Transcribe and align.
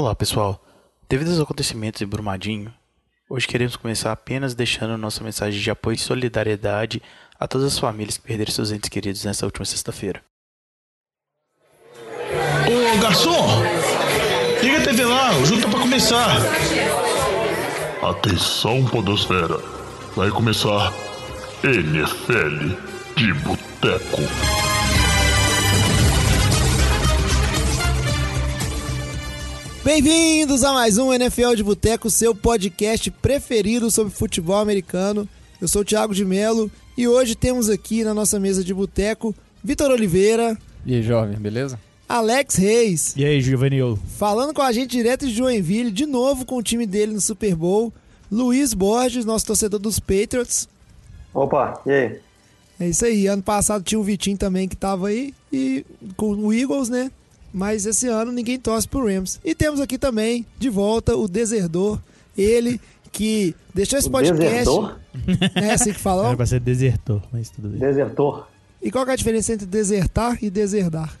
Olá, 0.00 0.14
pessoal. 0.14 0.64
Devido 1.08 1.32
aos 1.32 1.40
acontecimentos 1.40 2.00
em 2.00 2.06
Brumadinho, 2.06 2.72
hoje 3.28 3.48
queremos 3.48 3.74
começar 3.74 4.12
apenas 4.12 4.54
deixando 4.54 4.96
nossa 4.96 5.24
mensagem 5.24 5.60
de 5.60 5.70
apoio 5.72 5.96
e 5.96 5.98
solidariedade 5.98 7.02
a 7.36 7.48
todas 7.48 7.72
as 7.72 7.78
famílias 7.80 8.16
que 8.16 8.22
perderam 8.22 8.52
seus 8.52 8.70
entes 8.70 8.88
queridos 8.88 9.24
nesta 9.24 9.44
última 9.44 9.64
sexta-feira. 9.64 10.22
Ô 12.14 13.02
garçom, 13.02 13.60
liga 14.62 14.78
a 14.78 14.84
TV 14.84 15.04
lá, 15.04 15.36
o 15.36 15.44
jogo 15.44 15.62
tá 15.62 15.68
pra 15.68 15.80
começar. 15.80 16.36
Atenção, 18.00 18.84
Podosfera. 18.84 19.58
Vai 20.14 20.30
começar 20.30 20.94
NFL 21.64 22.68
de 23.16 23.34
Boteco. 23.34 24.67
Bem-vindos 29.88 30.64
a 30.64 30.74
mais 30.74 30.98
um 30.98 31.14
NFL 31.14 31.54
de 31.54 31.64
Boteco, 31.64 32.10
seu 32.10 32.34
podcast 32.34 33.10
preferido 33.10 33.90
sobre 33.90 34.12
futebol 34.12 34.58
americano. 34.58 35.26
Eu 35.58 35.66
sou 35.66 35.80
o 35.80 35.84
Thiago 35.84 36.14
de 36.14 36.26
Melo 36.26 36.70
e 36.94 37.08
hoje 37.08 37.34
temos 37.34 37.70
aqui 37.70 38.04
na 38.04 38.12
nossa 38.12 38.38
mesa 38.38 38.62
de 38.62 38.74
boteco 38.74 39.34
Vitor 39.64 39.90
Oliveira, 39.90 40.58
E 40.84 40.94
aí, 40.94 41.02
jovem, 41.02 41.38
beleza? 41.38 41.80
Alex 42.06 42.56
Reis, 42.56 43.14
E 43.16 43.24
aí, 43.24 43.40
Juvenil? 43.40 43.98
falando 44.18 44.52
com 44.52 44.60
a 44.60 44.70
gente 44.72 44.90
direto 44.90 45.26
de 45.26 45.32
Joinville, 45.32 45.90
de 45.90 46.04
novo 46.04 46.44
com 46.44 46.58
o 46.58 46.62
time 46.62 46.84
dele 46.84 47.14
no 47.14 47.20
Super 47.22 47.56
Bowl, 47.56 47.90
Luiz 48.30 48.74
Borges, 48.74 49.24
nosso 49.24 49.46
torcedor 49.46 49.80
dos 49.80 49.98
Patriots. 49.98 50.68
Opa, 51.32 51.80
e 51.86 51.90
aí? 51.90 52.20
É 52.78 52.88
isso 52.90 53.06
aí, 53.06 53.26
ano 53.26 53.42
passado 53.42 53.82
tinha 53.82 53.98
o 53.98 54.04
Vitinho 54.04 54.36
também 54.36 54.68
que 54.68 54.76
tava 54.76 55.08
aí, 55.08 55.32
e 55.50 55.82
com 56.14 56.34
o 56.34 56.52
Eagles, 56.52 56.90
né? 56.90 57.10
Mas 57.52 57.86
esse 57.86 58.06
ano 58.08 58.30
ninguém 58.32 58.58
torce 58.58 58.86
pro 58.86 59.06
Rams. 59.06 59.40
E 59.44 59.54
temos 59.54 59.80
aqui 59.80 59.96
também, 59.98 60.44
de 60.58 60.68
volta, 60.68 61.16
o 61.16 61.26
Deserdor, 61.26 61.98
ele 62.36 62.80
que 63.10 63.54
deixou 63.74 63.98
esse 63.98 64.08
O 64.08 64.10
podcast. 64.10 64.38
Desertor? 64.38 64.98
É 65.54 65.72
assim 65.72 65.92
que 65.92 65.98
falou? 65.98 66.26
Era 66.26 66.36
pra 66.36 66.46
ser 66.46 66.60
desertor, 66.60 67.22
mas 67.32 67.50
tudo 67.50 67.68
bem. 67.68 67.80
Desertor. 67.80 68.46
E 68.80 68.90
qual 68.90 69.04
que 69.04 69.10
é 69.10 69.14
a 69.14 69.16
diferença 69.16 69.52
entre 69.52 69.66
desertar 69.66 70.38
e 70.42 70.50
deserdar? 70.50 71.18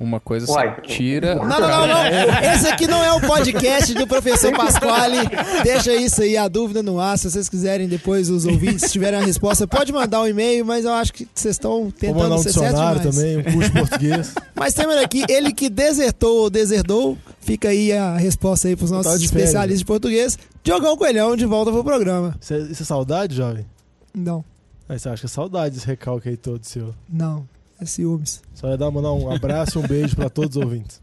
Uma 0.00 0.18
coisa 0.18 0.50
Uai. 0.50 0.76
você 0.76 0.80
tira. 0.94 1.34
Não, 1.34 1.44
não, 1.46 1.60
não, 1.60 1.86
não. 1.86 2.52
Esse 2.54 2.66
aqui 2.68 2.86
não 2.86 3.04
é 3.04 3.12
o 3.12 3.20
podcast 3.20 3.92
do 3.92 4.06
professor 4.06 4.50
Pasquale. 4.56 5.18
Deixa 5.62 5.94
isso 5.94 6.22
aí, 6.22 6.38
a 6.38 6.48
dúvida 6.48 6.82
no 6.82 6.98
ar. 6.98 7.18
Se 7.18 7.30
vocês 7.30 7.50
quiserem 7.50 7.86
depois, 7.86 8.30
os 8.30 8.46
ouvintes, 8.46 8.86
se 8.86 8.92
tiverem 8.92 9.20
a 9.20 9.22
resposta, 9.22 9.66
pode 9.68 9.92
mandar 9.92 10.22
um 10.22 10.26
e-mail, 10.26 10.64
mas 10.64 10.86
eu 10.86 10.92
acho 10.94 11.12
que 11.12 11.28
vocês 11.34 11.54
estão 11.56 11.82
Vou 11.82 11.92
tentando 11.92 12.18
mandar 12.18 12.36
um 12.36 12.38
ser 12.38 12.50
certo 12.52 12.64
dicionário 12.70 13.00
demais. 13.00 13.16
também, 13.16 13.36
um 13.36 13.42
curso 13.42 13.70
de 13.70 13.78
português. 13.78 14.34
Mas 14.56 14.74
temos 14.74 14.96
aqui, 14.96 15.22
ele 15.28 15.52
que 15.52 15.68
desertou 15.68 16.42
ou 16.44 16.50
deserdou, 16.50 17.16
fica 17.40 17.68
aí 17.68 17.92
a 17.92 18.16
resposta 18.16 18.68
aí 18.68 18.76
pros 18.76 18.90
nossos 18.90 19.12
Tá 19.12 19.18
de 19.18 19.28
férias. 19.28 19.48
especialistas 19.48 19.78
de 19.80 19.84
português. 19.86 20.38
Diogão 20.64 20.96
Coelhão, 20.96 21.36
de 21.36 21.44
volta 21.46 21.70
pro 21.70 21.84
programa. 21.84 22.34
Isso 22.40 22.54
é, 22.54 22.58
isso 22.58 22.82
é 22.82 22.86
saudade, 22.86 23.34
jovem? 23.36 23.66
Não, 24.14 24.42
Aí 24.88 24.98
você 24.98 25.08
acha 25.08 25.20
que 25.20 25.26
é 25.26 25.28
saudade 25.28 25.76
esse 25.76 25.86
recalque 25.86 26.28
aí 26.30 26.36
todo 26.36 26.64
seu. 26.64 26.94
não, 27.08 27.46
é 27.80 27.86
ciúmes. 27.86 28.42
Só 28.54 28.68
ia 28.68 28.76
dar 28.76 28.90
mandar 28.90 29.12
um 29.12 29.30
abraço 29.30 29.78
e 29.78 29.82
um 29.82 29.86
beijo 29.86 30.14
pra 30.14 30.28
todos 30.28 30.56
os 30.56 30.62
ouvintes. 30.62 31.00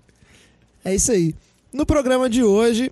É 0.85 0.93
isso 0.93 1.11
aí. 1.11 1.33
No 1.73 1.85
programa 1.85 2.29
de 2.29 2.43
hoje, 2.43 2.91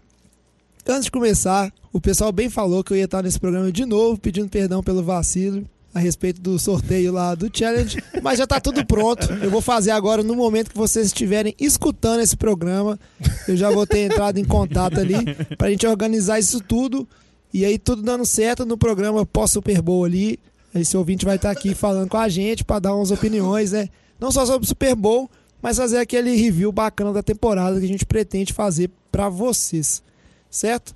antes 0.88 1.06
de 1.06 1.12
começar, 1.12 1.72
o 1.94 2.02
pessoal 2.02 2.32
bem 2.32 2.50
falou 2.50 2.84
que 2.84 2.92
eu 2.92 2.98
ia 2.98 3.06
estar 3.06 3.24
nesse 3.24 3.40
programa 3.40 3.72
de 3.72 3.86
novo, 3.86 4.18
pedindo 4.18 4.50
perdão 4.50 4.84
pelo 4.84 5.04
vacilo 5.04 5.66
a 5.94 6.00
respeito 6.00 6.42
do 6.42 6.60
sorteio 6.60 7.14
lá 7.14 7.34
do 7.34 7.50
Challenge, 7.52 8.04
mas 8.22 8.38
já 8.38 8.46
tá 8.46 8.60
tudo 8.60 8.86
pronto. 8.86 9.32
Eu 9.42 9.50
vou 9.50 9.62
fazer 9.62 9.92
agora 9.92 10.22
no 10.22 10.36
momento 10.36 10.72
que 10.72 10.78
vocês 10.78 11.06
estiverem 11.08 11.56
escutando 11.58 12.20
esse 12.20 12.36
programa. 12.36 13.00
Eu 13.48 13.56
já 13.56 13.72
vou 13.72 13.88
ter 13.88 14.00
entrado 14.00 14.38
em 14.38 14.44
contato 14.44 15.00
ali 15.00 15.16
pra 15.58 15.70
gente 15.70 15.88
organizar 15.88 16.38
isso 16.38 16.60
tudo. 16.60 17.08
E 17.54 17.64
aí 17.64 17.80
tudo 17.80 18.02
dando 18.02 18.26
certo 18.26 18.66
no 18.66 18.78
programa 18.78 19.26
pós 19.26 19.52
Super 19.52 19.82
Bowl 19.82 20.04
ali. 20.04 20.38
Esse 20.76 20.98
ouvinte 20.98 21.26
vai 21.26 21.38
estar 21.38 21.52
aqui 21.52 21.74
falando 21.74 22.10
com 22.10 22.18
a 22.18 22.28
gente 22.28 22.64
para 22.64 22.80
dar 22.80 22.96
umas 22.96 23.10
opiniões, 23.12 23.72
né? 23.72 23.88
Não 24.20 24.32
só 24.32 24.46
sobre 24.46 24.66
o 24.66 24.68
Super 24.68 24.94
Bowl, 24.96 25.30
mas 25.62 25.78
fazer 25.78 25.98
aquele 26.00 26.36
review 26.36 26.72
bacana 26.72 27.14
da 27.14 27.24
temporada 27.24 27.80
que 27.80 27.86
a 27.86 27.88
gente 27.88 28.06
pretende 28.06 28.52
fazer 28.54 28.90
para 29.12 29.30
vocês, 29.30 30.04
certo? 30.50 30.94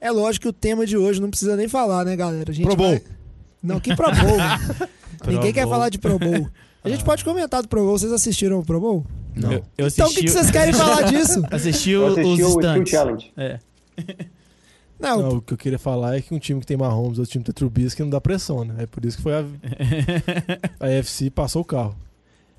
É 0.00 0.10
lógico 0.10 0.42
que 0.42 0.48
o 0.48 0.52
tema 0.52 0.84
de 0.86 0.96
hoje 0.96 1.20
não 1.20 1.30
precisa 1.30 1.56
nem 1.56 1.68
falar, 1.68 2.04
né, 2.04 2.14
galera? 2.16 2.50
A 2.50 2.54
gente 2.54 2.66
Pro 2.66 2.76
Bowl. 2.76 2.90
vai- 2.90 3.02
Não, 3.62 3.80
que 3.80 3.94
Pro 3.94 4.10
Bowl? 4.14 4.36
Ninguém 5.26 5.52
quer 5.52 5.66
falar 5.66 5.88
de 5.88 5.98
Pro 5.98 6.18
Bowl. 6.18 6.48
A 6.84 6.88
gente 6.88 7.02
pode 7.04 7.24
comentar 7.24 7.62
do 7.62 7.68
Pro 7.68 7.80
Bowl. 7.84 7.98
Vocês 7.98 8.12
assistiram 8.12 8.58
o 8.58 8.64
Pro 8.64 8.78
Bowl? 8.80 9.04
Não. 9.34 9.52
Eu, 9.52 9.64
eu 9.78 9.86
Então 9.88 10.06
o 10.08 10.10
que, 10.14 10.22
que 10.22 10.30
vocês 10.30 10.50
querem 10.50 10.72
falar 10.72 11.02
disso? 11.02 11.42
Assisti 11.50 11.90
Eu 11.90 12.02
o- 12.02 12.06
assisti 12.06 12.42
os 12.42 12.54
o 12.54 12.60
Skill. 12.60 12.86
Challenge. 12.86 13.32
É. 13.36 13.58
Não, 14.98 15.20
Não, 15.22 15.28
o 15.36 15.42
que 15.42 15.52
eu 15.52 15.58
queria 15.58 15.78
falar 15.78 16.16
é 16.16 16.20
que 16.22 16.34
um 16.34 16.38
time 16.38 16.58
que 16.60 16.66
tem 16.66 16.76
Mahomes, 16.76 17.18
outro 17.18 17.30
time 17.32 17.44
que 17.44 17.52
tem 17.52 17.58
Trubisky 17.58 18.02
não 18.02 18.08
dá 18.10 18.20
pressão, 18.20 18.64
né? 18.64 18.74
É 18.78 18.86
por 18.86 19.04
isso 19.04 19.18
que 19.18 19.22
foi 19.22 19.34
a, 19.34 19.44
a 20.80 20.86
AFC 21.00 21.30
passou 21.30 21.62
o 21.62 21.64
carro. 21.64 21.94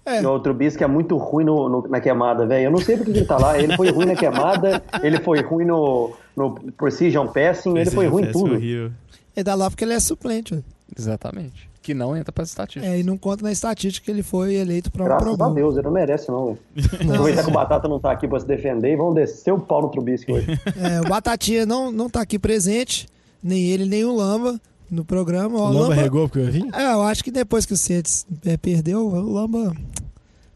é. 0.05 0.25
O 0.27 0.39
Trubisky 0.39 0.83
é 0.83 0.87
muito 0.87 1.17
ruim 1.17 1.43
no, 1.45 1.67
no- 1.67 1.87
na 1.87 1.99
queimada, 1.99 2.45
velho. 2.45 2.65
Eu 2.65 2.71
não 2.71 2.79
sei 2.79 2.95
porque 2.97 3.11
que 3.11 3.17
ele 3.19 3.25
tá 3.25 3.37
lá. 3.37 3.59
Ele 3.59 3.75
foi 3.75 3.89
ruim 3.91 4.05
na 4.05 4.15
queimada, 4.15 4.83
ele 5.01 5.19
foi 5.21 5.41
ruim 5.41 5.65
no, 5.65 6.13
no 6.35 6.51
Precision 6.73 7.27
Passing, 7.27 7.75
ele 7.77 7.89
foi 7.91 8.07
ruim 8.07 8.23
em 8.25 8.31
tudo. 8.31 8.53
Horrível. 8.53 8.91
Ele 9.35 9.43
dá 9.43 9.55
lá 9.55 9.69
porque 9.69 9.83
ele 9.83 9.93
é 9.93 9.99
suplente. 9.99 10.53
ó. 10.55 10.57
Exatamente. 10.97 11.69
Que 11.87 11.93
não 11.93 12.17
entra 12.17 12.33
para 12.33 12.43
estatística. 12.43 12.85
É, 12.85 12.99
e 12.99 13.03
não 13.03 13.17
conta 13.17 13.41
na 13.43 13.49
estatística 13.49 14.03
que 14.03 14.11
ele 14.11 14.21
foi 14.21 14.55
eleito 14.55 14.91
para 14.91 15.03
um 15.03 15.05
Graças 15.05 15.37
Pro 15.37 15.45
a. 15.45 15.49
Deus, 15.51 15.75
ele 15.77 15.85
não 15.85 15.91
merece, 15.93 16.29
não, 16.29 16.47
velho. 16.47 16.59
Não, 17.05 17.13
Aproveitar 17.13 17.43
que 17.45 17.49
o 17.49 17.53
Batata 17.53 17.87
não 17.87 17.97
tá 17.97 18.11
aqui 18.11 18.27
pra 18.27 18.37
se 18.41 18.45
defender 18.45 18.91
e 18.91 18.97
vão 18.97 19.13
descer 19.13 19.53
o 19.53 19.57
pau 19.57 19.81
no 19.81 19.87
Trubisky 19.87 20.33
hoje. 20.33 20.47
é, 20.75 20.99
o 20.99 21.07
Batatinha 21.07 21.65
não, 21.65 21.89
não 21.89 22.09
tá 22.09 22.19
aqui 22.19 22.37
presente, 22.37 23.07
nem 23.41 23.67
ele, 23.69 23.85
nem 23.85 24.03
o 24.03 24.13
Lamba 24.13 24.59
no 24.91 25.05
programa. 25.05 25.57
Ó, 25.57 25.69
O 25.69 25.71
Lamba 25.71 25.93
regou 25.93 26.27
porque 26.27 26.45
eu 26.45 26.51
vim? 26.51 26.69
É, 26.73 26.91
eu 26.91 27.03
acho 27.03 27.23
que 27.23 27.31
depois 27.31 27.65
que 27.65 27.71
o 27.71 27.77
Saints 27.77 28.27
é, 28.45 28.57
perdeu, 28.57 29.07
o 29.07 29.31
Lamba 29.31 29.73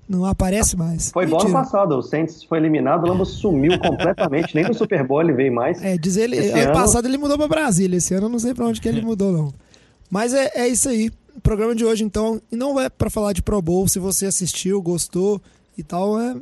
não 0.10 0.26
aparece 0.26 0.76
mais. 0.76 1.12
Foi 1.12 1.24
igual 1.24 1.44
ano 1.44 1.50
Mentira. 1.50 1.64
passado, 1.64 1.96
o 1.98 2.02
Saints 2.02 2.44
foi 2.44 2.58
eliminado, 2.58 3.06
o 3.06 3.08
Lamba 3.08 3.24
sumiu 3.24 3.80
completamente, 3.80 4.54
nem 4.54 4.66
no 4.66 4.74
Super 4.74 5.08
Bowl 5.08 5.22
ele 5.22 5.32
veio 5.32 5.54
mais. 5.54 5.82
É, 5.82 5.98
diz 5.98 6.18
ele, 6.18 6.36
Esse 6.36 6.52
ano, 6.52 6.62
ano- 6.64 6.74
passado 6.74 7.08
ele 7.08 7.18
mudou 7.18 7.38
pra 7.38 7.48
Brasília, 7.48 7.96
esse 7.96 8.14
ano 8.14 8.26
eu 8.26 8.30
não 8.30 8.38
sei 8.40 8.54
pra 8.54 8.66
onde 8.66 8.82
que 8.82 8.90
ele 8.90 9.02
mudou, 9.02 9.32
não. 9.32 9.54
Mas 10.12 10.34
é, 10.34 10.52
é 10.56 10.68
isso 10.68 10.90
aí. 10.90 11.10
O 11.42 11.50
programa 11.52 11.74
de 11.74 11.84
hoje, 11.84 12.04
então, 12.04 12.40
e 12.52 12.56
não 12.56 12.80
é 12.80 12.88
pra 12.88 13.10
falar 13.10 13.34
de 13.34 13.42
Pro 13.42 13.60
Bowl, 13.60 13.88
se 13.88 13.98
você 13.98 14.28
assistiu, 14.28 14.80
gostou 14.80 15.42
e 15.76 15.82
tal, 15.82 16.20
é. 16.20 16.36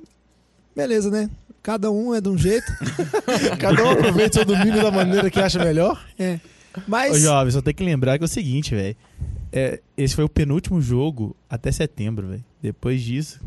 Beleza, 0.75 1.09
né? 1.09 1.29
Cada 1.63 1.89
um 1.89 2.13
é 2.13 2.19
de 2.19 2.27
um 2.27 2.37
jeito. 2.37 2.67
Cada 3.57 3.81
um 3.81 3.91
aproveita 3.91 4.33
seu 4.33 4.45
domingo 4.45 4.75
da 4.75 4.91
maneira 4.91 5.29
que 5.29 5.39
acha 5.39 5.57
melhor. 5.63 6.05
É. 6.19 6.41
Ô, 6.75 6.81
Mas. 6.85 7.17
jovem, 7.21 7.49
só 7.49 7.61
tem 7.61 7.73
que 7.73 7.81
lembrar 7.81 8.17
que 8.17 8.25
é 8.25 8.25
o 8.25 8.27
seguinte, 8.27 8.75
velho. 8.75 8.93
É, 9.53 9.79
esse 9.95 10.13
foi 10.13 10.25
o 10.25 10.29
penúltimo 10.29 10.81
jogo 10.81 11.33
até 11.49 11.71
setembro, 11.71 12.27
velho. 12.27 12.45
Depois 12.61 13.01
disso, 13.01 13.39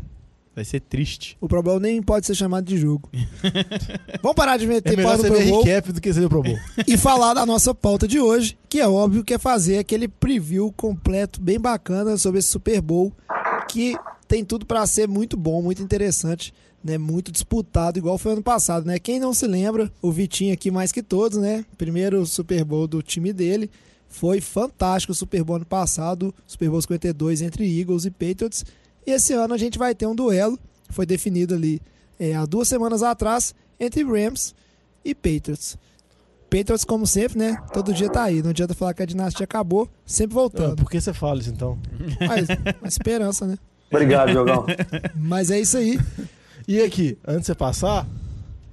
vai 0.55 0.63
ser 0.63 0.79
triste. 0.79 1.37
O 1.41 1.47
Pro 1.47 1.63
Bowl 1.63 1.79
nem 1.79 2.01
pode 2.01 2.25
ser 2.25 2.35
chamado 2.35 2.65
de 2.65 2.77
jogo. 2.77 3.09
Vamos 4.21 4.35
parar 4.35 4.57
de 4.57 4.65
É 4.65 4.67
meter 4.67 4.95
melhor 4.95 5.17
pau 5.17 5.17
no 5.17 5.23
você 5.23 5.29
Pro 5.29 5.49
Bowl 5.49 5.63
recap 5.63 5.91
do 5.91 6.01
que 6.01 6.13
ser 6.13 6.25
o 6.25 6.29
Pro 6.29 6.43
Bowl. 6.43 6.59
e 6.87 6.97
falar 6.97 7.33
da 7.33 7.45
nossa 7.45 7.73
pauta 7.73 8.07
de 8.07 8.19
hoje, 8.19 8.57
que 8.69 8.79
é 8.79 8.87
óbvio 8.87 9.23
que 9.23 9.33
é 9.33 9.37
fazer 9.37 9.77
aquele 9.77 10.07
preview 10.07 10.71
completo, 10.71 11.41
bem 11.41 11.59
bacana 11.59 12.17
sobre 12.17 12.39
esse 12.39 12.49
Super 12.49 12.81
Bowl, 12.81 13.11
que 13.67 13.95
tem 14.27 14.45
tudo 14.45 14.65
pra 14.65 14.85
ser 14.85 15.07
muito 15.07 15.35
bom, 15.35 15.61
muito 15.61 15.81
interessante, 15.81 16.53
né? 16.83 16.97
Muito 16.97 17.31
disputado, 17.31 17.97
igual 17.97 18.17
foi 18.17 18.33
ano 18.33 18.43
passado, 18.43 18.85
né? 18.85 18.99
Quem 18.99 19.19
não 19.19 19.33
se 19.33 19.47
lembra, 19.47 19.91
o 20.01 20.11
Vitinho 20.11 20.53
aqui 20.53 20.69
mais 20.69 20.91
que 20.91 21.01
todos, 21.01 21.37
né? 21.37 21.65
Primeiro 21.77 22.25
Super 22.25 22.63
Bowl 22.63 22.87
do 22.87 23.01
time 23.01 23.33
dele. 23.33 23.69
Foi 24.07 24.39
fantástico 24.39 25.11
o 25.11 25.15
Super 25.15 25.43
Bowl 25.43 25.55
ano 25.55 25.65
passado, 25.65 26.35
Super 26.45 26.69
Bowl 26.69 26.79
52 26.79 27.41
entre 27.41 27.79
Eagles 27.79 28.05
e 28.05 28.11
Patriots. 28.11 28.63
E 29.05 29.11
esse 29.11 29.33
ano 29.33 29.53
a 29.53 29.57
gente 29.57 29.77
vai 29.77 29.93
ter 29.93 30.05
um 30.07 30.15
duelo, 30.15 30.57
foi 30.89 31.05
definido 31.05 31.53
ali 31.55 31.81
é, 32.19 32.35
há 32.35 32.45
duas 32.45 32.67
semanas 32.67 33.03
atrás, 33.03 33.53
entre 33.79 34.03
Rams 34.03 34.53
e 35.03 35.13
Patriots. 35.13 35.77
Patriots, 36.49 36.83
como 36.85 37.07
sempre, 37.07 37.37
né? 37.39 37.57
Todo 37.73 37.93
dia 37.93 38.09
tá 38.09 38.23
aí. 38.23 38.41
Não 38.43 38.51
adianta 38.51 38.73
falar 38.75 38.93
que 38.93 39.01
a 39.01 39.05
dinastia 39.05 39.43
acabou, 39.43 39.89
sempre 40.05 40.37
Ah, 40.37 40.39
voltando. 40.39 40.75
por 40.75 40.89
que 40.89 41.01
você 41.01 41.11
fala 41.13 41.39
isso 41.39 41.49
então? 41.49 41.77
Mas, 42.27 42.47
uma 42.79 42.87
esperança, 42.87 43.45
né? 43.47 43.57
Obrigado, 43.89 44.29
Diogão. 44.31 44.65
Mas 45.15 45.49
é 45.51 45.59
isso 45.59 45.77
aí. 45.77 45.99
E 46.67 46.79
aqui, 46.81 47.17
antes 47.27 47.41
de 47.41 47.45
você 47.47 47.55
passar, 47.55 48.07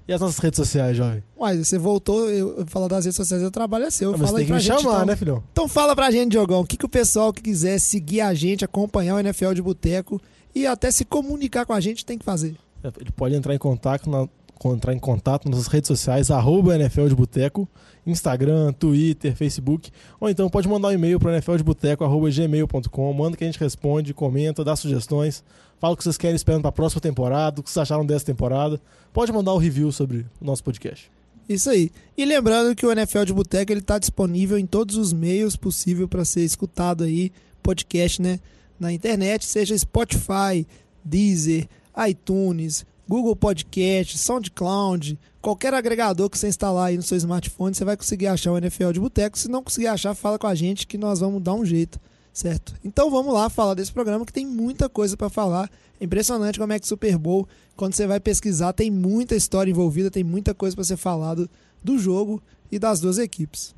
e 0.09 0.13
as 0.13 0.21
nossas 0.21 0.39
redes 0.39 0.57
sociais, 0.57 0.97
jovem? 0.97 1.23
Uai, 1.39 1.57
você 1.59 1.79
voltou, 1.79 2.29
eu, 2.29 2.65
falar 2.67 2.89
das 2.89 3.05
redes 3.05 3.17
sociais, 3.17 3.43
eu 3.43 3.51
trabalho 3.51 3.85
é 3.85 3.91
seu. 3.91 4.11
Ah, 4.11 4.19
mas 4.19 4.21
Fala 4.23 4.31
você 4.33 4.37
tem 4.39 4.47
que 4.47 4.53
me 4.53 4.61
gente, 4.61 4.81
chamar, 4.83 4.95
então. 4.97 5.07
né, 5.07 5.17
filhão? 5.17 5.45
Então 5.53 5.69
fala 5.69 5.95
pra 5.95 6.11
gente, 6.11 6.31
Diogão, 6.33 6.61
o 6.61 6.67
que, 6.67 6.77
que 6.77 6.85
o 6.85 6.89
pessoal 6.89 7.33
que 7.33 7.43
quiser 7.43 7.79
seguir 7.79 8.21
a 8.21 8.35
gente, 8.35 8.65
acompanhar 8.65 9.15
o 9.17 9.19
NFL 9.21 9.53
de 9.53 9.63
Boteco 9.63 10.21
e 10.55 10.67
até 10.67 10.91
se 10.91 11.05
comunicar 11.05 11.65
com 11.65 11.73
a 11.73 11.81
gente 11.81 12.05
tem 12.05 12.19
que 12.19 12.25
fazer. 12.25 12.57
Ele 13.01 13.11
pode 13.15 13.35
entrar 13.35 13.55
em 13.55 13.59
contato, 13.59 14.09
na- 14.11 14.27
entrar 14.73 14.93
em 14.95 14.99
contato 14.99 15.49
nas 15.49 15.67
redes 15.69 15.89
sociais, 15.89 16.31
arroba 16.31 16.75
NFL 16.75 17.07
de 17.09 17.15
Boteco, 17.15 17.69
Instagram, 18.07 18.73
Twitter, 18.73 19.35
Facebook, 19.35 19.91
ou 20.19 20.29
então 20.29 20.49
pode 20.49 20.69
mandar 20.69 20.89
um 20.89 20.93
e-mail 20.93 21.19
para 21.19 21.37
nfldeboteco.gmail.com, 21.37 23.13
manda 23.13 23.37
que 23.37 23.45
a 23.45 23.47
gente 23.47 23.61
responde, 23.61 24.15
comenta, 24.15 24.65
dá 24.65 24.75
sugestões, 24.75 25.45
fala 25.79 25.95
o 25.95 25.97
que 25.97 26.05
vocês 26.05 26.17
querem 26.17 26.37
esperando 26.37 26.63
para 26.63 26.71
a 26.71 26.73
próxima 26.73 27.01
temporada, 27.01 27.61
o 27.61 27.63
que 27.63 27.71
vocês 27.71 27.83
acharam 27.83 28.05
dessa 28.05 28.25
temporada. 28.25 28.81
Pode 29.13 29.33
mandar 29.33 29.55
um 29.55 29.59
review 29.59 29.91
sobre 29.93 30.27
o 30.41 30.45
nosso 30.45 30.63
podcast. 30.65 31.11
Isso 31.49 31.69
aí. 31.69 31.91
E 32.17 32.25
lembrando 32.25 32.77
que 32.77 32.87
o 32.87 32.93
NFL 32.93 33.25
de 33.25 33.33
Boteco 33.33 33.73
está 33.73 33.99
disponível 33.99 34.57
em 34.57 34.67
todos 34.67 34.97
os 34.97 35.13
meios 35.13 35.57
possíveis 35.57 36.09
para 36.09 36.25
ser 36.25 36.43
escutado 36.43 37.03
aí, 37.03 37.33
podcast, 37.61 38.23
né? 38.23 38.39
Na 38.79 38.93
internet, 38.93 39.45
seja 39.45 39.77
Spotify, 39.77 40.67
Deezer, 41.05 41.69
iTunes, 42.09 42.87
Google 43.11 43.35
Podcast, 43.35 44.17
SoundCloud, 44.17 45.19
qualquer 45.43 45.75
agregador 45.75 46.31
que 46.31 46.39
você 46.39 46.47
instalar 46.47 46.87
aí 46.87 46.97
no 46.97 47.03
seu 47.03 47.17
smartphone, 47.17 47.75
você 47.75 47.85
vai 47.85 47.97
conseguir 47.97 48.29
achar 48.29 48.53
o 48.53 48.57
NFL 48.57 48.93
de 48.93 49.01
Boteco. 49.01 49.37
Se 49.37 49.49
não 49.49 49.65
conseguir 49.65 49.89
achar, 49.89 50.15
fala 50.15 50.39
com 50.39 50.47
a 50.47 50.55
gente 50.55 50.87
que 50.87 50.97
nós 50.97 51.19
vamos 51.19 51.43
dar 51.43 51.55
um 51.55 51.65
jeito, 51.65 51.99
certo? 52.33 52.73
Então 52.85 53.11
vamos 53.11 53.35
lá 53.35 53.51
falar 53.51 53.75
desse 53.75 53.93
programa 53.93 54.25
que 54.25 54.33
tem 54.33 54.47
muita 54.47 54.89
coisa 54.89 55.17
para 55.17 55.29
falar. 55.29 55.69
É 56.01 56.05
impressionante 56.05 56.57
como 56.57 56.73
é 56.73 56.79
que 56.79 56.87
Super 56.87 57.19
Bowl, 57.19 57.49
quando 57.75 57.95
você 57.95 58.07
vai 58.07 58.21
pesquisar, 58.21 58.73
tem 58.73 58.93
muita 58.93 59.35
história 59.35 59.73
envolvida, 59.73 60.09
tem 60.09 60.23
muita 60.23 60.55
coisa 60.55 60.77
para 60.77 60.85
ser 60.85 60.97
falado 60.97 61.51
do 61.83 61.99
jogo 61.99 62.41
e 62.71 62.79
das 62.79 63.01
duas 63.01 63.19
equipes. 63.19 63.75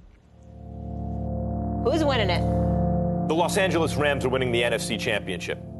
Who's 1.87 2.05
winning 2.05 2.31
it? 2.31 2.45
The 3.29 3.35
Los 3.35 3.57
Angeles 3.57 3.95
Rams 3.95 4.27
are 4.27 4.31
winning 4.31 4.53
the 4.53 4.61
NFC 4.61 4.99
Championship. 4.99 5.72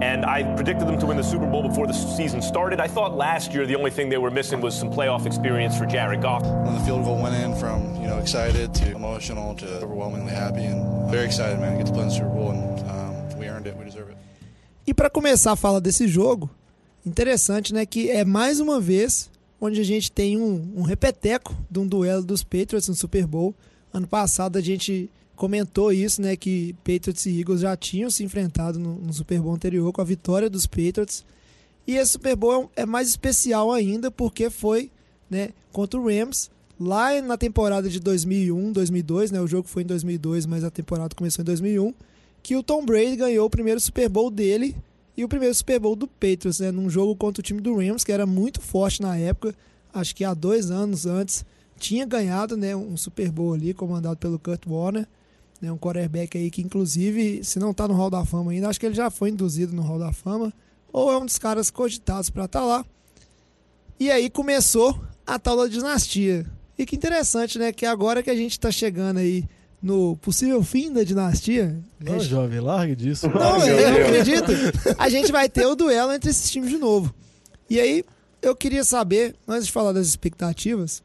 And 0.00 0.24
I 0.24 0.44
predicted 0.54 0.86
them 0.86 0.98
to 1.00 1.06
win 1.06 1.16
the 1.16 1.24
Super 1.24 1.46
Bowl 1.46 1.66
before 1.66 1.88
the 1.88 1.92
season 1.92 2.40
started. 2.40 2.78
I 2.78 2.86
thought 2.86 3.16
last 3.16 3.52
year 3.52 3.66
the 3.66 3.74
only 3.74 3.90
thing 3.90 4.08
they 4.08 4.18
were 4.18 4.30
missing 4.30 4.60
was 4.60 4.78
some 4.78 4.90
playoff 4.90 5.26
experience 5.26 5.76
for 5.76 5.86
Jared 5.86 6.22
Goff. 6.22 6.42
When 6.44 6.74
the 6.74 6.80
field 6.80 7.04
goal 7.04 7.20
went 7.20 7.34
in, 7.34 7.54
from 7.56 7.96
you 8.00 8.06
know 8.06 8.18
excited 8.18 8.72
to 8.74 8.92
emotional 8.94 9.56
to 9.56 9.66
overwhelmingly 9.82 10.32
happy, 10.32 10.64
and 10.64 11.10
very 11.10 11.26
excited, 11.26 11.58
man, 11.58 11.72
to 11.72 11.78
get 11.78 11.86
to 11.86 11.92
play 11.92 12.02
in 12.02 12.08
the 12.08 12.14
Super 12.14 12.28
Bowl, 12.28 12.50
and 12.50 12.78
um, 12.88 13.38
we 13.38 13.48
earned 13.48 13.66
it, 13.66 13.76
we 13.76 13.84
deserve 13.84 14.08
it. 14.10 14.16
E 14.86 14.94
para 14.94 15.10
começar 15.10 15.52
a 15.52 15.56
falar 15.56 15.80
desse 15.80 16.06
jogo, 16.06 16.48
interessante, 17.04 17.74
né, 17.74 17.84
que 17.84 18.10
é 18.10 18.24
mais 18.24 18.60
uma 18.60 18.80
vez 18.80 19.28
onde 19.60 19.80
a 19.80 19.84
gente 19.84 20.12
tem 20.12 20.40
um, 20.40 20.74
um 20.76 20.82
repeteco 20.82 21.56
de 21.68 21.80
um 21.80 21.86
duelo 21.86 22.22
dos 22.22 22.44
Patriots 22.44 22.88
no 22.88 22.94
Super 22.94 23.26
Bowl. 23.26 23.54
Ano 23.92 24.06
passado 24.06 24.56
a 24.56 24.60
gente 24.60 25.10
comentou 25.38 25.92
isso, 25.92 26.20
né, 26.20 26.34
que 26.34 26.74
Patriots 26.82 27.24
e 27.24 27.38
Eagles 27.38 27.60
já 27.60 27.76
tinham 27.76 28.10
se 28.10 28.24
enfrentado 28.24 28.76
no, 28.76 28.96
no 28.96 29.12
Super 29.12 29.40
Bowl 29.40 29.54
anterior 29.54 29.92
com 29.92 30.00
a 30.00 30.04
vitória 30.04 30.50
dos 30.50 30.66
Patriots. 30.66 31.24
E 31.86 31.94
esse 31.94 32.12
Super 32.12 32.34
Bowl 32.34 32.68
é, 32.76 32.82
é 32.82 32.86
mais 32.86 33.08
especial 33.08 33.70
ainda 33.70 34.10
porque 34.10 34.50
foi, 34.50 34.90
né, 35.30 35.50
contra 35.72 35.98
o 35.98 36.08
Rams 36.08 36.50
lá 36.78 37.22
na 37.22 37.38
temporada 37.38 37.88
de 37.88 38.00
2001, 38.00 38.72
2002, 38.72 39.30
né, 39.30 39.40
o 39.40 39.46
jogo 39.46 39.68
foi 39.68 39.84
em 39.84 39.86
2002, 39.86 40.44
mas 40.44 40.64
a 40.64 40.70
temporada 40.70 41.14
começou 41.14 41.42
em 41.42 41.46
2001, 41.46 41.94
que 42.42 42.56
o 42.56 42.62
Tom 42.62 42.84
Brady 42.84 43.14
ganhou 43.14 43.46
o 43.46 43.50
primeiro 43.50 43.78
Super 43.78 44.08
Bowl 44.08 44.32
dele 44.32 44.74
e 45.16 45.24
o 45.24 45.28
primeiro 45.28 45.54
Super 45.54 45.78
Bowl 45.78 45.94
do 45.94 46.08
Patriots, 46.08 46.58
né, 46.58 46.72
num 46.72 46.90
jogo 46.90 47.14
contra 47.14 47.40
o 47.40 47.44
time 47.44 47.60
do 47.60 47.76
Rams 47.76 48.02
que 48.02 48.10
era 48.10 48.26
muito 48.26 48.60
forte 48.60 49.00
na 49.00 49.16
época, 49.16 49.54
acho 49.94 50.16
que 50.16 50.24
há 50.24 50.34
dois 50.34 50.72
anos 50.72 51.06
antes 51.06 51.44
tinha 51.78 52.04
ganhado, 52.04 52.56
né, 52.56 52.74
um 52.74 52.96
Super 52.96 53.30
Bowl 53.30 53.54
ali 53.54 53.72
comandado 53.72 54.16
pelo 54.16 54.36
Kurt 54.36 54.66
Warner 54.66 55.06
né, 55.60 55.72
um 55.72 55.78
quarterback 55.78 56.36
aí 56.36 56.50
que, 56.50 56.62
inclusive, 56.62 57.42
se 57.42 57.58
não 57.58 57.70
está 57.72 57.88
no 57.88 57.94
Hall 57.94 58.10
da 58.10 58.24
Fama 58.24 58.52
ainda, 58.52 58.68
acho 58.68 58.78
que 58.78 58.86
ele 58.86 58.94
já 58.94 59.10
foi 59.10 59.30
induzido 59.30 59.74
no 59.74 59.82
Hall 59.82 59.98
da 59.98 60.12
Fama, 60.12 60.52
ou 60.92 61.12
é 61.12 61.18
um 61.18 61.26
dos 61.26 61.38
caras 61.38 61.70
cogitados 61.70 62.30
para 62.30 62.44
estar 62.44 62.60
tá 62.60 62.64
lá. 62.66 62.84
E 63.98 64.10
aí 64.10 64.30
começou 64.30 64.98
a 65.26 65.38
tal 65.38 65.56
da 65.56 65.66
dinastia. 65.66 66.46
E 66.78 66.86
que 66.86 66.94
interessante, 66.94 67.58
né? 67.58 67.72
Que 67.72 67.84
agora 67.84 68.22
que 68.22 68.30
a 68.30 68.36
gente 68.36 68.52
está 68.52 68.70
chegando 68.70 69.18
aí 69.18 69.44
no 69.82 70.16
possível 70.18 70.62
fim 70.62 70.92
da 70.92 71.02
dinastia. 71.02 71.76
Não, 71.98 72.20
jovem, 72.20 72.60
largue 72.60 72.94
disso. 72.94 73.28
Não, 73.28 73.66
eu 73.66 73.90
não 73.90 74.06
acredito. 74.06 74.52
A 74.96 75.08
gente 75.08 75.32
vai 75.32 75.48
ter 75.48 75.66
o 75.66 75.74
duelo 75.74 76.12
entre 76.12 76.30
esses 76.30 76.50
times 76.50 76.70
de 76.70 76.78
novo. 76.78 77.12
E 77.68 77.80
aí, 77.80 78.04
eu 78.40 78.54
queria 78.54 78.84
saber, 78.84 79.34
antes 79.46 79.66
de 79.66 79.72
falar 79.72 79.92
das 79.92 80.06
expectativas, 80.06 81.02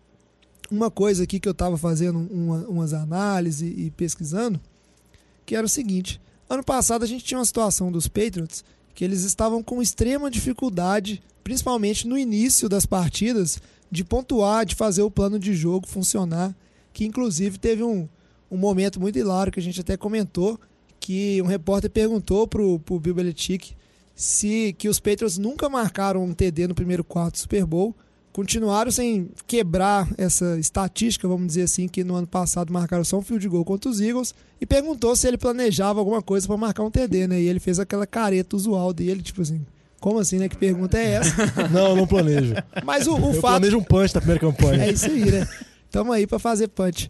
uma 0.72 0.90
coisa 0.90 1.24
aqui 1.24 1.40
que 1.40 1.48
eu 1.48 1.52
estava 1.54 1.78
fazendo 1.78 2.20
uma, 2.32 2.58
umas 2.68 2.94
análises 2.94 3.62
e 3.62 3.92
pesquisando, 3.92 4.60
que 5.46 5.56
era 5.56 5.66
o 5.66 5.70
seguinte: 5.70 6.20
ano 6.50 6.64
passado 6.64 7.04
a 7.04 7.08
gente 7.08 7.24
tinha 7.24 7.38
uma 7.38 7.46
situação 7.46 7.92
dos 7.92 8.08
Patriots 8.08 8.64
que 8.94 9.04
eles 9.04 9.24
estavam 9.24 9.64
com 9.64 9.82
extrema 9.82 10.30
dificuldade, 10.30 11.22
principalmente 11.44 12.08
no 12.08 12.18
início 12.18 12.70
das 12.70 12.86
partidas, 12.86 13.60
de 13.90 14.04
pontuar, 14.04 14.66
de 14.66 14.76
fazer 14.76 15.02
o 15.02 15.12
plano 15.12 15.40
de 15.40 15.54
jogo 15.54 15.88
funcionar. 15.88 16.56
Que 16.94 17.06
inclusive 17.06 17.58
teve 17.58 17.84
um, 17.84 18.08
um 18.52 18.58
momento 18.58 19.00
muito 19.00 19.18
hilário 19.18 19.52
que 19.52 19.60
a 19.60 19.64
gente 19.64 19.82
até 19.82 19.98
comentou, 19.98 20.60
que 21.00 21.42
um 21.42 21.48
repórter 21.48 21.90
perguntou 21.90 22.48
pro, 22.48 22.80
pro 22.80 23.00
Bill 23.00 23.16
Belichick 23.16 23.76
se 24.16 24.74
que 24.78 24.88
os 24.88 25.00
Patriots 25.00 25.40
nunca 25.40 25.68
marcaram 25.68 26.24
um 26.24 26.34
TD 26.34 26.68
no 26.68 26.76
primeiro 26.76 27.04
quarto 27.04 27.34
do 27.34 27.40
Super 27.40 27.66
Bowl 27.66 27.96
continuaram 28.34 28.92
sem 28.92 29.30
quebrar 29.46 30.10
essa 30.18 30.60
estatística, 30.60 31.28
vamos 31.28 31.48
dizer 31.48 31.62
assim, 31.64 31.88
que 31.88 32.04
no 32.04 32.16
ano 32.16 32.28
passado 32.28 32.74
marcaram 32.74 33.04
só 33.04 33.20
um 33.20 33.22
field 33.22 33.48
goal 33.48 33.64
contra 33.64 33.90
os 33.90 34.02
Eagles, 34.02 34.34
e 34.60 34.66
perguntou 34.66 35.16
se 35.16 35.28
ele 35.28 35.38
planejava 35.38 36.00
alguma 36.00 36.22
coisa 36.22 36.48
para 36.48 36.58
marcar 36.58 36.84
um 36.84 36.90
TD, 36.92 37.28
né? 37.28 37.40
E 37.40 37.48
ele 37.48 37.60
fez 37.60 37.80
aquela 37.80 38.08
careta 38.08 38.56
usual 38.56 38.92
dele, 38.92 39.22
tipo 39.22 39.42
assim, 39.44 39.64
como 40.00 40.20
assim, 40.20 40.40
né? 40.40 40.50
Que 40.50 40.58
pergunta 40.58 40.98
é 40.98 41.12
essa? 41.12 41.34
Não, 41.72 41.96
não 41.96 42.08
planejo. 42.08 42.56
Mas 42.84 43.08
o, 43.08 43.16
o 43.16 43.30
Eu 43.30 43.34
fato. 43.36 43.52
planejo 43.52 43.78
um 43.78 43.84
punch 43.84 44.14
na 44.14 44.20
primeira 44.20 44.42
campanha. 44.42 44.84
É 44.84 44.92
isso 44.92 45.06
aí, 45.06 45.32
né? 45.32 45.48
Tamo 45.92 46.12
aí 46.12 46.28
para 46.28 46.40
fazer 46.40 46.68
punch. 46.68 47.10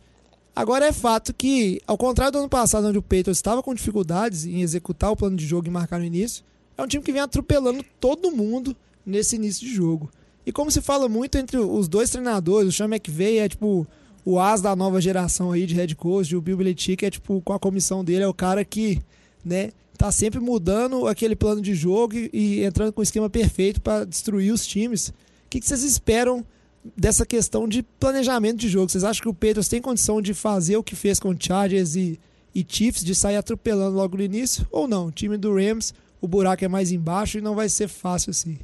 Agora 0.55 0.85
é 0.85 0.91
fato 0.91 1.33
que, 1.33 1.81
ao 1.87 1.97
contrário 1.97 2.33
do 2.33 2.39
ano 2.39 2.49
passado, 2.49 2.85
onde 2.85 2.97
o 2.99 3.01
Patriots 3.01 3.37
estava 3.37 3.63
com 3.63 3.73
dificuldades 3.73 4.45
em 4.45 4.61
executar 4.61 5.09
o 5.09 5.15
plano 5.15 5.35
de 5.35 5.47
jogo 5.47 5.67
e 5.67 5.71
marcar 5.71 5.97
no 5.97 6.05
início, 6.05 6.43
é 6.77 6.83
um 6.83 6.87
time 6.87 7.03
que 7.03 7.11
vem 7.11 7.21
atropelando 7.21 7.83
todo 7.99 8.31
mundo 8.31 8.75
nesse 9.03 9.37
início 9.37 9.65
de 9.65 9.73
jogo. 9.73 10.11
E 10.45 10.51
como 10.51 10.69
se 10.69 10.81
fala 10.81 11.07
muito 11.07 11.37
entre 11.37 11.57
os 11.57 11.87
dois 11.87 12.09
treinadores, 12.09 12.69
o 12.69 12.71
Sean 12.71 12.87
McVay 12.87 13.39
é 13.39 13.49
tipo 13.49 13.87
o 14.25 14.39
as 14.39 14.61
da 14.61 14.75
nova 14.75 15.01
geração 15.01 15.51
aí 15.51 15.65
de 15.65 15.75
head 15.75 15.95
coach, 15.95 16.31
e 16.31 16.35
o 16.35 16.41
Bill 16.41 16.57
Belichick 16.57 17.05
é 17.05 17.09
tipo 17.09 17.41
com 17.41 17.53
a 17.53 17.59
comissão 17.59 18.03
dele 18.03 18.23
é 18.23 18.27
o 18.27 18.33
cara 18.33 18.63
que, 18.63 19.01
né, 19.43 19.71
tá 19.97 20.11
sempre 20.11 20.39
mudando 20.39 21.07
aquele 21.07 21.35
plano 21.35 21.61
de 21.61 21.73
jogo 21.73 22.15
e, 22.15 22.29
e 22.33 22.63
entrando 22.63 22.93
com 22.93 23.01
o 23.01 23.03
esquema 23.03 23.29
perfeito 23.29 23.81
para 23.81 24.05
destruir 24.05 24.51
os 24.51 24.65
times. 24.65 25.09
O 25.09 25.13
que, 25.49 25.59
que 25.59 25.67
vocês 25.67 25.83
esperam 25.83 26.45
dessa 26.97 27.25
questão 27.25 27.67
de 27.67 27.83
planejamento 27.99 28.57
de 28.57 28.69
jogo? 28.69 28.89
Vocês 28.89 29.03
acham 29.03 29.21
que 29.21 29.29
o 29.29 29.33
Patriots 29.33 29.67
tem 29.67 29.81
condição 29.81 30.21
de 30.21 30.33
fazer 30.33 30.77
o 30.77 30.83
que 30.83 30.95
fez 30.95 31.19
com 31.19 31.35
Chargers 31.37 31.95
e, 31.95 32.19
e 32.53 32.65
Chiefs, 32.67 33.03
de 33.03 33.13
sair 33.13 33.37
atropelando 33.37 33.95
logo 33.95 34.17
no 34.17 34.23
início? 34.23 34.67
Ou 34.71 34.87
não? 34.87 35.07
O 35.07 35.11
time 35.11 35.37
do 35.37 35.53
Rams, 35.55 35.93
o 36.19 36.27
buraco 36.27 36.65
é 36.65 36.67
mais 36.67 36.91
embaixo 36.91 37.37
e 37.37 37.41
não 37.41 37.55
vai 37.55 37.69
ser 37.69 37.87
fácil 37.87 38.31
assim. 38.31 38.57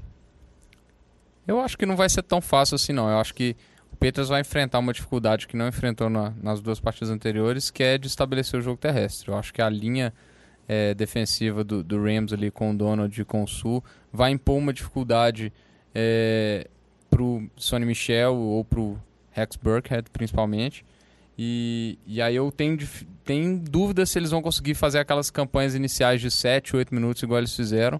Eu 1.49 1.59
acho 1.59 1.75
que 1.75 1.83
não 1.83 1.95
vai 1.95 2.07
ser 2.07 2.21
tão 2.21 2.39
fácil 2.39 2.75
assim, 2.75 2.93
não. 2.93 3.09
Eu 3.09 3.17
acho 3.17 3.33
que 3.33 3.55
o 3.91 3.95
Peters 3.95 4.27
vai 4.29 4.41
enfrentar 4.41 4.77
uma 4.77 4.93
dificuldade 4.93 5.47
que 5.47 5.57
não 5.57 5.67
enfrentou 5.67 6.07
na, 6.07 6.31
nas 6.39 6.61
duas 6.61 6.79
partidas 6.79 7.09
anteriores, 7.09 7.71
que 7.71 7.81
é 7.81 7.97
de 7.97 8.05
estabelecer 8.05 8.59
o 8.59 8.61
jogo 8.61 8.77
terrestre. 8.77 9.29
Eu 9.29 9.35
acho 9.35 9.51
que 9.51 9.59
a 9.59 9.67
linha 9.67 10.13
é, 10.67 10.93
defensiva 10.93 11.63
do, 11.63 11.83
do, 11.83 12.03
Rams 12.03 12.31
ali 12.33 12.51
com 12.51 12.69
o 12.69 12.77
Donald 12.77 13.19
e 13.19 13.25
com 13.25 13.43
o 13.43 13.47
Sul 13.47 13.83
vai 14.13 14.29
impor 14.29 14.59
uma 14.59 14.71
dificuldade 14.71 15.51
é, 15.95 16.67
pro 17.09 17.49
Sonny 17.57 17.87
Michel 17.87 18.35
ou 18.35 18.63
pro 18.63 19.01
Rex 19.31 19.55
Burkhead, 19.55 20.07
principalmente. 20.11 20.85
E, 21.35 21.97
e 22.05 22.21
aí 22.21 22.35
eu 22.35 22.51
tenho, 22.51 22.77
tenho 23.25 23.57
dúvida 23.57 24.05
se 24.05 24.19
eles 24.19 24.29
vão 24.29 24.43
conseguir 24.43 24.75
fazer 24.75 24.99
aquelas 24.99 25.31
campanhas 25.31 25.73
iniciais 25.73 26.21
de 26.21 26.29
7, 26.29 26.75
8 26.75 26.93
minutos 26.93 27.23
igual 27.23 27.39
eles 27.39 27.55
fizeram. 27.55 27.99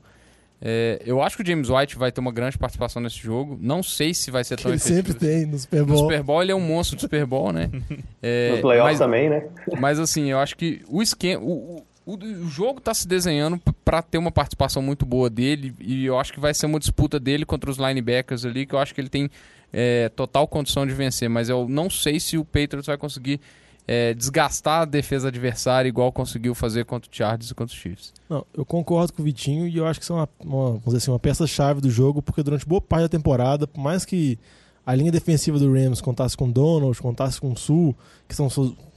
É, 0.62 1.02
eu 1.06 1.22
acho 1.22 1.38
que 1.38 1.44
o 1.44 1.46
James 1.46 1.70
White 1.70 1.98
vai 1.98 2.12
ter 2.12 2.20
uma 2.20 2.32
grande 2.32 2.58
participação 2.58 3.02
nesse 3.02 3.18
jogo. 3.18 3.58
Não 3.62 3.82
sei 3.82 4.14
se 4.14 4.30
vai 4.30 4.44
ser 4.44 4.58
que 4.58 4.64
tão 4.64 4.72
ele 4.72 4.78
efetivo. 4.78 5.08
sempre 5.08 5.14
tem 5.14 5.46
no 5.46 5.58
Super 5.58 5.86
Bowl. 5.86 5.96
No 5.96 5.98
Super 5.98 6.24
Bowl 6.24 6.42
ele 6.42 6.52
é 6.52 6.56
um 6.56 6.60
monstro 6.60 6.98
do 6.98 7.02
Super 7.02 7.26
Bowl, 7.26 7.52
né? 7.54 7.70
É, 8.22 8.52
Nos 8.52 8.62
playoffs 8.62 9.00
mas, 9.00 9.00
também, 9.00 9.30
né? 9.30 9.48
Mas 9.80 9.98
assim, 9.98 10.30
eu 10.30 10.40
acho 10.40 10.58
que 10.58 10.82
o 10.90 11.02
esquema. 11.02 11.42
O, 11.42 11.86
o, 12.06 12.14
o 12.16 12.50
jogo 12.50 12.80
está 12.80 12.94
se 12.94 13.08
desenhando 13.08 13.58
para 13.86 14.02
ter 14.02 14.18
uma 14.18 14.32
participação 14.32 14.82
muito 14.82 15.06
boa 15.06 15.30
dele. 15.30 15.74
E 15.80 16.06
eu 16.06 16.20
acho 16.20 16.34
que 16.34 16.40
vai 16.40 16.54
ser 16.54 16.66
uma 16.66 16.80
disputa 16.80 17.18
dele 17.18 17.46
contra 17.46 17.72
os 17.72 17.78
linebackers 17.78 18.44
ali, 18.44 18.66
que 18.66 18.76
eu 18.76 18.80
acho 18.80 18.94
que 18.94 19.00
ele 19.00 19.08
tem 19.08 19.30
é, 19.72 20.10
total 20.10 20.46
condição 20.50 20.86
de 20.86 20.94
vencer. 20.94 21.30
Mas 21.30 21.48
eu 21.48 21.70
não 21.70 21.90
sei 21.90 22.20
se 22.20 22.38
o 22.38 22.44
Patriots 22.44 22.88
vai 22.88 22.98
conseguir 22.98 23.40
é, 23.92 24.14
desgastar 24.14 24.84
a 24.84 24.86
defesa 24.86 25.30
adversária 25.30 25.90
igual 25.90 26.12
conseguiu 26.12 26.54
fazer 26.54 26.86
contra 26.86 27.10
o 27.12 27.16
Chargers 27.16 27.50
e 27.50 27.56
contra 27.56 27.74
os 27.74 27.82
Chiefs. 27.82 28.14
Não, 28.30 28.46
eu 28.56 28.64
concordo 28.64 29.12
com 29.12 29.24
o 29.24 29.26
Vitinho 29.26 29.68
e 29.68 29.78
eu 29.78 29.88
acho 29.88 30.00
que 30.00 30.04
isso 30.04 30.14
é 30.14 30.16
uma, 30.16 30.30
uma, 30.40 30.66
vamos 30.66 30.86
dizer 30.86 30.98
assim, 30.98 31.10
uma 31.10 31.18
peça-chave 31.18 31.82
do 31.82 31.90
jogo, 31.90 32.22
porque 32.22 32.44
durante 32.44 32.68
boa 32.68 32.80
parte 32.80 33.02
da 33.02 33.10
temporada, 33.10 33.66
por 33.66 33.82
mais 33.82 34.06
que 34.06 34.38
a 34.86 34.94
linha 34.94 35.12
defensiva 35.12 35.58
do 35.58 35.74
Rams 35.74 36.02
contasse 36.02 36.38
com 36.38 36.52
Donald, 36.52 37.02
contasse 37.02 37.42
com 37.42 37.56
Sul, 37.56 37.96
que 38.28 38.36
são 38.36 38.48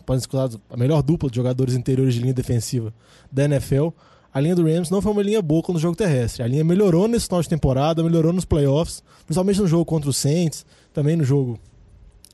podem 0.04 0.20
ser 0.20 0.28
a 0.68 0.76
melhor 0.76 1.02
dupla 1.02 1.30
de 1.30 1.37
jogadores 1.37 1.75
interiores 1.75 2.12
de 2.12 2.20
linha 2.20 2.34
defensiva 2.34 2.92
da 3.30 3.46
NFL, 3.46 3.88
a 4.34 4.40
linha 4.40 4.54
do 4.54 4.64
Rams 4.66 4.90
não 4.90 5.00
foi 5.00 5.11
uma 5.11 5.22
linha 5.22 5.40
boa 5.40 5.62
no 5.68 5.78
jogo 5.78 5.96
terrestre. 5.96 6.42
A 6.42 6.46
linha 6.46 6.64
melhorou 6.64 7.08
nesse 7.08 7.28
final 7.28 7.40
de 7.40 7.49
temporada, 7.49 8.02
melhorou 8.02 8.30
nos 8.30 8.44
playoffs, 8.44 9.02
principalmente 9.25 9.58
no 9.58 9.66
jogo 9.66 9.87
contra 9.87 10.11
o 10.11 10.12
Saints, 10.12 10.66
também 10.92 11.16
no 11.16 11.25
jogo 11.25 11.58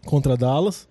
contra 0.05 0.37
Dallas. 0.37 0.89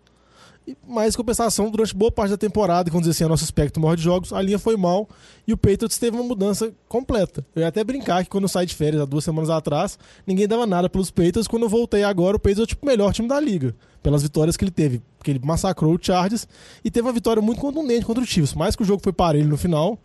E 0.68 0.76
mais 0.86 1.16
compensação, 1.16 1.72
durante 1.72 1.96
boa 1.96 2.12
parte 2.12 2.32
da 2.32 2.38
temporada, 2.38 2.92
quando 2.92 3.10
assim, 3.10 3.24
nosso 3.24 3.46
espectro 3.46 3.82
maior 3.82 3.96
de 3.96 4.04
jogos, 4.04 4.34
a 4.34 4.42
linha 4.42 4.60
foi 4.60 4.76
mal 4.76 5.08
e 5.48 5.54
o 5.54 5.58
Patriots 5.58 5.98
teve 5.98 6.18
uma 6.18 6.26
mudança 6.26 6.74
completa. 6.90 7.46
Eu 7.56 7.62
ia 7.62 7.70
até 7.70 7.82
brincar 7.86 8.22
que 8.26 8.30
quando 8.30 8.44
eu 8.44 8.50
saí 8.50 8.66
de 8.66 8.76
férias 8.76 9.02
há 9.02 9.06
duas 9.06 9.24
semanas 9.24 9.50
atrás, 9.50 9.98
ninguém 10.26 10.46
dava 10.46 10.68
nada 10.68 10.90
pelos 10.90 11.10
Patriots. 11.10 11.48
Quando 11.48 11.64
eu 11.64 11.70
voltei 11.70 12.04
agora, 12.04 12.36
o 12.36 12.40
Patriots 12.40 12.64
é 12.64 12.66
tipo, 12.66 12.86
o 12.86 12.90
melhor 12.90 13.14
time 13.14 13.30
da 13.30 13.40
liga, 13.40 13.74
pelas 14.04 14.24
vitórias 14.24 14.58
que 14.58 14.66
ele 14.66 14.72
teve. 14.72 15.02
Porque 15.18 15.32
ele 15.32 15.40
massacrou 15.42 15.96
o 15.96 16.00
Chargers 16.02 16.46
e 16.84 16.92
teve 16.92 17.08
uma 17.08 17.14
vitória 17.14 17.42
muito 17.42 17.62
contundente 17.62 18.06
contra 18.06 18.22
o 18.22 18.28
Chiefs. 18.28 18.54
Mais 18.54 18.76
que 18.76 18.82
o 18.82 18.86
jogo 18.86 19.02
foi 19.02 19.14
parelho 19.14 19.48
no 19.48 19.56
final, 19.56 19.98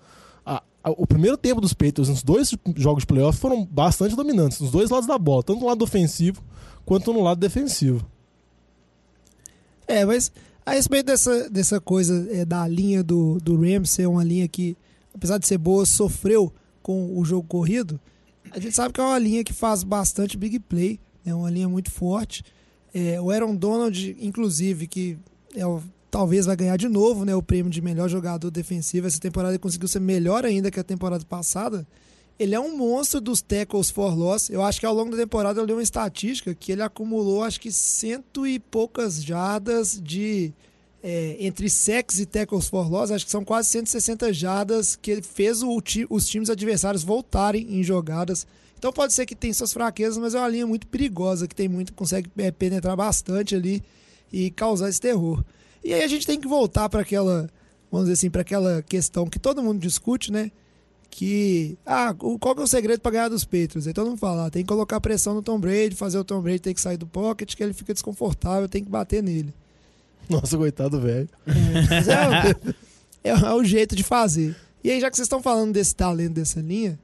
a, 0.46 0.62
a, 0.84 0.90
o 0.92 1.08
primeiro 1.08 1.36
tempo 1.36 1.60
dos 1.60 1.72
Patriots 1.72 2.08
nos 2.08 2.22
dois 2.22 2.54
jogos 2.76 3.02
de 3.02 3.08
playoff 3.08 3.36
foram 3.36 3.64
bastante 3.64 4.14
dominantes, 4.14 4.60
nos 4.60 4.70
dois 4.70 4.90
lados 4.90 5.08
da 5.08 5.18
bola, 5.18 5.42
tanto 5.42 5.58
no 5.58 5.66
lado 5.66 5.82
ofensivo 5.82 6.40
quanto 6.84 7.12
no 7.12 7.20
lado 7.20 7.40
defensivo. 7.40 8.06
É, 9.88 10.04
mas 10.04 10.30
a 10.64 10.72
respeito 10.72 11.06
dessa, 11.06 11.50
dessa 11.50 11.80
coisa 11.80 12.28
é, 12.30 12.44
da 12.44 12.66
linha 12.68 13.02
do, 13.02 13.38
do 13.38 13.56
Rams 13.56 13.90
ser 13.90 14.06
uma 14.06 14.22
linha 14.22 14.46
que, 14.46 14.76
apesar 15.14 15.38
de 15.38 15.46
ser 15.46 15.58
boa, 15.58 15.84
sofreu 15.84 16.52
com 16.82 17.18
o 17.18 17.24
jogo 17.24 17.46
corrido, 17.46 18.00
a 18.50 18.58
gente 18.58 18.74
sabe 18.74 18.92
que 18.92 19.00
é 19.00 19.04
uma 19.04 19.18
linha 19.18 19.42
que 19.42 19.52
faz 19.52 19.82
bastante 19.82 20.36
big 20.36 20.58
play, 20.60 21.00
é 21.24 21.34
uma 21.34 21.50
linha 21.50 21.68
muito 21.68 21.90
forte. 21.90 22.44
É, 22.94 23.20
o 23.20 23.30
Aaron 23.30 23.54
Donald, 23.56 24.16
inclusive, 24.20 24.86
que 24.86 25.18
é 25.54 25.66
o, 25.66 25.82
talvez 26.10 26.46
vai 26.46 26.54
ganhar 26.54 26.76
de 26.76 26.88
novo 26.88 27.24
né, 27.24 27.34
o 27.34 27.42
prêmio 27.42 27.70
de 27.70 27.80
melhor 27.80 28.08
jogador 28.08 28.50
defensivo. 28.50 29.06
Essa 29.06 29.18
temporada 29.18 29.54
ele 29.54 29.58
conseguiu 29.58 29.88
ser 29.88 30.00
melhor 30.00 30.44
ainda 30.44 30.70
que 30.70 30.78
a 30.78 30.84
temporada 30.84 31.24
passada. 31.24 31.86
Ele 32.38 32.54
é 32.54 32.60
um 32.60 32.76
monstro 32.76 33.20
dos 33.20 33.40
tackles 33.40 33.90
for 33.90 34.16
loss. 34.16 34.50
Eu 34.50 34.62
acho 34.62 34.80
que 34.80 34.86
ao 34.86 34.94
longo 34.94 35.10
da 35.10 35.16
temporada 35.16 35.60
eu 35.60 35.64
li 35.64 35.72
uma 35.72 35.82
estatística 35.82 36.54
que 36.54 36.72
ele 36.72 36.82
acumulou 36.82 37.44
acho 37.44 37.60
que 37.60 37.70
cento 37.70 38.46
e 38.46 38.58
poucas 38.58 39.22
jardas 39.22 40.00
de 40.02 40.52
é, 41.02 41.36
entre 41.40 41.68
sacks 41.68 42.18
e 42.18 42.26
tackles 42.26 42.68
for 42.68 42.90
loss. 42.90 43.10
Acho 43.10 43.24
que 43.24 43.30
são 43.30 43.44
quase 43.44 43.68
160 43.70 44.32
jardas 44.32 44.96
que 44.96 45.10
ele 45.10 45.22
fez 45.22 45.62
o, 45.62 45.80
os 46.10 46.26
times 46.26 46.50
adversários 46.50 47.02
voltarem 47.02 47.78
em 47.78 47.82
jogadas. 47.82 48.46
Então 48.78 48.92
pode 48.92 49.12
ser 49.12 49.26
que 49.26 49.34
tenha 49.34 49.54
suas 49.54 49.72
fraquezas, 49.72 50.18
mas 50.18 50.34
é 50.34 50.38
uma 50.38 50.48
linha 50.48 50.66
muito 50.66 50.86
perigosa 50.88 51.46
que 51.46 51.54
tem 51.54 51.68
muito 51.68 51.92
consegue 51.92 52.30
é, 52.38 52.50
penetrar 52.50 52.96
bastante 52.96 53.54
ali 53.54 53.82
e 54.32 54.50
causar 54.50 54.88
esse 54.88 55.00
terror. 55.00 55.44
E 55.84 55.92
aí 55.92 56.02
a 56.02 56.08
gente 56.08 56.26
tem 56.26 56.40
que 56.40 56.48
voltar 56.48 56.88
para 56.88 57.02
aquela, 57.02 57.48
vamos 57.90 58.06
dizer 58.06 58.14
assim, 58.14 58.30
para 58.30 58.42
aquela 58.42 58.82
questão 58.82 59.28
que 59.28 59.38
todo 59.38 59.62
mundo 59.62 59.80
discute, 59.80 60.32
né? 60.32 60.50
Que 61.12 61.76
ah, 61.84 62.14
qual 62.14 62.54
que 62.54 62.62
é 62.62 62.64
o 62.64 62.66
segredo 62.66 63.00
para 63.00 63.12
ganhar 63.12 63.28
dos 63.28 63.44
Patriots? 63.44 63.86
Então 63.86 64.02
não 64.02 64.16
fala, 64.16 64.50
tem 64.50 64.62
que 64.62 64.68
colocar 64.68 64.98
pressão 64.98 65.34
no 65.34 65.42
Tom 65.42 65.60
Brady, 65.60 65.94
fazer 65.94 66.18
o 66.18 66.24
Tom 66.24 66.40
Brady 66.40 66.60
ter 66.60 66.72
que 66.72 66.80
sair 66.80 66.96
do 66.96 67.06
pocket, 67.06 67.54
que 67.54 67.62
ele 67.62 67.74
fica 67.74 67.92
desconfortável, 67.92 68.66
tem 68.66 68.82
que 68.82 68.90
bater 68.90 69.22
nele. 69.22 69.52
Nossa, 70.26 70.56
coitado 70.56 70.98
velho. 70.98 71.28
É, 73.22 73.28
é, 73.28 73.30
é, 73.30 73.52
o 73.52 73.62
jeito 73.62 73.94
de 73.94 74.02
fazer. 74.02 74.56
E 74.82 74.90
aí, 74.90 75.00
já 75.00 75.10
que 75.10 75.16
vocês 75.16 75.26
estão 75.26 75.42
falando 75.42 75.74
desse 75.74 75.94
talento 75.94 76.32
dessa 76.32 76.60
linha, 76.60 76.98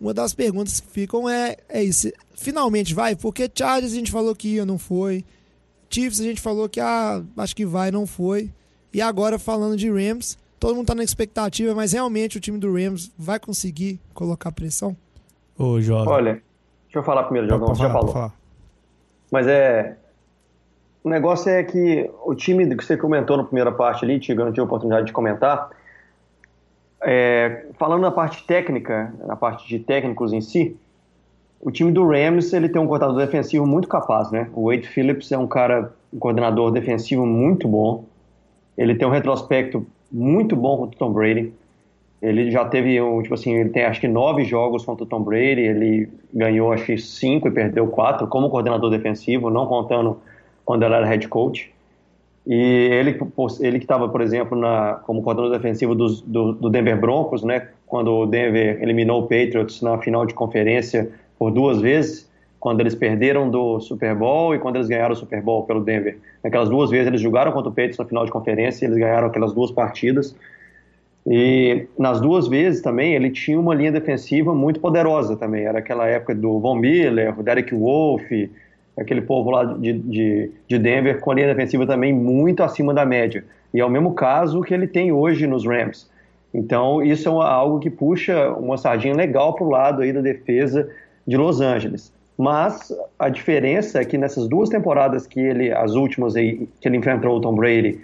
uma 0.00 0.12
das 0.12 0.34
perguntas 0.34 0.80
que 0.80 0.88
ficam 0.88 1.30
é, 1.30 1.56
é 1.68 1.84
isso. 1.84 2.10
Finalmente 2.34 2.92
vai? 2.92 3.14
Porque 3.14 3.48
Chargers 3.54 3.92
a 3.92 3.96
gente 3.96 4.10
falou 4.10 4.34
que 4.34 4.48
ia, 4.48 4.66
não 4.66 4.76
foi. 4.76 5.24
Chiefs 5.88 6.18
a 6.18 6.24
gente 6.24 6.40
falou 6.40 6.68
que 6.68 6.80
ah, 6.80 7.22
acho 7.36 7.54
que 7.54 7.64
vai, 7.64 7.92
não 7.92 8.08
foi. 8.08 8.50
E 8.92 9.00
agora 9.00 9.38
falando 9.38 9.76
de 9.76 9.88
Rams, 9.88 10.36
todo 10.62 10.76
mundo 10.76 10.86
tá 10.86 10.94
na 10.94 11.02
expectativa, 11.02 11.74
mas 11.74 11.92
realmente 11.92 12.38
o 12.38 12.40
time 12.40 12.56
do 12.56 12.72
Rams 12.72 13.10
vai 13.18 13.40
conseguir 13.40 13.98
colocar 14.14 14.52
pressão? 14.52 14.96
Ô, 15.58 15.80
jovem. 15.80 16.08
Olha, 16.08 16.32
deixa 16.84 16.98
eu 17.00 17.02
falar 17.02 17.24
primeiro, 17.24 17.48
Jogão, 17.48 17.74
você 17.74 17.82
já 17.82 17.90
falou. 17.90 18.30
Mas 19.28 19.48
é. 19.48 19.96
O 21.02 21.08
negócio 21.08 21.50
é 21.50 21.64
que 21.64 22.08
o 22.24 22.32
time 22.32 22.76
que 22.76 22.84
você 22.84 22.96
comentou 22.96 23.36
na 23.36 23.42
primeira 23.42 23.72
parte 23.72 24.04
ali, 24.04 24.20
Tiga, 24.20 24.44
não 24.44 24.52
tive 24.52 24.60
oportunidade 24.60 25.06
de 25.06 25.12
comentar. 25.12 25.70
É, 27.02 27.66
falando 27.76 28.02
na 28.02 28.12
parte 28.12 28.46
técnica, 28.46 29.12
na 29.26 29.34
parte 29.34 29.66
de 29.66 29.80
técnicos 29.80 30.32
em 30.32 30.40
si, 30.40 30.76
o 31.60 31.72
time 31.72 31.90
do 31.90 32.06
Rams 32.06 32.52
ele 32.52 32.68
tem 32.68 32.80
um 32.80 32.86
coordenador 32.86 33.18
defensivo 33.18 33.66
muito 33.66 33.88
capaz, 33.88 34.30
né? 34.30 34.48
O 34.54 34.70
Wade 34.70 34.86
Phillips 34.86 35.32
é 35.32 35.38
um 35.38 35.48
cara, 35.48 35.92
um 36.12 36.20
coordenador 36.20 36.70
defensivo 36.70 37.26
muito 37.26 37.66
bom. 37.66 38.04
Ele 38.78 38.94
tem 38.94 39.08
um 39.08 39.10
retrospecto 39.10 39.84
muito 40.12 40.54
bom 40.54 40.76
contra 40.76 40.96
o 40.96 40.98
Tom 40.98 41.12
Brady. 41.12 41.52
Ele 42.20 42.50
já 42.50 42.64
teve, 42.64 43.00
um, 43.00 43.20
tipo 43.22 43.34
assim, 43.34 43.54
ele 43.54 43.70
tem 43.70 43.84
acho 43.84 44.00
que 44.00 44.06
nove 44.06 44.44
jogos 44.44 44.84
contra 44.84 45.02
o 45.04 45.06
Tom 45.06 45.22
Brady, 45.22 45.62
ele 45.62 46.08
ganhou 46.32 46.72
acho 46.72 46.84
que 46.84 46.98
cinco 46.98 47.48
e 47.48 47.50
perdeu 47.50 47.88
quatro 47.88 48.28
como 48.28 48.48
coordenador 48.48 48.90
defensivo, 48.90 49.50
não 49.50 49.66
contando 49.66 50.18
quando 50.64 50.84
ele 50.84 50.94
era 50.94 51.06
head 51.06 51.26
coach. 51.26 51.72
E 52.46 52.54
ele, 52.54 53.18
ele 53.60 53.78
que 53.78 53.84
estava, 53.84 54.08
por 54.08 54.20
exemplo, 54.20 54.56
na, 54.56 55.00
como 55.04 55.22
coordenador 55.22 55.56
defensivo 55.56 55.94
do, 55.94 56.08
do 56.52 56.70
Denver 56.70 57.00
Broncos, 57.00 57.42
né, 57.42 57.68
quando 57.86 58.12
o 58.12 58.26
Denver 58.26 58.82
eliminou 58.82 59.22
o 59.22 59.22
Patriots 59.22 59.80
na 59.80 59.98
final 59.98 60.26
de 60.26 60.34
conferência 60.34 61.10
por 61.38 61.50
duas 61.50 61.80
vezes, 61.80 62.30
quando 62.62 62.80
eles 62.80 62.94
perderam 62.94 63.50
do 63.50 63.80
Super 63.80 64.14
Bowl 64.14 64.54
e 64.54 64.58
quando 64.60 64.76
eles 64.76 64.86
ganharam 64.86 65.14
o 65.14 65.16
Super 65.16 65.42
Bowl 65.42 65.64
pelo 65.64 65.80
Denver. 65.80 66.16
Naquelas 66.44 66.68
duas 66.68 66.90
vezes 66.90 67.08
eles 67.08 67.20
jogaram 67.20 67.50
contra 67.50 67.68
o 67.68 67.72
Patriots 67.72 67.98
na 67.98 68.04
final 68.04 68.24
de 68.24 68.30
conferência, 68.30 68.86
eles 68.86 68.96
ganharam 68.96 69.26
aquelas 69.26 69.52
duas 69.52 69.72
partidas. 69.72 70.32
E 71.26 71.88
nas 71.98 72.20
duas 72.20 72.46
vezes 72.46 72.80
também 72.80 73.14
ele 73.14 73.30
tinha 73.30 73.58
uma 73.58 73.74
linha 73.74 73.90
defensiva 73.90 74.54
muito 74.54 74.78
poderosa 74.78 75.36
também. 75.36 75.64
Era 75.64 75.80
aquela 75.80 76.06
época 76.06 76.36
do 76.36 76.60
Von 76.60 76.76
Miller, 76.76 77.36
o 77.36 77.42
Derek 77.42 77.74
Wolfe, 77.74 78.48
aquele 78.96 79.22
povo 79.22 79.50
lá 79.50 79.64
de, 79.64 79.94
de, 79.94 80.50
de 80.68 80.78
Denver 80.78 81.18
com 81.18 81.32
a 81.32 81.34
linha 81.34 81.48
defensiva 81.48 81.84
também 81.84 82.12
muito 82.12 82.62
acima 82.62 82.94
da 82.94 83.04
média. 83.04 83.44
E 83.74 83.80
é 83.80 83.84
o 83.84 83.90
mesmo 83.90 84.14
caso 84.14 84.62
que 84.62 84.72
ele 84.72 84.86
tem 84.86 85.10
hoje 85.10 85.48
nos 85.48 85.66
Rams. 85.66 86.08
Então 86.54 87.02
isso 87.02 87.28
é 87.28 87.44
algo 87.44 87.80
que 87.80 87.90
puxa 87.90 88.52
uma 88.52 88.78
sardinha 88.78 89.16
legal 89.16 89.52
para 89.52 89.64
o 89.64 89.68
lado 89.68 90.02
aí 90.02 90.12
da 90.12 90.20
defesa 90.20 90.88
de 91.26 91.36
Los 91.36 91.60
Angeles. 91.60 92.21
Mas 92.36 92.92
a 93.18 93.28
diferença 93.28 94.00
é 94.00 94.04
que 94.04 94.16
nessas 94.16 94.48
duas 94.48 94.68
temporadas 94.68 95.26
que 95.26 95.38
ele, 95.38 95.70
as 95.72 95.92
últimas 95.94 96.34
aí, 96.34 96.68
que 96.80 96.88
ele 96.88 96.96
enfrentou 96.96 97.36
o 97.36 97.40
Tom 97.40 97.54
Brady 97.54 98.00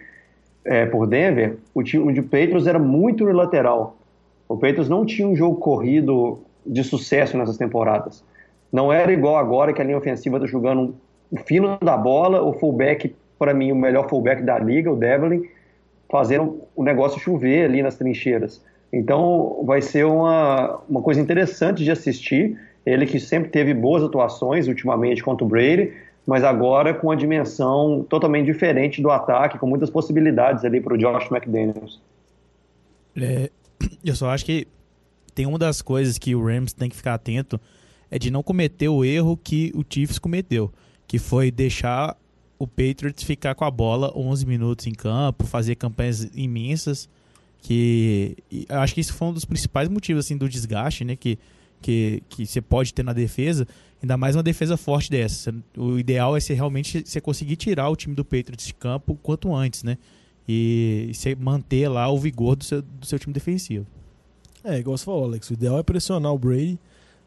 é, 0.64 0.86
por 0.86 1.06
Denver, 1.06 1.56
o 1.74 1.82
time 1.82 2.12
de 2.12 2.22
Patriots 2.22 2.66
era 2.66 2.78
muito 2.78 3.24
unilateral. 3.24 3.96
O 4.48 4.56
Patriots 4.56 4.88
não 4.88 5.04
tinha 5.04 5.26
um 5.26 5.34
jogo 5.34 5.56
corrido 5.56 6.38
de 6.66 6.84
sucesso 6.84 7.36
nessas 7.36 7.56
temporadas. 7.56 8.22
Não 8.70 8.92
era 8.92 9.12
igual 9.12 9.36
agora 9.36 9.72
que 9.72 9.80
a 9.80 9.84
linha 9.84 9.96
ofensiva 9.96 10.36
está 10.36 10.46
jogando 10.46 10.94
o 11.30 11.38
fino 11.38 11.78
da 11.80 11.96
bola, 11.96 12.42
o 12.42 12.52
fullback, 12.52 13.14
para 13.38 13.54
mim, 13.54 13.72
o 13.72 13.76
melhor 13.76 14.08
fullback 14.08 14.42
da 14.42 14.58
liga, 14.58 14.92
o 14.92 14.96
Devlin, 14.96 15.42
fazendo 16.10 16.62
o 16.74 16.82
negócio 16.82 17.20
chover 17.20 17.64
ali 17.64 17.82
nas 17.82 17.96
trincheiras. 17.96 18.62
Então 18.92 19.62
vai 19.64 19.82
ser 19.82 20.04
uma, 20.04 20.80
uma 20.88 21.02
coisa 21.02 21.20
interessante 21.20 21.84
de 21.84 21.90
assistir 21.90 22.58
ele 22.88 23.06
que 23.06 23.20
sempre 23.20 23.50
teve 23.50 23.74
boas 23.74 24.02
atuações 24.02 24.66
ultimamente 24.66 25.22
contra 25.22 25.44
o 25.44 25.48
Brady, 25.48 25.92
mas 26.26 26.44
agora 26.44 26.94
com 26.94 27.08
uma 27.08 27.16
dimensão 27.16 28.04
totalmente 28.08 28.46
diferente 28.46 29.00
do 29.00 29.10
ataque, 29.10 29.58
com 29.58 29.66
muitas 29.66 29.90
possibilidades 29.90 30.64
ali 30.64 30.80
para 30.80 30.94
o 30.94 30.98
Josh 30.98 31.30
McDaniels. 31.30 32.00
É, 33.16 33.50
eu 34.04 34.14
só 34.14 34.30
acho 34.30 34.44
que 34.44 34.66
tem 35.34 35.46
uma 35.46 35.58
das 35.58 35.82
coisas 35.82 36.18
que 36.18 36.34
o 36.34 36.44
Rams 36.44 36.72
tem 36.72 36.88
que 36.88 36.96
ficar 36.96 37.14
atento 37.14 37.60
é 38.10 38.18
de 38.18 38.30
não 38.30 38.42
cometer 38.42 38.88
o 38.88 39.04
erro 39.04 39.36
que 39.36 39.72
o 39.74 39.84
Chiefs 39.88 40.18
cometeu, 40.18 40.72
que 41.06 41.18
foi 41.18 41.50
deixar 41.50 42.16
o 42.58 42.66
Patriots 42.66 43.22
ficar 43.22 43.54
com 43.54 43.64
a 43.64 43.70
bola 43.70 44.12
11 44.16 44.46
minutos 44.46 44.86
em 44.86 44.92
campo, 44.92 45.46
fazer 45.46 45.76
campanhas 45.76 46.24
imensas, 46.34 47.08
que 47.60 48.36
acho 48.68 48.94
que 48.94 49.00
isso 49.00 49.14
foi 49.14 49.28
um 49.28 49.32
dos 49.32 49.44
principais 49.44 49.88
motivos 49.88 50.24
assim 50.24 50.36
do 50.36 50.48
desgaste, 50.48 51.04
né, 51.04 51.16
que 51.16 51.38
que, 51.80 52.22
que 52.28 52.46
você 52.46 52.60
pode 52.60 52.92
ter 52.92 53.02
na 53.02 53.12
defesa, 53.12 53.66
ainda 54.02 54.16
mais 54.16 54.36
uma 54.36 54.42
defesa 54.42 54.76
forte 54.76 55.10
dessa. 55.10 55.54
O 55.76 55.98
ideal 55.98 56.36
é 56.36 56.40
você 56.40 56.54
realmente 56.54 57.02
você 57.04 57.20
conseguir 57.20 57.56
tirar 57.56 57.88
o 57.88 57.96
time 57.96 58.14
do 58.14 58.24
Patriots 58.24 58.66
de 58.66 58.74
campo 58.74 59.18
quanto 59.22 59.54
antes, 59.54 59.82
né? 59.82 59.98
E 60.48 61.10
você 61.12 61.34
manter 61.34 61.88
lá 61.88 62.08
o 62.08 62.18
vigor 62.18 62.56
do 62.56 62.64
seu, 62.64 62.80
do 62.80 63.06
seu 63.06 63.18
time 63.18 63.32
defensivo. 63.32 63.86
É, 64.64 64.78
igual 64.78 64.96
você 64.96 65.04
falou, 65.04 65.24
Alex, 65.24 65.50
o 65.50 65.52
ideal 65.52 65.78
é 65.78 65.82
pressionar 65.82 66.32
o 66.32 66.38
Brady, 66.38 66.78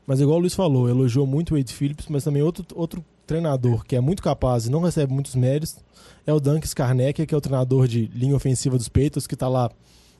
mas 0.05 0.19
igual 0.19 0.37
o 0.37 0.41
Luiz 0.41 0.53
falou, 0.53 0.89
elogiou 0.89 1.25
muito 1.25 1.53
o 1.53 1.57
Wade 1.57 1.73
Phillips, 1.73 2.07
mas 2.09 2.23
também 2.23 2.41
outro, 2.41 2.65
outro 2.75 3.03
treinador 3.25 3.85
que 3.85 3.95
é 3.95 4.01
muito 4.01 4.21
capaz 4.21 4.65
e 4.65 4.71
não 4.71 4.81
recebe 4.81 5.13
muitos 5.13 5.35
méritos 5.35 5.77
é 6.25 6.33
o 6.33 6.39
Duncan 6.39 6.65
Skarnek, 6.65 7.25
que 7.25 7.33
é 7.33 7.37
o 7.37 7.41
treinador 7.41 7.87
de 7.87 8.07
linha 8.07 8.35
ofensiva 8.35 8.77
dos 8.77 8.89
Patriots, 8.89 9.27
que 9.27 9.35
está 9.35 9.47
lá 9.47 9.71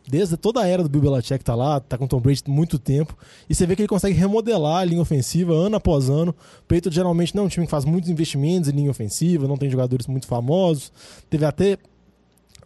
desde 0.08 0.36
toda 0.38 0.62
a 0.62 0.68
era 0.68 0.84
do 0.84 0.90
Bill 0.90 1.02
Belichick 1.02 1.44
tá 1.44 1.56
lá, 1.56 1.80
tá 1.80 1.98
com 1.98 2.06
o 2.06 2.08
Tom 2.08 2.20
Brady 2.20 2.44
muito 2.48 2.80
tempo, 2.80 3.18
e 3.50 3.56
você 3.56 3.66
vê 3.66 3.76
que 3.76 3.82
ele 3.82 3.90
consegue 3.90 4.18
remodelar 4.18 4.82
a 4.82 4.86
linha 4.86 5.02
ofensiva 5.02 5.54
ano 5.54 5.76
após 5.76 6.10
ano. 6.10 6.36
O 6.70 6.92
geralmente 6.92 7.36
não 7.36 7.44
é 7.44 7.46
um 7.46 7.50
time 7.50 7.66
que 7.66 7.72
faz 7.72 7.86
muitos 7.86 8.10
investimentos 8.10 8.70
em 8.70 8.74
linha 8.74 8.92
ofensiva, 8.92 9.48
não 9.48 9.58
tem 9.58 9.70
jogadores 9.70 10.08
muito 10.08 10.28
famosos. 10.28 10.92
Teve 11.30 11.46
até 11.46 11.78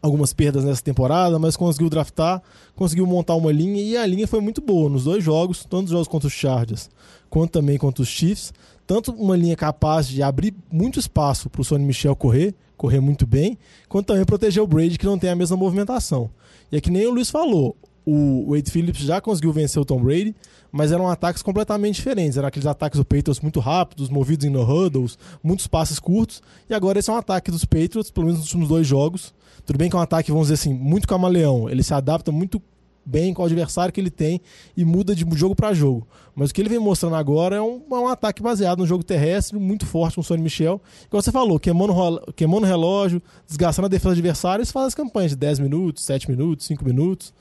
algumas 0.01 0.33
perdas 0.33 0.63
nessa 0.63 0.83
temporada, 0.83 1.39
mas 1.39 1.57
conseguiu 1.57 1.89
draftar, 1.89 2.41
conseguiu 2.75 3.07
montar 3.07 3.35
uma 3.35 3.51
linha 3.51 3.81
e 3.81 3.97
a 3.97 4.05
linha 4.05 4.27
foi 4.27 4.39
muito 4.39 4.61
boa 4.61 4.89
nos 4.89 5.05
dois 5.05 5.23
jogos, 5.23 5.63
tanto 5.63 5.83
nos 5.83 5.91
jogos 5.91 6.07
contra 6.07 6.27
os 6.27 6.33
Chargers 6.33 6.89
quanto 7.35 7.51
também 7.51 7.77
contra 7.77 8.01
os 8.01 8.07
Chiefs. 8.07 8.53
Tanto 8.87 9.11
uma 9.11 9.35
linha 9.35 9.57
capaz 9.57 10.07
de 10.07 10.23
abrir 10.23 10.55
muito 10.71 10.99
espaço 10.99 11.49
para 11.49 11.61
o 11.61 11.65
Sonny 11.65 11.83
Michel 11.83 12.15
correr, 12.15 12.55
correr 12.77 13.01
muito 13.01 13.25
bem, 13.27 13.57
quanto 13.89 14.07
também 14.07 14.23
proteger 14.23 14.63
o 14.63 14.67
Brady 14.67 14.97
que 14.97 15.05
não 15.05 15.17
tem 15.17 15.31
a 15.31 15.35
mesma 15.35 15.57
movimentação. 15.57 16.29
E 16.71 16.77
é 16.77 16.81
que 16.81 16.89
nem 16.89 17.07
o 17.07 17.11
Luiz 17.11 17.29
falou, 17.29 17.75
o 18.05 18.51
Wade 18.51 18.69
Phillips 18.69 19.01
já 19.01 19.19
conseguiu 19.19 19.51
vencer 19.51 19.81
o 19.81 19.85
Tom 19.85 20.01
Brady, 20.01 20.35
mas 20.71 20.91
eram 20.91 21.09
ataques 21.09 21.41
completamente 21.41 21.95
diferentes. 21.95 22.37
Eram 22.37 22.47
aqueles 22.47 22.67
ataques 22.67 22.99
do 22.99 23.05
Patriots 23.05 23.39
muito 23.39 23.59
rápidos, 23.59 24.09
movidos 24.09 24.45
em 24.45 24.49
no 24.49 24.61
huddles, 24.61 25.17
muitos 25.43 25.65
passes 25.65 25.97
curtos. 25.97 26.41
E 26.69 26.73
agora 26.73 26.99
esse 26.99 27.09
é 27.09 27.13
um 27.13 27.17
ataque 27.17 27.49
dos 27.49 27.65
Patriots, 27.65 28.11
pelo 28.11 28.27
menos 28.27 28.39
nos 28.39 28.47
últimos 28.47 28.69
dois 28.69 28.85
jogos. 28.85 29.33
Tudo 29.65 29.77
bem 29.77 29.89
que 29.89 29.95
é 29.95 29.99
um 29.99 30.01
ataque, 30.01 30.31
vamos 30.31 30.47
dizer 30.47 30.55
assim, 30.55 30.73
muito 30.73 31.07
camaleão. 31.07 31.67
Ele 31.69 31.81
se 31.81 31.93
adapta 31.93 32.31
muito 32.31 32.61
bem 33.05 33.33
com 33.33 33.43
o 33.43 33.45
adversário 33.45 33.93
que 33.93 34.01
ele 34.01 34.09
tem 34.09 34.41
e 34.75 34.83
muda 34.83 35.15
de 35.15 35.25
jogo 35.35 35.55
para 35.55 35.73
jogo. 35.73 36.07
Mas 36.35 36.49
o 36.49 36.53
que 36.53 36.61
ele 36.61 36.69
vem 36.69 36.79
mostrando 36.79 37.15
agora 37.15 37.55
é 37.55 37.61
um, 37.61 37.81
é 37.91 37.95
um 37.95 38.07
ataque 38.07 38.41
baseado 38.41 38.79
no 38.79 38.85
jogo 38.85 39.03
terrestre, 39.03 39.57
muito 39.57 39.85
forte 39.85 40.15
com 40.15 40.21
o 40.21 40.23
Sonny 40.23 40.41
Michel. 40.41 40.81
Igual 41.07 41.21
você 41.21 41.31
falou, 41.31 41.59
queimando, 41.59 41.93
queimando 42.35 42.65
relógio, 42.65 43.21
desgastando 43.47 43.85
a 43.85 43.89
defesa 43.89 44.13
adversária, 44.13 44.61
eles 44.61 44.71
fazem 44.71 44.87
as 44.87 44.95
campanhas 44.95 45.31
de 45.31 45.37
10 45.37 45.59
minutos, 45.59 46.03
7 46.03 46.29
minutos, 46.29 46.65
5 46.65 46.83
minutos. 46.83 47.33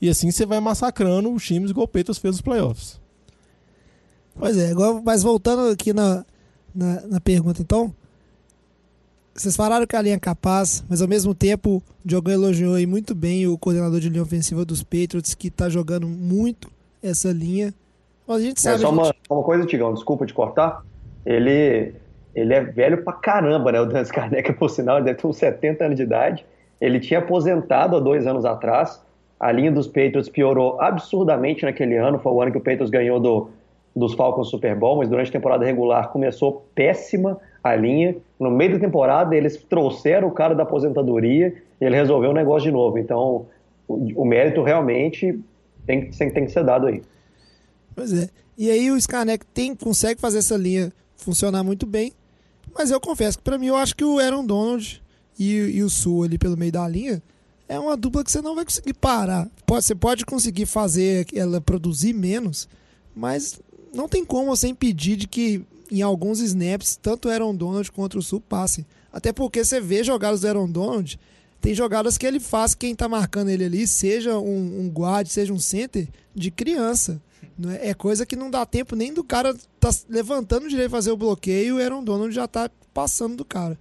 E 0.00 0.08
assim 0.08 0.30
você 0.30 0.44
vai 0.44 0.58
massacrando 0.58 1.32
os 1.32 1.46
times 1.46 1.70
igual 1.70 1.84
o 1.84 1.88
Peitos 1.88 2.18
fez 2.18 2.34
nos 2.34 2.42
playoffs. 2.42 3.00
Pois 4.34 4.56
é, 4.56 4.70
agora, 4.70 5.00
mas 5.04 5.22
voltando 5.22 5.70
aqui 5.70 5.92
na, 5.92 6.24
na, 6.74 7.00
na, 7.06 7.20
pergunta, 7.20 7.60
então. 7.62 7.94
Vocês 9.34 9.56
falaram 9.56 9.86
que 9.86 9.96
a 9.96 10.02
linha 10.02 10.16
é 10.16 10.18
capaz, 10.18 10.84
mas 10.88 11.00
ao 11.00 11.08
mesmo 11.08 11.34
tempo 11.34 11.76
o 11.76 11.82
Diogão 12.04 12.34
elogiou 12.34 12.74
aí 12.74 12.86
muito 12.86 13.14
bem 13.14 13.46
o 13.46 13.56
coordenador 13.56 13.98
de 13.98 14.08
linha 14.08 14.22
ofensiva 14.22 14.64
dos 14.64 14.82
Patriots, 14.82 15.34
que 15.34 15.48
está 15.48 15.68
jogando 15.68 16.06
muito 16.06 16.70
essa 17.02 17.32
linha. 17.32 17.72
Mas 18.26 18.36
a 18.36 18.40
gente 18.40 18.60
sabe. 18.60 18.76
É, 18.76 18.78
só 18.78 18.88
gente... 18.88 18.98
Uma, 18.98 19.14
uma 19.30 19.42
coisa, 19.42 19.66
Tigão, 19.66 19.94
desculpa 19.94 20.26
te 20.26 20.34
cortar. 20.34 20.82
Ele, 21.24 21.94
ele 22.34 22.54
é 22.54 22.60
velho 22.60 23.02
pra 23.02 23.14
caramba, 23.14 23.72
né? 23.72 23.80
O 23.80 23.86
Dan 23.86 24.04
Scarneca, 24.06 24.52
por 24.52 24.68
sinal, 24.68 24.96
ele 24.96 25.06
deve 25.06 25.18
ter 25.18 25.26
uns 25.26 25.36
70 25.36 25.84
anos 25.84 25.96
de 25.96 26.02
idade. 26.02 26.44
Ele 26.80 27.00
tinha 27.00 27.20
aposentado 27.20 27.96
há 27.96 28.00
dois 28.00 28.26
anos 28.26 28.44
atrás 28.44 29.00
a 29.42 29.50
linha 29.50 29.72
dos 29.72 29.88
Patriots 29.88 30.28
piorou 30.28 30.80
absurdamente 30.80 31.64
naquele 31.64 31.96
ano. 31.96 32.16
Foi 32.20 32.30
o 32.30 32.40
ano 32.40 32.52
que 32.52 32.58
o 32.58 32.60
Patriots 32.60 32.90
ganhou 32.90 33.18
do, 33.18 33.50
dos 33.94 34.14
Falcons 34.14 34.48
Super 34.48 34.76
Bowl, 34.76 34.98
mas 34.98 35.08
durante 35.08 35.30
a 35.30 35.32
temporada 35.32 35.64
regular 35.64 36.10
começou 36.10 36.64
péssima 36.76 37.36
a 37.62 37.74
linha. 37.76 38.16
No 38.38 38.50
meio 38.50 38.72
da 38.72 38.78
temporada, 38.78 39.36
eles 39.36 39.56
trouxeram 39.56 40.28
o 40.28 40.32
cara 40.32 40.54
da 40.54 40.62
aposentadoria 40.62 41.54
e 41.80 41.84
ele 41.84 41.96
resolveu 41.96 42.30
o 42.30 42.34
negócio 42.34 42.68
de 42.68 42.72
novo. 42.72 42.98
Então, 42.98 43.46
o, 43.86 44.22
o 44.22 44.24
mérito 44.24 44.62
realmente 44.62 45.38
tem, 45.86 46.10
tem, 46.10 46.30
tem, 46.30 46.46
que 46.46 46.52
ser 46.52 46.64
dado 46.64 46.86
aí. 46.86 47.02
Pois 47.94 48.12
é. 48.12 48.28
E 48.56 48.70
aí 48.70 48.90
o 48.90 49.00
Scarneck 49.00 49.44
tem, 49.46 49.74
consegue 49.74 50.20
fazer 50.20 50.38
essa 50.38 50.56
linha 50.56 50.92
funcionar 51.16 51.62
muito 51.62 51.86
bem, 51.86 52.12
mas 52.74 52.90
eu 52.90 53.00
confesso 53.00 53.38
que 53.38 53.44
para 53.44 53.58
mim 53.58 53.66
eu 53.66 53.76
acho 53.76 53.94
que 53.94 54.04
o 54.04 54.18
Aaron 54.18 54.44
Donald 54.44 55.02
e, 55.38 55.54
e 55.54 55.82
o 55.82 55.88
Sul 55.88 56.24
ali 56.24 56.36
pelo 56.36 56.56
meio 56.56 56.72
da 56.72 56.86
linha 56.88 57.22
é 57.68 57.78
uma 57.78 57.96
dupla 57.96 58.24
que 58.24 58.30
você 58.30 58.42
não 58.42 58.54
vai 58.54 58.64
conseguir 58.64 58.94
parar. 58.94 59.48
Pode, 59.64 59.84
você 59.84 59.94
pode 59.94 60.26
conseguir 60.26 60.66
fazer 60.66 61.26
ela 61.34 61.60
produzir 61.60 62.12
menos, 62.12 62.68
mas 63.14 63.60
não 63.94 64.08
tem 64.08 64.24
como 64.24 64.54
você 64.54 64.68
impedir 64.68 65.16
de 65.16 65.26
que 65.26 65.64
em 65.98 66.02
alguns 66.02 66.40
snaps, 66.40 66.96
tanto 66.96 67.28
o 67.28 67.30
Aaron 67.30 67.54
Donald 67.54 67.90
quanto 67.92 68.18
o 68.18 68.22
Sul 68.22 68.40
passem. 68.40 68.86
Até 69.12 69.32
porque 69.32 69.64
você 69.64 69.80
vê 69.80 70.02
jogadas 70.02 70.40
do 70.40 70.48
Aaron 70.48 70.70
Donald, 70.70 71.18
tem 71.60 71.74
jogadas 71.74 72.18
que 72.18 72.26
ele 72.26 72.40
faz 72.40 72.74
quem 72.74 72.92
está 72.92 73.08
marcando 73.08 73.50
ele 73.50 73.64
ali, 73.64 73.86
seja 73.86 74.38
um, 74.38 74.80
um 74.80 74.88
guard, 74.88 75.26
seja 75.28 75.52
um 75.52 75.58
center, 75.58 76.08
de 76.34 76.50
criança. 76.50 77.20
É? 77.80 77.90
é 77.90 77.94
coisa 77.94 78.24
que 78.24 78.34
não 78.34 78.50
dá 78.50 78.64
tempo 78.64 78.96
nem 78.96 79.12
do 79.12 79.22
cara 79.22 79.54
tá 79.78 79.90
levantando 80.08 80.68
direito 80.68 80.90
fazer 80.90 81.10
o 81.10 81.16
bloqueio 81.16 81.66
e 81.66 81.72
o 81.72 81.84
Aaron 81.84 82.02
Donald 82.02 82.34
já 82.34 82.48
tá 82.48 82.70
passando 82.92 83.36
do 83.36 83.44
cara. 83.44 83.78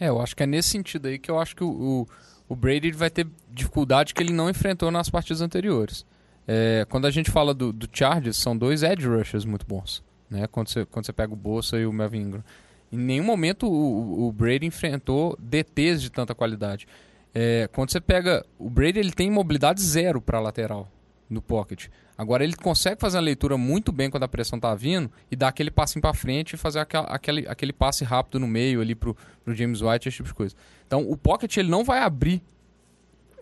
É, 0.00 0.08
eu 0.08 0.20
acho 0.20 0.34
que 0.34 0.42
é 0.42 0.46
nesse 0.46 0.70
sentido 0.70 1.06
aí 1.06 1.18
que 1.18 1.30
eu 1.30 1.38
acho 1.38 1.54
que 1.54 1.62
o, 1.62 1.68
o 1.70 2.08
o 2.48 2.54
Brady 2.54 2.92
vai 2.92 3.10
ter 3.10 3.26
dificuldade 3.50 4.14
que 4.14 4.22
ele 4.22 4.32
não 4.32 4.50
enfrentou 4.50 4.90
nas 4.90 5.08
partidas 5.08 5.40
anteriores. 5.40 6.04
É, 6.46 6.86
quando 6.90 7.06
a 7.06 7.10
gente 7.10 7.30
fala 7.30 7.54
do, 7.54 7.72
do, 7.72 7.88
Chargers, 7.90 8.36
são 8.36 8.56
dois 8.56 8.82
edge 8.82 9.06
rushers 9.06 9.44
muito 9.44 9.66
bons. 9.66 10.02
Né? 10.34 10.48
Quando, 10.48 10.68
você, 10.68 10.84
quando 10.84 11.06
você 11.06 11.12
pega 11.12 11.32
o 11.32 11.36
Bolsa 11.36 11.78
e 11.78 11.86
o 11.86 11.92
Melvin 11.92 12.22
Ingram. 12.22 12.44
Em 12.90 12.98
nenhum 12.98 13.24
momento 13.24 13.66
o, 13.66 14.26
o 14.26 14.32
Brady 14.32 14.66
enfrentou 14.66 15.36
DTs 15.40 16.02
de 16.02 16.10
tanta 16.10 16.34
qualidade. 16.34 16.86
É, 17.32 17.68
quando 17.72 17.90
você 17.90 18.00
pega. 18.00 18.44
O 18.58 18.68
Brady 18.68 18.98
ele 18.98 19.12
tem 19.12 19.30
mobilidade 19.30 19.80
zero 19.80 20.20
para 20.20 20.40
lateral 20.40 20.90
no 21.30 21.40
pocket. 21.40 21.86
Agora 22.16 22.44
ele 22.44 22.54
consegue 22.54 23.00
fazer 23.00 23.18
a 23.18 23.20
leitura 23.20 23.56
muito 23.56 23.90
bem 23.90 24.10
quando 24.10 24.22
a 24.22 24.28
pressão 24.28 24.56
está 24.56 24.74
vindo 24.74 25.10
e 25.30 25.34
dar 25.34 25.48
aquele 25.48 25.70
passinho 25.70 26.00
para 26.00 26.14
frente 26.14 26.52
e 26.52 26.56
fazer 26.56 26.78
aquela, 26.78 27.06
aquele, 27.06 27.48
aquele 27.48 27.72
passe 27.72 28.04
rápido 28.04 28.38
no 28.38 28.46
meio 28.46 28.80
ali 28.80 28.94
pro, 28.94 29.16
pro 29.44 29.54
James 29.54 29.80
White, 29.80 30.08
esse 30.08 30.16
tipo 30.18 30.28
de 30.28 30.34
coisa. 30.34 30.54
Então 30.86 31.08
o 31.08 31.16
pocket 31.16 31.56
ele 31.56 31.68
não 31.68 31.82
vai 31.82 32.00
abrir 32.00 32.40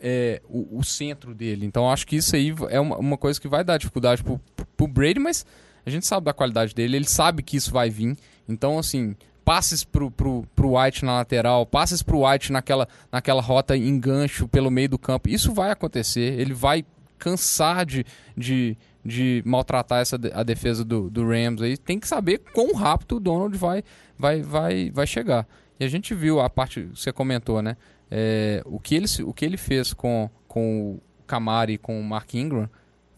é, 0.01 0.41
o, 0.49 0.79
o, 0.79 0.85
centro 0.85 1.35
dele. 1.35 1.67
Então 1.67 1.91
acho 1.91 2.07
que 2.07 2.17
isso 2.17 2.35
aí 2.35 2.55
é 2.71 2.81
uma, 2.81 2.97
uma 2.97 3.19
coisa 3.19 3.39
que 3.39 3.49
vai 3.49 3.63
dar 3.63 3.77
dificuldade 3.77 4.23
pro, 4.23 4.41
pro 4.77 4.87
Brady, 4.89 5.21
mas 5.21 5.45
a 5.85 5.91
gente 5.91 6.07
sabe 6.07 6.25
da 6.25 6.33
qualidade 6.33 6.75
dele, 6.75 6.97
ele 6.97 7.09
sabe 7.09 7.43
que 7.43 7.57
isso 7.57 7.73
vai 7.73 7.91
vir. 7.91 8.17
Então, 8.49 8.79
assim, 8.79 9.17
passes 9.45 9.85
pro, 9.85 10.11
pro, 10.11 10.47
pro 10.55 10.79
White 10.79 11.05
na 11.05 11.15
lateral, 11.15 11.67
passes 11.67 12.03
pro 12.03 12.27
White 12.27 12.53
naquela, 12.53 12.89
naquela 13.11 13.43
rota 13.43 13.77
em 13.77 13.99
gancho 13.99 14.47
pelo 14.49 14.71
meio 14.71 14.89
do 14.89 14.99
campo. 14.99 15.29
Isso 15.29 15.53
vai 15.53 15.71
acontecer. 15.71 16.39
Ele 16.41 16.55
vai 16.55 16.85
cansar 17.19 17.85
de, 17.85 18.05
de, 18.37 18.77
de 19.05 19.43
maltratar 19.45 20.01
essa, 20.01 20.19
a 20.35 20.43
defesa 20.43 20.85
do, 20.85 21.11
do 21.11 21.27
Rams 21.27 21.63
aí. 21.63 21.77
Tem 21.77 21.99
que 21.99 22.09
saber 22.09 22.39
quão 22.53 22.75
rápido 22.75 23.17
o 23.17 23.21
Donald 23.21 23.57
vai, 23.57 23.83
vai, 24.19 24.43
vai, 24.43 24.91
vai 24.91 25.07
chegar. 25.07 25.47
E 25.79 25.85
a 25.85 25.89
gente 25.89 26.15
viu 26.15 26.41
a 26.41 26.49
parte 26.49 26.81
que 26.81 26.99
você 26.99 27.13
comentou, 27.13 27.61
né? 27.61 27.77
É, 28.11 28.63
o, 28.67 28.79
que 28.79 28.95
ele, 28.95 29.07
o 29.25 29.33
que 29.33 29.45
ele 29.45 29.57
fez 29.57 29.93
com, 29.93 30.29
com 30.47 30.93
o 30.93 31.03
Camari 31.27 31.75
e 31.75 31.79
com 31.79 31.99
o 31.99 32.05
Mark 32.05 32.35
Ingram 32.35 32.69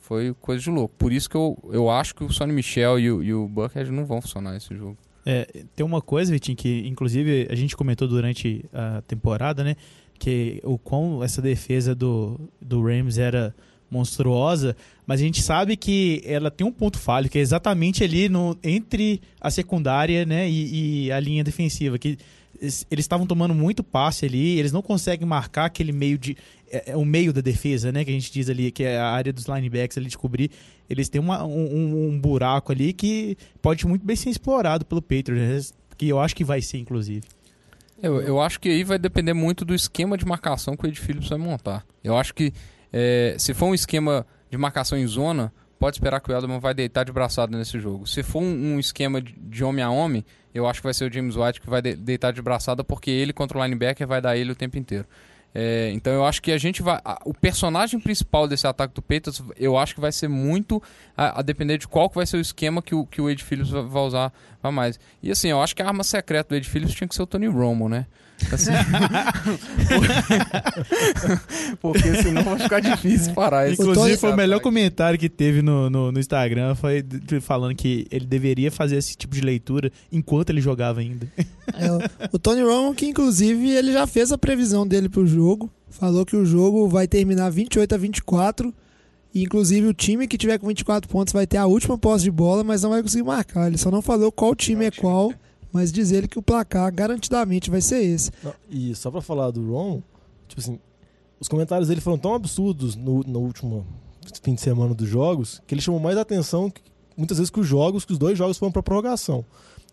foi 0.04 0.34
coisa 0.40 0.62
de 0.62 0.70
louco. 0.70 0.94
Por 0.98 1.12
isso 1.12 1.28
que 1.28 1.36
eu, 1.36 1.58
eu 1.72 1.90
acho 1.90 2.14
que 2.14 2.22
o 2.22 2.30
Sonny 2.30 2.52
Michel 2.52 2.98
e 2.98 3.10
o, 3.10 3.22
e 3.22 3.32
o 3.32 3.48
Buckhead 3.48 3.90
não 3.90 4.04
vão 4.04 4.20
funcionar 4.20 4.52
nesse 4.52 4.74
jogo. 4.76 4.98
É, 5.24 5.64
tem 5.74 5.84
uma 5.84 6.02
coisa, 6.02 6.30
Vitinho, 6.30 6.56
que 6.56 6.86
inclusive 6.86 7.48
a 7.50 7.54
gente 7.54 7.74
comentou 7.74 8.06
durante 8.06 8.64
a 8.72 9.00
temporada, 9.02 9.64
né? 9.64 9.74
Que 10.18 10.60
o 10.62 10.78
quão 10.78 11.24
essa 11.24 11.40
defesa 11.40 11.94
do, 11.94 12.38
do 12.60 12.82
Rams 12.82 13.16
era 13.16 13.54
monstruosa, 13.90 14.76
mas 15.06 15.20
a 15.20 15.24
gente 15.24 15.40
sabe 15.40 15.76
que 15.76 16.22
ela 16.26 16.50
tem 16.50 16.66
um 16.66 16.72
ponto 16.72 16.98
falho, 16.98 17.28
que 17.28 17.38
é 17.38 17.40
exatamente 17.40 18.02
ali 18.02 18.28
no, 18.28 18.56
entre 18.62 19.20
a 19.40 19.50
secundária 19.50 20.26
né, 20.26 20.48
e, 20.48 21.06
e 21.06 21.12
a 21.12 21.20
linha 21.20 21.44
defensiva, 21.44 21.96
que 21.96 22.18
eles 22.60 22.86
estavam 22.90 23.26
tomando 23.26 23.54
muito 23.54 23.82
passe 23.82 24.26
ali, 24.26 24.58
eles 24.58 24.72
não 24.72 24.82
conseguem 24.82 25.26
marcar 25.26 25.66
aquele 25.66 25.92
meio 25.92 26.18
de. 26.18 26.36
É, 26.74 26.90
é, 26.90 26.96
o 26.96 27.04
meio 27.04 27.32
da 27.32 27.40
defesa, 27.40 27.92
né? 27.92 28.04
Que 28.04 28.10
a 28.10 28.14
gente 28.14 28.32
diz 28.32 28.50
ali, 28.50 28.72
que 28.72 28.82
é 28.82 28.98
a 28.98 29.06
área 29.06 29.32
dos 29.32 29.46
linebacks 29.46 29.96
ali 29.96 30.08
de 30.08 30.18
cobrir. 30.18 30.50
Eles 30.90 31.08
têm 31.08 31.20
uma, 31.20 31.44
um, 31.44 32.08
um, 32.08 32.18
buraco 32.18 32.72
ali 32.72 32.92
que 32.92 33.37
pode 33.62 33.87
muito 33.87 34.04
bem 34.04 34.16
ser 34.16 34.30
explorado 34.30 34.84
pelo 34.84 35.00
Patriots, 35.00 35.72
que 35.96 36.08
eu 36.08 36.18
acho 36.18 36.34
que 36.34 36.42
vai 36.42 36.60
ser, 36.60 36.78
inclusive. 36.78 37.22
Eu, 38.02 38.20
eu 38.20 38.40
acho 38.40 38.58
que 38.58 38.68
aí 38.68 38.82
vai 38.82 38.98
depender 38.98 39.32
muito 39.32 39.64
do 39.64 39.72
esquema 39.74 40.18
de 40.18 40.26
marcação 40.26 40.76
que 40.76 40.84
o 40.84 40.88
Ed 40.88 41.00
Phillips 41.00 41.28
vai 41.28 41.38
montar. 41.38 41.87
Eu 42.02 42.16
acho 42.16 42.34
que 42.34 42.52
é, 42.92 43.37
se 43.38 43.54
for 43.54 43.66
um 43.66 43.74
esquema 43.74 44.26
de 44.50 44.58
marcação 44.58 44.98
em 44.98 45.06
zona, 45.06 45.52
pode 45.78 45.96
esperar 45.96 46.20
que 46.20 46.30
o 46.30 46.37
Edelman 46.37 46.58
vai 46.58 46.74
deitar 46.74 47.04
de 47.04 47.12
braçada 47.12 47.56
nesse 47.56 47.78
jogo. 47.78 48.06
Se 48.06 48.22
for 48.22 48.42
um, 48.42 48.74
um 48.74 48.80
esquema 48.80 49.22
de, 49.22 49.32
de, 49.32 49.62
homem 49.62 49.84
a 49.84 49.90
homem, 49.90 50.24
eu 50.52 50.66
acho 50.66 50.80
que 50.80 50.87
vai 50.87 50.94
ser 50.94 51.08
o 51.08 51.12
James 51.12 51.37
White 51.37 51.60
que 51.60 51.70
vai 51.70 51.80
de, 51.80 51.94
deitar 51.94 52.32
de 52.32 52.42
braçada, 52.42 52.82
porque 52.82 53.10
ele 53.10 53.32
contra 53.32 53.58
o 53.58 53.62
linebacker 53.62 54.06
vai 54.06 54.20
dar 54.20 54.37
ele 54.37 54.52
o 54.52 54.54
tempo 54.54 54.76
inteiro. 54.76 55.06
É, 55.54 55.92
então 55.92 56.12
eu 56.12 56.26
acho 56.26 56.42
que 56.42 56.50
a 56.50 56.58
gente 56.58 56.82
vai. 56.82 57.00
A, 57.04 57.20
o 57.24 57.32
personagem 57.32 58.00
principal 58.00 58.48
desse 58.48 58.66
ataque 58.66 58.92
do 58.92 59.00
Peitos, 59.00 59.40
eu 59.56 59.78
acho 59.78 59.94
que 59.94 60.00
vai 60.00 60.10
ser 60.10 60.26
muito 60.26 60.82
a, 61.16 61.38
a, 61.38 61.42
depender 61.42 61.78
de 61.78 61.86
qual 61.86 62.10
que 62.10 62.16
vai 62.16 62.26
ser 62.26 62.38
o 62.38 62.40
esquema 62.40 62.82
que 62.82 62.94
o, 62.94 63.06
que 63.06 63.20
o 63.20 63.30
Ed 63.30 63.42
Phillips 63.42 63.70
vai, 63.70 63.82
vai 63.82 64.02
usar 64.02 64.32
vai 64.60 64.72
mais. 64.72 64.98
E 65.22 65.30
assim, 65.30 65.48
eu 65.48 65.62
acho 65.62 65.76
que 65.76 65.80
a 65.80 65.86
arma 65.86 66.02
secreta 66.02 66.48
do 66.48 66.56
Ed 66.56 66.68
Phillips 66.68 66.94
tinha 66.94 67.06
que 67.06 67.14
ser 67.14 67.22
o 67.22 67.26
Tony 67.26 67.46
Romo, 67.46 67.88
né? 67.88 68.06
Assim, 68.52 68.72
porque 71.80 72.22
senão 72.22 72.42
vai 72.42 72.59
ficar 72.59 72.80
difícil 72.80 73.33
parar. 73.35 73.72
Inclusive, 73.72 74.16
foi 74.16 74.33
o 74.33 74.37
melhor 74.37 74.61
comentário 74.61 75.18
que 75.18 75.28
teve 75.28 75.62
no, 75.62 75.90
no, 75.90 76.12
no, 76.12 76.20
Instagram. 76.20 76.74
Foi 76.74 77.04
falando 77.40 77.74
que 77.74 78.07
ele 78.11 78.26
deveria 78.26 78.70
fazer 78.70 78.96
esse 78.96 79.16
tipo 79.16 79.35
de 79.35 79.40
leitura 79.40 79.90
enquanto 80.12 80.50
ele 80.50 80.61
jogava 80.61 81.00
ainda. 81.00 81.26
É, 81.38 82.28
o 82.33 82.38
Tony 82.38 82.62
Romo, 82.62 82.94
que 82.94 83.07
inclusive 83.07 83.70
ele 83.70 83.92
já 83.92 84.07
fez 84.07 84.33
a 84.33 84.38
previsão 84.38 84.87
dele 84.87 85.09
pro 85.09 85.26
jogo. 85.26 85.70
Falou 85.88 86.26
que 86.26 86.37
o 86.37 86.44
jogo 86.44 86.88
vai 86.88 87.07
terminar 87.07 87.50
28 87.50 87.94
a 87.94 87.98
24. 87.98 88.74
E, 89.35 89.42
inclusive, 89.42 89.88
o 89.88 89.92
time 89.92 90.28
que 90.28 90.38
tiver 90.38 90.59
com 90.59 90.68
24 90.68 91.09
pontos 91.09 91.33
vai 91.33 91.46
ter 91.46 91.57
a 91.57 91.66
última 91.66 91.98
posse 91.98 92.22
de 92.22 92.30
bola, 92.30 92.62
mas 92.62 92.83
não 92.83 92.90
vai 92.90 93.02
conseguir 93.02 93.24
marcar. 93.24 93.66
Ele 93.66 93.76
só 93.76 93.90
não 93.90 94.00
falou 94.00 94.30
qual 94.30 94.54
time 94.54 94.85
é 94.85 94.90
qual 94.92 95.33
mas 95.74 95.90
diz 95.90 96.12
ele 96.12 96.28
que 96.28 96.38
o 96.38 96.42
placar 96.42 96.94
garantidamente 96.94 97.68
vai 97.68 97.80
ser 97.80 98.00
esse. 98.00 98.30
E 98.70 98.94
só 98.94 99.10
para 99.10 99.20
falar 99.20 99.50
do 99.50 99.72
Ron, 99.72 100.00
tipo 100.46 100.60
assim, 100.60 100.78
os 101.40 101.48
comentários 101.48 101.88
dele 101.88 102.00
foram 102.00 102.16
tão 102.16 102.32
absurdos 102.32 102.94
no, 102.94 103.24
no 103.24 103.40
último 103.40 103.84
fim 104.40 104.54
de 104.54 104.60
semana 104.60 104.94
dos 104.94 105.08
jogos 105.08 105.60
que 105.66 105.74
ele 105.74 105.82
chamou 105.82 105.98
mais 105.98 106.16
atenção 106.16 106.70
que, 106.70 106.80
muitas 107.16 107.38
vezes 107.38 107.50
que 107.50 107.58
os 107.58 107.66
jogos, 107.66 108.04
que 108.04 108.12
os 108.12 108.18
dois 108.18 108.38
jogos 108.38 108.56
foram 108.56 108.70
para 108.70 108.84
prorrogação. 108.84 109.44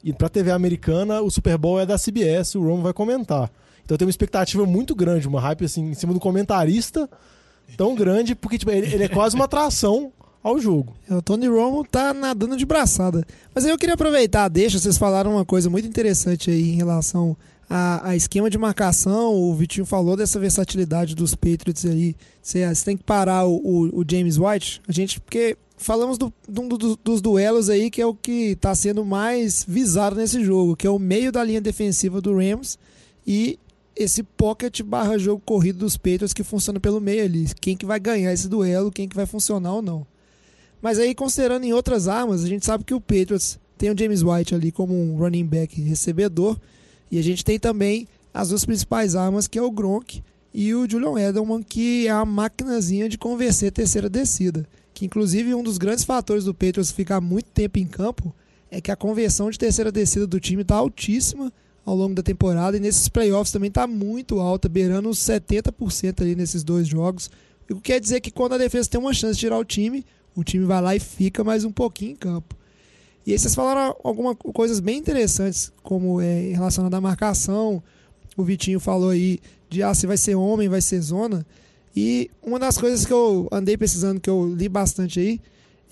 E 0.04 0.14
para 0.14 0.30
TV 0.30 0.52
americana, 0.52 1.20
o 1.20 1.32
Super 1.32 1.58
Bowl 1.58 1.80
é 1.80 1.86
da 1.86 1.98
CBS, 1.98 2.54
o 2.54 2.62
Romo 2.62 2.84
vai 2.84 2.94
comentar. 2.94 3.52
Então 3.84 3.98
tem 3.98 4.06
uma 4.06 4.12
expectativa 4.12 4.64
muito 4.68 4.94
grande, 4.94 5.28
uma 5.28 5.42
hype 5.42 5.66
assim 5.66 5.90
em 5.90 5.94
cima 5.96 6.14
do 6.14 6.20
comentarista 6.20 7.10
tão 7.76 7.96
grande, 7.96 8.36
porque 8.36 8.60
tipo, 8.60 8.70
ele, 8.70 8.94
ele 8.94 9.06
é 9.06 9.10
quase 9.10 9.36
uma 9.36 9.46
atração 9.46 10.14
ao 10.44 10.60
jogo. 10.60 10.94
É, 11.10 11.16
o 11.16 11.22
Tony 11.22 11.48
Romo 11.48 11.86
tá 11.86 12.14
nadando 12.14 12.58
de 12.58 12.66
braçada. 12.66 13.26
Mas 13.54 13.66
aí 13.66 13.72
eu 13.72 13.78
queria 13.78 13.96
aproveitar, 13.96 14.48
deixa, 14.48 14.80
vocês 14.80 14.98
falaram 14.98 15.34
uma 15.34 15.46
coisa 15.46 15.70
muito 15.70 15.88
interessante 15.88 16.50
aí 16.50 16.72
em 16.72 16.76
relação 16.76 17.38
a, 17.74 18.10
a, 18.10 18.16
esquema 18.18 18.50
de 18.50 18.58
marcação, 18.58 19.34
o 19.34 19.56
Vitinho 19.56 19.86
falou 19.86 20.18
dessa 20.18 20.38
versatilidade 20.38 21.16
dos 21.16 21.34
Patriots 21.34 21.86
aí. 21.86 22.18
Você, 22.42 22.68
você 22.68 22.84
tem 22.84 22.98
que 22.98 23.04
parar 23.04 23.46
o, 23.46 23.56
o, 23.56 24.02
o, 24.02 24.06
James 24.06 24.38
White. 24.38 24.82
A 24.86 24.92
gente, 24.92 25.22
porque 25.22 25.58
falamos 25.78 26.18
do, 26.18 26.34
do, 26.50 26.78
do, 26.78 27.00
dos 27.02 27.22
duelos 27.22 27.70
aí, 27.70 27.90
que 27.90 28.02
é 28.02 28.06
o 28.06 28.14
que 28.14 28.52
está 28.52 28.76
sendo 28.76 29.06
mais 29.06 29.66
visado 29.66 30.18
nesse 30.18 30.44
jogo, 30.44 30.76
que 30.76 30.86
é 30.86 30.90
o 30.90 31.00
meio 31.00 31.32
da 31.32 31.42
linha 31.46 31.62
defensiva 31.62 32.20
do 32.20 32.36
Rams 32.36 32.78
e 33.26 33.58
esse 33.96 34.22
pocket 34.22 34.82
barra 34.82 35.18
jogo 35.18 35.42
corrido 35.46 35.80
dos 35.80 35.96
Patriots 35.96 36.34
que 36.34 36.44
funciona 36.44 36.80
pelo 36.80 37.00
meio 37.00 37.24
ali. 37.24 37.48
Quem 37.62 37.78
que 37.78 37.86
vai 37.86 38.02
ganhar 38.02 38.34
esse 38.34 38.50
duelo, 38.50 38.92
quem 38.92 39.08
que 39.08 39.16
vai 39.16 39.26
funcionar 39.26 39.76
ou 39.76 39.82
não. 39.82 40.06
Mas 40.82 40.98
aí, 40.98 41.14
considerando 41.14 41.64
em 41.64 41.74
outras 41.74 42.08
armas, 42.08 42.44
a 42.44 42.48
gente 42.48 42.66
sabe 42.66 42.84
que 42.84 42.94
o 42.94 43.02
Patriots 43.02 43.60
tem 43.78 43.92
o 43.92 43.98
James 43.98 44.24
White 44.24 44.56
ali 44.56 44.72
como 44.72 44.94
um 44.94 45.18
running 45.18 45.46
back 45.46 45.80
recebedor 45.82 46.58
e 47.10 47.20
a 47.20 47.22
gente 47.22 47.44
tem 47.44 47.60
também 47.60 48.08
as 48.34 48.50
duas 48.50 48.66
principais 48.66 49.16
armas, 49.16 49.48
que 49.48 49.60
é 49.60 49.62
o 49.62 49.72
Gronk 49.72 50.24
e 50.54 50.74
o 50.74 50.90
Julian 50.90 51.20
Edelman, 51.20 51.62
que 51.62 52.08
é 52.08 52.12
a 52.12 52.26
maquinazinha 52.26 53.08
de 53.08 53.18
convencer 53.18 53.72
terceira 53.72 54.10
descida. 54.10 54.68
Que 54.94 55.06
inclusive 55.06 55.54
um 55.54 55.64
dos 55.64 55.78
grandes 55.78 56.04
fatores 56.04 56.46
do 56.46 56.54
Patriots 56.54 56.92
ficar 56.92 57.22
muito 57.22 57.50
tempo 57.52 57.80
em 57.80 57.86
campo 57.86 58.34
é 58.70 58.80
que 58.80 58.92
a 58.92 58.96
conversão 58.96 59.50
de 59.50 59.60
terceira 59.60 59.92
descida 59.92 60.26
do 60.26 60.40
time 60.40 60.62
está 60.62 60.76
altíssima 60.76 61.52
ao 61.86 61.96
longo 61.96 62.14
da 62.14 62.24
temporada 62.24 62.78
e 62.78 62.80
nesses 62.80 63.10
playoffs 63.10 63.52
também 63.52 63.68
está 63.68 63.86
muito 63.88 64.40
alta, 64.40 64.70
beirando 64.70 65.10
os 65.10 65.20
70% 65.20 66.22
ali 66.22 66.36
nesses 66.36 66.64
dois 66.64 66.88
jogos. 66.88 67.30
O 67.70 67.76
que 67.76 67.82
quer 67.82 68.00
dizer 68.00 68.22
que 68.22 68.32
quando 68.32 68.54
a 68.54 68.58
defesa 68.58 68.90
tem 68.90 69.00
uma 69.00 69.14
chance 69.14 69.34
de 69.34 69.40
tirar 69.40 69.58
o 69.58 69.66
time, 69.66 70.06
o 70.36 70.44
time 70.44 70.66
vai 70.66 70.82
lá 70.82 70.96
e 70.96 71.00
fica 71.00 71.44
mais 71.44 71.64
um 71.64 71.72
pouquinho 71.72 72.12
em 72.12 72.16
campo. 72.16 72.56
E 73.26 73.32
aí 73.32 73.40
vocês 73.40 73.54
falaram 73.54 73.96
algumas 74.04 74.36
coisas 74.54 74.80
bem 74.80 74.98
interessantes, 74.98 75.72
como 75.84 76.20
é 76.20 76.52
relacionada 76.54 76.98
à 76.98 77.02
marcação. 77.02 77.82
O 78.36 78.44
Vitinho 78.44 78.80
falou 78.80 79.10
aí 79.10 79.40
de 79.70 79.84
ah, 79.84 79.94
se 79.94 80.08
vai 80.08 80.18
ser 80.18 80.36
homem, 80.36 80.68
vai 80.68 80.82
ser 80.82 81.00
zona. 81.02 81.46
E 81.96 82.32
uma 82.42 82.58
das 82.58 82.78
coisas 82.78 83.06
que 83.06 83.14
eu 83.14 83.48
andei 83.52 83.78
pesquisando, 83.78 84.20
que 84.20 84.30
eu 84.30 84.54
li 84.56 84.68
bastante 84.68 85.20
aí, 85.20 85.42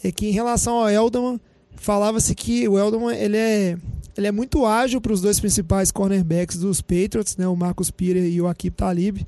é 0.03 0.11
que 0.11 0.27
em 0.27 0.31
relação 0.31 0.77
ao 0.77 0.89
Elderman, 0.89 1.39
falava-se 1.75 2.33
que 2.33 2.67
o 2.67 2.79
Elderman 2.79 3.15
ele 3.15 3.37
é, 3.37 3.77
ele 4.17 4.27
é 4.27 4.31
muito 4.31 4.65
ágil 4.65 4.99
para 4.99 5.13
os 5.13 5.21
dois 5.21 5.39
principais 5.39 5.91
cornerbacks 5.91 6.57
dos 6.57 6.81
Patriots, 6.81 7.37
né, 7.37 7.47
o 7.47 7.55
Marcus 7.55 7.91
Peter 7.91 8.23
e 8.23 8.41
o 8.41 8.47
Akib 8.47 8.73
Talib, 8.75 9.21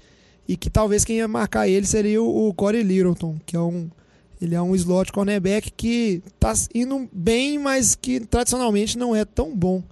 e 0.47 0.58
que 0.58 0.69
talvez 0.69 1.06
quem 1.06 1.17
ia 1.17 1.28
marcar 1.28 1.67
ele 1.67 1.86
seria 1.86 2.21
o, 2.21 2.47
o 2.47 2.54
Corey 2.54 2.84
Littleton, 2.84 3.38
que 3.45 3.56
é 3.56 3.60
um 3.60 3.89
ele 4.41 4.56
é 4.56 4.62
um 4.62 4.75
slot 4.75 5.12
cornerback 5.12 5.71
que 5.71 6.23
está 6.25 6.54
indo 6.73 7.08
bem, 7.13 7.60
mas 7.60 7.93
que 7.93 8.19
tradicionalmente 8.21 8.97
não 8.97 9.15
é 9.15 9.23
tão 9.23 9.56
bom. 9.56 9.84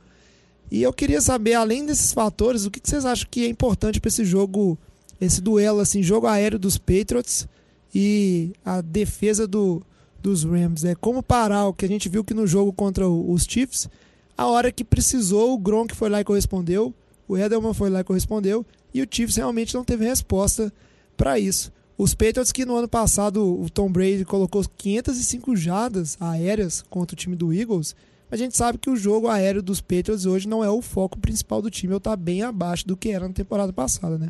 E 0.72 0.82
eu 0.82 0.92
queria 0.92 1.22
saber, 1.22 1.54
além 1.54 1.86
desses 1.86 2.12
fatores, 2.12 2.66
o 2.66 2.72
que 2.72 2.82
vocês 2.84 3.06
acham 3.06 3.28
que 3.30 3.46
é 3.46 3.48
importante 3.48 4.02
para 4.02 4.08
esse 4.08 4.26
jogo, 4.26 4.78
esse 5.22 5.40
duelo, 5.40 5.80
assim, 5.80 6.02
jogo 6.02 6.26
aéreo 6.26 6.58
dos 6.58 6.80
Patriots 6.80 7.48
e 7.94 8.52
a 8.66 8.82
defesa 8.82 9.48
do, 9.48 9.84
dos 10.22 10.44
Rams? 10.44 10.84
É 10.84 10.96
como 10.96 11.22
parar 11.22 11.68
o 11.68 11.74
que 11.74 11.86
a 11.86 11.88
gente 11.88 12.10
viu 12.10 12.24
que 12.24 12.34
no 12.34 12.48
jogo 12.48 12.74
contra 12.74 13.08
os 13.08 13.44
Chiefs, 13.44 13.88
a 14.36 14.48
hora 14.48 14.72
que 14.72 14.84
precisou, 14.84 15.54
o 15.54 15.60
Gronk 15.60 15.96
foi 15.96 16.10
lá 16.10 16.22
e 16.22 16.24
correspondeu, 16.24 16.94
o 17.28 17.38
Edelman 17.38 17.74
foi 17.74 17.92
lá 17.92 18.00
e 18.00 18.04
correspondeu, 18.04 18.66
e 18.92 19.02
o 19.02 19.08
Chiefs 19.10 19.36
realmente 19.36 19.76
não 19.76 19.84
teve 19.84 20.06
resposta 20.06 20.74
para 21.16 21.38
isso. 21.38 21.72
Os 22.00 22.16
Patriots 22.16 22.54
que 22.54 22.64
no 22.64 22.78
ano 22.78 22.88
passado 22.88 23.62
o 23.62 23.70
Tom 23.70 23.92
Brady 23.92 24.24
colocou 24.24 24.64
505 24.78 25.54
jardas 25.58 26.18
aéreas 26.22 26.82
contra 26.82 27.14
o 27.14 27.18
time 27.18 27.36
do 27.36 27.54
Eagles, 27.54 27.94
a 28.32 28.38
gente 28.38 28.56
sabe 28.56 28.78
que 28.78 28.90
o 28.90 28.96
jogo 28.96 29.28
aéreo 29.28 29.62
dos 29.62 29.82
Patriots 29.82 30.26
hoje 30.26 30.48
não 30.48 30.64
é 30.64 30.70
o 30.70 30.82
foco 30.82 31.20
principal 31.20 31.62
do 31.62 31.70
time, 31.70 31.92
ou 31.92 31.98
está 31.98 32.16
bem 32.16 32.42
abaixo 32.42 32.88
do 32.88 32.96
que 32.96 33.10
era 33.10 33.28
na 33.28 33.34
temporada 33.34 33.74
passada, 33.74 34.18
né? 34.18 34.30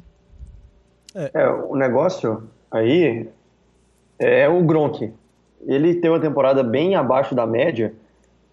É, 1.14 1.30
é 1.36 1.48
o 1.48 1.76
negócio 1.76 2.42
aí 2.72 3.30
é 4.18 4.50
o 4.50 4.64
Gronk. 4.64 5.14
Ele 5.68 5.94
teve 5.94 6.10
uma 6.10 6.20
temporada 6.20 6.64
bem 6.64 6.96
abaixo 6.96 7.36
da 7.36 7.46
média, 7.46 7.94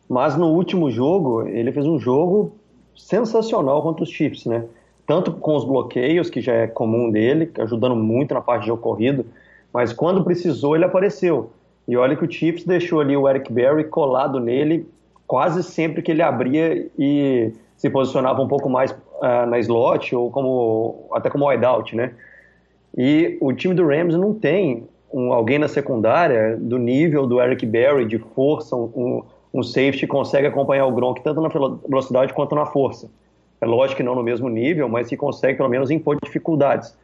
mas 0.06 0.36
no 0.36 0.48
último 0.48 0.90
jogo 0.90 1.48
ele 1.48 1.72
fez 1.72 1.86
um 1.86 1.98
jogo 1.98 2.52
sensacional 2.94 3.80
contra 3.82 4.02
os 4.02 4.10
Chiefs, 4.10 4.44
né? 4.44 4.66
Tanto 5.06 5.32
com 5.32 5.54
os 5.54 5.64
bloqueios, 5.64 6.28
que 6.28 6.40
já 6.40 6.52
é 6.52 6.66
comum 6.66 7.10
dele, 7.10 7.50
ajudando 7.58 7.94
muito 7.94 8.34
na 8.34 8.40
parte 8.40 8.64
de 8.64 8.72
ocorrido, 8.72 9.24
mas 9.72 9.92
quando 9.92 10.24
precisou 10.24 10.74
ele 10.74 10.84
apareceu. 10.84 11.50
E 11.86 11.96
olha 11.96 12.16
que 12.16 12.24
o 12.24 12.30
Chiefs 12.30 12.64
deixou 12.64 13.00
ali 13.00 13.16
o 13.16 13.28
Eric 13.28 13.52
Berry 13.52 13.84
colado 13.84 14.40
nele 14.40 14.88
quase 15.26 15.62
sempre 15.62 16.02
que 16.02 16.10
ele 16.10 16.22
abria 16.22 16.88
e 16.98 17.52
se 17.76 17.90
posicionava 17.90 18.42
um 18.42 18.48
pouco 18.48 18.68
mais 18.68 18.90
uh, 18.90 19.46
na 19.48 19.58
slot 19.58 20.14
ou 20.14 20.30
como 20.30 21.08
até 21.12 21.30
como 21.30 21.48
wideout, 21.48 21.94
né? 21.94 22.12
E 22.96 23.36
o 23.40 23.52
time 23.52 23.74
do 23.74 23.86
Rams 23.86 24.16
não 24.16 24.32
tem 24.32 24.88
um, 25.12 25.32
alguém 25.32 25.58
na 25.58 25.68
secundária 25.68 26.56
do 26.56 26.78
nível 26.78 27.26
do 27.26 27.40
Eric 27.40 27.66
Berry, 27.66 28.06
de 28.06 28.18
força, 28.18 28.74
um, 28.74 29.22
um 29.52 29.62
safety 29.62 30.06
consegue 30.06 30.46
acompanhar 30.46 30.86
o 30.86 30.92
Gronk 30.92 31.22
tanto 31.22 31.40
na 31.40 31.48
velocidade 31.48 32.32
quanto 32.32 32.54
na 32.54 32.66
força. 32.66 33.10
É 33.60 33.66
lógico 33.66 33.98
que 33.98 34.02
não 34.02 34.14
no 34.14 34.22
mesmo 34.22 34.48
nível, 34.48 34.88
mas 34.88 35.08
que 35.08 35.16
consegue 35.16 35.56
pelo 35.56 35.68
menos 35.68 35.90
impor 35.90 36.16
dificuldades. 36.22 36.96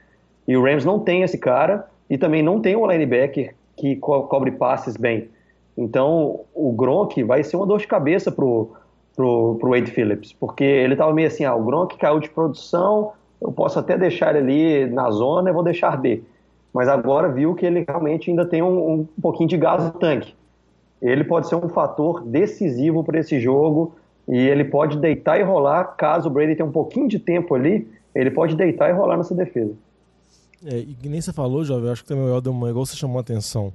E 0.47 0.57
o 0.57 0.63
Rams 0.63 0.85
não 0.85 0.99
tem 0.99 1.23
esse 1.23 1.39
cara 1.39 1.87
e 2.11 2.19
também 2.19 2.43
não 2.43 2.61
tem 2.61 2.77
um 2.77 2.91
linebacker 2.91 3.55
que 3.77 3.97
co 3.97 4.25
cobre 4.25 4.51
passes 4.51 4.97
bem. 4.97 5.29
Então 5.77 6.41
o 6.55 6.73
Gronk 6.73 7.23
vai 7.23 7.43
ser 7.43 7.57
uma 7.57 7.67
dor 7.67 7.79
de 7.79 7.87
cabeça 7.87 8.31
pro, 8.31 8.71
pro, 9.17 9.57
pro 9.59 9.71
Wade 9.71 9.91
Phillips, 9.91 10.33
porque 10.33 10.65
ele 10.65 10.95
estava 10.95 11.13
meio 11.13 11.29
assim, 11.29 11.45
ah, 11.45 11.55
o 11.55 11.65
Gronk 11.65 11.97
caiu 11.97 12.21
de 12.21 12.29
produção, 12.29 13.13
eu 13.41 13.51
posso 13.51 13.79
até 13.79 13.97
deixar 13.97 14.37
ele 14.37 14.85
ali 14.85 14.93
na 14.93 15.11
zona, 15.11 15.51
eu 15.51 15.55
vou 15.55 15.63
deixar 15.63 15.97
B. 15.97 16.23
Mas 16.73 16.89
agora 16.89 17.29
viu 17.29 17.55
que 17.55 17.67
ele 17.67 17.85
realmente 17.87 18.31
ainda 18.31 18.47
tem 18.47 18.63
um, 18.63 18.93
um 18.93 19.09
pouquinho 19.21 19.49
de 19.49 19.57
gás 19.57 19.85
no 19.85 19.91
tanque. 19.93 20.35
Ele 21.01 21.25
pode 21.25 21.49
ser 21.49 21.57
um 21.57 21.69
fator 21.69 22.23
decisivo 22.23 23.03
para 23.03 23.19
esse 23.19 23.41
jogo 23.41 23.95
e 24.29 24.37
ele 24.37 24.65
pode 24.65 24.99
deitar 24.99 25.39
e 25.39 25.43
rolar, 25.43 25.85
caso 25.97 26.29
o 26.29 26.33
Brady 26.33 26.55
tenha 26.55 26.69
um 26.69 26.73
pouquinho 26.73 27.09
de 27.09 27.19
tempo 27.19 27.55
ali, 27.55 27.89
ele 28.15 28.31
pode 28.31 28.55
deitar 28.55 28.91
e 28.91 28.93
rolar 28.93 29.17
nessa 29.17 29.35
defesa. 29.35 29.75
É, 30.65 30.79
e 30.79 31.09
nem 31.09 31.21
você 31.21 31.33
falou, 31.33 31.65
Jovem, 31.65 31.87
eu 31.87 31.93
acho 31.93 32.03
que 32.03 32.09
também 32.09 32.25
o 32.25 32.29
Elderman, 32.29 32.71
igual 32.71 32.87
você 32.87 32.97
chamou 32.97 33.19
a 33.19 33.21
atenção, 33.21 33.73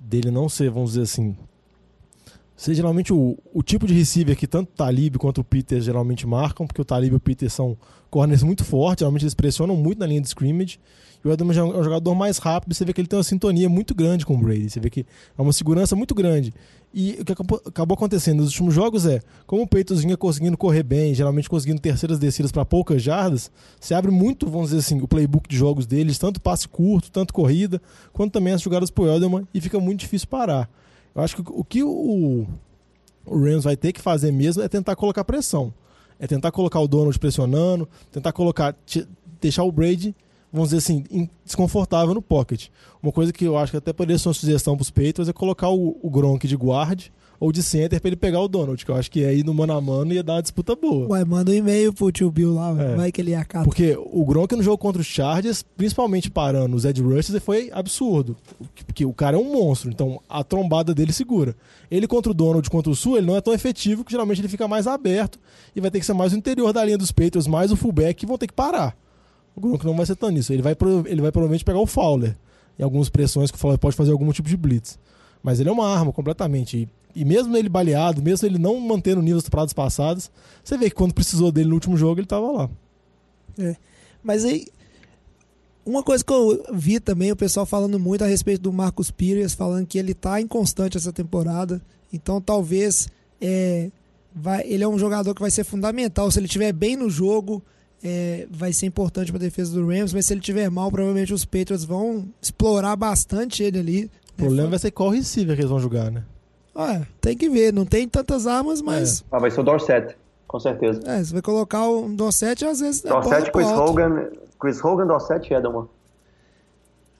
dele 0.00 0.30
não 0.30 0.48
ser, 0.48 0.70
vamos 0.70 0.92
dizer 0.92 1.02
assim, 1.02 1.36
ser 2.56 2.74
geralmente 2.74 3.12
o, 3.12 3.36
o 3.52 3.62
tipo 3.62 3.86
de 3.86 3.92
receiver 3.92 4.36
que 4.36 4.46
tanto 4.46 4.70
o 4.70 4.76
Talib 4.76 5.16
quanto 5.16 5.42
o 5.42 5.44
Peter 5.44 5.80
geralmente 5.80 6.26
marcam, 6.26 6.66
porque 6.66 6.80
o 6.80 6.84
Talib 6.84 7.12
e 7.12 7.16
o 7.16 7.20
Peter 7.20 7.50
são 7.50 7.76
corners 8.10 8.42
muito 8.42 8.64
fortes, 8.64 9.00
geralmente 9.00 9.24
eles 9.24 9.34
pressionam 9.34 9.76
muito 9.76 9.98
na 9.98 10.06
linha 10.06 10.20
de 10.20 10.28
scrimmage, 10.28 10.80
o 11.28 11.32
Edelman 11.32 11.56
é 11.56 11.62
um 11.62 11.82
jogador 11.82 12.14
mais 12.14 12.38
rápido, 12.38 12.74
você 12.74 12.84
vê 12.84 12.92
que 12.92 13.00
ele 13.00 13.08
tem 13.08 13.16
uma 13.16 13.24
sintonia 13.24 13.68
muito 13.68 13.94
grande 13.94 14.26
com 14.26 14.34
o 14.34 14.38
Brady, 14.38 14.68
você 14.68 14.78
vê 14.78 14.90
que 14.90 15.06
é 15.36 15.42
uma 15.42 15.52
segurança 15.52 15.96
muito 15.96 16.14
grande. 16.14 16.52
E 16.92 17.18
o 17.20 17.24
que 17.24 17.32
acabou 17.32 17.94
acontecendo 17.94 18.38
nos 18.38 18.50
últimos 18.50 18.74
jogos 18.74 19.06
é, 19.06 19.20
como 19.46 19.62
o 19.62 19.66
Peitos 19.66 20.02
vinha 20.02 20.16
conseguindo 20.16 20.56
correr 20.56 20.82
bem, 20.82 21.14
geralmente 21.14 21.48
conseguindo 21.48 21.80
terceiras 21.80 22.18
descidas 22.18 22.52
para 22.52 22.64
poucas 22.64 23.02
jardas, 23.02 23.50
se 23.80 23.94
abre 23.94 24.10
muito, 24.10 24.48
vamos 24.48 24.68
dizer 24.68 24.80
assim, 24.80 25.00
o 25.00 25.08
playbook 25.08 25.48
de 25.48 25.56
jogos 25.56 25.86
deles, 25.86 26.18
tanto 26.18 26.40
passe 26.40 26.68
curto, 26.68 27.10
tanto 27.10 27.32
corrida, 27.32 27.80
quanto 28.12 28.32
também 28.32 28.52
as 28.52 28.60
jogadas 28.60 28.90
pro 28.90 29.08
Edelman, 29.08 29.48
e 29.52 29.60
fica 29.60 29.80
muito 29.80 30.00
difícil 30.00 30.28
parar. 30.28 30.70
Eu 31.14 31.22
acho 31.22 31.36
que 31.36 31.42
o 31.46 31.64
que 31.64 31.82
o, 31.82 32.46
o 33.24 33.38
Rams 33.38 33.64
vai 33.64 33.76
ter 33.76 33.92
que 33.92 34.00
fazer 34.00 34.30
mesmo 34.30 34.62
é 34.62 34.68
tentar 34.68 34.94
colocar 34.94 35.24
pressão. 35.24 35.72
É 36.18 36.26
tentar 36.26 36.52
colocar 36.52 36.80
o 36.80 36.86
Donald 36.86 37.18
pressionando, 37.18 37.88
tentar 38.12 38.32
colocar, 38.32 38.76
deixar 39.40 39.64
o 39.64 39.72
Brady 39.72 40.14
vamos 40.54 40.70
dizer 40.70 40.78
assim, 40.78 41.28
desconfortável 41.44 42.14
no 42.14 42.22
pocket. 42.22 42.68
Uma 43.02 43.10
coisa 43.10 43.32
que 43.32 43.44
eu 43.44 43.58
acho 43.58 43.72
que 43.72 43.76
até 43.76 43.92
poderia 43.92 44.18
ser 44.18 44.28
uma 44.28 44.34
sugestão 44.34 44.76
para 44.76 44.82
os 44.82 44.90
Patriots 44.90 45.28
é 45.28 45.32
colocar 45.32 45.68
o, 45.68 45.98
o 46.00 46.08
Gronk 46.08 46.46
de 46.46 46.54
guard 46.54 47.06
ou 47.40 47.50
de 47.50 47.60
center 47.60 48.00
para 48.00 48.08
ele 48.08 48.16
pegar 48.16 48.40
o 48.40 48.46
Donald, 48.46 48.82
que 48.82 48.88
eu 48.90 48.94
acho 48.94 49.10
que 49.10 49.24
aí 49.24 49.42
no 49.42 49.52
mano 49.52 49.72
a 49.72 49.80
mano 49.80 50.12
ia 50.12 50.22
dar 50.22 50.34
uma 50.34 50.42
disputa 50.42 50.76
boa. 50.76 51.08
Ué, 51.08 51.24
manda 51.24 51.50
um 51.50 51.54
e-mail 51.54 51.92
pro 51.92 52.12
tio 52.12 52.30
Bill 52.30 52.54
lá, 52.54 52.70
é. 52.70 52.94
vai 52.94 53.10
que 53.10 53.20
ele 53.20 53.34
acaba. 53.34 53.64
Porque 53.64 53.98
o 53.98 54.24
Gronk 54.24 54.54
no 54.54 54.62
jogo 54.62 54.78
contra 54.78 55.02
os 55.02 55.06
Chargers, 55.08 55.64
principalmente 55.76 56.30
parando 56.30 56.76
os 56.76 56.84
Ed 56.84 57.02
Rushers, 57.02 57.42
foi 57.42 57.70
absurdo. 57.72 58.36
Porque 58.86 59.04
o 59.04 59.12
cara 59.12 59.36
é 59.36 59.40
um 59.40 59.52
monstro, 59.52 59.90
então 59.90 60.20
a 60.28 60.44
trombada 60.44 60.94
dele 60.94 61.12
segura. 61.12 61.56
Ele 61.90 62.06
contra 62.06 62.30
o 62.30 62.34
Donald, 62.34 62.70
contra 62.70 62.92
o 62.92 62.94
Sul, 62.94 63.18
ele 63.18 63.26
não 63.26 63.36
é 63.36 63.40
tão 63.40 63.52
efetivo, 63.52 64.04
que 64.04 64.12
geralmente 64.12 64.40
ele 64.40 64.48
fica 64.48 64.68
mais 64.68 64.86
aberto 64.86 65.40
e 65.74 65.80
vai 65.80 65.90
ter 65.90 65.98
que 65.98 66.06
ser 66.06 66.14
mais 66.14 66.32
o 66.32 66.36
interior 66.36 66.72
da 66.72 66.84
linha 66.84 66.96
dos 66.96 67.10
Patriots, 67.10 67.48
mais 67.48 67.72
o 67.72 67.76
fullback, 67.76 68.14
que 68.14 68.26
vão 68.26 68.38
ter 68.38 68.46
que 68.46 68.54
parar 68.54 68.96
O 69.56 69.60
Gronk 69.60 69.84
não 69.84 69.96
vai 69.96 70.06
ser 70.06 70.16
tão 70.16 70.30
nisso. 70.30 70.52
Ele 70.52 70.62
vai, 70.62 70.76
ele 71.06 71.20
vai 71.20 71.30
provavelmente 71.30 71.64
pegar 71.64 71.78
o 71.78 71.86
Fowler. 71.86 72.36
Em 72.78 72.82
algumas 72.82 73.08
pressões 73.08 73.50
que 73.50 73.56
o 73.56 73.60
Fowler 73.60 73.78
pode 73.78 73.96
fazer 73.96 74.10
algum 74.10 74.30
tipo 74.32 74.48
de 74.48 74.56
blitz. 74.56 74.98
Mas 75.42 75.60
ele 75.60 75.68
é 75.68 75.72
uma 75.72 75.88
arma 75.88 76.12
completamente. 76.12 76.76
E, 76.76 76.88
e 77.20 77.24
mesmo 77.24 77.56
ele 77.56 77.68
baleado, 77.68 78.22
mesmo 78.22 78.46
ele 78.48 78.58
não 78.58 78.80
mantendo 78.80 79.20
o 79.20 79.22
nível 79.22 79.36
das 79.36 79.44
temporadas 79.44 79.72
passadas, 79.72 80.30
você 80.62 80.76
vê 80.76 80.90
que 80.90 80.96
quando 80.96 81.14
precisou 81.14 81.52
dele 81.52 81.68
no 81.68 81.74
último 81.74 81.96
jogo, 81.96 82.18
ele 82.18 82.26
estava 82.26 82.50
lá. 82.50 82.70
É. 83.58 83.76
Mas 84.22 84.44
aí, 84.44 84.66
uma 85.86 86.02
coisa 86.02 86.24
que 86.24 86.32
eu 86.32 86.64
vi 86.72 86.98
também, 86.98 87.30
o 87.30 87.36
pessoal 87.36 87.66
falando 87.66 87.98
muito 87.98 88.24
a 88.24 88.26
respeito 88.26 88.62
do 88.62 88.72
Marcos 88.72 89.10
Pires, 89.10 89.54
falando 89.54 89.86
que 89.86 89.98
ele 89.98 90.12
está 90.12 90.40
inconstante 90.40 90.96
essa 90.96 91.12
temporada. 91.12 91.80
Então 92.12 92.40
talvez 92.40 93.08
é, 93.40 93.90
vai, 94.34 94.62
ele 94.66 94.82
é 94.82 94.88
um 94.88 94.98
jogador 94.98 95.34
que 95.34 95.42
vai 95.42 95.50
ser 95.50 95.62
fundamental. 95.62 96.30
Se 96.30 96.38
ele 96.38 96.46
estiver 96.46 96.72
bem 96.72 96.96
no 96.96 97.10
jogo, 97.10 97.62
é, 98.04 98.46
vai 98.50 98.70
ser 98.70 98.84
importante 98.84 99.32
para 99.32 99.38
a 99.38 99.40
defesa 99.40 99.72
do 99.72 99.86
Rams, 99.86 100.12
mas 100.12 100.26
se 100.26 100.34
ele 100.34 100.40
estiver 100.40 100.70
mal, 100.70 100.90
provavelmente 100.90 101.32
os 101.32 101.46
Patriots 101.46 101.84
vão 101.84 102.26
explorar 102.40 102.94
bastante 102.96 103.62
ele 103.62 103.78
ali. 103.78 104.10
O 104.34 104.36
problema 104.36 104.68
vai 104.68 104.78
ser 104.78 104.90
qual 104.90 105.08
receiver 105.08 105.56
que 105.56 105.62
eles 105.62 105.70
vão 105.70 105.80
jogar, 105.80 106.10
né? 106.10 106.22
Ah, 106.74 107.00
tem 107.20 107.36
que 107.36 107.48
ver, 107.48 107.72
não 107.72 107.86
tem 107.86 108.06
tantas 108.06 108.46
armas, 108.46 108.82
mas. 108.82 109.20
É. 109.20 109.24
Ah, 109.30 109.38
vai 109.38 109.50
ser 109.50 109.60
o 109.60 109.62
Dorset, 109.62 110.14
com 110.46 110.60
certeza. 110.60 111.00
É, 111.06 111.24
você 111.24 111.32
vai 111.32 111.40
colocar 111.40 111.88
o 111.88 112.08
Dorset 112.08 112.64
às 112.66 112.80
vezes. 112.80 113.00
Dorset, 113.00 113.50
Chris 113.50 113.68
Hogan, 113.68 114.28
Chris 114.60 114.84
Hogan, 114.84 115.06
Dorset 115.06 115.50
e 115.50 115.54
Edelman. 115.54 115.88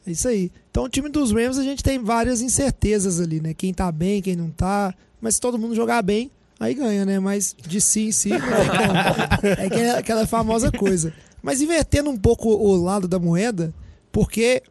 É 0.07 0.11
isso 0.11 0.29
aí. 0.29 0.53
Então, 0.71 0.85
o 0.85 0.89
time 0.89 1.09
dos 1.09 1.33
Rams, 1.33 1.57
a 1.57 1.63
gente 1.63 1.83
tem 1.83 1.99
várias 1.99 2.43
incertezas 2.43 3.21
ali, 3.21 3.41
né? 3.41 3.55
Quem 3.55 3.73
tá 3.73 3.91
bem, 3.91 4.21
quem 4.21 4.37
não 4.37 4.51
tá. 4.51 4.93
Mas 5.19 5.37
se 5.37 5.41
todo 5.41 5.59
mundo 5.59 5.75
jogar 5.75 6.03
bem, 6.03 6.31
aí 6.65 6.75
ganha, 6.75 7.05
né? 7.05 7.19
Mas 7.19 7.55
de 7.67 7.81
si 7.81 8.09
em 8.09 8.13
si, 8.13 8.31
é, 9.43 9.81
é 9.81 9.91
aquela 9.99 10.27
famosa 10.27 10.71
coisa. 10.71 11.13
Mas 11.43 11.61
invertendo 11.61 12.11
um 12.11 12.17
pouco 12.17 12.49
o 12.49 12.75
lado 12.77 13.07
da 13.07 13.19
moeda, 13.19 13.73
porque 14.11 14.63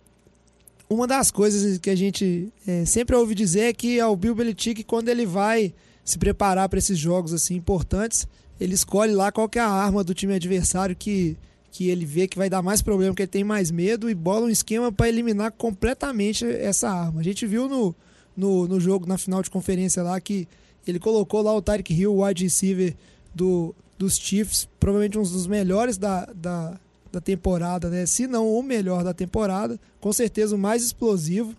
uma 0.90 1.08
das 1.08 1.32
coisas 1.32 1.78
que 1.78 1.90
a 1.90 1.96
gente 1.96 2.52
é, 2.68 2.86
sempre 2.86 3.16
ouve 3.16 3.36
dizer 3.36 3.62
é 3.62 3.74
que 3.74 4.00
é 4.00 4.06
o 4.06 4.16
Bill 4.16 4.36
Belichick, 4.36 4.84
quando 4.84 5.10
ele 5.10 5.26
vai 5.26 5.74
se 6.04 6.18
preparar 6.18 6.68
para 6.68 6.80
esses 6.80 6.98
jogos 6.98 7.34
assim 7.34 7.56
importantes, 7.56 8.28
ele 8.60 8.74
escolhe 8.74 9.14
lá 9.14 9.32
qual 9.32 9.50
é 9.56 9.60
a 9.60 9.70
arma 9.70 10.04
do 10.04 10.14
time 10.14 10.34
adversário 10.34 10.96
que, 10.96 11.38
que 11.72 11.90
ele 11.90 12.06
vê 12.06 12.28
que 12.28 12.38
vai 12.38 12.50
dar 12.50 12.62
mais 12.62 12.82
problema, 12.82 13.16
que 13.16 13.22
ele 13.22 13.28
tem 13.28 13.44
mais 13.44 13.72
medo 13.72 14.10
e 14.10 14.14
bola 14.14 14.46
um 14.46 14.50
esquema 14.50 14.92
para 14.92 15.10
eliminar 15.10 15.52
completamente 15.52 16.46
essa 16.46 16.90
arma. 16.90 17.22
A 17.22 17.24
gente 17.24 17.46
viu 17.46 17.68
no, 17.68 17.96
no, 18.36 18.68
no 18.68 18.80
jogo, 18.80 19.08
na 19.08 19.18
final 19.18 19.42
de 19.42 19.50
conferência 19.50 20.04
lá, 20.04 20.20
que 20.20 20.48
ele 20.86 21.00
colocou 21.00 21.42
lá 21.42 21.54
o 21.56 21.62
Tyreek 21.62 21.94
Hill, 21.94 22.14
o 22.14 22.26
wide 22.26 22.44
receiver 22.44 22.96
do, 23.34 23.74
dos 23.98 24.18
Chiefs, 24.18 24.68
provavelmente 24.80 25.18
um 25.18 25.24
dos 25.24 25.48
melhores 25.48 25.98
da, 25.98 26.26
da, 26.36 26.80
da 27.12 27.22
temporada, 27.22 27.90
né? 27.90 28.06
Se 28.06 28.28
não 28.28 28.50
o 28.52 28.62
melhor 28.62 29.04
da 29.04 29.14
temporada, 29.14 29.80
com 30.00 30.12
certeza 30.12 30.56
o 30.56 30.60
mais 30.60 30.84
explosivo. 30.84 31.56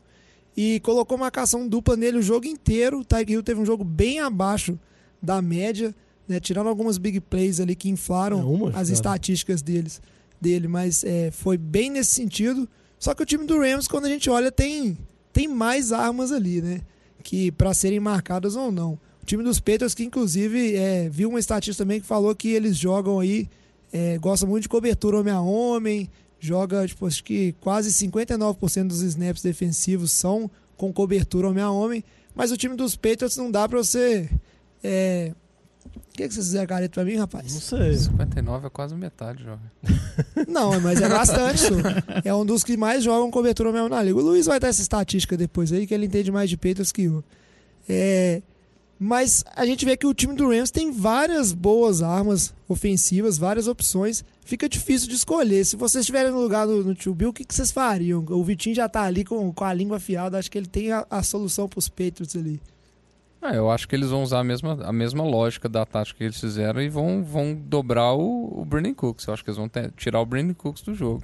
E 0.57 0.79
colocou 0.81 1.19
marcação 1.19 1.67
dupla 1.67 1.97
nele 1.97 2.19
o 2.19 2.23
jogo 2.23 2.47
inteiro. 2.47 3.01
O 3.01 3.05
Tyreek 3.05 3.33
Hill 3.33 3.43
teve 3.43 3.61
um 3.61 3.67
jogo 3.67 3.83
bem 3.83 4.21
abaixo 4.21 4.79
da 5.21 5.43
média, 5.43 5.93
né? 6.29 6.39
Tirando 6.39 6.69
algumas 6.69 6.97
big 6.99 7.21
plays 7.21 7.59
ali 7.59 7.75
que 7.75 7.89
inflaram 7.89 8.41
é 8.41 8.45
uma, 8.45 8.69
as 8.69 8.75
cara. 8.75 8.93
estatísticas 8.93 9.63
deles, 9.63 10.01
dele, 10.41 10.69
mas 10.69 11.03
é, 11.03 11.31
foi 11.31 11.57
bem 11.57 11.91
nesse 11.91 12.15
sentido. 12.15 12.69
Só 12.99 13.15
que 13.15 13.23
o 13.23 13.27
time 13.27 13.45
do 13.47 13.59
Rams, 13.59 13.89
quando 13.89 14.05
a 14.05 14.09
gente 14.09 14.31
olha, 14.31 14.53
tem, 14.53 14.97
tem 15.33 15.49
mais 15.49 15.93
armas 15.93 16.31
ali, 16.31 16.63
né? 16.63 16.81
Que 17.23 17.51
para 17.51 17.75
serem 17.75 17.99
marcadas 17.99 18.55
ou 18.55 18.71
não. 18.71 18.99
O 19.25 19.27
time 19.27 19.43
dos 19.43 19.59
Patriots, 19.59 19.95
que 19.95 20.05
inclusive 20.05 20.77
é, 20.77 21.09
viu 21.09 21.31
uma 21.31 21.41
estatística 21.41 21.83
também 21.83 21.99
que 21.99 22.07
falou 22.07 22.35
que 22.35 22.49
eles 22.49 22.77
jogam 22.77 23.21
aí, 23.21 23.49
é, 23.91 24.19
gostam 24.19 24.47
muito 24.47 24.65
de 24.65 24.69
cobertura 24.69 25.19
homem 25.19 25.33
a 25.33 25.41
homem, 25.41 26.11
joga, 26.39 26.87
tipo, 26.87 27.07
acho 27.07 27.25
que 27.25 27.55
quase 27.59 27.89
59% 27.89 28.87
dos 28.87 29.01
snaps 29.01 29.41
defensivos 29.43 30.13
são 30.13 30.51
com 30.77 30.93
cobertura 30.93 31.49
homem 31.49 31.65
a 31.65 31.71
homem, 31.71 32.05
mas 32.35 32.53
o 32.53 32.57
time 32.59 32.77
dos 32.77 32.97
Patriots 32.97 33.39
não 33.39 33.51
dá 33.51 33.67
para 33.67 33.79
você. 33.79 34.29
É... 34.83 35.33
O 35.87 36.01
que, 36.13 36.29
que 36.29 36.35
vocês 36.35 36.45
fizeram 36.45 36.67
careta 36.67 36.93
pra 36.93 37.05
mim, 37.07 37.17
rapaz? 37.17 37.51
Não 37.55 37.61
sei. 37.63 37.97
59 37.97 38.67
é 38.67 38.71
quase 38.71 38.95
metade, 38.95 39.43
jovem. 39.43 39.71
Não, 40.47 40.79
mas 40.81 41.01
é 41.01 41.09
bastante, 41.09 41.65
isso. 41.65 41.75
É 42.25 42.35
um 42.35 42.45
dos 42.45 42.63
que 42.63 42.77
mais 42.77 43.03
jogam 43.03 43.31
cobertura 43.31 43.71
homem 43.71 43.81
a 43.81 43.85
homem 43.85 43.97
na 43.97 44.03
liga. 44.03 44.19
O 44.19 44.23
Luiz 44.23 44.45
vai 44.45 44.61
dar 44.61 44.69
essa 44.69 44.83
estatística 44.83 45.35
depois 45.35 45.73
aí, 45.73 45.87
que 45.87 45.95
ele 45.95 46.05
entende 46.07 46.31
mais 46.31 46.51
de 46.51 46.59
Patriots 46.59 46.93
que 46.93 47.05
eu. 47.05 47.25
É... 47.89 48.43
Mas 48.99 49.45
a 49.55 49.67
gente 49.67 49.85
vê 49.85 49.97
que 49.97 50.07
o 50.07 50.15
time 50.15 50.35
do 50.35 50.49
Rams 50.49 50.71
tem 50.71 50.93
várias 50.93 51.53
boas 51.53 52.03
armas 52.03 52.55
ofensivas, 52.69 53.37
várias 53.37 53.67
opções. 53.67 54.25
Fica 54.45 54.69
difícil 54.69 55.09
de 55.09 55.15
escolher. 55.15 55.65
Se 55.65 55.77
vocês 55.77 56.03
estiverem 56.03 56.31
no 56.31 56.41
lugar 56.41 56.67
do, 56.67 56.85
no 56.85 56.95
Tio 56.95 57.15
Bill, 57.15 57.31
o 57.31 57.33
que, 57.33 57.45
que 57.45 57.55
vocês 57.55 57.73
fariam? 57.73 58.25
O 58.31 58.45
Vitinho 58.45 58.75
já 58.75 58.89
tá 58.89 59.03
ali 59.03 59.25
com, 59.25 59.53
com 59.53 59.65
a 59.65 59.73
língua 59.75 59.97
afiada. 59.97 60.39
Acho 60.39 60.51
que 60.51 60.59
ele 60.59 60.67
tem 60.67 60.93
a, 60.93 61.05
a 61.11 61.23
solução 61.23 61.69
para 61.69 61.79
os 61.79 61.89
Patriots 61.89 62.37
ali. 62.37 62.61
Ah, 63.43 63.55
eu 63.55 63.71
acho 63.71 63.87
que 63.87 63.95
eles 63.95 64.09
vão 64.09 64.23
usar 64.23 64.41
a 64.41 64.45
mesma, 64.45 64.79
a 64.83 64.93
mesma 64.93 65.23
lógica 65.23 65.69
da 65.69 65.85
tática 65.85 66.17
que 66.17 66.25
eles 66.25 66.41
fizeram 66.41 66.81
e 66.81 66.89
vão, 66.89 67.23
vão 67.23 67.55
dobrar 67.55 68.15
o, 68.15 68.61
o 68.61 68.65
Brandon 68.65 68.95
Cooks. 68.95 69.27
Eu 69.27 69.35
acho 69.35 69.45
que 69.45 69.51
eles 69.51 69.59
vão 69.59 69.69
ter, 69.69 69.93
tirar 69.93 70.21
o 70.21 70.27
Brandon 70.27 70.55
Cooks 70.55 70.83
do 70.83 70.95
jogo. 70.95 71.23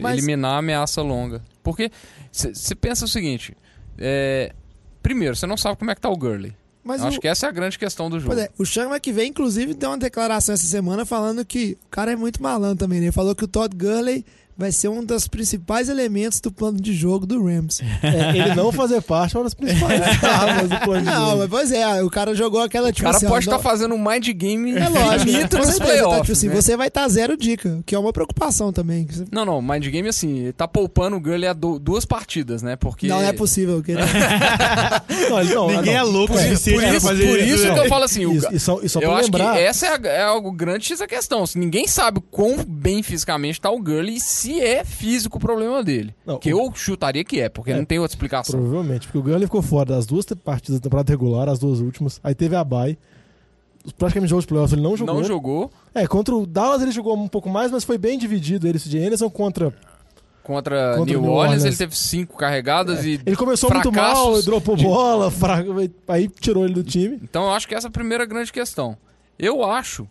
Mas... 0.00 0.18
Eliminar 0.18 0.54
a 0.54 0.58
ameaça 0.58 1.00
longa. 1.00 1.42
Porque 1.62 1.92
você 2.32 2.74
pensa 2.74 3.04
o 3.04 3.08
seguinte: 3.08 3.56
é, 3.96 4.52
primeiro, 5.00 5.36
você 5.36 5.46
não 5.46 5.56
sabe 5.56 5.78
como 5.78 5.90
é 5.90 5.94
que 5.94 6.00
tá 6.00 6.08
o 6.08 6.16
Gurley. 6.16 6.56
Mas 6.84 7.02
acho 7.02 7.18
que 7.18 7.26
essa 7.26 7.46
é 7.46 7.48
a 7.48 7.52
grande 7.52 7.78
questão 7.78 8.10
do 8.10 8.20
jogo. 8.20 8.38
É, 8.38 8.50
o 8.58 8.66
Sean 8.66 8.90
McVay, 8.90 9.26
inclusive, 9.26 9.72
deu 9.72 9.90
uma 9.90 9.98
declaração 9.98 10.54
essa 10.54 10.66
semana 10.66 11.06
falando 11.06 11.44
que 11.44 11.78
o 11.86 11.90
cara 11.90 12.12
é 12.12 12.16
muito 12.16 12.42
malandro 12.42 12.76
também. 12.76 13.00
Né? 13.00 13.06
Ele 13.06 13.12
falou 13.12 13.34
que 13.34 13.44
o 13.44 13.48
Todd 13.48 13.74
Gurley 13.74 14.24
vai 14.56 14.70
ser 14.70 14.88
um 14.88 15.04
dos 15.04 15.26
principais 15.26 15.88
elementos 15.88 16.40
do 16.40 16.50
plano 16.50 16.80
de 16.80 16.92
jogo 16.94 17.26
do 17.26 17.44
Rams. 17.44 17.80
É, 18.02 18.36
ele 18.36 18.54
não 18.54 18.72
fazer 18.72 19.00
parte 19.02 19.34
é 19.34 19.38
uma 19.38 19.44
das 19.44 19.54
principais 19.54 20.00
armas 20.22 20.68
do 20.68 20.78
plano 20.80 21.00
de 21.00 21.06
não, 21.06 21.14
jogo. 21.14 21.30
Não, 21.30 21.38
mas 21.38 21.48
pois 21.50 21.72
é, 21.72 22.02
o 22.02 22.10
cara 22.10 22.34
jogou 22.34 22.60
aquela 22.60 22.92
tipo 22.92 23.02
O 23.02 23.10
cara 23.10 23.16
assim, 23.16 23.26
pode 23.26 23.44
estar 23.44 23.56
tá 23.56 23.62
fazendo 23.62 23.94
um 23.94 24.02
mind 24.02 24.28
game 24.30 24.76
é 24.76 24.88
lógico, 24.88 25.32
nos 25.58 25.78
tá, 25.78 25.84
playoffs. 25.84 26.16
Tá, 26.16 26.20
tipo 26.20 26.32
assim, 26.32 26.48
né? 26.48 26.54
Você 26.54 26.76
vai 26.76 26.88
estar 26.88 27.02
tá 27.02 27.08
zero 27.08 27.36
dica, 27.36 27.80
que 27.84 27.94
é 27.94 27.98
uma 27.98 28.12
preocupação 28.12 28.72
também. 28.72 29.06
Não, 29.30 29.44
não, 29.44 29.60
mind 29.60 29.86
game 29.86 30.08
assim, 30.08 30.38
ele 30.38 30.52
tá 30.52 30.68
poupando 30.68 31.16
o 31.16 31.20
Gurley 31.20 31.48
a 31.48 31.52
duas 31.52 32.04
partidas, 32.04 32.62
né? 32.62 32.76
Porque... 32.76 33.06
Não, 33.06 33.20
não 33.20 33.24
é 33.24 33.32
possível. 33.32 33.82
Que... 33.82 33.94
não, 35.30 35.44
não, 35.44 35.68
Ninguém 35.68 35.94
é 35.94 36.02
louco 36.02 36.34
por, 36.34 36.42
isso, 36.44 36.70
por 36.70 36.82
isso, 36.82 37.00
fazer 37.00 37.26
por 37.26 37.40
isso 37.40 37.62
que 37.62 37.80
eu 37.80 37.88
falo 37.88 38.04
assim, 38.04 38.30
isso, 38.30 38.48
e 38.52 38.60
só, 38.60 38.80
e 38.82 38.88
só 38.88 39.00
eu 39.00 39.12
acho 39.12 39.24
lembrar... 39.24 39.54
que 39.54 39.60
essa 39.60 39.86
é, 39.86 39.90
a, 39.90 40.12
é 40.12 40.22
algo 40.22 40.52
grande 40.52 40.92
essa 40.92 41.06
questão. 41.06 41.44
Ninguém 41.54 41.86
sabe 41.86 42.22
quão 42.30 42.56
bem 42.64 43.02
fisicamente 43.02 43.60
tá 43.60 43.70
o 43.70 43.80
Gurley 43.80 44.16
e 44.16 44.20
se 44.44 44.60
é 44.60 44.84
físico 44.84 45.38
o 45.38 45.40
problema 45.40 45.82
dele. 45.82 46.14
Não, 46.26 46.38
que 46.38 46.52
o... 46.52 46.66
eu 46.66 46.74
chutaria 46.74 47.24
que 47.24 47.40
é, 47.40 47.48
porque 47.48 47.70
é, 47.70 47.76
não 47.76 47.84
tem 47.84 47.98
outra 47.98 48.14
explicação. 48.14 48.60
Provavelmente, 48.60 49.06
porque 49.06 49.18
o 49.18 49.22
Gurley 49.22 49.46
ficou 49.46 49.62
fora 49.62 49.86
das 49.86 50.04
duas 50.04 50.26
partidas 50.26 50.78
da 50.78 50.84
temporada 50.84 51.10
regular, 51.10 51.48
as 51.48 51.58
duas 51.58 51.80
últimas. 51.80 52.20
Aí 52.22 52.34
teve 52.34 52.54
a 52.54 52.62
bye. 52.62 52.98
Praticamente 53.98 54.30
jogos 54.30 54.44
de 54.44 54.48
playoffs 54.48 54.72
ele 54.72 54.82
não 54.82 54.96
jogou. 54.96 55.14
Não 55.14 55.24
jogou. 55.24 55.70
É, 55.94 56.06
contra 56.06 56.34
o 56.34 56.46
Dallas 56.46 56.82
ele 56.82 56.92
jogou 56.92 57.16
um 57.16 57.28
pouco 57.28 57.48
mais, 57.48 57.70
mas 57.70 57.84
foi 57.84 57.98
bem 57.98 58.18
dividido 58.18 58.66
ele, 58.66 58.78
de 58.78 58.98
Anderson 58.98 59.30
contra 59.30 59.74
Contra, 60.42 60.96
contra 60.98 61.14
New, 61.14 61.22
New 61.22 61.30
Orleans, 61.30 61.52
Orleans, 61.52 61.64
ele 61.64 61.76
teve 61.76 61.96
cinco 61.96 62.36
carregadas 62.36 63.02
é. 63.02 63.08
e. 63.08 63.20
Ele 63.24 63.34
começou 63.34 63.72
muito 63.72 63.90
mal, 63.90 64.42
dropou 64.42 64.76
de... 64.76 64.84
bola, 64.84 65.30
fra... 65.32 65.64
aí 66.06 66.28
tirou 66.28 66.66
ele 66.66 66.74
do 66.74 66.84
time. 66.84 67.18
Então 67.22 67.44
eu 67.44 67.50
acho 67.50 67.66
que 67.66 67.74
essa 67.74 67.86
é 67.86 67.88
a 67.88 67.90
primeira 67.90 68.26
grande 68.26 68.52
questão. 68.52 68.94
Eu 69.38 69.64
acho. 69.64 70.06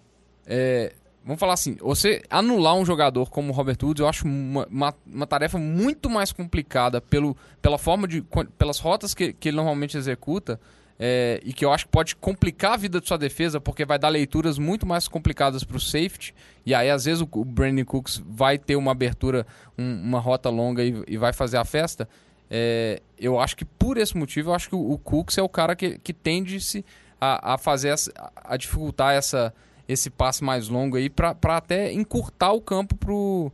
É, 0.47 0.91
Vamos 1.25 1.39
falar 1.39 1.53
assim, 1.53 1.77
você 1.79 2.21
anular 2.29 2.75
um 2.75 2.85
jogador 2.85 3.29
como 3.29 3.53
o 3.53 3.55
Robert 3.55 3.77
Woods, 3.81 4.01
eu 4.01 4.09
acho 4.09 4.27
uma, 4.27 4.67
uma, 4.69 4.95
uma, 5.05 5.27
tarefa 5.27 5.57
muito 5.57 6.09
mais 6.09 6.33
complicada 6.33 6.99
pelo, 6.99 7.37
pela 7.61 7.77
forma 7.77 8.07
de. 8.07 8.21
pelas 8.57 8.77
rotas 8.77 9.13
que, 9.13 9.31
que 9.31 9.49
ele 9.49 9.55
normalmente 9.55 9.97
executa. 9.97 10.59
É, 10.99 11.41
e 11.43 11.51
que 11.51 11.65
eu 11.65 11.73
acho 11.73 11.85
que 11.85 11.91
pode 11.91 12.15
complicar 12.15 12.73
a 12.73 12.77
vida 12.77 13.01
de 13.01 13.07
sua 13.07 13.17
defesa, 13.17 13.59
porque 13.59 13.83
vai 13.83 13.97
dar 13.97 14.09
leituras 14.09 14.59
muito 14.59 14.85
mais 14.85 15.07
complicadas 15.07 15.63
para 15.63 15.75
o 15.75 15.79
safety. 15.79 16.35
E 16.65 16.73
aí, 16.73 16.89
às 16.89 17.05
vezes, 17.05 17.21
o, 17.21 17.27
o 17.31 17.43
Brandon 17.43 17.83
Cooks 17.83 18.21
vai 18.25 18.57
ter 18.59 18.75
uma 18.75 18.91
abertura, 18.91 19.45
um, 19.77 20.01
uma 20.01 20.19
rota 20.19 20.49
longa 20.49 20.83
e, 20.83 21.03
e, 21.07 21.17
vai 21.17 21.33
fazer 21.33 21.57
a 21.57 21.65
festa. 21.65 22.07
É, 22.49 23.01
eu 23.17 23.39
acho 23.39 23.57
que 23.57 23.65
por 23.65 23.97
esse 23.97 24.15
motivo, 24.15 24.51
eu 24.51 24.53
acho 24.53 24.69
que 24.69 24.75
o, 24.75 24.91
o 24.91 24.97
Cooks 24.97 25.37
é 25.37 25.41
o 25.41 25.49
cara 25.49 25.75
que, 25.75 25.97
que 25.97 26.13
tende 26.13 26.59
-se 26.59 26.85
a, 27.19 27.53
a 27.53 27.57
fazer 27.57 27.89
essa, 27.89 28.11
a 28.35 28.55
dificultar 28.55 29.15
essa 29.15 29.53
esse 29.87 30.09
passe 30.09 30.43
mais 30.43 30.67
longo 30.67 30.97
aí 30.97 31.09
para 31.09 31.35
até 31.57 31.91
encurtar 31.91 32.53
o 32.53 32.61
campo 32.61 32.95
pro, 32.95 33.51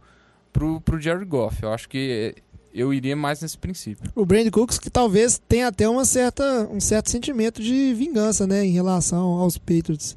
pro, 0.54 0.82
pro 0.82 1.00
Jerry 1.00 1.26
Goff. 1.26 1.63
Eu 1.63 1.74
acho 1.74 1.89
que 1.89 2.36
eu 2.74 2.94
iria 2.94 3.15
mais 3.15 3.42
nesse 3.42 3.58
princípio. 3.58 4.12
O 4.15 4.26
Brandon 4.26 4.52
Cooks 4.52 4.78
que 4.78 4.89
talvez 4.89 5.42
tenha 5.48 5.68
até 5.68 5.89
uma 5.89 6.06
certa, 6.06 6.68
um 6.72 6.80
certo 6.80 7.10
sentimento 7.10 7.62
de 7.62 7.94
vingança, 7.94 8.46
né, 8.46 8.65
em 8.65 8.72
relação 8.72 9.26
aos 9.39 9.58
Patriots. 9.58 10.15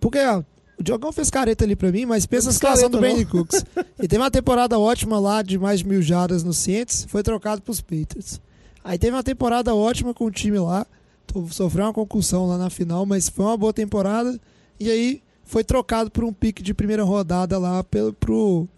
Porque 0.00 0.18
ó, 0.18 0.42
o 0.78 0.82
Diogão 0.82 1.12
fez 1.12 1.30
careta 1.30 1.64
ali 1.64 1.76
para 1.76 1.92
mim, 1.92 2.04
mas 2.04 2.26
pensa 2.26 2.50
a 2.50 2.52
situação 2.52 2.90
do 2.90 2.98
Brandon 2.98 3.24
Cooks. 3.24 3.64
Ele 3.98 4.08
teve 4.08 4.22
uma 4.22 4.30
temporada 4.30 4.78
ótima 4.78 5.18
lá 5.18 5.42
de 5.42 5.58
mais 5.58 5.80
de 5.80 5.86
mil 5.86 6.02
jardas 6.02 6.42
no 6.42 6.52
Saints, 6.52 7.06
foi 7.08 7.22
trocado 7.22 7.62
pros 7.62 7.80
Patriots. 7.80 8.40
Aí 8.82 8.98
teve 8.98 9.14
uma 9.14 9.22
temporada 9.22 9.74
ótima 9.74 10.12
com 10.12 10.24
o 10.24 10.30
time 10.30 10.58
lá, 10.58 10.84
sofreu 11.50 11.84
uma 11.84 11.92
concussão 11.92 12.46
lá 12.46 12.58
na 12.58 12.68
final, 12.68 13.06
mas 13.06 13.28
foi 13.28 13.44
uma 13.44 13.56
boa 13.56 13.72
temporada. 13.72 14.38
E 14.80 14.90
aí 14.90 15.22
foi 15.44 15.64
trocado 15.64 16.10
por 16.10 16.24
um 16.24 16.32
pique 16.32 16.62
de 16.62 16.72
primeira 16.72 17.04
rodada 17.04 17.58
lá 17.58 17.82
pelo, 17.84 18.12
pro, 18.12 18.68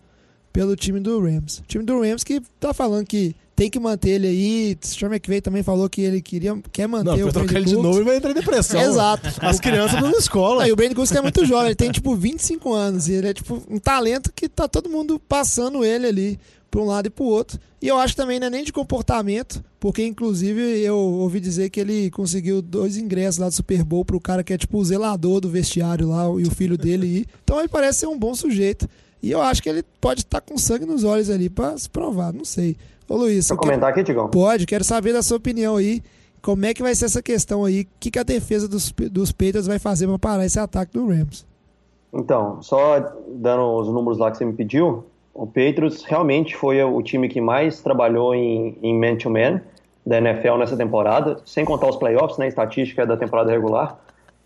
pelo 0.52 0.76
time 0.76 1.00
do 1.00 1.20
Rams. 1.20 1.58
O 1.58 1.64
time 1.66 1.84
do 1.84 2.00
Rams 2.00 2.24
que 2.24 2.40
tá 2.58 2.72
falando 2.72 3.06
que 3.06 3.34
tem 3.56 3.70
que 3.70 3.78
manter 3.78 4.10
ele 4.10 4.26
aí. 4.26 4.78
O 4.82 4.86
Sean 4.86 5.08
McVay 5.08 5.40
também 5.40 5.62
falou 5.62 5.88
que 5.88 6.00
ele 6.00 6.20
queria, 6.20 6.56
quer 6.72 6.86
manter 6.86 7.20
não, 7.20 7.28
o 7.28 7.32
trocar 7.32 7.56
ele 7.56 7.66
de 7.66 7.74
novo 7.74 8.00
e 8.00 8.04
vai 8.04 8.16
entrar 8.16 8.30
em 8.30 8.34
depressão. 8.34 8.80
Exato. 8.80 9.28
As 9.40 9.60
crianças 9.60 10.00
na 10.00 10.10
escola. 10.10 10.62
Não, 10.62 10.68
e 10.68 10.72
o 10.72 10.76
Brandon 10.76 10.94
Cooks 10.96 11.12
é 11.12 11.20
muito 11.20 11.44
jovem, 11.44 11.66
ele 11.66 11.74
tem 11.74 11.90
tipo 11.90 12.14
25 12.14 12.72
anos. 12.72 13.08
E 13.08 13.12
ele 13.12 13.28
é 13.28 13.34
tipo 13.34 13.62
um 13.68 13.78
talento 13.78 14.32
que 14.34 14.48
tá 14.48 14.66
todo 14.66 14.88
mundo 14.88 15.20
passando 15.20 15.84
ele 15.84 16.06
ali 16.06 16.40
para 16.74 16.82
um 16.82 16.86
lado 16.86 17.06
e 17.06 17.10
para 17.10 17.22
o 17.22 17.28
outro. 17.28 17.60
E 17.80 17.86
eu 17.86 17.96
acho 17.96 18.16
também 18.16 18.40
não 18.40 18.48
é 18.48 18.50
nem 18.50 18.64
de 18.64 18.72
comportamento, 18.72 19.62
porque 19.78 20.04
inclusive 20.04 20.60
eu 20.80 20.96
ouvi 20.96 21.38
dizer 21.38 21.70
que 21.70 21.78
ele 21.78 22.10
conseguiu 22.10 22.60
dois 22.60 22.96
ingressos 22.96 23.38
lá 23.38 23.48
do 23.48 23.54
Super 23.54 23.84
Bowl 23.84 24.04
para 24.04 24.16
o 24.16 24.20
cara 24.20 24.42
que 24.42 24.52
é 24.52 24.58
tipo 24.58 24.76
o 24.76 24.84
zelador 24.84 25.40
do 25.40 25.48
vestiário 25.48 26.08
lá 26.08 26.24
e 26.24 26.42
o 26.42 26.50
filho 26.50 26.76
dele 26.76 27.06
ir. 27.06 27.26
Então 27.44 27.60
ele 27.60 27.68
parece 27.68 28.00
ser 28.00 28.06
um 28.06 28.18
bom 28.18 28.34
sujeito. 28.34 28.88
E 29.22 29.30
eu 29.30 29.40
acho 29.40 29.62
que 29.62 29.68
ele 29.68 29.84
pode 30.00 30.22
estar 30.22 30.40
com 30.40 30.58
sangue 30.58 30.86
nos 30.86 31.04
olhos 31.04 31.30
ali 31.30 31.48
para 31.48 31.76
se 31.78 31.88
provar, 31.88 32.32
não 32.32 32.44
sei. 32.44 32.76
Ô 33.08 33.16
Luiz, 33.16 33.46
Pode 33.46 33.60
comentar 33.60 33.92
quero... 33.92 34.00
aqui, 34.00 34.04
Tigão? 34.12 34.28
Pode, 34.28 34.66
quero 34.66 34.82
saber 34.82 35.12
da 35.12 35.22
sua 35.22 35.36
opinião 35.36 35.76
aí. 35.76 36.02
Como 36.42 36.64
é 36.64 36.74
que 36.74 36.82
vai 36.82 36.94
ser 36.94 37.04
essa 37.04 37.22
questão 37.22 37.64
aí? 37.64 37.82
O 37.82 37.86
que, 38.00 38.10
que 38.10 38.18
a 38.18 38.22
defesa 38.22 38.66
dos, 38.66 38.90
dos 39.12 39.30
Patriots 39.30 39.66
vai 39.66 39.78
fazer 39.78 40.06
para 40.06 40.18
parar 40.18 40.46
esse 40.46 40.58
ataque 40.58 40.94
do 40.94 41.06
Rams? 41.06 41.46
Então, 42.12 42.62
só 42.62 42.98
dando 43.28 43.62
os 43.76 43.88
números 43.88 44.18
lá 44.18 44.30
que 44.30 44.38
você 44.38 44.44
me 44.44 44.52
pediu, 44.54 45.04
o 45.34 45.46
Patriots 45.46 46.04
realmente 46.04 46.54
foi 46.54 46.82
o 46.82 47.02
time 47.02 47.28
que 47.28 47.40
mais 47.40 47.82
trabalhou 47.82 48.34
em 48.34 48.98
man-to-man 48.98 49.54
-man 49.54 49.60
da 50.06 50.18
NFL 50.18 50.56
nessa 50.58 50.76
temporada, 50.76 51.40
sem 51.44 51.64
contar 51.64 51.88
os 51.88 51.96
playoffs, 51.96 52.38
né, 52.38 52.46
estatística 52.46 53.04
da 53.04 53.16
temporada 53.16 53.50
regular. 53.50 53.98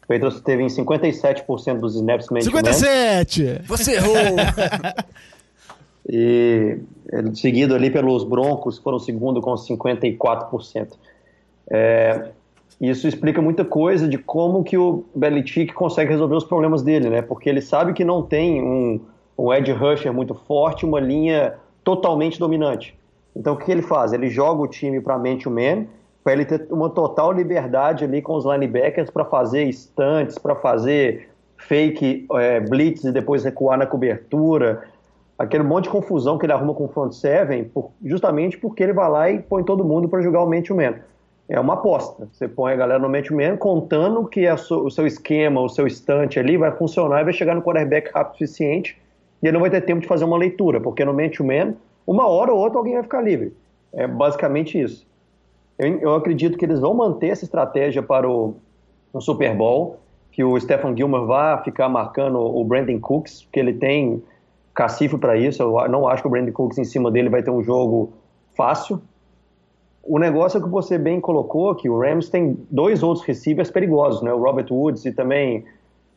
O 0.05 0.07
Patriots 0.07 0.41
teve 0.41 0.63
em 0.63 0.69
57% 0.69 1.81
dos 1.81 1.95
snaps 1.97 2.29
man-to-man. 2.31 2.63
57! 2.63 3.63
Você 3.67 3.97
errou! 3.97 4.15
e 6.09 6.79
seguido 7.35 7.75
ali 7.75 7.91
pelos 7.91 8.25
Broncos, 8.25 8.79
foram 8.79 8.97
o 8.97 9.01
segundo 9.01 9.43
com 9.43 9.53
54%. 9.53 10.89
É, 11.71 12.29
isso 12.81 13.07
explica 13.07 13.43
muita 13.43 13.65
coisa 13.65 14.09
de 14.09 14.17
como 14.17 14.65
que 14.65 14.79
o 14.79 15.05
Belichick 15.15 15.75
consegue 15.75 16.11
resolver 16.13 16.37
os 16.37 16.45
problemas 16.45 16.83
dele, 16.83 17.11
né? 17.11 17.21
Porque 17.21 17.49
ele 17.49 17.61
sabe 17.61 17.93
que 17.93 18.05
não 18.05 18.23
tem 18.23 18.63
um 18.63 19.01
um 19.39 19.53
edge 19.53 19.71
rusher 19.71 20.13
muito 20.13 20.35
forte, 20.35 20.85
uma 20.85 20.99
linha 20.99 21.55
totalmente 21.85 22.39
dominante. 22.41 22.99
Então 23.37 23.55
o 23.55 23.57
que 23.57 23.71
ele 23.71 23.83
faz? 23.83 24.13
Ele 24.13 24.29
joga 24.29 24.63
o 24.63 24.67
time 24.67 25.01
para 25.01 25.17
man-to-man, 25.17 25.87
para 26.25 26.33
ele 26.33 26.45
ter 26.45 26.67
uma 26.71 26.91
total 26.91 27.33
liberdade 27.33 28.05
ali 28.05 28.21
com 28.21 28.35
os 28.35 28.45
linebackers 28.45 29.11
para 29.11 29.25
fazer 29.25 29.65
estantes, 29.65 30.37
para 30.37 30.57
fazer 30.57 31.31
fake 31.57 32.27
é, 32.33 32.61
blitz 32.61 33.05
e 33.05 33.13
depois 33.13 33.45
recuar 33.45 33.79
na 33.79 33.87
cobertura. 33.87 34.83
Aquele 35.39 35.63
monte 35.63 35.85
de 35.85 35.91
confusão 35.91 36.37
que 36.37 36.45
ele 36.45 36.53
arruma 36.53 36.75
com 36.75 36.87
o 36.87 36.89
front 36.89 37.13
seven, 37.13 37.65
por, 37.65 37.93
justamente 38.05 38.59
porque 38.59 38.83
ele 38.83 38.93
vai 38.93 39.09
lá 39.09 39.31
e 39.31 39.39
põe 39.39 39.63
todo 39.63 39.85
mundo 39.85 40.09
para 40.09 40.21
jogar 40.21 40.43
o 40.43 40.51
man-to-man. 40.51 40.97
É 41.49 41.59
uma 41.59 41.75
aposta. 41.75 42.29
Você 42.33 42.49
põe 42.49 42.73
a 42.73 42.77
galera 42.77 42.99
no 42.99 43.09
man-to-man 43.09 43.57
contando 43.57 44.27
que 44.27 44.47
o 44.51 44.91
seu 44.91 45.07
esquema, 45.07 45.61
o 45.61 45.69
seu 45.69 45.87
estante 45.87 46.41
ali 46.41 46.57
vai 46.57 46.73
funcionar 46.73 47.21
e 47.21 47.25
vai 47.25 47.33
chegar 47.33 47.55
no 47.55 47.63
quarterback 47.63 48.11
rápido 48.13 48.35
o 48.35 48.39
suficiente 48.39 48.99
e 49.43 49.47
ele 49.47 49.53
não 49.53 49.61
vai 49.61 49.71
ter 49.71 49.81
tempo 49.83 50.01
de 50.01 50.07
fazer 50.07 50.25
uma 50.25 50.37
leitura, 50.37 50.81
porque 50.81 51.05
no 51.05 51.15
man-to-man, 51.15 51.75
uma 52.07 52.27
hora 52.27 52.53
ou 52.53 52.59
outra 52.59 52.79
alguém 52.79 52.95
vai 52.95 53.03
ficar 53.03 53.21
livre. 53.21 53.55
É 53.93 54.07
basicamente 54.07 54.81
isso. 54.81 55.07
Eu, 55.79 55.99
eu 56.01 56.15
acredito 56.15 56.59
que 56.59 56.65
eles 56.65 56.81
vão 56.81 56.95
manter 56.95 57.29
essa 57.29 57.45
estratégia 57.45 58.03
para 58.03 58.29
o, 58.29 58.57
o 59.13 59.21
Super 59.21 59.55
Bowl, 59.55 59.99
que 60.33 60.43
o 60.43 60.59
Stephen 60.59 60.97
Gilmer 60.97 61.25
vá 61.25 61.59
ficar 61.59 61.89
marcando 61.89 62.39
o 62.39 62.65
Brandon 62.65 62.99
Cooks, 63.01 63.47
que 63.53 63.59
ele 63.59 63.73
tem 63.73 64.23
cacife 64.75 65.17
para 65.17 65.37
isso. 65.37 65.63
Eu 65.63 65.89
não 65.89 66.07
acho 66.07 66.23
que 66.23 66.29
o 66.29 66.31
Brandon 66.31 66.53
Cooks 66.53 66.79
em 66.79 66.85
cima 66.85 67.11
dele 67.11 67.29
vai 67.29 67.43
ter 67.43 67.51
um 67.51 67.63
jogo 67.63 68.13
fácil. 68.57 69.01
O 70.03 70.19
negócio 70.19 70.59
é 70.59 70.63
que 70.63 70.69
você 70.69 70.97
bem 70.97 71.21
colocou, 71.21 71.75
que 71.75 71.89
o 71.89 72.01
Rams 72.01 72.31
tem 72.31 72.57
dois 72.71 73.03
outros 73.03 73.27
receivers 73.27 73.71
perigosos, 73.71 74.23
né? 74.23 74.33
O 74.33 74.39
Robert 74.39 74.67
Woods 74.71 75.05
e 75.05 75.13
também 75.13 75.65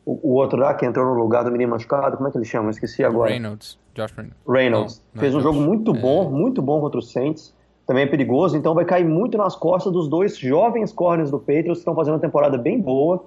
o, 0.04 0.30
o, 0.30 0.34
outro 0.34 0.58
lá 0.58 0.74
que 0.74 0.84
entrou 0.84 1.06
no 1.06 1.14
lugar 1.14 1.44
do 1.44 1.50
menino 1.50 1.70
machucado, 1.70 2.16
como 2.16 2.28
é 2.28 2.32
que 2.32 2.38
ele 2.38 2.44
chama? 2.44 2.70
esqueci 2.70 3.04
agora. 3.04 3.30
Reynolds. 3.30 3.78
Josh 3.94 4.12
Reynolds. 4.12 4.42
Reynolds. 4.48 5.02
Não, 5.14 5.20
Fez 5.20 5.34
um 5.34 5.38
Josh. 5.38 5.44
jogo 5.44 5.60
muito 5.60 5.92
bom, 5.92 6.26
é. 6.26 6.28
muito 6.28 6.62
bom 6.62 6.80
contra 6.80 6.98
o 6.98 7.02
Saints. 7.02 7.54
Também 7.86 8.04
é 8.04 8.06
perigoso, 8.06 8.56
então 8.56 8.74
vai 8.74 8.84
cair 8.84 9.04
muito 9.04 9.36
nas 9.36 9.56
costas 9.56 9.92
dos 9.92 10.08
dois 10.08 10.36
jovens 10.38 10.92
corners 10.92 11.30
do 11.30 11.38
Patriots 11.38 11.78
que 11.78 11.78
estão 11.78 11.94
fazendo 11.94 12.14
uma 12.14 12.20
temporada 12.20 12.56
bem 12.56 12.80
boa. 12.80 13.24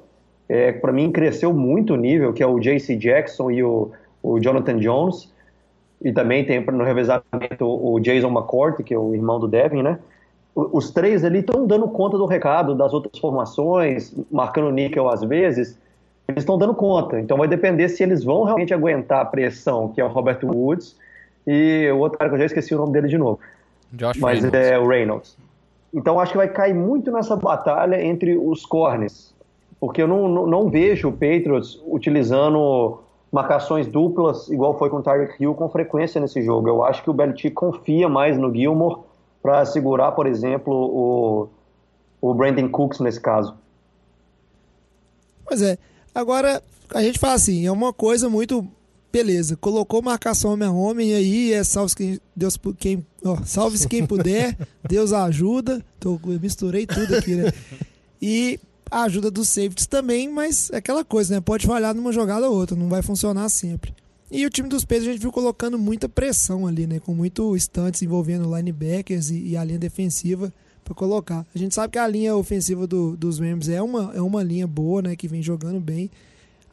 É, 0.48 0.72
para 0.72 0.92
mim 0.92 1.12
cresceu 1.12 1.54
muito 1.54 1.94
o 1.94 1.98
nível, 1.98 2.32
que 2.32 2.42
é 2.42 2.48
o 2.48 2.60
J.C. 2.60 2.96
Jackson 2.96 3.52
e 3.52 3.64
o, 3.64 3.92
o 4.24 4.40
Jonathan 4.40 4.78
Jones. 4.78 5.32
E 6.02 6.12
também 6.12 6.46
tem 6.46 6.64
no 6.64 6.84
revezamento 6.84 7.66
o 7.66 8.00
Jason 8.00 8.30
McCourt, 8.30 8.84
que 8.84 8.94
é 8.94 8.98
o 8.98 9.14
irmão 9.14 9.40
do 9.40 9.48
Devin, 9.48 9.82
né? 9.82 10.00
Os 10.54 10.90
três 10.92 11.26
ali 11.26 11.40
estão 11.40 11.68
dando 11.68 11.88
conta 11.90 12.18
do 12.18 12.26
recado 12.26 12.74
das 12.76 12.94
outras 12.94 13.20
formações, 13.20 14.16
marcando 14.32 14.72
níquel 14.72 15.10
às 15.10 15.22
vezes 15.22 15.78
eles 16.28 16.42
estão 16.42 16.58
dando 16.58 16.74
conta. 16.74 17.20
Então 17.20 17.38
vai 17.38 17.48
depender 17.48 17.90
se 17.90 18.04
eles 18.04 18.24
vão 18.24 18.44
realmente 18.44 18.74
aguentar 18.74 19.22
a 19.22 19.26
pressão, 19.26 19.90
que 19.90 20.02
é 20.02 20.06
o 20.06 20.08
Robert 20.08 20.40
Woods, 20.44 20.96
e 21.46 21.90
o 21.92 22.00
outro 22.00 22.18
cara 22.18 22.30
que 22.30 22.36
eu 22.36 22.40
já 22.40 22.46
esqueci 22.46 22.74
o 22.74 22.78
nome 22.78 22.94
dele 22.94 23.08
de 23.08 23.18
novo. 23.18 23.40
Josh 23.92 24.18
Mas 24.18 24.42
Reynolds. 24.42 24.72
é 24.72 24.80
o 24.80 24.88
Reynolds. 24.88 25.38
Então 25.94 26.20
acho 26.20 26.32
que 26.32 26.38
vai 26.38 26.50
cair 26.50 26.74
muito 26.74 27.12
nessa 27.12 27.36
batalha 27.36 28.04
entre 28.04 28.38
os 28.38 28.66
corners. 28.66 29.34
Porque 29.80 30.02
eu 30.02 30.08
não, 30.08 30.28
não, 30.28 30.48
não 30.48 30.70
vejo 30.70 31.10
o 31.10 31.12
Patriots 31.12 31.82
utilizando 31.86 33.00
marcações 33.32 33.86
duplas, 33.86 34.50
igual 34.50 34.78
foi 34.78 34.90
com 34.90 34.98
o 34.98 35.04
Tyreek 35.04 35.42
Hill, 35.42 35.54
com 35.54 35.70
frequência 35.70 36.20
nesse 36.22 36.42
jogo. 36.42 36.70
Eu 36.70 36.84
acho 36.84 37.04
que 37.04 37.10
o 37.10 37.14
Belichick 37.14 37.54
confia 37.54 38.08
mais 38.08 38.38
no 38.38 38.54
Gilmore 38.54 39.02
para 39.44 39.64
segurar, 39.66 40.14
por 40.14 40.26
exemplo, 40.26 40.74
o, 40.74 41.50
o 42.22 42.34
Brandon 42.34 42.70
Cooks 42.70 43.00
nesse 43.00 43.20
caso. 43.20 43.56
Pois 45.46 45.62
é. 45.62 45.78
Agora, 46.16 46.64
a 46.94 47.04
gente 47.04 47.20
fala 47.20 47.34
assim, 47.34 47.66
é 47.66 47.72
uma 47.72 47.92
coisa 47.92 48.30
muito. 48.30 48.66
Beleza, 49.12 49.56
colocou 49.56 50.02
marcação 50.02 50.52
homem 50.52 50.68
a 50.68 50.72
homem 50.72 51.14
aí, 51.14 51.54
é 51.54 51.64
salve 51.64 51.96
quem, 51.96 52.20
Deus, 52.36 52.58
quem, 52.78 53.06
ó, 53.24 53.38
salve-se 53.46 53.88
quem 53.88 54.04
puder, 54.08 54.58
Deus 54.88 55.14
ajuda. 55.14 55.84
Tô, 56.00 56.20
misturei 56.42 56.86
tudo 56.86 57.16
aqui, 57.16 57.36
né? 57.36 57.54
E 58.22 58.60
a 58.92 59.04
ajuda 59.04 59.32
dos 59.32 59.48
safeties 59.48 59.88
também, 59.88 60.30
mas 60.30 60.70
é 60.72 60.78
aquela 60.78 61.04
coisa, 61.06 61.36
né? 61.36 61.42
Pode 61.42 61.66
falhar 61.66 61.96
numa 61.96 62.12
jogada 62.12 62.50
ou 62.50 62.58
outra, 62.58 62.76
não 62.76 62.90
vai 62.90 63.02
funcionar 63.02 63.48
sempre. 63.48 63.94
E 64.30 64.46
o 64.46 64.50
time 64.50 64.68
dos 64.68 64.84
Pedros 64.84 65.08
a 65.08 65.12
gente 65.14 65.22
viu 65.22 65.32
colocando 65.32 65.80
muita 65.80 66.10
pressão 66.10 66.68
ali, 66.68 66.86
né? 66.86 67.00
Com 67.00 67.14
muito 67.14 67.56
estantes 67.56 68.02
envolvendo 68.02 68.54
linebackers 68.54 69.30
e, 69.30 69.50
e 69.50 69.58
a 69.58 69.64
linha 69.64 69.80
defensiva 69.80 70.52
para 70.86 70.94
colocar. 70.94 71.46
A 71.54 71.58
gente 71.58 71.74
sabe 71.74 71.92
que 71.92 72.00
a 72.00 72.08
linha 72.08 72.36
ofensiva 72.36 72.86
do, 72.86 73.18
dos 73.18 73.40
Rams 73.40 73.68
é 73.68 73.82
uma, 73.82 74.14
é 74.14 74.22
uma 74.22 74.44
linha 74.44 74.68
boa, 74.68 75.02
né, 75.02 75.16
que 75.16 75.28
vem 75.28 75.42
jogando 75.42 75.80
bem. 75.80 76.12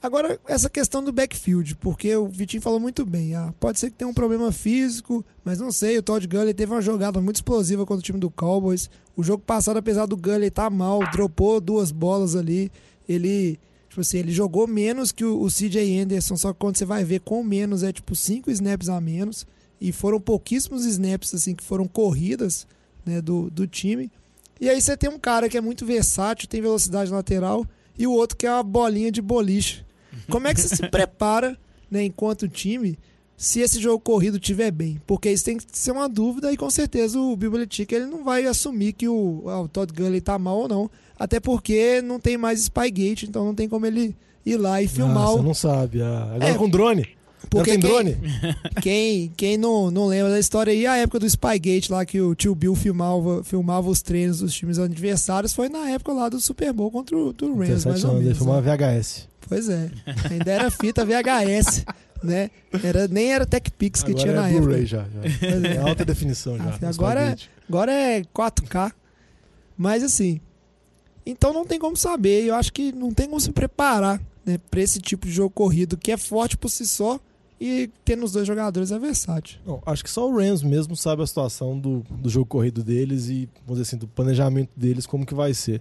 Agora, 0.02 0.38
essa 0.46 0.68
questão 0.68 1.02
do 1.02 1.12
backfield, 1.12 1.76
porque 1.76 2.14
o 2.16 2.26
Vitinho 2.26 2.60
falou 2.60 2.80
muito 2.80 3.06
bem. 3.06 3.34
Ah, 3.34 3.54
pode 3.58 3.78
ser 3.78 3.88
que 3.88 3.96
tenha 3.96 4.10
um 4.10 4.14
problema 4.14 4.50
físico, 4.50 5.24
mas 5.44 5.60
não 5.60 5.70
sei. 5.70 5.96
O 5.96 6.02
Todd 6.02 6.26
Gurley 6.26 6.52
teve 6.52 6.72
uma 6.72 6.82
jogada 6.82 7.20
muito 7.20 7.36
explosiva 7.36 7.86
contra 7.86 8.00
o 8.00 8.02
time 8.02 8.18
do 8.18 8.28
Cowboys. 8.28 8.90
O 9.16 9.22
jogo 9.22 9.44
passado, 9.46 9.76
apesar 9.76 10.06
do 10.06 10.16
Gurley 10.16 10.48
estar 10.48 10.64
tá 10.64 10.70
mal, 10.70 11.08
dropou 11.12 11.60
duas 11.60 11.92
bolas 11.92 12.34
ali. 12.34 12.70
Ele, 13.08 13.60
tipo 13.88 14.00
assim, 14.00 14.18
ele 14.18 14.32
jogou 14.32 14.66
menos 14.66 15.12
que 15.12 15.24
o, 15.24 15.40
o 15.40 15.46
CJ 15.46 16.00
Anderson, 16.00 16.36
só 16.36 16.52
que 16.52 16.58
quando 16.58 16.76
você 16.76 16.84
vai 16.84 17.04
ver 17.04 17.20
com 17.20 17.42
menos, 17.44 17.84
é 17.84 17.92
tipo 17.92 18.16
cinco 18.16 18.50
snaps 18.50 18.88
a 18.88 19.00
menos. 19.00 19.46
E 19.80 19.92
foram 19.92 20.20
pouquíssimos 20.20 20.84
snaps, 20.84 21.32
assim, 21.32 21.54
que 21.54 21.62
foram 21.62 21.86
corridas 21.86 22.66
né, 23.04 23.20
do, 23.20 23.50
do 23.50 23.66
time. 23.66 24.10
E 24.60 24.68
aí 24.68 24.80
você 24.80 24.96
tem 24.96 25.10
um 25.10 25.18
cara 25.18 25.48
que 25.48 25.56
é 25.56 25.60
muito 25.60 25.84
versátil, 25.84 26.48
tem 26.48 26.60
velocidade 26.60 27.10
lateral, 27.10 27.66
e 27.98 28.06
o 28.06 28.12
outro 28.12 28.36
que 28.36 28.46
é 28.46 28.52
uma 28.52 28.62
bolinha 28.62 29.10
de 29.10 29.20
boliche. 29.20 29.84
Como 30.30 30.46
é 30.46 30.54
que 30.54 30.60
você 30.60 30.76
se 30.76 30.86
prepara, 30.88 31.58
né, 31.90 32.04
enquanto 32.04 32.48
time, 32.48 32.98
se 33.36 33.60
esse 33.60 33.80
jogo 33.80 33.98
corrido 33.98 34.38
tiver 34.38 34.70
bem? 34.70 35.00
Porque 35.06 35.30
isso 35.30 35.44
tem 35.44 35.56
que 35.56 35.64
ser 35.72 35.90
uma 35.90 36.08
dúvida 36.08 36.52
e 36.52 36.56
com 36.56 36.70
certeza 36.70 37.18
o 37.18 37.36
Bill 37.36 37.50
Belichick 37.50 37.92
ele 37.92 38.06
não 38.06 38.22
vai 38.22 38.46
assumir 38.46 38.92
que 38.92 39.08
o, 39.08 39.42
ah, 39.46 39.62
o 39.62 39.68
Todd 39.68 39.92
Gurley 39.92 40.20
tá 40.20 40.38
mal 40.38 40.58
ou 40.58 40.68
não. 40.68 40.90
Até 41.18 41.40
porque 41.40 42.00
não 42.02 42.20
tem 42.20 42.36
mais 42.36 42.60
Spygate, 42.60 43.26
então 43.26 43.44
não 43.44 43.54
tem 43.54 43.68
como 43.68 43.84
ele 43.84 44.16
ir 44.46 44.56
lá 44.56 44.80
e 44.82 44.88
filmar. 44.88 45.24
Ah, 45.28 45.32
você 45.32 45.42
não 45.42 45.54
sabe. 45.54 46.02
Ah, 46.02 46.32
agora 46.34 46.50
é, 46.50 46.54
com 46.54 46.68
drone. 46.68 47.08
Porque 47.50 47.72
tem 47.72 47.80
quem, 47.80 47.90
drone? 47.90 48.16
Quem, 48.82 49.32
quem 49.36 49.56
não, 49.56 49.90
não 49.90 50.06
lembra 50.06 50.32
da 50.32 50.38
história 50.38 50.72
aí, 50.72 50.86
a 50.86 50.96
época 50.96 51.18
do 51.18 51.28
Spygate 51.28 51.90
lá 51.90 52.04
que 52.04 52.20
o 52.20 52.34
tio 52.34 52.54
Bill 52.54 52.74
filmava, 52.74 53.44
filmava 53.44 53.88
os 53.88 54.02
treinos 54.02 54.38
dos 54.38 54.54
times 54.54 54.78
adversários, 54.78 55.52
foi 55.52 55.68
na 55.68 55.90
época 55.90 56.12
lá 56.12 56.28
do 56.28 56.40
Super 56.40 56.72
Bowl 56.72 56.90
contra 56.90 57.16
o 57.16 57.32
do 57.32 57.54
Rams, 57.54 57.84
mais 57.84 58.04
ou 58.04 58.14
menos. 58.14 58.26
Ele 58.26 58.34
filmava 58.34 58.60
né? 58.62 58.76
VHS. 58.76 59.28
Pois 59.48 59.68
é. 59.68 59.90
Ainda 60.30 60.50
era 60.50 60.70
fita 60.70 61.04
VHS, 61.04 61.84
né? 62.22 62.50
Era, 62.82 63.08
nem 63.08 63.32
era 63.32 63.44
TechPix 63.44 64.02
que 64.02 64.12
agora 64.12 64.22
tinha 64.22 64.32
é 64.32 64.36
na 64.36 64.48
época. 64.48 64.62
Blu-ray 64.62 64.86
já, 64.86 65.04
já. 65.04 65.46
É. 65.46 65.74
é 65.74 65.78
alta 65.78 66.04
definição 66.04 66.56
já. 66.56 66.88
Agora, 66.88 67.20
é, 67.20 67.36
agora 67.68 67.92
é 67.92 68.22
4K. 68.22 68.92
Mas 69.76 70.02
assim, 70.02 70.40
então 71.26 71.52
não 71.52 71.66
tem 71.66 71.78
como 71.78 71.96
saber. 71.96 72.44
Eu 72.44 72.54
acho 72.54 72.72
que 72.72 72.92
não 72.92 73.12
tem 73.12 73.26
como 73.26 73.40
se 73.40 73.50
preparar 73.50 74.20
né, 74.44 74.58
para 74.70 74.80
esse 74.80 75.00
tipo 75.00 75.26
de 75.26 75.32
jogo 75.32 75.50
corrido 75.50 75.96
que 75.96 76.12
é 76.12 76.16
forte 76.16 76.56
por 76.56 76.70
si 76.70 76.86
só 76.86 77.20
e 77.64 77.88
tendo 78.04 78.24
os 78.24 78.32
dois 78.32 78.44
jogadores 78.44 78.90
é 78.90 78.98
versátil. 78.98 79.60
Não, 79.64 79.80
acho 79.86 80.02
que 80.02 80.10
só 80.10 80.28
o 80.28 80.36
Rams 80.36 80.64
mesmo 80.64 80.96
sabe 80.96 81.22
a 81.22 81.26
situação 81.28 81.78
do, 81.78 82.00
do 82.10 82.28
jogo 82.28 82.44
corrido 82.44 82.82
deles 82.82 83.28
e, 83.28 83.48
vamos 83.64 83.80
dizer 83.80 83.82
assim, 83.82 83.96
do 83.96 84.08
planejamento 84.08 84.70
deles, 84.76 85.06
como 85.06 85.24
que 85.24 85.32
vai 85.32 85.54
ser. 85.54 85.80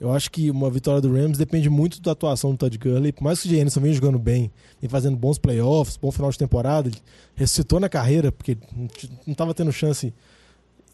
Eu 0.00 0.10
acho 0.10 0.30
que 0.30 0.50
uma 0.50 0.70
vitória 0.70 1.02
do 1.02 1.12
Rams 1.12 1.36
depende 1.36 1.68
muito 1.68 2.00
da 2.00 2.12
atuação 2.12 2.52
do 2.52 2.56
Todd 2.56 2.78
Gurley. 2.78 3.12
Por 3.12 3.24
mais 3.24 3.42
que 3.42 3.48
o 3.48 3.54
Jameson 3.54 3.78
venha 3.78 3.92
jogando 3.92 4.18
bem, 4.18 4.50
vem 4.80 4.88
fazendo 4.88 5.18
bons 5.18 5.36
playoffs, 5.36 5.98
bom 5.98 6.10
final 6.10 6.30
de 6.30 6.38
temporada, 6.38 6.88
ele 6.88 6.96
ressuscitou 7.34 7.78
na 7.78 7.90
carreira, 7.90 8.32
porque 8.32 8.56
não 8.74 8.88
estava 9.32 9.52
tendo 9.52 9.70
chance 9.70 10.14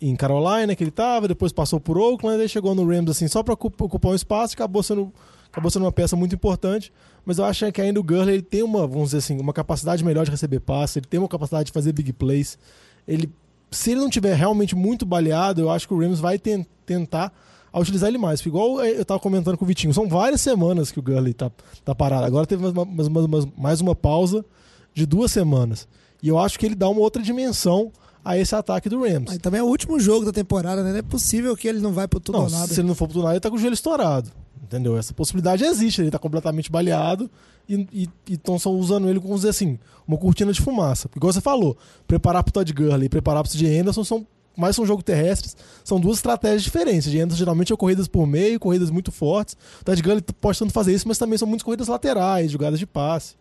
em 0.00 0.16
Carolina 0.16 0.74
que 0.74 0.82
ele 0.82 0.90
estava, 0.90 1.28
depois 1.28 1.52
passou 1.52 1.78
por 1.78 1.96
Oakland, 1.96 2.42
aí 2.42 2.48
chegou 2.48 2.74
no 2.74 2.84
Rams 2.84 3.10
assim 3.10 3.28
só 3.28 3.40
para 3.44 3.54
ocupar 3.54 4.10
um 4.10 4.16
espaço 4.16 4.54
e 4.54 4.56
acabou 4.56 4.82
sendo, 4.82 5.12
acabou 5.54 5.70
sendo 5.70 5.84
uma 5.84 5.92
peça 5.92 6.16
muito 6.16 6.34
importante. 6.34 6.92
Mas 7.24 7.38
eu 7.38 7.44
acho 7.44 7.70
que 7.72 7.80
ainda 7.80 8.00
o 8.00 8.02
Gurley 8.02 8.34
ele 8.34 8.42
tem 8.42 8.62
uma, 8.62 8.86
vamos 8.86 9.06
dizer 9.06 9.18
assim, 9.18 9.40
uma 9.40 9.52
capacidade 9.52 10.04
melhor 10.04 10.24
de 10.24 10.30
receber 10.30 10.60
passe, 10.60 10.98
ele 10.98 11.06
tem 11.06 11.18
uma 11.18 11.28
capacidade 11.28 11.66
de 11.66 11.72
fazer 11.72 11.92
big 11.92 12.12
plays. 12.12 12.58
Ele, 13.06 13.32
se 13.70 13.92
ele 13.92 14.00
não 14.00 14.10
tiver 14.10 14.34
realmente 14.34 14.74
muito 14.74 15.06
baleado, 15.06 15.60
eu 15.60 15.70
acho 15.70 15.86
que 15.86 15.94
o 15.94 15.98
Rams 15.98 16.20
vai 16.20 16.38
ten 16.38 16.66
tentar 16.84 17.32
a 17.72 17.80
utilizar 17.80 18.08
ele 18.08 18.18
mais. 18.18 18.40
Porque 18.40 18.50
igual 18.50 18.84
eu 18.84 19.02
estava 19.02 19.18
comentando 19.20 19.56
com 19.56 19.64
o 19.64 19.68
Vitinho, 19.68 19.94
são 19.94 20.08
várias 20.08 20.40
semanas 20.40 20.92
que 20.92 20.98
o 20.98 21.02
Gurley 21.02 21.32
tá, 21.32 21.50
tá 21.84 21.94
parado. 21.94 22.26
Agora 22.26 22.46
teve 22.46 22.62
mais 22.62 23.06
uma, 23.06 23.28
mais, 23.28 23.46
mais 23.56 23.80
uma 23.80 23.94
pausa 23.94 24.44
de 24.92 25.06
duas 25.06 25.32
semanas. 25.32 25.88
E 26.22 26.28
eu 26.28 26.38
acho 26.38 26.58
que 26.58 26.66
ele 26.66 26.74
dá 26.74 26.88
uma 26.88 27.00
outra 27.00 27.22
dimensão 27.22 27.90
a 28.24 28.38
esse 28.38 28.54
ataque 28.54 28.88
do 28.88 29.00
Rams. 29.00 29.24
Mas 29.28 29.38
também 29.38 29.60
é 29.60 29.62
o 29.62 29.66
último 29.66 30.00
jogo 30.00 30.24
da 30.24 30.32
temporada, 30.32 30.82
né? 30.82 30.92
Não 30.92 30.98
é 30.98 31.02
possível 31.02 31.56
que 31.56 31.68
ele 31.68 31.80
não 31.80 31.92
vai 31.92 32.08
pro 32.08 32.20
tudo 32.20 32.38
não, 32.38 32.44
ou 32.44 32.50
nada. 32.50 32.66
Se 32.72 32.80
ele 32.80 32.88
não 32.88 32.94
for 32.94 33.06
pro 33.06 33.14
tudo 33.14 33.18
ou 33.20 33.24
nada, 33.24 33.36
ele 33.36 33.40
tá 33.40 33.50
com 33.50 33.56
o 33.56 33.58
joelho 33.58 33.74
estourado. 33.74 34.30
Entendeu? 34.64 34.96
Essa 34.96 35.12
possibilidade 35.12 35.62
existe, 35.62 36.00
ele 36.00 36.10
tá 36.10 36.18
completamente 36.18 36.70
baleado 36.70 37.30
e 37.68 38.08
estão 38.28 38.58
só 38.58 38.70
usando 38.70 39.08
ele, 39.08 39.18
vamos 39.18 39.38
dizer 39.38 39.50
assim, 39.50 39.78
uma 40.08 40.16
cortina 40.16 40.52
de 40.52 40.60
fumaça. 40.60 41.08
Igual 41.14 41.32
você 41.32 41.40
falou, 41.40 41.76
preparar 42.06 42.42
pro 42.42 42.52
Todd 42.52 42.72
Gurley 42.72 43.06
e 43.06 43.08
preparar 43.08 43.42
pro 43.42 43.52
CJ 43.52 43.80
Anderson 43.80 44.04
são 44.04 44.26
mais 44.56 44.76
são 44.76 44.86
jogos 44.86 45.02
terrestres, 45.02 45.56
são 45.82 45.98
duas 45.98 46.18
estratégias 46.18 46.62
diferentes. 46.62 47.10
De 47.10 47.20
Anderson 47.20 47.38
geralmente 47.38 47.72
é 47.72 47.76
corridas 47.76 48.06
por 48.06 48.26
meio, 48.26 48.58
corridas 48.60 48.88
muito 48.88 49.10
fortes. 49.10 49.56
O 49.80 49.84
Ted 49.84 50.00
Gurley 50.00 50.22
pode 50.40 50.58
tanto 50.58 50.72
fazer 50.72 50.94
isso, 50.94 51.08
mas 51.08 51.18
também 51.18 51.36
são 51.36 51.46
muitas 51.46 51.64
corridas 51.64 51.88
laterais, 51.88 52.50
jogadas 52.50 52.78
de 52.78 52.86
passe. 52.86 53.34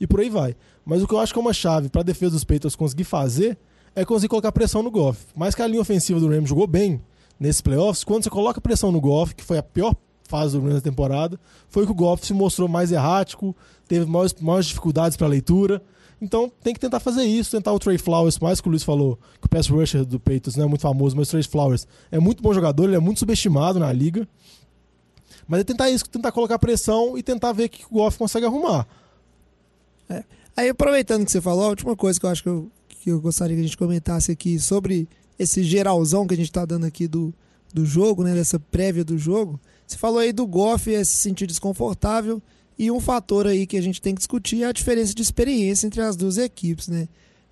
E 0.00 0.06
por 0.06 0.20
aí 0.20 0.30
vai. 0.30 0.56
Mas 0.84 1.02
o 1.02 1.06
que 1.06 1.14
eu 1.14 1.18
acho 1.18 1.32
que 1.32 1.38
é 1.38 1.42
uma 1.42 1.52
chave 1.52 1.88
para 1.88 2.00
a 2.00 2.04
defesa 2.04 2.32
dos 2.32 2.44
Patriots 2.44 2.74
conseguir 2.74 3.04
fazer 3.04 3.58
é 3.94 4.04
conseguir 4.04 4.28
colocar 4.28 4.50
pressão 4.50 4.82
no 4.82 4.90
Goff. 4.90 5.26
Mais 5.34 5.54
que 5.54 5.62
a 5.62 5.66
linha 5.66 5.80
ofensiva 5.80 6.18
do 6.18 6.28
Rams 6.28 6.48
jogou 6.48 6.66
bem 6.66 7.00
nesses 7.38 7.60
playoffs, 7.60 8.02
quando 8.02 8.24
você 8.24 8.30
coloca 8.30 8.60
pressão 8.60 8.90
no 8.90 9.00
Goff, 9.00 9.34
que 9.34 9.44
foi 9.44 9.58
a 9.58 9.62
pior 9.62 9.94
fase 10.26 10.56
do 10.56 10.62
Rams 10.62 10.74
da 10.74 10.80
temporada, 10.80 11.38
foi 11.68 11.84
que 11.84 11.92
o 11.92 11.94
Goff 11.94 12.26
se 12.26 12.34
mostrou 12.34 12.68
mais 12.68 12.92
errático, 12.92 13.54
teve 13.86 14.06
maiores, 14.06 14.34
maiores 14.40 14.66
dificuldades 14.66 15.16
para 15.16 15.26
leitura. 15.26 15.82
Então 16.20 16.50
tem 16.62 16.72
que 16.72 16.80
tentar 16.80 17.00
fazer 17.00 17.24
isso, 17.24 17.50
tentar 17.50 17.72
o 17.72 17.78
Trey 17.78 17.98
Flowers, 17.98 18.38
mais 18.38 18.60
que 18.60 18.68
o 18.68 18.70
Luiz 18.70 18.82
falou, 18.82 19.18
que 19.40 19.46
o 19.46 19.48
pass 19.48 19.68
rusher 19.68 20.04
do 20.04 20.18
Patriots 20.18 20.56
não 20.56 20.64
é 20.64 20.68
muito 20.68 20.80
famoso, 20.80 21.16
mas 21.16 21.28
o 21.28 21.30
Trey 21.30 21.42
Flowers 21.42 21.86
é 22.10 22.18
muito 22.18 22.42
bom 22.42 22.54
jogador, 22.54 22.84
ele 22.84 22.96
é 22.96 23.00
muito 23.00 23.18
subestimado 23.18 23.78
na 23.78 23.92
liga. 23.92 24.26
Mas 25.46 25.60
é 25.60 25.64
tentar 25.64 25.90
isso, 25.90 26.08
tentar 26.08 26.32
colocar 26.32 26.58
pressão 26.58 27.16
e 27.16 27.22
tentar 27.22 27.52
ver 27.52 27.64
o 27.64 27.68
que 27.68 27.84
o 27.84 27.94
Goff 27.94 28.18
consegue 28.18 28.46
arrumar. 28.46 28.86
É. 30.08 30.24
Aí 30.56 30.68
aproveitando 30.68 31.24
que 31.24 31.30
você 31.30 31.40
falou, 31.40 31.66
a 31.66 31.68
última 31.68 31.94
coisa 31.94 32.18
que 32.18 32.26
eu 32.26 32.30
acho 32.30 32.42
que 32.42 32.48
eu, 32.48 32.70
que 32.88 33.10
eu 33.10 33.20
gostaria 33.20 33.54
que 33.54 33.60
a 33.60 33.64
gente 33.64 33.76
comentasse 33.76 34.32
aqui 34.32 34.58
sobre 34.58 35.08
esse 35.38 35.62
geralzão 35.62 36.26
que 36.26 36.34
a 36.34 36.36
gente 36.36 36.46
está 36.46 36.64
dando 36.64 36.86
aqui 36.86 37.06
do, 37.06 37.32
do 37.76 37.84
jogo, 37.84 38.24
né, 38.24 38.34
dessa 38.34 38.58
prévia 38.58 39.04
do 39.04 39.18
jogo. 39.18 39.60
Você 39.86 39.98
falou 39.98 40.18
aí 40.18 40.32
do 40.32 40.46
Goff 40.46 40.90
se 41.04 41.16
sentir 41.18 41.46
desconfortável. 41.46 42.42
E 42.78 42.90
um 42.90 43.00
fator 43.00 43.46
aí 43.46 43.66
que 43.66 43.76
a 43.76 43.82
gente 43.82 44.00
tem 44.00 44.14
que 44.14 44.18
discutir 44.18 44.62
é 44.62 44.66
a 44.66 44.72
diferença 44.72 45.14
de 45.14 45.22
experiência 45.22 45.86
entre 45.86 46.00
as 46.00 46.16
duas 46.16 46.38
equipes, 46.38 46.88
né? 46.88 47.08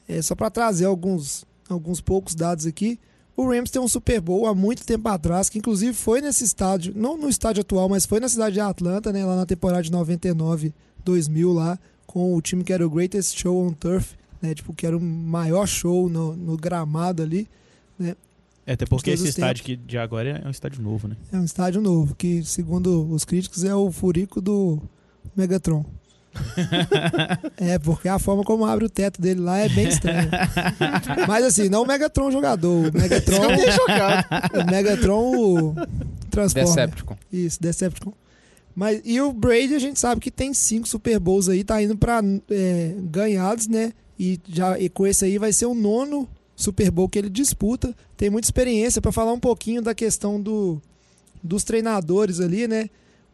É, 0.08 0.20
só 0.20 0.34
para 0.34 0.50
trazer 0.50 0.86
alguns, 0.86 1.44
alguns 1.68 2.00
poucos 2.00 2.34
dados 2.34 2.66
aqui, 2.66 2.98
o 3.36 3.48
Rams 3.48 3.70
tem 3.70 3.80
um 3.80 3.88
Super 3.88 4.20
Bowl 4.20 4.46
há 4.46 4.54
muito 4.54 4.84
tempo 4.84 5.08
atrás, 5.08 5.48
que 5.48 5.58
inclusive 5.58 5.92
foi 5.94 6.20
nesse 6.20 6.44
estádio, 6.44 6.92
não 6.94 7.16
no 7.16 7.28
estádio 7.28 7.62
atual, 7.62 7.88
mas 7.88 8.04
foi 8.04 8.20
na 8.20 8.28
cidade 8.28 8.54
de 8.54 8.60
Atlanta, 8.60 9.12
né, 9.12 9.24
lá 9.24 9.34
na 9.34 9.46
temporada 9.46 9.82
de 9.82 9.90
99, 9.90 10.74
2000 11.04 11.52
lá, 11.52 11.78
com 12.06 12.34
o 12.34 12.40
time 12.42 12.62
que 12.62 12.72
era 12.72 12.86
o 12.86 12.90
Greatest 12.90 13.38
Show 13.38 13.66
on 13.66 13.72
Turf, 13.72 14.12
né, 14.42 14.54
tipo, 14.54 14.74
que 14.74 14.86
era 14.86 14.96
o 14.96 15.00
maior 15.00 15.66
show 15.66 16.08
no, 16.08 16.36
no 16.36 16.56
gramado 16.56 17.22
ali, 17.22 17.48
né? 17.98 18.14
É, 18.66 18.72
até 18.72 18.86
porque 18.86 19.10
esse 19.10 19.28
estádio 19.28 19.64
que 19.64 19.76
de 19.76 19.98
agora 19.98 20.40
é 20.42 20.46
um 20.46 20.50
estádio 20.50 20.82
novo, 20.82 21.08
né? 21.08 21.16
É 21.32 21.36
um 21.36 21.44
estádio 21.44 21.80
novo, 21.80 22.14
que 22.14 22.42
segundo 22.44 23.06
os 23.10 23.24
críticos 23.24 23.64
é 23.64 23.74
o 23.74 23.90
furico 23.92 24.40
do 24.40 24.80
Megatron. 25.36 25.84
é, 27.58 27.78
porque 27.78 28.08
a 28.08 28.18
forma 28.18 28.42
como 28.42 28.66
abre 28.66 28.84
o 28.84 28.88
teto 28.88 29.20
dele 29.20 29.40
lá 29.40 29.58
é 29.58 29.68
bem 29.68 29.88
estranha. 29.88 30.28
Mas 31.28 31.44
assim, 31.44 31.68
não 31.68 31.82
o 31.82 31.86
Megatron 31.86 32.30
jogador. 32.30 32.88
O 32.88 32.98
Megatron. 32.98 33.46
o 34.52 34.70
Megatron 34.70 35.36
o 35.36 35.74
Transformer. 36.30 36.74
Decepticon. 36.74 37.16
Isso, 37.32 37.62
Decepticon. 37.62 38.12
Mas, 38.74 39.00
e 39.04 39.20
o 39.20 39.32
Brady, 39.32 39.74
a 39.74 39.78
gente 39.78 40.00
sabe 40.00 40.20
que 40.20 40.30
tem 40.30 40.52
cinco 40.52 40.88
Super 40.88 41.20
Bowls 41.20 41.48
aí, 41.48 41.62
tá 41.62 41.80
indo 41.80 41.96
pra 41.96 42.20
é, 42.50 42.94
ganhados, 42.98 43.68
né? 43.68 43.92
E, 44.18 44.40
já, 44.48 44.78
e 44.78 44.88
com 44.88 45.06
esse 45.06 45.24
aí 45.24 45.38
vai 45.38 45.52
ser 45.52 45.66
o 45.66 45.74
nono 45.74 46.28
Super 46.56 46.90
Bowl 46.90 47.08
que 47.08 47.18
ele 47.18 47.30
disputa. 47.30 47.94
Tem 48.16 48.30
muita 48.30 48.46
experiência 48.46 49.00
para 49.02 49.12
falar 49.12 49.32
um 49.32 49.40
pouquinho 49.40 49.82
da 49.82 49.94
questão 49.94 50.40
do, 50.40 50.80
dos 51.42 51.64
treinadores 51.64 52.40
ali, 52.40 52.68
né? 52.68 52.88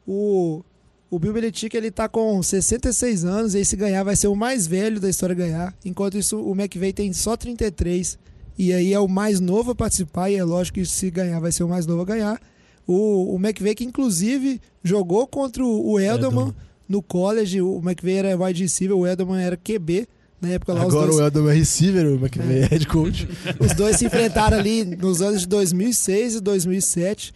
O, 0.07 0.63
o 1.11 1.19
Bill 1.19 1.33
Belichick 1.33 1.77
ele 1.77 1.91
tá 1.91 2.09
com 2.09 2.43
66 2.43 3.25
anos 3.25 3.55
e 3.55 3.59
aí 3.59 3.65
se 3.65 3.77
ganhar 3.77 4.03
vai 4.03 4.17
ser 4.17 4.29
o 4.29 4.37
mais 4.37 4.67
velho 4.67 5.01
da 5.01 5.09
história 5.09 5.35
ganhar. 5.35 5.75
Enquanto 5.85 6.17
isso 6.17 6.41
o 6.41 6.53
McVay 6.53 6.93
tem 6.93 7.13
só 7.13 7.37
33 7.37 8.19
e 8.59 8.73
aí 8.73 8.93
é 8.93 9.01
o 9.01 9.09
mais 9.09 9.41
novo 9.41 9.73
a 9.73 9.75
participar 9.75 10.31
e 10.31 10.37
é 10.37 10.45
lógico 10.45 10.79
que 10.79 10.87
se 10.87 11.11
ganhar 11.11 11.41
vai 11.41 11.53
ser 11.53 11.65
o 11.65 11.69
mais 11.69 11.87
novo 11.87 12.03
a 12.03 12.05
ganhar. 12.05 12.41
O, 12.87 13.35
o 13.35 13.37
McVay 13.37 13.75
que 13.75 13.85
inclusive 13.85 14.61
jogou 14.83 15.27
contra 15.27 15.65
o 15.65 15.99
Edelman 16.01 16.55
no 16.89 17.01
college, 17.01 17.63
o 17.63 17.79
McVay 17.79 18.17
era 18.17 18.37
wide 18.37 18.63
receiver, 18.63 18.97
o 18.97 19.07
Edelman 19.07 19.41
era 19.41 19.57
QB. 19.57 20.09
Na 20.41 20.49
época 20.49 20.73
lá, 20.73 20.83
Agora 20.83 21.07
dois... 21.09 21.21
o 21.21 21.27
Edelman 21.27 21.53
é 21.53 21.55
receiver, 21.55 22.07
o 22.07 22.15
McVay 22.15 22.63
é 22.63 22.67
head 22.71 22.87
coach. 22.87 23.29
Os 23.59 23.75
dois 23.75 23.97
se 23.97 24.07
enfrentaram 24.07 24.59
ali 24.59 24.85
nos 24.85 25.21
anos 25.21 25.43
de 25.43 25.49
2006 25.49 26.37
e 26.37 26.41
2007. 26.41 27.35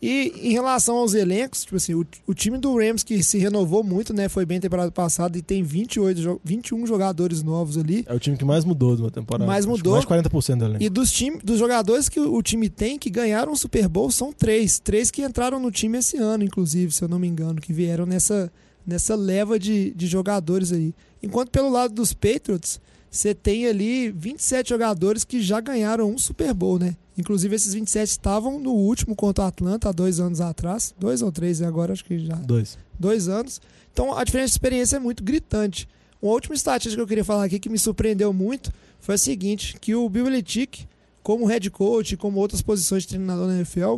E 0.00 0.32
em 0.42 0.52
relação 0.52 0.96
aos 0.96 1.14
elencos, 1.14 1.62
tipo 1.62 1.76
assim, 1.76 1.94
o, 1.94 2.06
o 2.26 2.34
time 2.34 2.58
do 2.58 2.76
Rams 2.76 3.02
que 3.02 3.22
se 3.22 3.38
renovou 3.38 3.82
muito, 3.82 4.12
né? 4.12 4.28
Foi 4.28 4.44
bem 4.44 4.60
temporada 4.60 4.90
passada 4.90 5.38
e 5.38 5.42
tem 5.42 5.62
28, 5.62 6.40
21 6.44 6.86
jogadores 6.86 7.42
novos 7.42 7.78
ali. 7.78 8.04
É 8.06 8.14
o 8.14 8.18
time 8.18 8.36
que 8.36 8.44
mais 8.44 8.64
mudou 8.64 8.94
de 8.94 9.02
uma 9.02 9.10
temporada. 9.10 9.46
Mais 9.46 9.64
mudou. 9.64 9.94
Mais 9.94 10.04
40% 10.04 10.58
do 10.58 10.64
elenco. 10.66 10.84
E 10.84 10.88
dos, 10.90 11.10
time, 11.10 11.38
dos 11.42 11.58
jogadores 11.58 12.08
que 12.10 12.20
o, 12.20 12.42
time 12.42 12.68
tem 12.68 12.98
que 12.98 13.08
ganharam 13.08 13.52
o 13.52 13.56
Super 13.56 13.88
Bowl 13.88 14.10
são 14.10 14.32
três. 14.32 14.78
Três 14.78 15.10
que 15.10 15.22
entraram 15.22 15.58
no 15.58 15.70
time 15.70 15.98
esse 15.98 16.18
ano, 16.18 16.44
inclusive, 16.44 16.92
se 16.92 17.02
eu 17.02 17.08
não 17.08 17.18
me 17.18 17.26
engano, 17.26 17.60
que 17.60 17.72
vieram 17.72 18.04
nessa, 18.04 18.52
nessa 18.86 19.14
leva 19.14 19.58
de, 19.58 19.92
de 19.92 20.06
jogadores 20.06 20.72
aí. 20.72 20.94
Enquanto 21.26 21.50
pelo 21.50 21.70
lado 21.70 21.92
dos 21.92 22.12
Patriots, 22.12 22.80
você 23.10 23.34
tem 23.34 23.66
ali 23.66 24.10
27 24.10 24.68
jogadores 24.68 25.24
que 25.24 25.40
já 25.40 25.60
ganharam 25.60 26.10
um 26.10 26.18
Super 26.18 26.54
Bowl, 26.54 26.78
né? 26.78 26.96
Inclusive, 27.18 27.56
esses 27.56 27.72
27 27.72 28.10
estavam 28.10 28.60
no 28.60 28.72
último 28.72 29.16
contra 29.16 29.44
o 29.44 29.46
Atlanta 29.46 29.88
há 29.88 29.92
dois 29.92 30.20
anos 30.20 30.40
atrás. 30.40 30.94
Dois 30.98 31.22
ou 31.22 31.32
três, 31.32 31.62
agora 31.62 31.92
acho 31.92 32.04
que 32.04 32.18
já. 32.18 32.34
Dois. 32.34 32.78
Dois 32.98 33.28
anos. 33.28 33.60
Então, 33.92 34.16
a 34.16 34.22
diferença 34.22 34.48
de 34.48 34.52
experiência 34.52 34.96
é 34.96 34.98
muito 35.00 35.24
gritante. 35.24 35.88
Uma 36.20 36.32
última 36.32 36.54
estatística 36.54 36.96
que 36.96 37.02
eu 37.02 37.06
queria 37.06 37.24
falar 37.24 37.44
aqui 37.44 37.58
que 37.58 37.68
me 37.68 37.78
surpreendeu 37.78 38.32
muito 38.32 38.70
foi 39.00 39.14
a 39.14 39.18
seguinte, 39.18 39.76
que 39.80 39.94
o 39.94 40.08
Bill 40.08 40.24
Belichick, 40.24 40.86
como 41.22 41.46
head 41.46 41.70
coach, 41.70 42.16
como 42.16 42.38
outras 42.38 42.60
posições 42.60 43.02
de 43.04 43.10
treinador 43.10 43.46
na 43.46 43.56
NFL, 43.56 43.96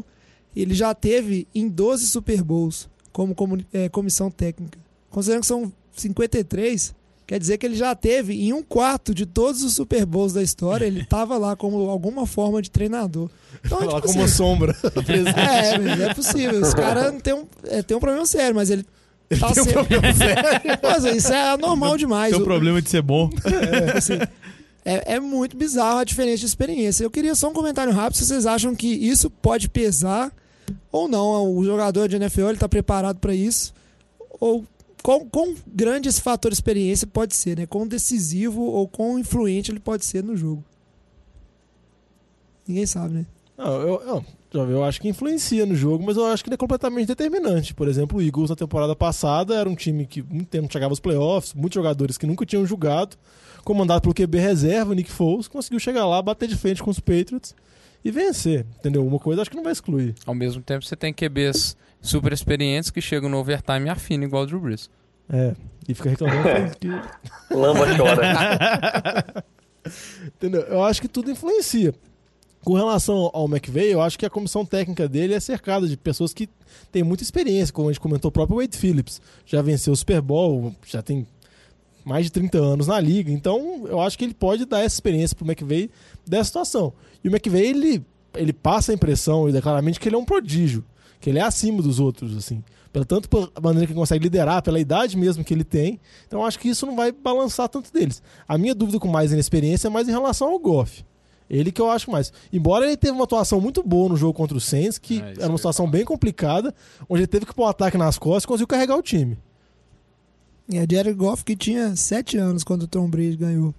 ele 0.55 0.75
já 0.75 0.95
teve 0.95 1.47
em 1.55 1.69
12 1.69 2.07
Super 2.07 2.43
Bowls 2.43 2.89
como 3.13 3.35
é, 3.73 3.89
comissão 3.89 4.31
técnica. 4.31 4.79
Considerando 5.11 5.41
que 5.41 5.47
são 5.47 5.73
53, 5.97 6.95
Quer 7.29 7.39
dizer 7.39 7.59
que 7.59 7.67
ele 7.67 7.75
já 7.75 7.95
teve 7.95 8.33
em 8.33 8.55
um 8.55 8.63
quarto 8.63 9.15
de 9.15 9.27
todos 9.27 9.63
os 9.63 9.75
Super 9.75 10.07
Bowls 10.07 10.33
da 10.33 10.43
história, 10.43 10.87
ele 10.87 11.03
estava 11.05 11.37
lá 11.37 11.55
como 11.55 11.91
alguma 11.91 12.27
forma 12.27 12.63
de 12.63 12.71
treinador. 12.71 13.29
Então, 13.63 13.81
lá 13.81 13.97
tipo, 13.97 14.09
como 14.09 14.25
assim, 14.25 14.35
sombra. 14.35 14.75
é, 16.03 16.05
é 16.05 16.15
possível. 16.15 16.63
Esse 16.63 16.75
cara 16.75 17.13
tem 17.13 17.35
um, 17.35 17.47
é, 17.65 17.83
tem 17.83 17.95
um 17.95 18.01
problema 18.01 18.25
sério, 18.25 18.55
mas 18.55 18.71
ele 18.71 18.83
ele 19.31 19.41
tá 19.41 19.53
tem 19.53 19.63
um 19.63 19.67
problema 19.67 20.15
sério. 20.15 20.43
Mas 20.83 21.05
isso 21.05 21.31
é 21.31 21.51
anormal 21.51 21.99
demais. 21.99 22.33
Tem 22.33 22.41
um 22.41 22.45
problema 22.45 22.81
de 22.81 22.89
ser 22.89 23.03
bom. 23.03 23.29
É, 23.45 23.99
assim, 23.99 24.15
é, 24.83 25.17
é, 25.17 25.21
muito 25.21 25.55
bizarro 25.55 25.99
a 25.99 26.05
diferença 26.05 26.39
de 26.39 26.47
experiência. 26.47 27.05
Eu 27.05 27.11
queria 27.11 27.35
só 27.35 27.51
um 27.51 27.53
comentário 27.53 27.93
rápido 27.93 28.17
se 28.17 28.25
vocês 28.25 28.47
acham 28.47 28.75
que 28.75 28.89
isso 28.89 29.29
pode 29.29 29.69
pesar 29.69 30.33
ou 30.91 31.07
não. 31.07 31.55
O 31.55 31.63
jogador 31.63 32.09
de 32.09 32.17
NFL 32.17 32.53
está 32.53 32.67
preparado 32.67 33.19
para 33.19 33.35
isso. 33.35 33.75
Ou 34.41 34.65
quão, 35.09 35.27
quão 35.27 35.55
grande 35.67 36.07
esse 36.07 36.21
fator 36.21 36.53
experiência 36.53 37.07
pode 37.07 37.35
ser, 37.35 37.57
né? 37.57 37.65
Quão 37.65 37.89
decisivo 37.89 38.61
ou 38.61 38.87
quão 38.87 39.19
influente 39.19 39.71
ele 39.71 39.81
pode 39.81 40.05
ser 40.05 40.23
no 40.23 40.37
jogo. 40.37 40.63
Ninguém 42.67 42.85
sabe, 42.85 43.15
né? 43.15 43.27
Não, 43.57 43.73
eu, 43.81 44.23
eu, 44.53 44.71
eu 44.71 44.85
acho 44.85 45.01
que 45.01 45.09
influencia 45.09 45.65
no 45.65 45.75
jogo, 45.75 46.05
mas 46.05 46.19
eu 46.19 46.27
acho 46.27 46.45
que 46.45 46.51
ele 46.51 46.57
é 46.57 46.59
completamente 46.59 47.07
determinante. 47.07 47.73
Por 47.73 47.89
exemplo, 47.89 48.19
o 48.19 48.23
Eagles 48.23 48.51
na 48.51 48.57
temporada 48.57 48.95
passada 48.95 49.55
era 49.55 49.67
um 49.67 49.75
time 49.75 50.05
que 50.05 50.23
muito 50.23 50.51
tempo 50.51 50.71
chegava 50.71 50.93
aos 50.93 51.01
playoffs, 51.01 51.55
muitos 51.55 51.77
jogadores 51.77 52.19
que 52.19 52.27
nunca 52.27 52.45
tinham 52.45 52.67
jogado, 52.67 53.17
comandado 53.65 54.03
pelo 54.03 54.13
QB 54.13 54.39
reserva, 54.39 54.95
Nick 54.95 55.11
Foles, 55.11 55.49
conseguiu 55.49 55.81
chegar 55.81 56.07
lá, 56.07 56.21
bater 56.21 56.47
de 56.47 56.55
frente 56.55 56.83
com 56.83 56.91
os 56.91 57.01
Patriots 57.01 57.55
e 58.05 58.11
vencer, 58.11 58.67
entendeu? 58.79 59.07
Uma 59.07 59.19
coisa 59.19 59.41
acho 59.41 59.51
que 59.51 59.57
não 59.57 59.65
vai 59.65 59.73
excluir. 59.73 60.15
Ao 60.27 60.35
mesmo 60.35 60.61
tempo, 60.61 60.85
você 60.85 60.95
tem 60.95 61.15
QBs 61.15 61.79
super 62.03 62.31
experientes 62.31 62.91
que 62.91 63.01
chegam 63.01 63.31
no 63.31 63.39
overtime 63.39 63.87
e 63.87 63.89
afinam 63.89 64.27
igual 64.27 64.43
o 64.43 64.47
Drew 64.47 64.61
Brees. 64.61 64.91
É, 65.31 65.55
e 65.89 65.95
fica 65.95 66.11
reclamando 66.11 66.77
que... 66.79 66.89
Lamba 67.55 67.97
chora. 67.97 69.45
entendeu? 70.27 70.63
Eu 70.63 70.83
acho 70.83 71.01
que 71.01 71.09
tudo 71.09 71.31
influencia. 71.31 71.95
Com 72.65 72.75
relação 72.75 73.31
ao 73.33 73.47
McVeigh, 73.47 73.93
eu 73.93 74.03
acho 74.03 74.19
que 74.19 74.27
a 74.27 74.31
comissão 74.31 74.65
técnica 74.65 75.09
dele 75.09 75.33
é 75.33 75.41
cercada 75.41 75.87
de 75.87 75.97
pessoas 75.97 76.35
que 76.35 76.49
têm 76.91 77.03
muita 77.03 77.23
experiência, 77.23 77.73
como 77.73 77.89
a 77.89 77.93
gente 77.93 78.01
comentou, 78.01 78.29
o 78.29 78.33
próprio 78.33 78.59
Wade 78.59 78.77
Phillips 78.77 79.23
já 79.47 79.63
venceu 79.63 79.93
o 79.93 79.97
Super 79.97 80.21
Bowl, 80.21 80.75
já 80.87 81.01
tem 81.01 81.27
mais 82.05 82.27
de 82.27 82.33
30 82.33 82.59
anos 82.59 82.87
na 82.87 82.99
liga, 82.99 83.31
então 83.31 83.87
eu 83.87 84.01
acho 84.01 84.19
que 84.19 84.25
ele 84.25 84.35
pode 84.35 84.65
dar 84.65 84.81
essa 84.81 84.97
experiência 84.97 85.37
pro 85.37 85.47
McVeigh 85.47 85.91
dessa 86.27 86.45
situação. 86.45 86.93
E 87.23 87.29
o 87.29 87.31
McVeigh, 87.31 87.69
ele, 87.69 88.05
ele 88.35 88.53
passa 88.53 88.93
a 88.93 88.95
impressão, 88.95 89.49
e 89.49 89.63
claramente, 89.63 90.01
que 90.01 90.09
ele 90.09 90.17
é 90.17 90.19
um 90.19 90.25
prodígio, 90.25 90.85
que 91.21 91.31
ele 91.31 91.39
é 91.39 91.43
acima 91.43 91.81
dos 91.81 92.01
outros, 92.01 92.37
assim. 92.37 92.63
Pela, 92.93 93.05
tanto 93.05 93.29
pela 93.29 93.51
maneira 93.61 93.87
que 93.87 93.93
ele 93.93 93.99
consegue 93.99 94.25
liderar, 94.25 94.63
pela 94.63 94.81
idade 94.81 95.17
mesmo 95.17 95.45
que 95.45 95.53
ele 95.53 95.65
tem. 95.65 96.01
Então 96.27 96.41
eu 96.41 96.47
acho 96.47 96.59
que 96.59 96.69
isso 96.69 96.87
não 96.87 96.97
vai 96.97 97.13
balançar 97.13 97.69
tanto 97.69 97.93
deles. 97.93 98.23
A 98.47 98.57
minha 98.57 98.75
dúvida 98.75 98.99
com 98.99 99.09
mais 99.09 99.33
inexperiência 99.33 99.89
é 99.89 99.91
mais 99.91 100.09
em 100.09 100.13
relação 100.13 100.49
ao 100.49 100.59
Goff. 100.59 101.05
Ele 101.51 101.73
que 101.73 101.81
eu 101.81 101.91
acho 101.91 102.11
mais. 102.11 102.33
Embora 102.53 102.87
ele 102.87 102.97
teve 102.97 103.13
uma 103.13 103.25
atuação 103.25 103.61
muito 103.61 103.83
boa 103.83 104.11
no 104.11 104.17
jogo 104.17 104.35
contra 104.35 104.57
o 104.57 104.61
Saints, 104.61 104.99
que 104.99 105.21
é, 105.21 105.35
era 105.39 105.49
uma 105.49 105.57
situação 105.57 105.89
bem 105.89 106.05
complicada, 106.05 106.75
onde 107.09 107.23
ele 107.23 107.27
teve 107.27 107.47
que 107.47 107.55
pôr 107.55 107.65
o 107.65 107.69
ataque 107.69 107.97
nas 107.97 108.19
costas 108.19 108.45
e 108.45 108.47
conseguiu 108.47 108.67
carregar 108.67 108.97
o 108.97 109.03
time. 109.03 109.39
É, 110.71 110.85
Jared 110.91 111.15
Goff 111.15 111.45
que 111.45 111.57
tinha 111.57 111.97
7 111.97 112.37
anos 112.37 112.63
quando 112.63 112.83
o 112.83 112.87
Tom 112.87 113.09
Brady 113.09 113.37
ganhou 113.37 113.75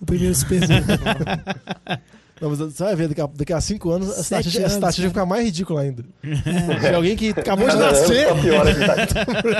o 0.00 0.06
primeiro 0.06 0.34
Super 0.34 0.60
Bowl. 0.66 1.98
Não, 2.40 2.50
mas 2.50 2.58
você 2.58 2.84
vai 2.84 2.96
ver, 2.96 3.08
daqui 3.08 3.20
a, 3.20 3.26
daqui 3.26 3.52
a 3.52 3.60
cinco 3.60 3.90
anos, 3.90 4.10
a 4.10 4.20
estatística, 4.20 4.68
vai 4.68 4.92
ficar 4.92 5.26
mais 5.26 5.44
ridícula 5.44 5.82
ainda. 5.82 6.04
É. 6.22 6.90
De 6.90 6.94
alguém 6.94 7.16
que 7.16 7.30
acabou 7.30 7.68
de 7.68 7.76
nascer. 7.76 8.26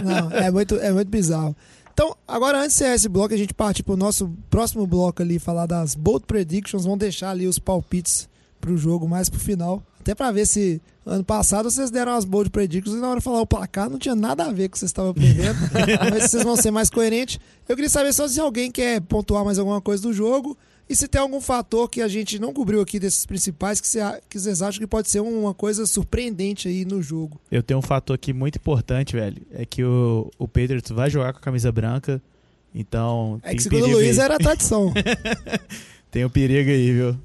Não, 0.05 0.31
é 0.31 0.51
muito, 0.51 0.75
é 0.77 0.93
muito 0.93 1.09
bizarro. 1.09 1.55
Então, 1.93 2.17
agora 2.27 2.59
antes 2.59 2.77
de 2.77 2.79
ser 2.79 2.95
esse 2.95 3.09
bloco, 3.09 3.33
a 3.33 3.37
gente 3.37 3.55
parte 3.55 3.83
para 3.83 3.95
o 3.95 3.97
nosso 3.97 4.29
próximo 4.51 4.85
bloco 4.85 5.23
ali, 5.23 5.39
falar 5.39 5.67
das 5.67 5.95
bold 5.95 6.27
predictions. 6.27 6.83
Vamos 6.83 6.99
deixar 6.99 7.31
ali 7.31 7.47
os 7.47 7.61
palpites 7.61 8.29
para 8.61 8.73
o 8.73 8.77
jogo 8.77 9.09
mais 9.09 9.29
para 9.29 9.37
o 9.37 9.41
final. 9.41 9.81
Até 10.01 10.15
para 10.15 10.33
ver 10.33 10.47
se 10.47 10.83
ano 11.07 11.23
passado 11.23 11.71
vocês 11.71 11.91
deram 11.91 12.13
as 12.13 12.25
bold 12.25 12.51
predictions 12.51 12.97
e 12.97 13.01
na 13.01 13.09
hora 13.09 13.21
de 13.21 13.25
falar 13.25 13.41
o 13.41 13.47
placar 13.47 13.89
não 13.89 13.99
tinha 13.99 14.15
nada 14.15 14.45
a 14.45 14.53
ver 14.53 14.69
com 14.69 14.71
o 14.71 14.71
que 14.73 14.79
vocês 14.79 14.91
estavam 14.91 15.15
prevendo. 15.15 15.55
Vamos 15.99 16.13
ver 16.15 16.23
se 16.23 16.29
vocês 16.29 16.43
vão 16.43 16.57
ser 16.57 16.71
mais 16.73 16.91
coerentes. 16.91 17.39
Eu 17.69 17.77
queria 17.77 17.89
saber 17.89 18.13
só 18.13 18.27
se 18.27 18.41
alguém 18.41 18.73
quer 18.73 19.01
pontuar 19.03 19.45
mais 19.45 19.59
alguma 19.59 19.81
coisa 19.81 20.03
do 20.03 20.13
jogo. 20.13 20.59
E 20.89 20.95
se 20.95 21.09
tem 21.09 21.21
algum 21.21 21.41
fator 21.41 21.89
que 21.89 22.03
a 22.03 22.09
gente 22.09 22.39
não 22.39 22.53
cobriu 22.53 22.81
aqui 22.81 22.99
desses 22.99 23.25
principais 23.25 23.81
que, 23.81 23.89
que 24.29 24.39
vocês 24.39 24.61
acham 24.61 24.81
que 24.81 24.87
pode 24.87 25.09
ser 25.09 25.21
uma 25.21 25.55
coisa 25.55 25.87
surpreendente 25.87 26.69
aí 26.69 26.85
no 26.85 27.03
jogo? 27.03 27.41
Eu 27.51 27.63
tenho 27.63 27.79
um 27.79 27.83
fator 27.83 28.15
aqui 28.15 28.33
muito 28.33 28.57
importante, 28.57 29.17
velho. 29.17 29.41
É 29.53 29.65
que 29.65 29.83
o, 29.83 30.31
o 30.39 30.47
Patriots 30.47 30.91
vai 30.91 31.09
jogar 31.09 31.33
com 31.33 31.39
a 31.39 31.43
camisa 31.43 31.73
branca. 31.73 32.21
Então. 32.75 33.41
É 33.43 33.55
que 33.55 33.63
segundo 33.63 33.87
o 33.87 33.93
Luiz 33.93 34.19
aí. 34.19 34.25
era 34.25 34.35
a 34.35 34.39
tradição. 34.39 34.93
tem 36.11 36.25
um 36.25 36.31
perigo 36.31 36.69
aí, 36.69 36.93
viu? 36.93 37.17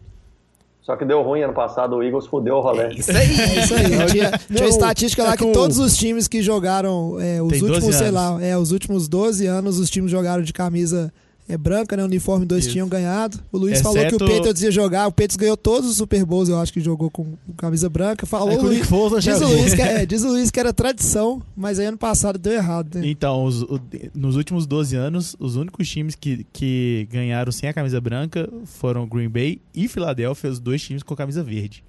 Só 0.81 0.95
que 0.95 1.05
deu 1.05 1.21
ruim 1.21 1.41
ano 1.41 1.53
passado, 1.53 1.97
o 1.97 2.03
Eagles 2.03 2.25
fudeu 2.25 2.55
o 2.55 2.61
rolê. 2.61 2.85
É 2.85 2.93
isso 2.93 3.11
aí, 3.11 3.39
é 3.39 3.63
isso 3.63 3.75
aí. 3.75 3.83
tinha, 4.09 4.31
tinha 4.31 4.63
uma 4.63 4.69
estatística 4.69 5.23
lá 5.23 5.33
é 5.33 5.37
que 5.37 5.51
todos 5.51 5.77
os 5.77 5.95
times 5.95 6.27
que 6.27 6.41
jogaram 6.41 7.19
é, 7.19 7.39
os 7.43 7.61
últimos, 7.61 7.95
sei 7.95 8.09
lá, 8.09 8.43
é, 8.43 8.57
os 8.57 8.71
últimos 8.71 9.07
12 9.07 9.45
anos, 9.45 9.77
os 9.77 9.87
times 9.89 10.09
jogaram 10.09 10.41
de 10.41 10.51
camisa 10.51 11.13
é 11.49 11.57
branca, 11.57 11.97
né? 11.97 12.03
O 12.03 12.05
uniforme 12.05 12.45
dois 12.45 12.63
Isso. 12.63 12.73
tinham 12.73 12.87
ganhado. 12.87 13.39
O 13.51 13.57
Luiz 13.57 13.79
Exceto... 13.79 13.93
falou 13.95 14.07
que 14.07 14.15
o 14.15 14.19
Patriots 14.19 14.61
ia 14.61 14.71
jogar. 14.71 15.07
O 15.07 15.11
Patriots 15.11 15.35
ganhou 15.35 15.57
todos 15.57 15.89
os 15.89 15.97
Super 15.97 16.23
Bowls, 16.23 16.47
eu 16.47 16.59
acho 16.59 16.71
que 16.71 16.79
jogou 16.79 17.09
com 17.09 17.33
camisa 17.57 17.89
branca. 17.89 18.27
Falou 18.27 18.51
é, 18.51 18.57
o 18.57 18.61
Luiz, 18.61 18.87
diz, 19.23 19.41
o 19.41 19.47
Luiz 19.47 19.73
que, 19.73 19.81
é, 19.81 20.05
diz 20.07 20.23
o 20.23 20.27
Luiz 20.27 20.51
que 20.51 20.59
era 20.59 20.71
tradição, 20.71 21.41
mas 21.57 21.79
aí 21.79 21.87
ano 21.87 21.97
passado 21.97 22.37
deu 22.37 22.53
errado. 22.53 22.99
Né? 22.99 23.09
Então, 23.09 23.43
os, 23.43 23.63
o, 23.63 23.81
nos 24.13 24.35
últimos 24.35 24.67
12 24.67 24.95
anos, 24.95 25.35
os 25.39 25.55
únicos 25.55 25.89
times 25.89 26.13
que, 26.13 26.45
que 26.53 27.07
ganharam 27.11 27.51
sem 27.51 27.67
a 27.67 27.73
camisa 27.73 27.99
branca 27.99 28.47
foram 28.65 29.07
Green 29.07 29.29
Bay 29.29 29.59
e 29.73 29.87
Filadélfia, 29.87 30.51
os 30.51 30.59
dois 30.59 30.83
times 30.83 31.01
com 31.01 31.15
camisa 31.15 31.43
verde. 31.43 31.83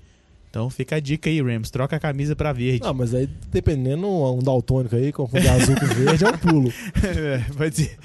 Então 0.48 0.68
fica 0.68 0.96
a 0.96 1.00
dica 1.00 1.30
aí, 1.30 1.40
Rams. 1.40 1.70
Troca 1.70 1.94
a 1.94 2.00
camisa 2.00 2.34
pra 2.34 2.52
verde. 2.52 2.80
Ah, 2.82 2.92
mas 2.92 3.14
aí 3.14 3.28
dependendo, 3.52 4.08
um 4.08 4.42
daltônico 4.42 4.96
aí, 4.96 5.12
confundir 5.12 5.48
azul 5.48 5.76
com 5.76 5.86
verde, 5.86 6.24
é 6.24 6.28
um 6.28 6.38
pulo. 6.38 6.72
é, 7.04 7.38
pode 7.56 7.76
ser. 7.76 7.96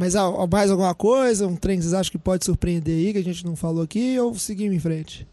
Mas 0.00 0.16
ah, 0.16 0.30
mais 0.50 0.70
alguma 0.70 0.94
coisa, 0.94 1.46
um 1.46 1.54
trem 1.54 1.76
que 1.76 1.82
vocês 1.82 1.92
acham 1.92 2.10
que 2.10 2.16
pode 2.16 2.42
surpreender 2.42 2.96
aí, 2.96 3.12
que 3.12 3.18
a 3.18 3.22
gente 3.22 3.44
não 3.44 3.54
falou 3.54 3.82
aqui, 3.82 4.18
ou 4.18 4.34
seguimos 4.34 4.74
em 4.74 4.78
frente? 4.78 5.28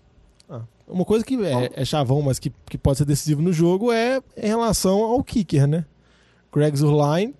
Ah, 0.49 0.63
uma 0.85 1.05
coisa 1.05 1.23
que 1.23 1.41
é, 1.41 1.71
é, 1.73 1.85
chavão, 1.85 2.21
mas 2.21 2.37
que, 2.37 2.51
que 2.69 2.77
pode 2.77 2.97
ser 2.97 3.05
decisivo 3.05 3.41
no 3.41 3.53
jogo 3.53 3.93
é 3.93 4.21
em 4.35 4.47
relação 4.47 5.01
ao 5.01 5.23
kicker, 5.23 5.65
né? 5.65 5.85
Greg 6.53 6.75
Zurline, 6.75 7.33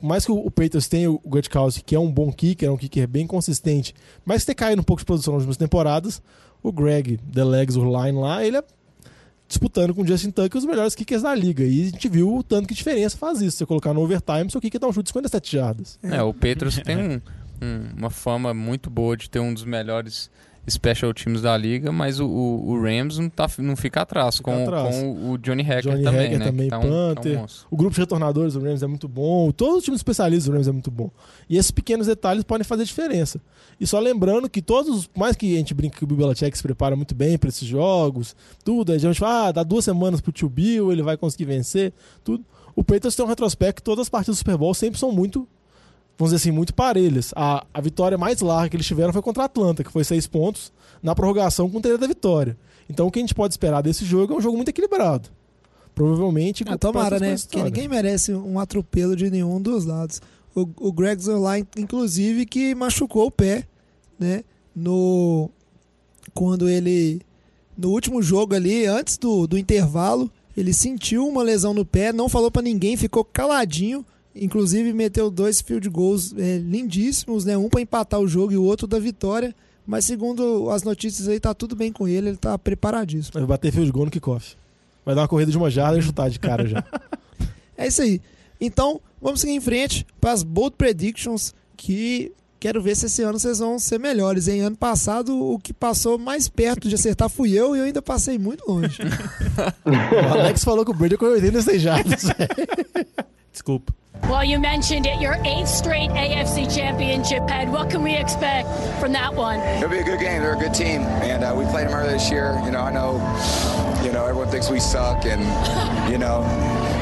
mais 0.00 0.24
que 0.24 0.32
o, 0.32 0.36
o 0.36 0.50
Patriots 0.50 0.88
tenha 0.88 1.10
o 1.10 1.18
Gutkowski, 1.18 1.84
que 1.84 1.94
é 1.94 2.00
um 2.00 2.10
bom 2.10 2.32
kicker, 2.32 2.70
é 2.70 2.72
um 2.72 2.78
kicker 2.78 3.06
bem 3.06 3.26
consistente, 3.26 3.94
mas 4.24 4.46
ter 4.46 4.54
caído 4.54 4.80
um 4.80 4.84
pouco 4.84 5.02
de 5.02 5.04
produção 5.04 5.34
nas 5.34 5.42
últimas 5.42 5.58
temporadas, 5.58 6.22
o 6.62 6.72
Greg 6.72 7.18
The 7.18 7.44
Legs 7.44 7.74
Zurline 7.74 8.18
lá, 8.18 8.42
ele 8.42 8.56
é 8.56 8.64
disputando 9.52 9.94
com 9.94 10.02
o 10.02 10.06
Justin 10.06 10.30
Tucker 10.30 10.58
os 10.58 10.64
melhores 10.64 10.94
kickers 10.94 11.22
da 11.22 11.34
liga. 11.34 11.62
E 11.62 11.82
a 11.82 11.84
gente 11.90 12.08
viu 12.08 12.34
o 12.34 12.42
tanto 12.42 12.66
que 12.66 12.74
diferença 12.74 13.16
faz 13.16 13.40
isso. 13.40 13.58
Você 13.58 13.66
colocar 13.66 13.92
no 13.92 14.00
overtime, 14.00 14.50
seu 14.50 14.60
kicker 14.60 14.80
dá 14.80 14.88
um 14.88 14.92
chute 14.92 15.04
de 15.04 15.10
57 15.10 15.52
jardas. 15.52 15.98
É, 16.02 16.22
o 16.22 16.32
Petros 16.32 16.76
tem 16.84 16.96
um, 16.96 17.20
um, 17.62 17.88
uma 17.96 18.10
fama 18.10 18.52
muito 18.52 18.90
boa 18.90 19.16
de 19.16 19.28
ter 19.28 19.40
um 19.40 19.52
dos 19.52 19.64
melhores 19.64 20.30
special 20.68 21.12
teams 21.12 21.42
da 21.42 21.56
liga, 21.56 21.90
mas 21.90 22.20
o, 22.20 22.26
o, 22.26 22.80
Rams 22.80 23.18
não, 23.18 23.28
tá, 23.28 23.48
não 23.58 23.74
fica 23.74 24.02
atrás, 24.02 24.36
fica 24.36 24.52
com, 24.52 24.62
atrás. 24.62 24.96
com 24.96 25.32
o 25.32 25.38
Johnny 25.38 25.62
Hacker 25.62 25.92
Johnny 25.92 26.04
também, 26.04 26.20
Hacker 26.20 26.38
né? 26.38 26.44
também, 26.44 26.68
tá 26.68 26.78
Panther. 26.78 27.32
Um, 27.32 27.46
tá 27.46 27.52
um 27.52 27.66
o 27.70 27.76
grupo 27.76 27.94
de 27.94 28.00
retornadores 28.00 28.54
do 28.54 28.60
Rams 28.60 28.82
é 28.82 28.86
muito 28.86 29.08
bom, 29.08 29.50
todos 29.50 29.78
os 29.78 29.84
times 29.84 29.98
especialistas 29.98 30.44
do 30.46 30.52
Rams 30.52 30.68
é 30.68 30.72
muito 30.72 30.90
bom. 30.90 31.10
E 31.48 31.56
esses 31.56 31.70
pequenos 31.70 32.06
detalhes 32.06 32.44
podem 32.44 32.64
fazer 32.64 32.84
diferença. 32.84 33.40
E 33.80 33.86
só 33.86 33.98
lembrando 33.98 34.48
que 34.48 34.62
todos, 34.62 35.10
mais 35.16 35.34
que 35.34 35.54
a 35.54 35.58
gente 35.58 35.74
brinca 35.74 35.98
que 35.98 36.04
o 36.04 36.06
Bill 36.06 36.18
Belichick 36.18 36.56
se 36.56 36.62
prepara 36.62 36.94
muito 36.94 37.14
bem 37.14 37.36
para 37.36 37.48
esses 37.48 37.66
jogos, 37.66 38.36
tudo, 38.64 38.92
a 38.92 38.98
gente 38.98 39.18
fala, 39.18 39.48
ah, 39.48 39.52
dá 39.52 39.62
duas 39.64 39.84
semanas 39.84 40.20
pro 40.20 40.30
tio 40.30 40.48
Bill, 40.48 40.92
ele 40.92 41.02
vai 41.02 41.16
conseguir 41.16 41.46
vencer, 41.46 41.92
tudo. 42.22 42.44
O 42.74 42.82
Patriots 42.84 43.16
tem 43.16 43.24
um 43.24 43.28
retrospecto, 43.28 43.82
todas 43.82 44.02
as 44.02 44.08
partidas 44.08 44.36
do 44.36 44.38
Super 44.38 44.56
Bowl 44.56 44.72
sempre 44.72 44.98
são 44.98 45.12
muito 45.12 45.46
vamos 46.18 46.32
dizer 46.32 46.36
assim, 46.36 46.50
muito 46.50 46.74
parelhas. 46.74 47.32
A, 47.34 47.64
a 47.72 47.80
vitória 47.80 48.16
mais 48.16 48.40
larga 48.40 48.70
que 48.70 48.76
eles 48.76 48.86
tiveram 48.86 49.12
foi 49.12 49.22
contra 49.22 49.42
a 49.42 49.46
Atlanta, 49.46 49.82
que 49.82 49.90
foi 49.90 50.04
seis 50.04 50.26
pontos 50.26 50.72
na 51.02 51.14
prorrogação 51.14 51.68
com 51.68 51.78
o 51.78 51.80
da 51.80 52.06
vitória. 52.06 52.56
Então 52.88 53.06
o 53.06 53.10
que 53.10 53.18
a 53.18 53.22
gente 53.22 53.34
pode 53.34 53.54
esperar 53.54 53.82
desse 53.82 54.04
jogo 54.04 54.34
é 54.34 54.36
um 54.36 54.40
jogo 54.40 54.56
muito 54.56 54.68
equilibrado. 54.68 55.28
Provavelmente. 55.94 56.64
Ah, 56.66 56.78
tomara, 56.78 57.18
né? 57.18 57.36
Porque 57.36 57.62
ninguém 57.62 57.88
merece 57.88 58.32
um 58.32 58.58
atropelo 58.58 59.14
de 59.14 59.30
nenhum 59.30 59.60
dos 59.60 59.84
lados. 59.84 60.20
O, 60.54 60.68
o 60.80 60.92
Greg 60.92 61.22
Zerline, 61.22 61.66
inclusive, 61.76 62.46
que 62.46 62.74
machucou 62.74 63.26
o 63.26 63.30
pé, 63.30 63.66
né? 64.18 64.44
No. 64.74 65.50
Quando 66.34 66.68
ele. 66.68 67.20
No 67.76 67.90
último 67.90 68.22
jogo 68.22 68.54
ali, 68.54 68.86
antes 68.86 69.16
do, 69.16 69.46
do 69.46 69.58
intervalo, 69.58 70.30
ele 70.56 70.72
sentiu 70.72 71.26
uma 71.26 71.42
lesão 71.42 71.72
no 71.72 71.84
pé, 71.84 72.12
não 72.12 72.28
falou 72.28 72.50
para 72.50 72.62
ninguém, 72.62 72.96
ficou 72.96 73.24
caladinho. 73.24 74.04
Inclusive 74.34 74.92
meteu 74.92 75.30
dois 75.30 75.60
field 75.60 75.88
goals 75.88 76.34
é, 76.36 76.58
lindíssimos, 76.58 77.44
né? 77.44 77.56
Um 77.56 77.68
para 77.68 77.80
empatar 77.80 78.20
o 78.20 78.26
jogo 78.26 78.52
e 78.52 78.56
o 78.56 78.62
outro 78.62 78.86
da 78.86 78.98
vitória. 78.98 79.54
Mas 79.86 80.04
segundo 80.04 80.70
as 80.70 80.82
notícias 80.82 81.28
aí, 81.28 81.40
tá 81.40 81.52
tudo 81.52 81.74
bem 81.74 81.92
com 81.92 82.06
ele, 82.06 82.28
ele 82.28 82.36
tá 82.36 82.56
preparadíssimo. 82.56 83.32
Vai 83.34 83.46
bater 83.46 83.72
field 83.72 83.90
goal 83.90 84.06
no 84.06 84.10
kickoff. 84.10 84.56
Vai 85.04 85.14
dar 85.14 85.22
uma 85.22 85.28
corrida 85.28 85.50
de 85.50 85.56
uma 85.56 85.70
jarda 85.70 85.98
e 85.98 86.02
chutar 86.02 86.30
de 86.30 86.38
cara 86.38 86.66
já. 86.66 86.84
é 87.76 87.88
isso 87.88 88.00
aí. 88.00 88.20
Então, 88.60 89.00
vamos 89.20 89.40
seguir 89.40 89.54
em 89.54 89.60
frente 89.60 90.06
para 90.20 90.32
as 90.32 90.44
bold 90.44 90.76
predictions 90.76 91.52
que 91.76 92.32
quero 92.60 92.80
ver 92.80 92.94
se 92.94 93.06
esse 93.06 93.22
ano 93.22 93.40
vocês 93.40 93.58
vão 93.58 93.76
ser 93.76 93.98
melhores. 93.98 94.46
Em 94.46 94.60
ano 94.60 94.76
passado, 94.76 95.36
o 95.36 95.58
que 95.58 95.72
passou 95.72 96.16
mais 96.16 96.48
perto 96.48 96.88
de 96.88 96.94
acertar 96.94 97.28
fui 97.28 97.52
eu 97.52 97.74
e 97.74 97.80
eu 97.80 97.84
ainda 97.84 98.00
passei 98.00 98.38
muito 98.38 98.62
longe. 98.68 99.02
o 99.84 100.32
Alex 100.32 100.62
falou 100.62 100.84
que 100.84 100.92
o 100.92 100.94
Brady 100.94 101.16
correu 101.16 101.34
86 101.34 101.82
jardas. 101.82 102.22
Desculpa. 103.52 103.92
Well, 104.28 104.44
you 104.44 104.58
mentioned 104.58 105.06
it, 105.06 105.20
your 105.20 105.36
eighth 105.44 105.68
straight 105.68 106.10
AFC 106.10 106.72
championship 106.74 107.48
head. 107.48 107.70
What 107.70 107.90
can 107.90 108.02
we 108.02 108.14
expect 108.14 108.68
from 109.00 109.12
that 109.12 109.34
one? 109.34 109.58
It'll 109.60 109.88
be 109.88 109.98
a 109.98 110.04
good 110.04 110.20
game. 110.20 110.42
They're 110.42 110.54
a 110.54 110.58
good 110.58 110.74
team, 110.74 111.02
and 111.22 111.42
uh, 111.42 111.54
we 111.56 111.64
played 111.66 111.88
them 111.88 111.94
earlier 111.94 112.12
this 112.12 112.30
year. 112.30 112.60
You 112.64 112.70
know, 112.70 112.80
I 112.80 112.92
know, 112.92 113.14
you 114.04 114.12
know, 114.12 114.24
everyone 114.24 114.48
thinks 114.48 114.70
we 114.70 114.80
suck, 114.80 115.24
and 115.26 115.42
you 116.12 116.18
know, 116.18 116.42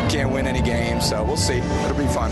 can't 0.09 0.33
win 0.33 0.47
any 0.47 0.63
games. 0.63 1.09
So 1.09 1.23
we'll 1.23 1.37
see. 1.37 1.59
It'll 1.59 1.97
be 1.97 2.07
fun. 2.07 2.31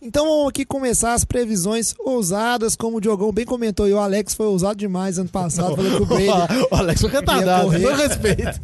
Então 0.00 0.26
vamos 0.26 0.48
aqui 0.48 0.64
começar 0.64 1.14
as 1.14 1.24
previsões 1.24 1.94
ousadas, 2.00 2.74
como 2.74 2.96
o 2.96 3.00
Diogão 3.00 3.32
bem 3.32 3.44
comentou, 3.44 3.88
e 3.88 3.92
o 3.92 3.98
Alex 3.98 4.34
foi 4.34 4.46
ousado 4.46 4.76
demais 4.76 5.16
ano 5.16 5.28
passado, 5.28 5.76
falou 5.76 5.96
que 5.96 6.02
o 6.02 6.06
Brady. 6.06 6.66
o 6.70 6.74
Alex 6.74 7.00
foi 7.00 7.10
retardado, 7.10 7.70
todo 7.70 7.94
respeito. 7.94 8.60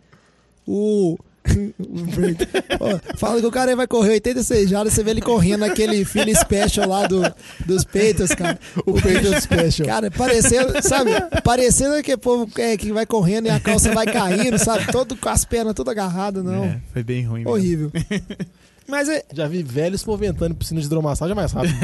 o. 0.68 1.16
fala 3.18 3.40
que 3.40 3.46
o 3.46 3.50
cara 3.50 3.76
vai 3.76 3.86
correr 3.86 4.12
86 4.12 4.68
jardas, 4.68 4.92
você 4.92 5.02
vê 5.02 5.10
ele 5.10 5.20
correndo 5.20 5.60
naquele 5.60 6.04
Philly 6.04 6.34
Special 6.34 6.88
lá 6.88 7.06
do, 7.06 7.22
dos 7.66 7.84
Peitos, 7.84 8.30
cara. 8.30 8.58
O 8.86 8.94
Peitos 8.94 9.42
Special. 9.42 9.86
Cara, 9.86 10.10
parecendo, 10.10 10.72
sabe? 10.82 11.10
Parecendo 11.42 12.02
que 12.02 12.16
povo 12.16 12.50
é, 12.58 12.76
que 12.76 12.92
vai 12.92 13.06
correndo 13.06 13.46
e 13.46 13.50
a 13.50 13.60
calça 13.60 13.92
vai 13.92 14.06
caindo, 14.06 14.58
sabe? 14.58 14.90
Todo 14.90 15.16
com 15.16 15.28
as 15.28 15.44
pernas 15.44 15.74
todas 15.74 15.92
agarradas, 15.92 16.42
não. 16.42 16.64
É, 16.64 16.80
foi 16.92 17.02
bem 17.02 17.24
ruim. 17.24 17.46
Horrível. 17.46 17.92
Mas 18.86 19.08
é... 19.08 19.24
Já 19.32 19.48
vi 19.48 19.62
velhos 19.62 20.04
movimentando 20.04 20.54
piscina 20.54 20.80
de 20.80 20.86
hidromassagem 20.86 21.34
mais 21.34 21.52
rápido. 21.52 21.74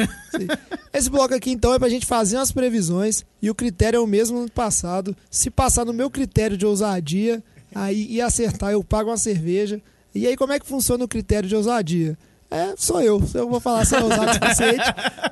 Esse 0.93 1.09
bloco 1.09 1.35
aqui, 1.35 1.51
então, 1.51 1.73
é 1.73 1.79
pra 1.79 1.89
gente 1.89 2.05
fazer 2.05 2.37
umas 2.37 2.53
previsões 2.53 3.25
e 3.41 3.49
o 3.51 3.55
critério 3.55 3.99
é 3.99 4.01
o 4.01 4.07
mesmo 4.07 4.43
no 4.43 4.51
passado. 4.51 5.17
Se 5.31 5.51
passar 5.51 5.85
no 5.85 5.93
meu 5.93 6.11
critério 6.11 6.57
de 6.57 6.67
ousadia, 6.67 7.43
aí 7.75 8.07
e 8.11 8.21
acertar, 8.21 8.73
eu 8.73 8.83
pago 8.83 9.11
uma 9.11 9.17
cerveja. 9.17 9.81
E 10.15 10.27
aí, 10.27 10.37
como 10.37 10.53
é 10.53 10.59
que 10.59 10.67
funciona 10.67 11.05
o 11.05 11.09
critério 11.09 11.49
de 11.49 11.55
ousadia? 11.55 12.19
É, 12.51 12.75
sou 12.77 13.01
eu. 13.01 13.23
Eu 13.33 13.49
vou 13.49 13.61
falar 13.61 13.85
se 13.85 13.95
é 13.95 14.03
ousado 14.03 14.31
o 14.31 14.35
suficiente 14.35 14.85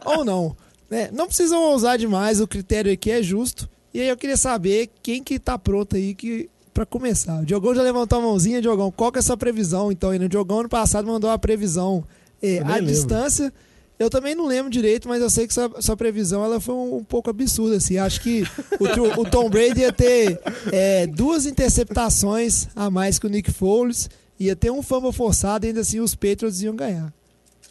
ou 0.04 0.24
não. 0.24 0.56
É, 0.90 1.10
não 1.10 1.26
precisam 1.26 1.60
ousar 1.62 1.98
demais, 1.98 2.40
o 2.40 2.46
critério 2.46 2.92
aqui 2.92 3.10
é 3.10 3.22
justo. 3.22 3.68
E 3.92 4.00
aí 4.00 4.08
eu 4.08 4.16
queria 4.16 4.36
saber 4.36 4.88
quem 5.02 5.22
que 5.22 5.38
tá 5.38 5.58
pronto 5.58 5.96
aí 5.96 6.14
que 6.14 6.48
para 6.72 6.86
começar. 6.86 7.40
O 7.40 7.44
Diogão 7.44 7.74
já 7.74 7.82
levantou 7.82 8.20
a 8.20 8.22
mãozinha, 8.22 8.62
Diogão. 8.62 8.92
Qual 8.92 9.10
que 9.10 9.18
é 9.18 9.20
a 9.20 9.22
sua 9.22 9.36
previsão? 9.36 9.90
Então, 9.90 10.10
aí 10.10 10.18
no 10.18 10.28
Diogão 10.28 10.60
ano 10.60 10.68
passado 10.68 11.08
mandou 11.08 11.28
a 11.28 11.36
previsão 11.38 12.04
é, 12.40 12.60
à 12.60 12.76
lembro. 12.76 12.86
distância. 12.86 13.52
Eu 13.98 14.08
também 14.08 14.34
não 14.34 14.46
lembro 14.46 14.70
direito, 14.70 15.08
mas 15.08 15.20
eu 15.20 15.28
sei 15.28 15.46
que 15.46 15.52
sua, 15.52 15.82
sua 15.82 15.96
previsão 15.96 16.44
ela 16.44 16.60
foi 16.60 16.74
um, 16.74 16.98
um 16.98 17.04
pouco 17.04 17.30
absurda. 17.30 17.76
Assim. 17.76 17.98
Acho 17.98 18.20
que 18.20 18.44
o, 18.78 19.20
o 19.22 19.28
Tom 19.28 19.50
Brady 19.50 19.80
ia 19.80 19.92
ter 19.92 20.40
é, 20.72 21.06
duas 21.06 21.46
interceptações 21.46 22.68
a 22.76 22.88
mais 22.90 23.18
que 23.18 23.26
o 23.26 23.30
Nick 23.30 23.50
Foles, 23.50 24.08
ia 24.38 24.54
ter 24.54 24.70
um 24.70 24.82
fumble 24.82 25.12
forçado 25.12 25.66
e 25.66 25.68
ainda 25.68 25.80
assim 25.80 25.98
os 25.98 26.14
Patriots 26.14 26.62
iam 26.62 26.76
ganhar. 26.76 27.12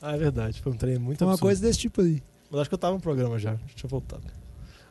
Ah, 0.01 0.15
é 0.15 0.17
verdade. 0.17 0.61
Foi 0.61 0.71
um 0.73 0.75
treino 0.77 0.99
muito 0.99 1.21
Uma 1.23 1.31
absurdo. 1.31 1.47
coisa 1.47 1.61
desse 1.61 1.79
tipo 1.79 2.01
aí. 2.01 2.21
Mas 2.51 2.61
acho 2.61 2.69
que 2.69 2.73
eu 2.73 2.79
tava 2.79 2.95
no 2.95 3.01
programa 3.01 3.39
já. 3.39 3.53
Deixa 3.53 3.85
eu 3.85 3.89
voltar. 3.89 4.19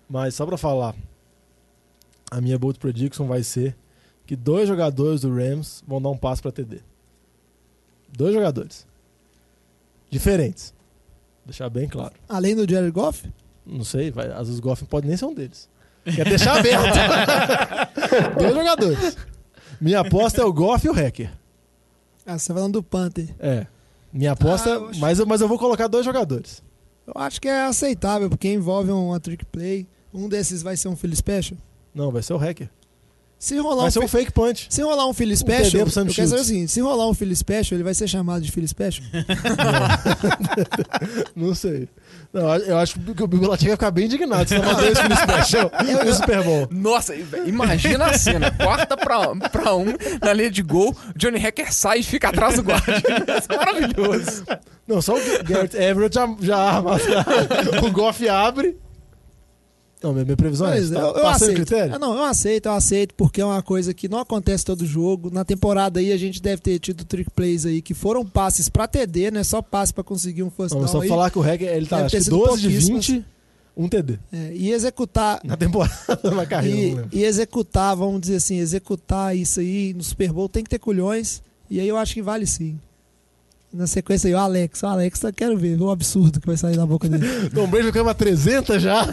Mas 0.09 0.35
só 0.35 0.47
pra 0.47 0.57
falar, 0.57 0.95
a 2.31 2.41
minha 2.41 2.59
bold 2.59 2.79
prediction 2.79 3.27
vai 3.27 3.43
ser 3.43 3.77
que 4.25 4.35
dois 4.35 4.67
jogadores 4.67 5.21
do 5.21 5.35
Rams 5.35 5.85
vão 5.87 6.01
dar 6.01 6.09
um 6.09 6.17
passo 6.17 6.41
para 6.43 6.51
TD. 6.51 6.81
Dois 8.17 8.33
jogadores. 8.35 8.87
Diferentes. 10.11 10.75
Deixar 11.47 11.71
bem 11.71 11.89
claro. 11.89 12.13
Além 12.29 12.57
do 12.57 12.69
Jared 12.69 12.91
Goff? 12.91 13.33
Não 13.65 13.85
sei, 13.85 14.11
vai, 14.11 14.27
às 14.27 14.49
vezes 14.49 14.59
o 14.59 14.63
Goff 14.63 14.85
pode 14.85 15.07
nem 15.07 15.17
ser 15.17 15.25
um 15.25 15.35
deles. 15.35 15.69
Quer 16.05 16.29
deixar 16.29 16.59
aberto. 16.59 16.99
dois 18.39 18.55
jogadores. 18.55 19.17
Minha 19.81 20.01
aposta 20.01 20.43
é 20.43 20.45
o 20.45 20.53
Goff 20.53 20.87
e 20.87 20.91
o 20.91 20.93
Hacker. 20.93 21.31
Ah, 22.25 22.37
você 22.39 22.49
tá 22.49 22.55
falando 22.55 22.75
do 22.75 22.83
Panther. 22.83 23.29
É. 23.39 23.67
Minha 24.13 24.33
aposta, 24.33 24.77
ah, 24.77 24.91
mas, 24.99 25.21
mas 25.21 25.41
eu 25.41 25.49
vou 25.49 25.59
colocar 25.59 25.87
dois 25.87 26.05
jogadores. 26.05 26.63
Eu 27.07 27.13
acho 27.17 27.41
que 27.41 27.49
é 27.49 27.67
aceitável, 27.67 28.29
porque 28.29 28.49
envolve 28.53 28.91
uma 28.91 29.21
trick 29.21 29.45
play. 29.45 29.87
Um 30.13 30.29
desses 30.29 30.63
vai 30.63 30.77
ser 30.77 30.89
um 30.89 30.97
Philly 30.97 31.15
Special? 31.15 31.59
Não, 31.95 32.11
vai 32.11 32.23
ser 32.23 32.33
o 32.33 32.37
Hacker. 32.37 32.69
Se 33.39 33.59
rolar 33.59 33.83
vai 33.83 33.89
um 33.89 33.91
ser 33.91 33.99
um 34.01 34.09
fake 34.09 34.33
punch. 34.33 34.67
Se 34.71 34.81
rolar 34.83 35.07
um 35.07 35.13
Philly 35.13 35.37
Special, 35.37 35.83
um 35.83 35.87
eu 35.87 36.07
quero 36.07 36.29
saber 36.29 36.45
seguinte, 36.45 36.73
se 36.73 36.81
rolar 36.81 37.07
um 37.09 37.15
Philly 37.15 37.37
Special, 37.37 37.77
ele 37.77 37.83
vai 37.85 37.93
ser 37.95 38.09
chamado 38.09 38.43
de 38.43 38.51
Philly 38.51 38.67
Special? 38.67 39.07
não 41.37 41.55
sei. 41.55 41.87
Não, 42.33 42.55
eu 42.57 42.79
acho 42.79 42.99
que 42.99 43.23
o 43.23 43.27
Bill 43.27 43.41
Belichick 43.41 43.67
vai 43.67 43.77
ficar 43.77 43.91
bem 43.91 44.07
indignado 44.07 44.49
se 44.49 44.59
mandar 44.59 44.91
esse 44.91 45.03
Philly 45.03 45.17
Special 45.17 45.71
no 46.05 46.15
Super 46.15 46.43
Bowl. 46.45 46.69
Nossa, 46.71 47.15
imagina 47.47 48.07
a 48.07 48.19
cena. 48.19 48.51
Quarta 48.51 48.97
pra, 48.97 49.35
pra 49.51 49.75
um, 49.75 49.87
na 50.23 50.33
linha 50.33 50.51
de 50.51 50.63
gol, 50.63 50.97
Johnny 51.15 51.39
Hacker 51.39 51.73
sai 51.73 52.01
e 52.01 52.03
fica 52.03 52.29
atrás 52.29 52.57
do 52.57 52.63
guarda. 52.63 52.93
Isso 52.93 53.53
é 53.53 53.57
maravilhoso. 53.57 54.45
Não, 54.87 55.03
só 55.03 55.15
o 55.15 55.21
Garrett 55.45 55.77
Everett 55.77 56.15
já, 56.15 56.37
já 56.41 56.57
arma. 56.57 56.97
o 57.83 57.91
Goff 57.91 58.27
abre 58.29 58.77
não, 60.03 60.13
minha, 60.13 60.37
previsão 60.37 60.69
é 60.69 60.79
essa. 60.79 60.95
Tá 60.95 61.01
eu, 61.01 61.15
eu 61.15 61.27
aceito. 61.27 61.55
critério? 61.55 61.95
Ah, 61.95 61.99
não, 61.99 62.15
eu 62.15 62.23
aceito, 62.25 62.67
eu 62.67 62.73
aceito, 62.73 63.15
porque 63.15 63.41
é 63.41 63.45
uma 63.45 63.63
coisa 63.63 63.95
que 63.95 64.09
não 64.09 64.19
acontece 64.19 64.65
todo 64.65 64.85
jogo. 64.85 65.31
Na 65.31 65.45
temporada 65.45 66.01
aí 66.01 66.13
a 66.13 66.17
gente 66.17 66.41
deve 66.41 66.61
ter 66.61 66.79
tido 66.79 67.05
trick 67.05 67.31
plays 67.31 67.65
aí 67.65 67.81
que 67.81 67.95
foram 67.95 68.25
passes 68.25 68.69
pra 68.69 68.87
TD, 68.87 69.31
né? 69.31 69.43
Só 69.43 69.63
passe 69.63 69.93
pra 69.95 70.05
conseguir 70.05 70.43
um 70.43 70.51
first 70.51 70.75
down. 70.75 70.87
Só 70.87 71.01
aí. 71.01 71.09
falar 71.09 71.31
que 71.31 71.39
o 71.39 71.43
Reg 71.43 71.65
ele 71.65 71.87
tá 71.87 72.05
acho 72.05 72.31
12 72.31 72.61
de 72.61 72.69
20, 72.69 73.25
um 73.77 73.89
TD. 73.89 74.19
É, 74.33 74.53
e 74.55 74.71
executar. 74.71 75.41
Na 75.43 75.57
temporada, 75.57 75.95
na 76.35 76.47
carreira. 76.47 77.09
E, 77.13 77.21
e 77.21 77.25
executar, 77.25 77.97
vamos 77.97 78.21
dizer 78.21 78.37
assim, 78.37 78.59
executar 78.59 79.37
isso 79.37 79.61
aí 79.61 79.95
no 79.95 80.03
Super 80.03 80.33
Bowl 80.33 80.49
tem 80.49 80.63
que 80.63 80.71
ter 80.71 80.79
culhões. 80.79 81.43
E 81.69 81.81
aí 81.81 81.89
eu 81.89 81.97
acho 81.97 82.15
que 82.15 82.23
vale 82.23 82.47
sim. 82.47 82.79
Na 83.73 83.87
sequência 83.87 84.29
aí, 84.29 84.35
o 84.35 84.39
Alex. 84.39 84.83
O 84.83 84.87
Alex, 84.87 85.23
eu 85.23 85.33
quero 85.33 85.57
ver 85.57 85.81
o 85.81 85.91
absurdo 85.91 86.41
que 86.41 86.47
vai 86.47 86.57
sair 86.57 86.77
da 86.77 86.87
boca 86.87 87.09
dele. 87.09 87.27
Tom 87.51 87.67
Brady 87.69 87.91
vai 87.91 88.15
300 88.15 88.81
já. 88.81 89.07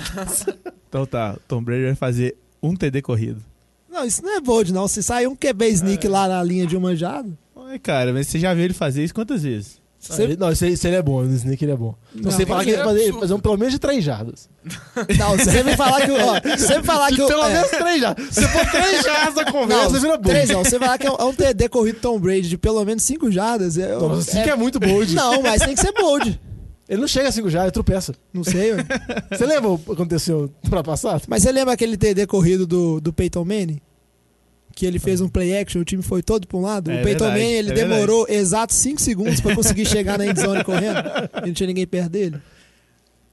então 0.88 1.06
tá, 1.06 1.38
Tom 1.48 1.62
Brady 1.62 1.86
vai 1.86 1.96
fazer 1.96 2.38
um 2.62 2.76
TD 2.76 3.02
corrido. 3.02 3.42
Não, 3.90 4.06
isso 4.06 4.24
não 4.24 4.36
é 4.36 4.42
bold, 4.42 4.74
não. 4.74 4.88
Se 4.88 5.04
sair 5.04 5.28
um 5.28 5.36
QB 5.36 5.68
sneak 5.70 6.08
é. 6.08 6.10
lá 6.10 6.28
na 6.28 6.42
linha 6.42 6.66
de 6.66 6.76
uma 6.76 6.96
jada. 6.96 7.30
Ai, 7.56 7.78
cara, 7.78 8.14
mas 8.14 8.28
você 8.28 8.40
já 8.40 8.54
viu 8.54 8.64
ele 8.64 8.74
fazer 8.74 9.04
isso 9.04 9.14
quantas 9.14 9.44
vezes? 9.44 9.83
Você... 10.04 10.36
Não, 10.38 10.52
isso, 10.52 10.66
isso 10.66 10.86
ele 10.86 10.98
é 10.98 11.02
bom, 11.02 11.24
no 11.24 11.34
Sneak 11.34 11.64
ele 11.64 11.72
é 11.72 11.78
bom. 11.78 11.96
Então 12.14 12.30
você 12.30 12.46
falar 12.46 12.66
que 12.66 12.72
ele 12.72 12.84
fazer, 12.84 13.14
fazer 13.14 13.34
um 13.34 13.40
pelo 13.40 13.58
menos 13.58 13.74
de 13.74 13.80
três 13.80 14.04
jardas. 14.04 14.50
Não, 15.18 15.38
você 15.38 15.64
me 15.64 15.78
falar 15.78 16.02
que. 16.06 16.12
Ó, 16.12 16.58
você 16.58 16.78
me 16.78 16.84
falar 16.84 17.10
que. 17.10 17.22
Eu, 17.22 17.28
pelo 17.28 17.46
é. 17.46 17.54
menos 17.54 17.70
três 17.70 18.02
jardas. 18.02 18.28
Se 18.30 18.48
for 18.50 18.66
três 18.70 19.02
jardas 19.04 19.36
da 19.36 19.52
conversa, 19.52 19.90
não, 19.90 20.02
vira 20.02 20.18
bom. 20.18 20.30
Três 20.30 20.50
não. 20.50 20.64
Você 20.64 20.78
falar 20.78 20.98
que 20.98 21.08
é 21.08 21.12
um, 21.12 21.16
é 21.16 21.24
um 21.24 21.34
TD 21.34 21.70
corrido 21.70 22.00
Tom 22.00 22.20
Brady 22.20 22.50
de 22.50 22.58
pelo 22.58 22.84
menos 22.84 23.04
cinco 23.04 23.32
jardas. 23.32 23.78
É, 23.78 23.96
não, 23.96 24.22
cinco 24.22 24.50
é, 24.50 24.52
é 24.52 24.56
muito 24.56 24.80
bold. 24.80 25.14
Não, 25.16 25.42
mas 25.42 25.62
tem 25.62 25.74
que 25.74 25.82
ser 25.82 25.94
bold. 25.94 26.40
Ele 26.88 27.00
não 27.00 27.08
chega 27.08 27.30
a 27.30 27.32
5 27.32 27.50
jardas, 27.50 27.68
ele 27.68 27.72
tropeça. 27.72 28.14
Não 28.34 28.44
sei, 28.44 28.74
ué. 28.74 28.86
Você 29.32 29.46
lembra 29.46 29.70
o 29.70 29.80
que 29.80 29.92
aconteceu 29.92 30.52
pra 30.70 30.84
passar? 30.84 31.22
Mas 31.28 31.42
você 31.42 31.52
lembra 31.52 31.74
aquele 31.74 31.96
TD 31.96 32.28
corrido 32.28 32.68
do, 32.68 33.00
do 33.00 33.14
Peyton 33.14 33.46
Manning? 33.46 33.82
Que 34.76 34.86
ele 34.86 35.00
fez 35.00 35.22
um 35.22 35.30
play 35.30 35.58
action, 35.58 35.82
o 35.82 35.86
time 35.86 36.02
foi 36.02 36.24
todo 36.24 36.48
para 36.48 36.58
um 36.58 36.62
lado. 36.62 36.92
É 36.92 37.00
o 37.00 37.04
Peyton 37.04 37.28
Manning, 37.28 37.52
ele 37.52 37.72
é 37.72 37.74
demorou 37.74 38.26
exatos 38.28 38.76
5 38.78 39.02
segundos 39.02 39.40
para 39.40 39.56
conseguir 39.56 39.86
chegar 39.86 40.18
na 40.18 40.26
endzone 40.26 40.64
correndo. 40.66 41.00
E 41.44 41.48
não 41.48 41.54
tinha 41.54 41.68
ninguém 41.68 41.86
perto 41.86 42.10
dele. 42.10 42.38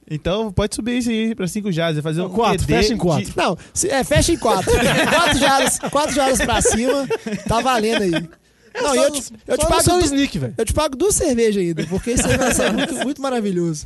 Então 0.09 0.51
pode 0.51 0.75
subir 0.75 0.97
isso 0.97 1.09
aí 1.09 1.33
para 1.33 1.47
5 1.47 1.71
jardas, 1.71 2.03
fazer 2.03 2.21
um 2.21 2.29
4, 2.29 2.65
fecha 2.65 2.93
em 2.93 2.97
4. 2.97 3.25
De... 3.25 3.37
Não, 3.37 3.57
é, 3.89 4.03
fecha 4.03 4.33
em 4.33 4.37
4. 4.37 4.71
4 4.71 5.39
jardas, 5.39 5.79
4 5.79 6.15
jardas 6.15 6.37
para 6.39 6.61
cima, 6.61 7.07
tá 7.47 7.61
valendo 7.61 8.03
aí. 8.03 8.29
É 8.73 8.81
não, 8.81 8.95
só, 8.95 9.03
eu 9.03 9.11
te, 9.11 9.33
eu 9.47 9.57
te 9.57 9.67
pago 9.67 9.83
do, 9.83 9.99
sneak, 9.99 10.53
Eu 10.57 10.65
te 10.65 10.73
pago 10.73 10.95
duas 10.95 11.15
cervejas 11.15 11.61
ainda, 11.61 11.85
porque 11.87 12.11
isso 12.11 12.27
aí 12.27 12.37
vai 12.37 12.53
ser 12.53 12.71
muito, 12.73 12.93
muito 12.95 13.21
maravilhoso. 13.21 13.85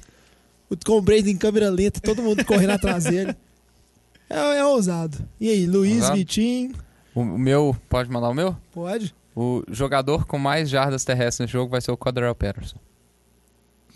O 0.70 0.76
Tom 0.76 1.02
Brady 1.02 1.32
em 1.32 1.38
câmera 1.38 1.70
lenta, 1.70 2.00
todo 2.00 2.22
mundo 2.22 2.44
correndo 2.44 2.72
atrás 2.72 3.06
dele. 3.06 3.36
É, 4.30 4.58
é 4.58 4.66
ousado. 4.66 5.18
E 5.40 5.50
aí, 5.50 5.66
Luiz, 5.66 5.96
ousado? 5.96 6.18
Vitinho, 6.18 6.74
o 7.16 7.24
meu, 7.24 7.76
pode 7.90 8.12
mandar 8.12 8.30
o 8.30 8.34
meu? 8.34 8.56
Pode. 8.74 9.16
O 9.36 9.64
jogador 9.70 10.26
com 10.26 10.38
mais 10.38 10.70
jardas 10.70 11.04
terrestres 11.04 11.48
no 11.48 11.52
jogo 11.52 11.72
vai 11.72 11.82
ser 11.82 11.92
o 11.92 11.98
Cordell 11.98 12.36
Patterson. 12.36 12.78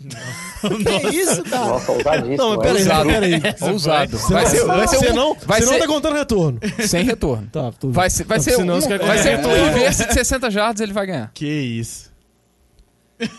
que 0.00 1.16
isso, 1.16 1.42
cara? 1.44 1.66
Nossa, 1.66 1.92
ousadíssimo. 1.92 2.36
Não, 2.38 2.56
mas 2.56 2.84
peraí, 2.84 3.40
peraí. 3.40 3.54
Ousado. 3.70 4.16
Vai 4.28 4.46
ser, 4.46 4.64
vai 4.64 4.88
ser 4.88 4.96
você 4.96 5.10
um, 5.10 5.14
não, 5.14 5.34
vai 5.34 5.60
você 5.60 5.66
ser... 5.66 5.72
não 5.72 5.78
tá 5.78 5.86
contando 5.86 6.14
retorno. 6.14 6.58
Sem 6.88 7.04
retorno. 7.04 7.46
Tá, 7.52 7.70
tudo 7.72 7.92
vai 7.92 8.08
ser, 8.08 8.24
vai 8.24 8.38
não, 8.38 8.44
ser, 8.44 8.56
um, 8.58 8.66
vai 9.06 9.18
ser 9.18 9.38
um 9.46 9.68
inverso 9.68 10.06
de 10.06 10.14
60 10.14 10.50
jardas 10.50 10.80
ele 10.80 10.94
vai 10.94 11.06
ganhar. 11.06 11.30
Que 11.34 11.46
isso. 11.46 12.10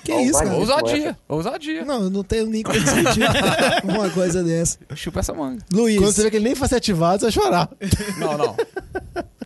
Que 0.03 0.13
isso, 0.13 0.37
cara? 0.37 0.53
Ousadia. 0.53 1.17
Ousadia. 1.27 1.85
Não, 1.85 2.03
eu 2.03 2.09
não 2.09 2.23
tenho 2.23 2.45
nem 2.45 2.61
como 2.61 2.79
discutir 2.79 3.23
uma 3.83 4.09
coisa 4.11 4.43
dessa. 4.43 4.77
Chupa 4.95 5.21
essa 5.21 5.33
manga. 5.33 5.63
Luiz. 5.73 5.97
Quando 5.97 6.11
você 6.11 6.23
vê 6.23 6.29
que 6.29 6.37
ele 6.37 6.45
nem 6.45 6.55
foi 6.55 6.67
ativado, 6.77 7.19
você 7.19 7.31
vai 7.31 7.31
chorar. 7.31 7.69
Não, 8.17 8.37
não. 8.37 8.55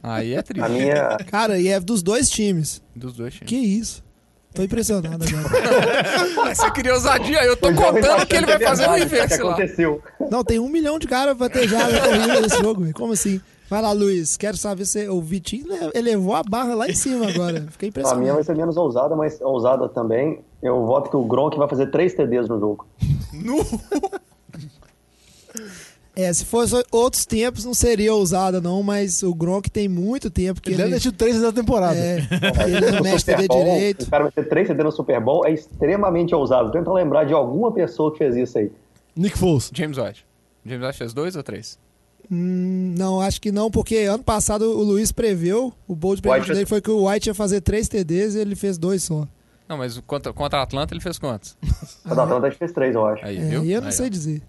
Aí 0.07 0.35
é 0.35 0.41
triste. 0.43 0.63
A 0.63 0.69
minha... 0.69 1.17
Cara, 1.29 1.57
e 1.57 1.67
é 1.67 1.79
dos 1.79 2.03
dois 2.03 2.29
times. 2.29 2.79
Dos 2.95 3.13
dois 3.13 3.33
times. 3.33 3.49
Que 3.49 3.55
isso. 3.55 4.03
Tô 4.53 4.61
impressionado 4.61 5.25
agora. 5.25 6.53
Você 6.55 6.71
queria 6.71 6.93
ousadia? 6.93 7.43
Eu 7.43 7.57
tô 7.57 7.73
contando 7.73 8.25
que 8.25 8.35
ele 8.35 8.45
vai 8.45 8.59
fazer 8.59 8.87
o 8.87 8.97
inverso 8.97 9.43
lá. 9.43 9.53
Aconteceu. 9.53 10.01
Não, 10.29 10.43
tem 10.43 10.59
um 10.59 10.69
milhão 10.69 10.99
de 10.99 11.07
caras 11.07 11.35
pra 11.35 11.49
ter 11.49 11.67
já 11.67 11.79
corrida 11.99 12.39
nesse 12.39 12.61
jogo. 12.61 12.93
Como 12.93 13.13
assim? 13.13 13.41
Vai 13.67 13.81
lá, 13.81 13.91
Luiz. 13.91 14.37
Quero 14.37 14.55
saber 14.55 14.85
se 14.85 15.09
o 15.09 15.19
Vitinho 15.19 15.65
elevou 15.93 16.35
a 16.35 16.43
barra 16.43 16.75
lá 16.75 16.87
em 16.87 16.93
cima 16.93 17.27
agora. 17.27 17.65
Fiquei 17.71 17.89
impressionado. 17.89 18.19
A 18.19 18.21
minha 18.21 18.33
vai 18.35 18.43
ser 18.43 18.55
menos 18.55 18.77
ousada, 18.77 19.15
mas 19.15 19.41
ousada 19.41 19.89
também. 19.89 20.39
Eu 20.61 20.85
voto 20.85 21.09
que 21.09 21.17
o 21.17 21.23
Gronk 21.25 21.57
vai 21.57 21.67
fazer 21.67 21.87
três 21.87 22.13
TDs 22.13 22.47
no 22.47 22.59
jogo. 22.59 22.87
No... 23.33 23.57
É, 26.15 26.31
se 26.31 26.45
fosse 26.45 26.73
outros 26.91 27.25
tempos 27.25 27.65
não 27.65 27.73
seria 27.73 28.13
ousada 28.13 28.61
não, 28.61 28.81
mas 28.81 29.21
o 29.21 29.33
Gronk 29.35 29.69
tem 29.69 29.89
muito 29.89 30.29
tempo 30.29 30.61
que 30.61 30.69
Ele 30.71 30.81
ele... 30.81 30.91
deve 30.91 31.11
ter 31.11 31.11
três 31.11 31.41
da 31.41 31.51
temporada. 31.51 31.97
É, 31.97 32.19
ele 32.67 32.91
não 32.91 33.01
mexe 33.03 33.35
Bowl, 33.47 33.63
direito. 33.65 34.03
O 34.03 34.09
cara 34.09 34.23
vai 34.23 34.31
ter 34.31 34.47
três 34.47 34.67
CD 34.67 34.81
no 34.83 34.91
Super 34.91 35.19
Bowl 35.19 35.45
é 35.45 35.51
extremamente 35.51 36.33
ousado. 36.33 36.71
Tenta 36.71 36.91
lembrar 36.93 37.25
de 37.25 37.33
alguma 37.33 37.71
pessoa 37.71 38.11
que 38.13 38.17
fez 38.19 38.35
isso 38.37 38.57
aí. 38.57 38.71
Nick 39.15 39.37
Foles. 39.37 39.69
James 39.73 39.97
White. 39.97 40.25
James 40.65 40.85
White 40.87 40.97
fez 40.97 41.13
dois 41.13 41.35
ou 41.35 41.43
três? 41.43 41.77
Hum, 42.31 42.95
não, 42.97 43.21
acho 43.21 43.39
que 43.39 43.51
não, 43.51 43.69
porque 43.69 43.97
ano 43.97 44.23
passado 44.23 44.63
o 44.65 44.83
Luiz 44.83 45.11
preveu, 45.11 45.71
o 45.87 45.95
bold 45.95 46.21
fez- 46.21 46.47
dele 46.47 46.65
foi 46.65 46.81
que 46.81 46.89
o 46.89 47.07
White 47.07 47.29
ia 47.29 47.35
fazer 47.35 47.61
três 47.61 47.87
TDs 47.87 48.33
e 48.35 48.39
ele 48.39 48.55
fez 48.55 48.77
dois 48.77 49.03
só. 49.03 49.27
Não, 49.69 49.77
mas 49.77 49.99
contra, 50.07 50.31
contra 50.33 50.59
a 50.59 50.63
Atlanta 50.63 50.93
ele 50.93 51.01
fez 51.01 51.19
quantos? 51.19 51.55
A 52.03 52.13
da 52.15 52.23
Atlanta 52.23 52.49
fez 52.51 52.71
três, 52.71 52.95
eu 52.95 53.05
acho. 53.05 53.23
Aí, 53.25 53.37
É, 53.37 53.41
viu? 53.41 53.63
e 53.65 53.71
eu 53.71 53.81
não 53.81 53.87
Aí, 53.89 53.93
sei 53.93 54.07
ó. 54.07 54.09
dizer. 54.09 54.41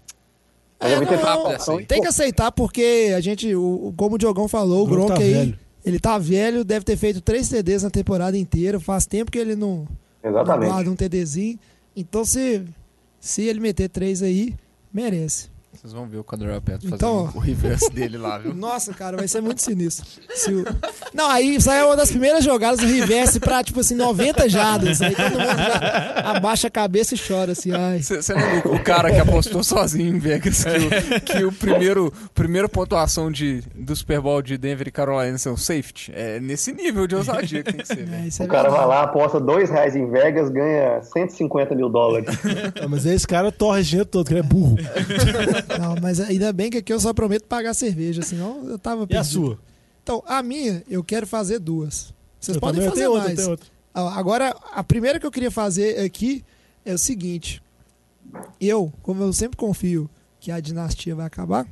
Ter 0.79 0.99
não, 0.99 1.43
não, 1.43 1.47
assim. 1.51 1.83
Tem 1.85 2.01
que 2.01 2.07
aceitar 2.07 2.51
porque 2.51 3.13
a 3.15 3.19
gente, 3.19 3.55
o, 3.55 3.93
como 3.97 4.15
o 4.15 4.17
Diogão 4.17 4.47
falou, 4.47 4.81
o 4.81 4.83
O 4.83 4.87
Gronk 4.87 5.13
tá 5.13 5.19
aí, 5.19 5.33
velho. 5.33 5.59
ele 5.83 5.99
tá 5.99 6.17
velho, 6.17 6.63
deve 6.63 6.85
ter 6.85 6.95
feito 6.95 7.19
três 7.19 7.49
TDs 7.49 7.83
na 7.83 7.89
temporada 7.89 8.37
inteira, 8.37 8.79
faz 8.79 9.05
tempo 9.05 9.31
que 9.31 9.39
ele 9.39 9.55
não, 9.55 9.87
não 10.23 10.29
Exatamente. 10.31 10.69
guarda 10.69 10.91
um 10.91 10.95
TDzinho. 10.95 11.57
Então 11.95 12.23
se, 12.23 12.63
se 13.19 13.41
ele 13.43 13.59
meter 13.59 13.89
três 13.89 14.21
aí, 14.21 14.53
merece. 14.93 15.49
Vocês 15.79 15.93
vão 15.93 16.07
ver 16.07 16.17
o 16.17 16.23
Cordero 16.23 16.59
Petro 16.59 16.87
Então, 16.87 17.25
fazendo 17.27 17.37
o 17.37 17.39
reverse 17.39 17.89
dele 17.91 18.17
lá, 18.17 18.39
viu? 18.39 18.51
Nossa, 18.57 18.93
cara, 18.93 19.15
vai 19.15 19.27
ser 19.27 19.41
muito 19.41 19.61
sinistro. 19.61 20.05
Se 20.33 20.51
o- 20.51 20.65
Não, 21.13 21.29
aí 21.29 21.55
aí 21.67 21.77
é 21.79 21.85
uma 21.85 21.95
das 21.95 22.09
primeiras 22.09 22.43
jogadas 22.43 22.79
do 22.79 22.87
reverse 22.87 23.39
pra, 23.39 23.63
tipo 23.63 23.79
assim, 23.79 23.93
90 23.95 24.49
jardas. 24.49 25.01
Aí 25.01 25.13
todo 25.15 25.29
mundo 25.31 25.45
já 25.45 26.21
abaixa 26.35 26.67
a 26.67 26.71
cabeça 26.71 27.13
e 27.13 27.17
chora, 27.19 27.51
assim, 27.51 27.71
ai. 27.73 28.01
Você 28.01 28.33
lembra 28.33 28.67
o- 28.69 28.75
o 28.75 28.79
cara 28.83 29.11
que 29.11 29.19
apostou 29.19 29.63
sozinho 29.63 30.15
em 30.15 30.19
Vegas 30.19 30.63
que 30.63 30.69
o, 30.69 31.21
que 31.21 31.45
o 31.45 31.51
primeiro, 31.51 32.11
primeiro 32.33 32.67
pontuação 32.67 33.31
de, 33.31 33.61
do 33.75 33.95
Super 33.95 34.19
Bowl 34.19 34.41
de 34.41 34.57
Denver 34.57 34.87
e 34.87 34.91
Carolina 34.91 35.37
são 35.37 35.55
safety? 35.55 36.11
É 36.15 36.39
nesse 36.39 36.71
nível 36.71 37.05
de 37.05 37.15
ousadia 37.15 37.63
que 37.63 37.71
tem 37.71 37.81
que 37.81 37.87
ser, 37.87 38.05
velho. 38.05 38.15
É, 38.15 38.43
é 38.43 38.45
O 38.45 38.47
cara 38.47 38.69
vai 38.69 38.85
lá, 38.85 39.03
aposta 39.03 39.39
dois 39.39 39.69
reais 39.69 39.95
em 39.95 40.09
Vegas, 40.09 40.49
ganha 40.49 41.01
150 41.03 41.75
mil 41.75 41.89
dólares. 41.89 42.27
Mas 42.89 43.05
aí 43.05 43.13
esse 43.13 43.27
cara 43.27 43.51
torra 43.51 43.79
esse 43.79 43.89
dinheiro 43.89 44.09
todo, 44.09 44.25
que 44.25 44.33
ele 44.33 44.39
é 44.39 44.43
burro. 44.43 44.77
Não, 45.79 45.95
mas 46.01 46.19
ainda 46.19 46.51
bem 46.53 46.69
que 46.69 46.77
aqui 46.77 46.91
eu 46.93 46.99
só 46.99 47.13
prometo 47.13 47.45
pagar 47.47 47.73
cerveja, 47.73 48.21
senão 48.21 48.67
eu 48.67 48.79
tava 48.79 49.01
E 49.01 49.03
a 49.03 49.07
perdido. 49.07 49.31
sua? 49.31 49.59
Então, 50.03 50.23
a 50.25 50.41
minha, 50.41 50.83
eu 50.89 51.03
quero 51.03 51.27
fazer 51.27 51.59
duas. 51.59 52.13
Vocês 52.39 52.55
Eu 52.55 52.61
podem 52.61 52.87
fazer 52.87 53.07
outra, 53.07 53.23
mais. 53.25 53.31
eu 53.39 53.43
tenho 53.45 53.49
outra. 53.51 53.67
Agora, 53.93 54.55
a 54.71 54.83
primeira 54.83 55.19
que 55.19 55.25
eu 55.25 55.31
queria 55.31 55.51
fazer 55.51 55.99
aqui 55.99 56.43
é 56.85 56.93
o 56.93 56.97
seguinte. 56.97 57.61
Eu, 58.61 58.93
como 59.01 59.23
eu 59.23 59.33
sempre 59.33 59.57
confio 59.57 60.09
que 60.39 60.51
a 60.51 60.59
dinastia 60.59 61.15
vai 61.15 61.25
acabar, 61.25 61.67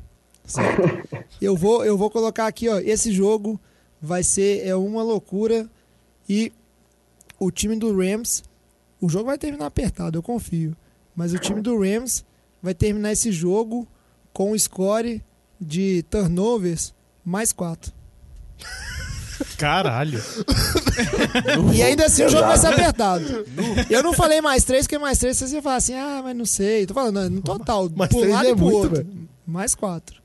certo? 0.46 0.82
eu, 1.42 1.56
vou, 1.56 1.86
eu 1.86 1.98
vou 1.98 2.10
colocar 2.10 2.48
aqui, 2.48 2.68
ó, 2.68 2.80
esse 2.80 3.12
jogo 3.12 3.60
vai 4.02 4.24
ser 4.24 4.66
é 4.68 4.76
uma 4.76 5.04
loucura 5.04 5.70
e 6.28 6.52
o 7.40 7.52
time 7.52 7.76
do 7.76 7.96
Rams, 7.96 8.44
o 9.00 9.08
jogo 9.08 9.26
vai 9.26 9.38
terminar 9.38 9.68
apertado, 9.68 10.18
eu 10.18 10.24
confio, 10.24 10.76
mas 11.16 11.34
o 11.34 11.38
time 11.40 11.62
do 11.62 11.78
Rams 11.80 12.26
vai 12.66 12.74
terminar 12.74 13.12
esse 13.12 13.32
jogo 13.32 13.88
com 14.34 14.52
o 14.52 14.60
score 14.60 15.24
de 15.62 16.04
turnovers 16.10 16.94
mais 17.24 17.54
4. 17.54 17.94
Caralho. 19.58 20.22
E 21.74 21.84
ainda 21.84 22.06
assim 22.06 22.24
o 22.24 22.30
jogo 22.30 22.48
vai 22.48 22.58
ser 22.58 22.68
apertado. 22.68 23.26
Eu 23.90 24.02
não 24.02 24.14
falei 24.14 24.40
mais 24.40 24.64
três, 24.64 24.86
porque 24.86 24.98
mais 24.98 25.18
três 25.18 25.38
vocês 25.38 25.52
iam 25.52 25.62
falar 25.62 25.76
assim, 25.76 25.94
ah, 25.94 26.22
mas 26.24 26.36
não 26.36 26.46
sei. 26.46 26.86
Tô 26.86 26.94
falando, 26.94 27.30
no 27.30 27.42
total, 27.42 27.90
Mais 27.94 28.10
por 28.10 28.18
um 28.18 28.22
três 28.22 28.34
lado 28.34 28.48
é 28.48 28.52
e 28.52 28.56
pro 28.56 28.64
muito, 28.64 28.78
outro. 28.78 28.96
velho. 28.96 29.30
Mais 29.46 29.76
quatro. 29.76 30.22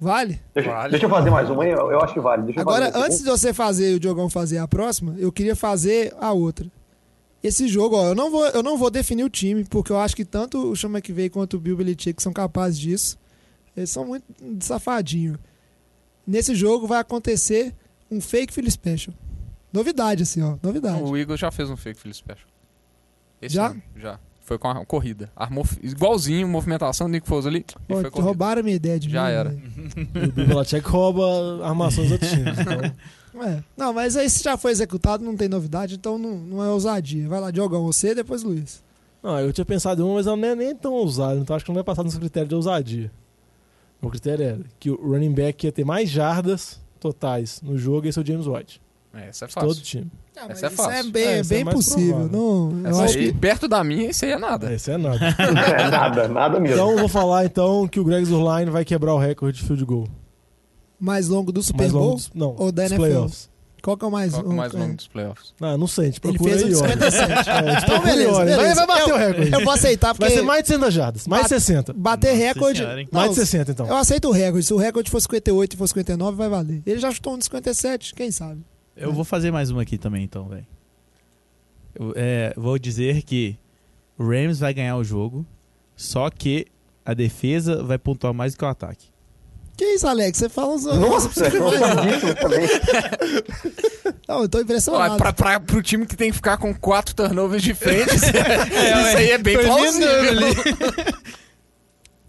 Vale? 0.00 0.40
Deixa, 0.54 0.88
deixa 0.88 1.06
eu 1.06 1.10
fazer 1.10 1.30
mais 1.30 1.48
uma 1.50 1.62
aí, 1.62 1.70
eu, 1.70 2.00
acho 2.00 2.14
que 2.14 2.20
vale. 2.20 2.44
Deixa 2.44 2.58
eu 2.58 2.62
Agora, 2.62 2.90
fazer 2.90 3.04
antes 3.04 3.18
de 3.18 3.24
você 3.26 3.52
fazer 3.52 3.94
o 3.94 4.00
Diogão 4.00 4.30
fazer 4.30 4.58
a 4.58 4.66
próxima, 4.66 5.14
eu 5.18 5.30
queria 5.30 5.54
fazer 5.54 6.14
a 6.18 6.32
outra. 6.32 6.66
Esse 7.42 7.66
jogo, 7.66 7.96
ó, 7.96 8.08
eu 8.08 8.14
não 8.14 8.30
vou, 8.30 8.46
eu 8.46 8.62
não 8.62 8.78
vou 8.78 8.90
definir 8.90 9.24
o 9.24 9.30
time, 9.30 9.64
porque 9.64 9.90
eu 9.90 9.98
acho 9.98 10.14
que 10.14 10.24
tanto 10.24 10.70
o 10.70 10.76
Sean 10.76 10.90
McVay 10.90 11.28
quanto 11.28 11.56
o 11.56 11.60
Bill 11.60 11.76
Belichick 11.76 12.22
são 12.22 12.32
capazes 12.32 12.78
disso. 12.78 13.18
Eles 13.76 13.90
são 13.90 14.06
muito 14.06 14.24
safadinhos. 14.60 15.38
Nesse 16.26 16.54
jogo 16.54 16.86
vai 16.86 17.00
acontecer 17.00 17.74
um 18.10 18.20
fake 18.20 18.52
Philly 18.52 18.70
Special. 18.70 19.14
Novidade, 19.72 20.22
assim, 20.22 20.40
ó. 20.42 20.56
Novidade. 20.62 21.02
O 21.02 21.16
Eagles 21.16 21.40
já 21.40 21.50
fez 21.50 21.68
um 21.68 21.76
fake 21.76 21.98
Philly 21.98 22.14
Special. 22.14 22.46
Esse 23.40 23.56
Já? 23.56 23.68
ano, 23.68 23.82
já. 23.96 24.20
Foi 24.44 24.58
com 24.58 24.68
a 24.68 24.84
corrida. 24.84 25.30
Armou, 25.34 25.64
igualzinho, 25.82 26.46
movimentação 26.46 27.06
do 27.08 27.12
Nick 27.12 27.26
Foles 27.26 27.46
ali. 27.46 27.64
E 27.88 28.10
Pô, 28.10 28.20
roubaram 28.20 28.60
a 28.60 28.62
minha 28.62 28.76
ideia 28.76 28.98
de 29.00 29.08
Já 29.08 29.26
mim, 29.26 29.32
era. 29.32 29.56
E 30.14 30.28
o 30.28 30.32
Bill 30.32 30.46
Belichick 30.46 30.86
rouba 30.86 31.64
armações 31.66 32.08
dos 32.08 32.12
outros 32.12 32.30
times. 32.30 32.58
Então, 32.58 32.94
É. 33.34 33.62
Não, 33.76 33.92
mas 33.92 34.16
aí 34.16 34.28
se 34.28 34.42
já 34.42 34.56
foi 34.56 34.72
executado, 34.72 35.24
não 35.24 35.36
tem 35.36 35.48
novidade, 35.48 35.94
então 35.94 36.18
não, 36.18 36.36
não 36.36 36.62
é 36.64 36.68
ousadia. 36.68 37.28
Vai 37.28 37.40
lá, 37.40 37.50
Diogão, 37.50 37.84
você 37.84 38.14
depois 38.14 38.42
Luiz. 38.42 38.82
não, 39.22 39.38
eu 39.40 39.52
tinha 39.52 39.64
pensado 39.64 40.02
em 40.02 40.04
uma, 40.04 40.14
mas 40.14 40.26
ela 40.26 40.36
nem 40.36 40.50
é 40.50 40.54
nem 40.54 40.74
tão 40.76 40.92
ousada. 40.92 41.38
Então 41.40 41.54
acho 41.56 41.64
que 41.64 41.70
não 41.70 41.76
vai 41.76 41.84
passar 41.84 42.02
nesse 42.04 42.18
critério 42.18 42.48
de 42.48 42.54
ousadia. 42.54 43.10
O 44.02 44.10
critério 44.10 44.44
era 44.44 44.58
que 44.80 44.90
o 44.90 44.96
running 44.96 45.32
back 45.32 45.64
ia 45.64 45.72
ter 45.72 45.84
mais 45.84 46.10
jardas 46.10 46.80
totais 47.00 47.60
no 47.62 47.78
jogo 47.78 48.06
e 48.06 48.08
esse 48.10 48.18
é 48.18 48.22
o 48.22 48.26
James 48.26 48.46
White. 48.46 48.80
É, 49.14 49.28
essa 49.28 49.44
é 49.44 49.48
fácil. 49.48 49.68
todo 49.68 49.80
time. 49.80 50.10
Ah, 50.34 50.46
Essa 50.48 50.66
é 50.66 50.68
isso 50.70 50.76
fácil. 50.76 50.92
é 50.92 51.02
bem, 51.02 51.24
É, 51.26 51.38
essa 51.40 51.52
é 51.52 51.56
bem 51.58 51.64
mais 51.64 51.76
possível. 51.76 52.14
provável. 52.14 52.38
Não, 52.72 52.80
eu 52.80 52.86
Essa 52.90 53.04
acho 53.04 53.18
aí, 53.18 53.26
que 53.26 53.38
perto 53.38 53.68
da 53.68 53.84
minha, 53.84 54.08
isso 54.10 54.24
aí 54.24 54.30
é 54.30 54.38
nada. 54.38 54.72
Esse 54.72 54.90
é 54.90 54.96
nada. 54.96 55.18
É 55.38 55.90
nada, 55.90 56.28
nada 56.28 56.58
mesmo. 56.58 56.76
Então 56.76 56.90
eu 56.92 56.98
vou 56.98 57.08
falar 57.08 57.44
então 57.44 57.86
que 57.86 58.00
o 58.00 58.04
Greg 58.04 58.24
Zurline 58.24 58.70
vai 58.70 58.82
quebrar 58.84 59.12
o 59.14 59.18
recorde 59.18 59.58
de 59.58 59.64
field 59.66 59.84
goal. 59.84 60.08
Mais 61.02 61.28
longo 61.28 61.50
do 61.50 61.62
Super 61.62 61.78
mais 61.82 61.92
Bowl 61.92 62.02
longo 62.04 62.16
dos, 62.16 62.30
não, 62.34 62.54
ou 62.56 62.70
da 62.72 62.82
NFL? 62.84 62.96
playoffs. 63.00 63.50
Qual 63.82 63.96
que 63.96 64.04
é 64.04 64.08
o 64.08 64.10
mais, 64.12 64.30
Qual 64.32 64.44
que 64.44 64.48
é 64.48 64.52
o 64.52 64.56
mais 64.56 64.72
um- 64.74 64.78
longo 64.78 64.92
é. 64.92 64.94
dos 64.94 65.08
playoffs? 65.08 65.54
Ah, 65.60 65.76
não 65.76 65.88
sei, 65.88 66.04
a 66.04 66.06
gente 66.06 66.20
Ele 66.22 66.38
procura 66.38 66.50
fez 66.56 66.62
o 66.62 66.66
aí, 66.66 66.72
de 66.72 66.78
olha. 66.80 66.92
57. 67.10 67.50
É, 67.50 67.78
Então, 67.82 68.02
beleza, 68.04 68.38
beleza. 68.44 68.56
Vai, 68.56 68.74
vai 68.74 68.86
bater 68.86 69.08
eu, 69.10 69.14
o 69.14 69.18
recorde. 69.18 69.52
Eu 69.52 69.64
vou 69.64 69.72
aceitar, 69.72 70.14
porque 70.14 70.24
Vai 70.24 70.30
ser 70.36 70.42
mais 70.42 70.62
de 70.62 70.68
60 70.68 70.90
jardas. 70.92 71.26
Mais 71.26 71.42
de 71.42 71.48
Bate- 71.50 71.60
60. 71.64 71.92
bater 71.92 72.28
Nossa 72.32 72.42
recorde... 72.44 72.78
senhora? 72.78 72.96
Não, 73.02 73.08
Mais 73.12 73.30
de 73.30 73.34
60, 73.36 73.72
então. 73.72 73.86
Eu 73.88 73.96
aceito 73.96 74.28
o 74.28 74.30
recorde. 74.30 74.66
Se 74.66 74.72
o 74.72 74.76
recorde 74.76 75.10
for 75.10 75.20
58 75.20 75.72
e 75.72 75.76
for 75.76 75.88
59, 75.88 76.36
vai 76.36 76.48
valer. 76.48 76.80
Ele 76.86 77.00
já 77.00 77.10
chutou 77.10 77.34
um 77.34 77.38
de 77.38 77.44
57, 77.44 78.14
quem 78.14 78.30
sabe? 78.30 78.60
Eu 78.96 79.12
vou 79.12 79.24
fazer 79.24 79.50
mais 79.50 79.68
uma 79.70 79.82
aqui 79.82 79.98
também, 79.98 80.22
então, 80.22 80.46
velho. 80.48 80.66
Eu, 81.94 82.12
é, 82.14 82.54
vou 82.56 82.78
dizer 82.78 83.22
que 83.22 83.56
o 84.16 84.22
Rams 84.24 84.60
vai 84.60 84.72
ganhar 84.72 84.96
o 84.96 85.02
jogo, 85.02 85.44
só 85.96 86.30
que 86.30 86.66
a 87.04 87.14
defesa 87.14 87.82
vai 87.82 87.98
pontuar 87.98 88.32
mais 88.32 88.54
do 88.54 88.58
que 88.58 88.64
o 88.64 88.68
ataque. 88.68 89.06
Que 89.82 89.94
isso, 89.94 90.06
Alex? 90.06 90.38
Você 90.38 90.48
fala 90.48 90.74
uns... 90.74 90.84
Nossa, 90.84 91.28
você 91.28 91.50
precisa 91.50 91.64
eu. 91.64 91.72
Não, 94.28 94.42
eu 94.42 94.48
tô 94.48 94.60
impressionado. 94.60 95.16
pra, 95.16 95.32
pra, 95.32 95.58
pro 95.58 95.82
time 95.82 96.06
que 96.06 96.16
tem 96.16 96.30
que 96.30 96.36
ficar 96.36 96.56
com 96.56 96.72
quatro 96.72 97.16
turnovers 97.16 97.64
de 97.64 97.74
frente, 97.74 98.14
isso 98.14 98.26
aí 99.16 99.32
é 99.32 99.38
bem 99.38 99.58
plausível. 99.58 100.08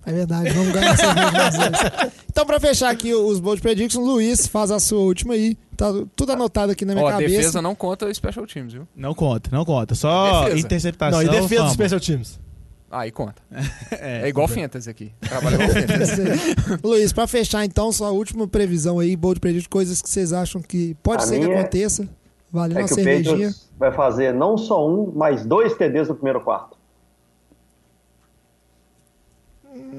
É 0.03 0.11
verdade, 0.11 0.49
vamos 0.49 0.73
ganhar 0.73 0.93
essa 0.95 1.13
vez. 1.13 2.11
Então, 2.27 2.43
pra 2.43 2.59
fechar 2.59 2.89
aqui 2.89 3.13
os 3.13 3.39
bold 3.39 3.61
predictions, 3.61 4.03
Luiz, 4.03 4.47
faz 4.47 4.71
a 4.71 4.79
sua 4.79 4.99
última 5.01 5.35
aí. 5.35 5.55
Tá 5.77 5.93
tudo 6.15 6.31
anotado 6.31 6.71
aqui 6.71 6.83
na 6.85 6.93
minha 6.93 7.05
Ó, 7.05 7.09
a 7.09 7.11
cabeça. 7.11 7.37
defesa 7.37 7.61
não 7.61 7.75
conta 7.75 8.11
special 8.11 8.47
teams, 8.47 8.73
viu? 8.73 8.87
Não 8.95 9.13
conta, 9.13 9.51
não 9.51 9.63
conta. 9.63 9.93
Só 9.93 10.45
Defesa. 10.45 10.59
interceptação. 10.59 11.21
Não, 11.21 11.27
e 11.27 11.29
defesa 11.29 11.47
dos 11.47 11.71
fumble. 11.73 11.73
special 11.73 11.99
teams. 11.99 12.39
Aí 12.93 13.11
conta. 13.11 13.41
É, 13.91 14.23
É 14.23 14.27
igual 14.27 14.47
fantasy 14.47 14.89
aqui. 14.89 15.11
Trabalha 15.21 15.55
igual. 15.55 15.69
Luiz, 16.83 17.11
pra 17.13 17.25
fechar 17.27 17.63
então, 17.65 17.91
sua 17.91 18.11
última 18.11 18.47
previsão 18.47 18.99
aí, 18.99 19.15
bold 19.15 19.39
prediction, 19.39 19.69
coisas 19.69 20.01
que 20.01 20.09
vocês 20.09 20.33
acham 20.33 20.61
que 20.61 20.95
pode 21.01 21.23
A 21.23 21.27
ser 21.27 21.39
que 21.39 21.45
minha 21.45 21.59
aconteça. 21.59 22.07
Vale 22.51 22.73
É 22.73 22.77
uma 22.77 22.87
que 22.87 22.93
o 22.93 22.95
cervejinha. 22.95 23.53
Vai 23.79 23.91
fazer 23.91 24.33
não 24.33 24.57
só 24.57 24.87
um, 24.87 25.11
mas 25.15 25.43
dois 25.45 25.73
TDs 25.75 26.07
no 26.09 26.15
primeiro 26.15 26.41
quarto. 26.41 26.77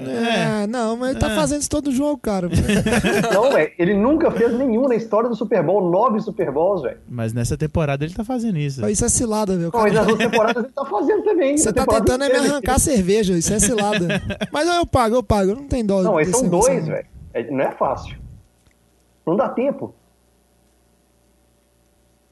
É, 0.01 0.67
não, 0.67 0.97
mas 0.97 1.11
ele 1.11 1.21
tá 1.21 1.31
fazendo 1.31 1.61
isso 1.61 1.71
todo 1.71 1.93
jogo, 1.93 2.19
cara. 2.19 2.49
Não, 3.33 3.53
velho, 3.53 3.73
ele 3.79 3.95
nunca 3.95 4.31
fez 4.31 4.53
nenhum 4.53 4.89
na 4.89 4.95
história 4.95 5.29
do 5.29 5.37
Super 5.37 5.63
Bowl, 5.63 5.91
nove 5.91 6.21
Super 6.21 6.51
Bowls, 6.51 6.83
velho. 6.83 6.99
Mas 7.09 7.33
nessa 7.33 7.57
temporada 7.57 8.05
ele 8.05 8.15
tá 8.15 8.25
fazendo 8.25 8.59
isso. 8.59 8.87
Isso 8.89 9.05
é 9.05 9.09
cilada, 9.09 9.57
velho. 9.57 9.71
Não, 9.73 9.81
Mas 9.81 9.93
nas 9.93 10.07
outras 10.09 10.31
temporadas 10.31 10.65
ele 10.65 10.73
tá 10.73 10.85
fazendo 10.85 11.23
também. 11.23 11.57
Você 11.57 11.73
tá 11.73 11.87
tentando 11.87 12.25
é 12.25 12.29
me 12.29 12.35
inteira. 12.35 12.53
arrancar 12.55 12.79
cerveja, 12.79 13.35
isso 13.37 13.53
é 13.53 13.59
cilada. 13.59 14.23
Mas 14.53 14.69
eu 14.69 14.87
pago, 14.87 15.15
eu 15.17 15.23
pago, 15.23 15.51
eu 15.51 15.57
não 15.57 15.67
tenho 15.69 15.87
dó. 15.87 16.03
Não, 16.03 16.17
desse 16.17 16.33
são 16.33 16.49
dois, 16.49 16.87
velho. 16.87 17.07
É- 17.33 17.51
Não 17.51 17.65
é 17.65 17.71
fácil. 17.73 18.17
Não 19.27 19.37
dá 19.37 19.49
tempo. 19.49 19.95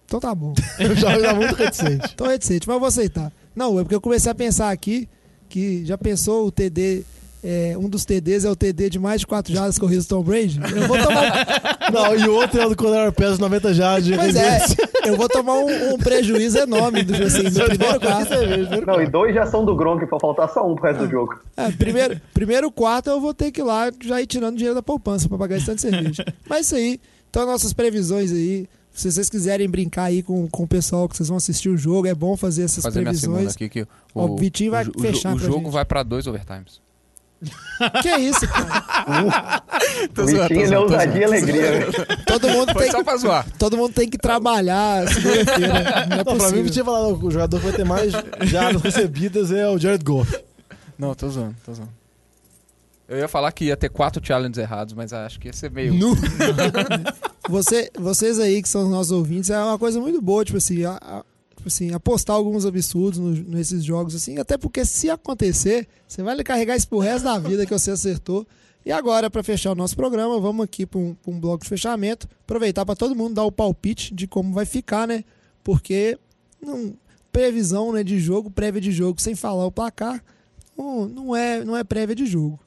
Então 0.05 0.21
tá 0.21 0.35
bom. 0.35 0.53
Eu 0.79 0.95
já 0.95 1.13
era 1.13 1.33
muito 1.33 1.55
reticente. 1.55 2.15
Tô 2.15 2.27
reticente, 2.27 2.69
mas 2.69 2.75
eu 2.75 2.81
vou 2.81 2.87
aceitar. 2.89 3.33
Não, 3.57 3.79
é 3.79 3.83
porque 3.83 3.95
eu 3.95 4.01
comecei 4.01 4.31
a 4.31 4.35
pensar 4.35 4.71
aqui 4.71 5.09
que 5.49 5.87
já 5.87 5.97
pensou 5.97 6.47
o 6.47 6.53
TD 6.53 7.03
é, 7.43 7.77
um 7.77 7.89
dos 7.89 8.05
TDs 8.05 8.45
é 8.45 8.51
o 8.51 8.55
TD 8.57 8.89
de 8.91 8.99
mais 8.99 9.21
de 9.23 9.27
4 9.27 9.53
jardas 9.53 9.79
corridas 9.79 10.07
do 10.07 10.09
Tom 10.17 10.23
Brady, 10.23 10.61
eu 10.77 10.87
vou 10.87 10.97
tomar. 10.97 11.79
Não, 11.93 12.15
e 12.17 12.29
o 12.29 12.35
outro 12.35 12.61
é 12.61 12.67
o 12.67 12.69
do 12.71 12.77
Cordero 12.77 13.13
Pérez 13.13 13.39
90 13.39 13.75
jardas 13.75 14.05
de 14.05 14.15
Pois 14.17 14.35
é, 14.37 14.61
eu 15.05 15.17
vou 15.17 15.29
tomar 15.29 15.55
um, 15.55 15.95
um 15.95 15.99
prejuízo 15.99 16.59
enorme 16.59 17.03
do 17.03 17.15
assim, 17.23 17.43
no 17.43 17.51
primeiro 17.67 18.01
quarto. 18.01 18.31
Não, 18.87 19.03
e 19.03 19.07
dois 19.11 19.35
já 19.35 19.45
são 19.47 19.65
do 19.65 19.75
Gronk, 19.75 20.07
pra 20.07 20.21
faltar 20.21 20.49
só 20.51 20.67
um 20.71 20.75
pro 20.77 20.85
resto 20.85 21.05
do 21.05 21.11
jogo. 21.11 21.39
É, 21.57 21.71
primeiro, 21.73 22.21
primeiro 22.33 22.71
quarto 22.71 23.11
eu 23.11 23.21
vou 23.21 23.35
ter 23.35 23.51
que 23.51 23.61
ir 23.61 23.65
lá 23.65 23.91
já 24.03 24.21
ir 24.23 24.27
tirando 24.27 24.55
dinheiro 24.57 24.75
da 24.75 24.83
poupança 24.83 25.29
pra 25.29 25.37
pagar 25.37 25.57
esse 25.57 25.67
tanto 25.67 25.77
de 25.77 25.91
cerveja. 25.91 26.25
Mas 26.49 26.67
isso 26.67 26.77
aí, 26.77 27.01
então 27.29 27.45
nossas 27.47 27.73
previsões 27.73 28.31
aí. 28.33 28.69
Se 28.95 29.11
vocês 29.11 29.31
quiserem 29.31 29.69
brincar 29.71 30.05
aí 30.05 30.23
com, 30.23 30.47
com 30.49 30.65
o 30.65 30.69
pessoal 30.69 31.09
que 31.09 31.17
vocês 31.17 31.27
vão 31.27 31.39
assistir 31.39 31.71
o 31.71 31.79
jogo, 31.79 32.07
é 32.07 32.15
bom 32.15 32.37
fazer 32.37 32.65
essas 32.65 32.85
Fazer 32.85 33.01
minha 33.01 33.11
previsões. 33.11 33.55
aqui 33.55 33.67
que 33.67 33.87
Ó, 34.15 34.27
o 34.27 34.37
Vitinho 34.37 34.71
vai 34.71 34.85
o, 34.87 35.01
fechar 35.01 35.35
O, 35.35 35.39
pra 35.39 35.47
jogo 35.47 35.63
gente. 35.65 35.73
vai 35.73 35.85
pra 35.87 36.03
dois 36.03 36.27
overtimes. 36.27 36.79
Que 38.01 38.09
é 38.09 38.21
isso, 38.21 38.47
cara? 38.49 39.63
Tô 40.15 40.27
zoando, 40.27 40.49
tô 40.49 40.49
Vitinho, 40.49 40.61
ele 40.61 40.63
é 40.63 40.67
zoando, 40.69 40.87
tô 40.87 40.93
ousadia 40.93 41.21
e 41.21 41.25
alegria, 41.25 41.63
velho. 41.73 41.93
Todo 42.27 42.49
mundo 42.49 42.75
tem 42.75 42.91
só 42.91 43.03
pra 43.03 43.17
zoar. 43.17 43.47
Todo 43.59 43.77
mundo 43.77 43.93
tem 43.93 44.09
que 44.09 44.17
trabalhar 44.19 45.09
segunda-feira. 45.09 46.07
Não 46.07 46.17
é 46.21 46.25
Não, 46.25 46.37
pra 46.39 46.51
mim, 46.53 46.65
tinha 46.67 46.85
falado, 46.85 47.19
o 47.27 47.31
jogador 47.31 47.59
que 47.59 47.67
vai 47.67 47.75
ter 47.75 47.85
mais 47.85 48.13
jardas 48.43 48.81
recebidas 48.83 49.51
é 49.51 49.67
o 49.69 49.77
Jared 49.79 50.05
Goff. 50.05 50.39
Não, 50.99 51.15
tô 51.15 51.29
zoando, 51.29 51.57
tô 51.65 51.75
zoando. 51.75 51.91
Eu 53.09 53.19
ia 53.19 53.29
falar 53.29 53.51
que 53.53 53.65
ia 53.67 53.77
ter 53.77 53.89
quatro 53.91 54.25
challenges 54.25 54.59
errados, 54.59 54.95
mas 54.95 55.13
acho 55.13 55.41
que 55.41 55.49
ia 55.49 55.53
ser 55.53 55.71
meio. 55.71 55.93
Você, 57.49 57.91
vocês 57.99 58.39
aí 58.39 58.63
que 58.63 58.69
são 58.69 58.85
os 58.85 58.89
nossos 58.91 59.11
ouvintes, 59.13 59.51
é 59.51 59.59
uma 59.59 59.79
coisa 59.79 60.01
muito 60.01 60.23
boa, 60.23 60.45
tipo 60.45 60.59
assim, 60.59 60.85
a- 60.85 60.99
a- 61.03 61.23
assim 61.69 61.93
apostar 61.93 62.37
alguns 62.37 62.65
absurdos 62.67 63.19
no- 63.19 63.51
nesses 63.51 63.85
jogos, 63.85 64.15
assim, 64.15 64.39
até 64.39 64.57
porque 64.59 64.85
se 64.85 65.09
acontecer, 65.11 65.87
você 66.07 66.23
vai 66.23 66.37
carregar 66.43 66.77
isso 66.77 66.89
pro 66.89 66.99
resto 66.99 67.25
da 67.25 67.39
vida 67.39 67.65
que 67.67 67.73
você 67.73 67.91
acertou. 67.91 68.47
E 68.85 68.91
agora, 68.91 69.31
para 69.31 69.43
fechar 69.45 69.71
o 69.73 69.75
nosso 69.77 69.95
programa, 69.95 70.41
vamos 70.41 70.65
aqui 70.65 70.85
para 70.85 70.99
um, 70.99 71.17
um 71.27 71.39
bloco 71.39 71.63
de 71.63 71.69
fechamento, 71.69 72.29
aproveitar 72.43 72.85
para 72.85 72.97
todo 72.97 73.15
mundo 73.15 73.35
dar 73.35 73.45
o 73.45 73.53
palpite 73.53 74.13
de 74.13 74.27
como 74.27 74.53
vai 74.53 74.65
ficar, 74.67 75.07
né? 75.07 75.23
Porque 75.63 76.19
não, 76.61 76.93
previsão 77.31 77.93
né, 77.93 78.03
de 78.03 78.19
jogo, 78.19 78.51
prévia 78.51 78.81
de 78.81 78.91
jogo, 78.91 79.21
sem 79.21 79.35
falar 79.37 79.65
o 79.67 79.71
placar, 79.73 80.23
não, 80.77 81.07
não, 81.07 81.37
é, 81.37 81.65
não 81.65 81.77
é 81.77 81.85
prévia 81.85 82.17
de 82.17 82.27
jogo. 82.27 82.59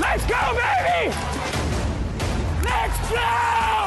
Let's 0.00 0.24
go, 0.24 0.54
baby! 0.54 1.14
Let's 2.64 3.10
go! 3.10 3.77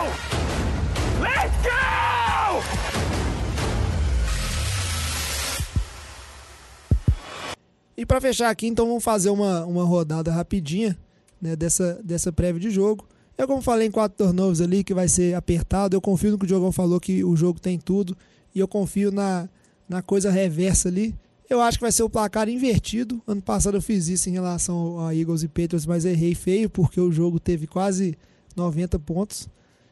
E 7.98 8.06
para 8.06 8.22
fechar 8.22 8.50
aqui, 8.50 8.68
então 8.68 8.88
vamos 8.88 9.04
fazer 9.04 9.30
uma, 9.30 9.66
uma 9.66 9.84
rodada 9.84 10.32
rapidinha 10.32 10.98
né, 11.42 11.56
dessa, 11.56 12.00
dessa 12.04 12.32
prévia 12.32 12.60
de 12.60 12.70
jogo. 12.70 13.06
Eu, 13.38 13.48
como 13.48 13.62
falei 13.62 13.88
em 13.88 13.92
quatro 13.92 14.26
turnovers 14.26 14.62
ali, 14.62 14.84
que 14.84 14.94
vai 14.94 15.08
ser 15.08 15.36
apertado, 15.36 15.96
eu 15.96 16.02
confio 16.02 16.32
no 16.32 16.38
que 16.38 16.46
o 16.46 16.48
Diogão 16.48 16.72
falou, 16.72 17.00
que 17.00 17.24
o 17.24 17.36
jogo 17.36 17.60
tem 17.60 17.80
tudo. 17.80 18.16
E 18.54 18.60
eu 18.60 18.68
confio 18.68 19.12
na, 19.12 19.50
na 19.88 20.02
coisa 20.02 20.30
reversa 20.30 20.90
ali. 20.90 21.16
Eu 21.50 21.60
acho 21.60 21.78
que 21.78 21.84
vai 21.84 21.92
ser 21.92 22.04
o 22.04 22.10
placar 22.10 22.48
invertido. 22.48 23.22
Ano 23.28 23.42
passado 23.42 23.76
eu 23.76 23.82
fiz 23.82 24.08
isso 24.08 24.30
em 24.30 24.34
relação 24.34 25.06
a 25.06 25.16
Eagles 25.16 25.44
e 25.44 25.48
Patriots, 25.48 25.86
mas 25.86 26.06
errei 26.06 26.34
feio, 26.34 26.70
porque 26.70 27.00
o 27.02 27.12
jogo 27.12 27.40
teve 27.40 27.68
quase 27.68 28.18
90 28.56 29.00
pontos. 29.00 29.50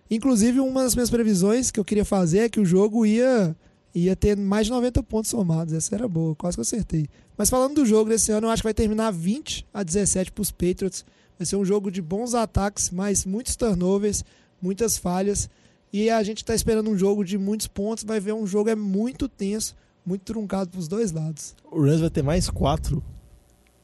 Inclusive, 0.10 0.60
uma 0.60 0.84
das 0.84 0.95
minhas 0.95 1.10
previsões 1.10 1.70
que 1.70 1.80
eu 1.80 1.86
queria 1.86 2.06
fazer 2.06 2.39
é 2.39 2.50
que 2.50 2.60
o 2.60 2.66
jogo 2.66 3.06
ia, 3.06 3.56
ia 3.94 4.16
ter 4.16 4.36
mais 4.38 4.68
de 4.68 4.72
90 4.72 5.02
pontos 5.04 5.30
somados. 5.32 5.74
Essa 5.74 5.96
era 5.96 6.08
boa, 6.08 6.36
quase 6.36 6.56
que 6.58 6.60
eu 6.60 6.64
acertei. 6.64 7.08
Mas 7.38 7.50
falando 7.50 7.76
do 7.76 7.86
jogo 7.86 8.10
desse 8.10 8.32
ano, 8.32 8.48
eu 8.48 8.52
acho 8.52 8.62
que 8.62 8.68
vai 8.68 8.74
terminar 8.74 9.12
20 9.12 9.66
a 9.74 9.82
17 9.84 10.32
para 10.32 10.42
os 10.42 10.52
Patriots. 10.52 11.06
Vai 11.38 11.46
ser 11.46 11.56
um 11.56 11.64
jogo 11.66 11.90
de 11.90 12.02
bons 12.02 12.34
ataques, 12.34 12.90
mas 12.92 13.26
muitos 13.26 13.56
turnovers, 13.56 14.24
muitas 14.62 14.98
falhas. 14.98 15.50
E 15.92 16.10
a 16.10 16.22
gente 16.22 16.40
está 16.40 16.54
esperando 16.54 16.90
um 16.90 16.98
jogo 16.98 17.24
de 17.24 17.38
muitos 17.38 17.66
pontos. 17.68 18.04
Vai 18.04 18.20
ver 18.20 18.34
um 18.34 18.46
jogo 18.46 18.70
é 18.70 18.76
muito 18.76 19.28
tenso, 19.30 19.76
muito 20.06 20.22
truncado 20.22 20.70
para 20.70 20.80
os 20.80 20.88
dois 20.88 21.12
lados. 21.12 21.56
O 21.72 21.82
Rams 21.82 22.02
vai 22.02 22.10
ter 22.10 22.22
mais 22.22 22.50
quatro. 22.50 23.02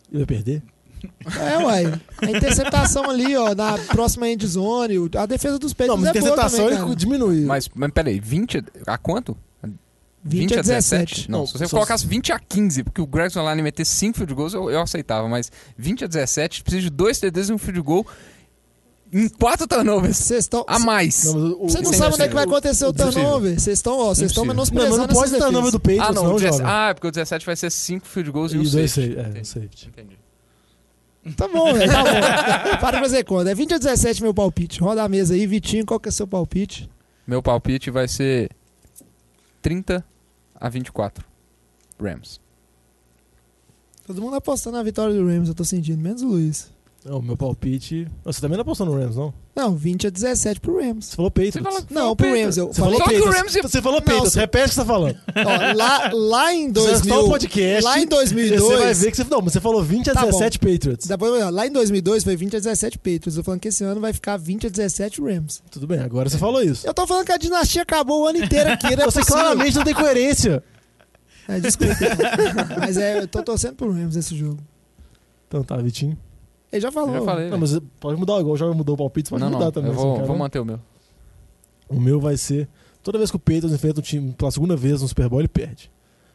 Ele 0.10 0.20
vai 0.20 0.26
perder? 0.28 0.62
É, 1.40 1.58
uai. 1.64 2.02
A 2.22 2.32
interceptação 2.32 3.10
ali, 3.10 3.36
ó, 3.38 3.54
na 3.56 3.78
próxima 3.78 4.28
end 4.30 4.46
zone. 4.46 4.98
o- 5.00 5.10
A 5.18 5.26
defesa 5.26 5.58
dos 5.60 5.72
Patriots 5.74 6.02
Não, 6.04 6.08
mas 6.08 6.16
é 6.16 6.20
boa 6.20 6.32
interceptação 6.34 6.66
também, 6.70 6.84
cara. 6.84 6.96
diminuiu. 6.96 7.48
Mas, 7.48 7.70
mas 7.74 7.92
peraí, 7.92 8.20
20 8.20 8.64
a 8.86 8.98
quanto? 8.98 9.38
20 10.28 10.54
a 10.58 10.62
17. 10.62 11.30
Não, 11.30 11.40
Não, 11.40 11.46
se 11.46 11.54
você 11.54 11.68
só- 11.68 11.78
colocasse 11.78 12.08
20 12.08 12.32
a 12.34 12.40
15, 12.40 12.84
porque 12.84 13.00
o 13.00 13.06
Gregson 13.06 13.44
lá 13.44 13.56
meter 13.62 13.86
5 13.86 14.18
field 14.18 14.34
goals, 14.34 14.54
eu, 14.56 14.70
eu 14.72 14.82
aceitava, 14.82 15.28
mas 15.30 15.52
20 15.78 16.04
a 16.04 16.08
17, 16.08 16.64
precisa 16.64 16.82
de 16.82 16.90
dois 16.90 17.20
TDs 17.20 17.50
e 17.50 17.54
um 17.54 17.58
field 17.60 17.80
goal 17.82 18.06
em 19.14 19.30
4 19.30 19.68
turnovers 19.68 20.18
estão. 20.32 20.66
a 20.68 20.80
mais. 20.80 21.26
Não, 21.26 21.52
o- 21.62 21.70
Você 21.70 21.80
não 21.82 21.92
é 21.92 21.94
sabe 21.94 22.14
onde 22.16 22.24
é 22.24 22.28
que 22.28 22.34
vai 22.34 22.44
acontecer 22.44 22.86
o 22.86 22.90
Impossível. 22.90 23.14
turnover. 23.14 23.60
Vocês 23.60 23.78
estão, 23.80 23.94
ó, 24.00 24.06
vocês 24.16 24.32
estão 24.32 24.44
Impossível. 24.44 24.48
Não, 24.48 24.54
menosprezando 24.56 24.98
mas 24.98 25.08
não 25.08 25.16
pode 25.22 25.34
estar 25.34 25.52
nome 25.52 25.72
do. 25.72 25.80
Patriots, 25.80 26.10
ah, 26.10 26.14
não, 26.14 26.24
não, 26.24 26.32
o 26.32 26.40
17, 26.40 26.58
jovem. 26.58 26.74
ah, 26.74 26.90
é 26.90 26.94
porque 26.96 27.08
o 27.08 27.12
17 27.12 27.46
vai 27.46 27.56
ser 27.56 27.70
5 27.72 28.08
field 28.08 28.32
goals 28.32 28.52
e, 28.52 28.56
E 28.56 28.60
um 28.60 28.64
dois 28.64 28.92
safety. 28.92 29.14
safety, 29.14 29.20
é, 29.20 29.22
Entendi. 29.22 29.40
um 29.40 29.46
safety. 29.46 29.88
Entendi. 29.90 30.18
Tá 31.38 31.48
bom, 31.48 31.74
velho, 31.74 31.92
tá 31.92 32.04
bom. 32.04 32.10
Para 32.82 32.98
de 32.98 33.04
fazer 33.04 33.24
conta. 33.24 33.52
É 33.52 33.56
20 33.56 33.74
a 33.76 33.78
17 33.78 34.22
meu 34.24 34.34
palpite. 34.34 34.80
Roda 34.80 35.04
a 35.04 35.08
mesa 35.10 35.34
aí, 35.36 35.46
Vitinho, 35.48 35.86
qual 35.86 36.00
que 36.00 36.10
é 36.10 36.12
o 36.12 36.14
seu 36.14 36.28
palpite? 36.28 36.90
Meu 37.28 37.42
palpite 37.44 37.90
vai 37.92 38.08
ser 38.08 38.50
30 39.62 40.04
a 40.56 40.70
24. 40.70 41.26
Rams. 42.00 42.42
Todo 44.06 44.22
mundo 44.22 44.36
apostando 44.36 44.78
na 44.78 44.84
vitória 44.84 45.14
do 45.14 45.26
Rams, 45.26 45.50
eu 45.50 45.56
tô 45.56 45.64
sentindo, 45.64 46.02
menos 46.02 46.22
o 46.22 46.28
Luiz. 46.28 46.72
Não, 47.08 47.20
o 47.20 47.22
meu 47.22 47.38
palpite. 47.38 48.08
Você 48.24 48.42
também 48.42 48.58
não 48.58 48.64
apostou 48.64 48.88
no 48.88 48.96
Rams, 48.98 49.16
não? 49.16 49.32
Não, 49.56 49.76
20 49.76 50.08
a 50.08 50.10
17 50.10 50.60
pro 50.60 50.80
Rams. 50.82 51.06
Você 51.06 51.16
falou 51.16 51.30
Patriots. 51.30 51.54
Você 51.62 51.64
falou- 51.64 51.86
Não, 51.92 52.16
pro 52.16 52.28
Rams. 52.32 52.58
Eu 52.58 52.68
Você 52.74 52.82
falei 52.82 52.98
falou 52.98 52.98
Só 52.98 52.98
que 52.98 53.02
o 53.04 53.24
Patriots. 53.26 53.36
Rams 53.56 53.72
Você 53.72 53.82
falou 53.84 54.00
Não, 54.00 54.06
Patriots. 54.06 54.34
você- 54.34 54.40
Repete 54.40 54.66
o 54.66 54.68
que 54.70 54.74
você 54.74 54.80
tá 54.82 54.86
falando. 54.88 55.18
Ó, 55.36 55.76
lá, 55.76 56.10
lá 56.14 56.54
em 56.56 56.66
Você 56.68 56.72
2000, 56.74 56.96
está 56.98 57.20
o 57.20 57.30
podcast. 57.30 57.84
lá 57.84 58.00
em 58.00 58.08
2002, 58.08 58.60
Você 58.64 58.78
vai 58.84 58.94
ver 58.96 59.12
que 59.12 59.18
você. 59.18 59.24
Não, 59.30 59.42
mas 59.42 59.54
você 59.54 59.62
falou 59.62 59.84
20 59.84 60.10
a 60.10 60.14
Tá 60.16 60.22
bom. 60.22 60.28
17 60.32 60.58
Patriots. 60.58 61.08
Depois, 61.08 61.52
lá 61.54 61.68
em 61.68 61.72
2002 61.72 62.24
foi 62.24 62.36
20 62.36 62.56
a 62.56 62.60
17 62.60 62.98
Patriots. 62.98 63.36
Eu 63.38 63.44
tô 63.44 63.46
falando 63.46 63.60
que 63.60 63.68
esse 63.68 63.84
ano 63.84 64.02
vai 64.02 64.12
ficar 64.12 64.36
20 64.38 64.66
a 64.66 64.70
17 64.72 65.22
Rams. 65.22 65.62
Tudo 65.70 65.86
bem, 65.86 66.00
agora 66.00 66.28
você 66.28 66.40
falou 66.40 66.64
isso. 66.64 66.88
Eu 66.88 66.94
tô 66.96 67.06
falando 67.06 67.26
que 67.28 67.32
a 67.32 67.38
dinastia 67.38 67.84
acabou 67.84 68.24
o 68.24 68.28
ano 68.28 68.40
inteiro 68.44 68.72
aqui, 68.72 68.96
né? 68.96 69.06
Você 69.06 69.22
claramente 69.24 69.76
não 69.76 69.84
tem 69.84 69.94
coerência. 69.94 70.64
É, 71.48 71.60
desculpa. 71.60 71.94
Mas 72.82 72.98
é, 72.98 73.20
eu 73.20 73.28
tô 73.28 73.44
torcendo 73.44 73.76
pro 73.76 73.92
Rams 73.92 74.16
nesse 74.16 74.36
jogo. 74.36 74.58
Então 75.48 75.64
tá, 75.64 75.78
Vitinho. 75.78 76.18
Ele 76.72 76.82
já 76.82 76.92
falou. 76.92 77.14
Eu 77.14 77.20
já 77.20 77.26
falei. 77.26 77.50
Não, 77.50 77.58
mas 77.58 77.80
pode 78.00 78.20
mudar 78.20 78.40
igual, 78.40 78.58
já 78.58 78.66
mudou 78.68 78.96
o 78.96 78.98
palpite, 78.98 79.30
pode 79.30 79.42
não, 79.44 79.52
mudar 79.52 79.66
não, 79.66 79.72
também. 79.72 79.92
eu 79.92 79.96
assim, 79.96 80.04
vou, 80.04 80.16
cara. 80.16 80.28
vou 80.28 80.38
manter 80.38 80.60
o 80.60 80.66
meu. 80.66 80.80
O 81.88 82.00
meu 82.00 82.20
vai 82.20 82.38
ser. 82.38 82.68
Toda 83.04 83.18
vez 83.18 83.30
que 83.30 83.38
o 83.38 83.40
Patriots 83.40 83.72
enfrenta 83.72 84.00
um 84.00 84.04
time 84.04 84.34
pela 84.34 84.50
segunda 84.52 84.76
vez 84.76 85.02
no 85.02 85.08
Super 85.08 85.30
Bowl, 85.30 85.40
ele 85.40 85.48
perde. 85.48 85.92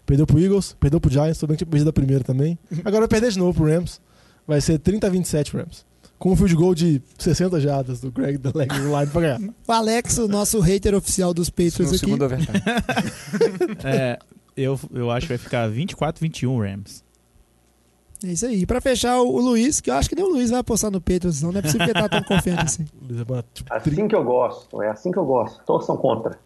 Perdeu 0.07 0.27
pro 0.27 0.41
Eagles, 0.41 0.77
perdeu 0.79 1.01
pro 1.01 1.11
Giants, 1.11 1.39
que 1.39 1.57
tinha 1.57 1.67
perdido 1.67 1.91
a 1.91 1.93
primeira 1.93 2.25
também. 2.25 2.59
Agora 2.85 3.01
vai 3.01 3.09
perder 3.09 3.31
de 3.31 3.39
novo 3.39 3.55
pro 3.55 3.67
Rams. 3.69 4.01
Vai 4.47 4.61
ser 4.61 4.79
30 4.79 5.07
a 5.07 5.11
27 5.11 5.57
Rams. 5.57 5.85
Com 6.19 6.33
um 6.33 6.37
field 6.37 6.55
goal 6.55 6.75
de 6.75 7.01
60 7.19 7.61
jardas 7.61 8.01
do 8.01 8.11
Greg 8.11 8.37
da 8.39 8.51
Leg 8.55 8.73
Line 8.73 9.07
pra 9.07 9.21
ganhar. 9.21 9.41
O 9.67 9.73
Alex, 9.73 10.19
o 10.19 10.29
nosso 10.29 10.61
hater 10.61 10.95
oficial 10.95 11.33
dos 11.33 11.49
Patriots 11.49 11.89
aqui. 11.89 11.99
segundo. 11.99 12.27
É, 13.85 14.19
eu, 14.57 14.79
eu 14.93 15.11
acho 15.11 15.27
que 15.27 15.33
vai 15.33 15.39
ficar 15.39 15.69
24 15.69 16.21
21 16.21 16.59
Rams. 16.59 17.03
É 18.23 18.29
isso 18.29 18.47
aí. 18.47 18.61
E 18.63 18.67
pra 18.67 18.81
fechar, 18.81 19.19
o, 19.21 19.29
o 19.35 19.41
Luiz, 19.41 19.81
que 19.81 19.91
eu 19.91 19.95
acho 19.95 20.09
que 20.09 20.15
nem 20.15 20.25
o 20.25 20.29
Luiz 20.29 20.51
vai 20.51 20.61
apostar 20.61 20.91
no 20.91 21.01
Patriots, 21.01 21.41
não. 21.43 21.53
Não 21.53 21.59
é 21.59 21.63
possível 21.63 21.87
que 21.87 21.93
ele 21.93 22.01
tá 22.01 22.09
tão 22.09 22.23
confiante 22.23 22.63
assim. 22.65 22.85
Tipo, 23.55 23.73
Assim 23.75 24.09
que 24.09 24.15
eu 24.15 24.25
gosto, 24.25 24.83
é 24.83 24.89
assim 24.91 25.11
que 25.11 25.19
eu 25.19 25.25
gosto. 25.25 25.63
Todos 25.65 25.87
são 25.87 25.97
contra. 25.97 26.39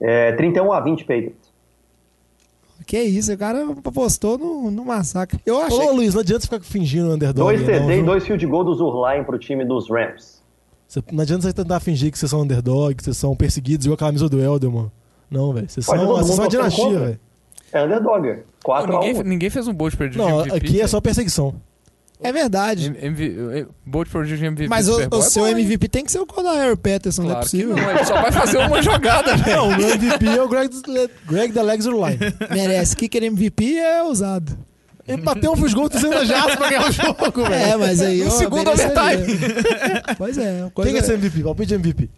É 0.00 0.32
31 0.32 0.72
a 0.72 0.80
20 0.80 1.00
Patriots. 1.04 1.48
Que 2.86 3.02
isso, 3.02 3.32
o 3.32 3.36
cara 3.36 3.66
apostou 3.84 4.38
no, 4.38 4.70
no 4.70 4.84
massacre. 4.84 5.40
Eu 5.44 5.60
achei. 5.60 5.78
Ô, 5.88 5.92
Luiz, 5.92 6.14
não 6.14 6.20
adianta 6.20 6.40
você 6.42 6.46
ficar 6.46 6.60
fingindo 6.64 7.10
underdog. 7.10 7.44
Dois 7.44 7.60
não, 7.60 7.66
TD 7.66 7.98
e 7.98 8.02
dois 8.02 8.24
field 8.24 8.46
goal 8.46 8.64
do 8.64 8.74
Zurline 8.74 9.24
pro 9.24 9.38
time 9.38 9.64
dos 9.64 9.90
Rams. 9.90 10.40
Você- 10.86 11.02
não 11.12 11.22
adianta 11.22 11.42
você 11.42 11.52
tentar 11.52 11.80
fingir 11.80 12.10
que 12.12 12.18
vocês 12.18 12.30
são 12.30 12.40
underdog, 12.42 12.94
que 12.94 13.02
vocês 13.04 13.16
são 13.16 13.34
perseguidos 13.36 13.84
igual 13.84 13.96
a 13.96 13.98
camisa 13.98 14.28
do 14.28 14.40
Elderman. 14.40 14.90
Não, 15.30 15.52
velho. 15.52 15.68
Vocês 15.68 15.84
são, 15.84 16.06
vocês 16.06 16.26
são 16.28 16.44
uma 16.44 16.48
dinastia, 16.48 16.84
contra. 16.84 17.00
velho. 17.00 17.20
É 17.72 17.84
underdog. 17.84 18.38
4 18.64 18.90
Pô, 18.90 18.96
a 18.96 19.00
ninguém, 19.00 19.20
1. 19.20 19.24
ninguém 19.24 19.50
fez 19.50 19.66
um 19.68 19.72
bold 19.72 19.96
pra 19.96 20.06
de 20.08 20.18
Não, 20.18 20.40
MVP. 20.40 20.56
aqui 20.56 20.80
é 20.80 20.86
só 20.86 21.00
perseguição. 21.00 21.54
É 22.20 22.32
verdade. 22.32 22.86
MV, 23.00 23.66
pra 24.10 24.22
de 24.24 24.34
MVP 24.44 24.68
Mas 24.68 24.88
o, 24.88 24.96
o 24.96 25.18
é 25.18 25.22
seu 25.22 25.46
hein? 25.46 25.52
MVP 25.52 25.86
tem 25.88 26.04
que 26.04 26.10
ser 26.10 26.18
o 26.18 26.26
Cordair 26.26 26.76
Peterson, 26.76 27.22
não 27.22 27.30
é 27.30 27.32
Claro 27.34 27.46
que 27.48 27.56
possível. 27.56 27.76
não, 27.76 27.90
ele 27.90 28.04
só 28.04 28.20
vai 28.20 28.32
fazer 28.32 28.58
uma 28.58 28.82
jogada, 28.82 29.36
velho. 29.36 29.56
Não, 29.56 29.68
o 29.68 29.76
meu 29.76 29.88
MVP 29.90 30.26
é 30.26 30.42
o 30.42 30.48
Greg, 30.48 30.70
Greg 31.28 31.52
da 31.52 31.62
Legs 31.62 31.86
Line. 31.86 32.18
Merece. 32.50 32.96
Kicker 32.96 33.22
MVP 33.22 33.76
é 33.76 34.02
ousado. 34.02 34.58
Ele 35.06 35.22
bateu 35.22 35.52
um 35.52 35.56
field 35.56 35.74
goal 35.74 35.88
300 35.88 36.28
jardas 36.28 36.56
pra 36.56 36.68
ganhar 36.68 36.88
o 36.88 36.92
jogo, 36.92 37.42
velho. 37.48 37.54
É, 37.54 37.76
mas 37.76 38.02
aí. 38.02 38.20
No 38.20 38.26
ó, 38.26 38.30
segundo 38.30 38.68
overtime. 38.70 39.38
Pois 40.18 40.36
é. 40.36 40.70
Quem 40.74 40.84
que 40.92 40.96
é 40.96 40.98
esse 40.98 41.12
MVP? 41.12 41.42
Palpite 41.42 41.68
de 41.68 41.74
MVP. 41.76 42.10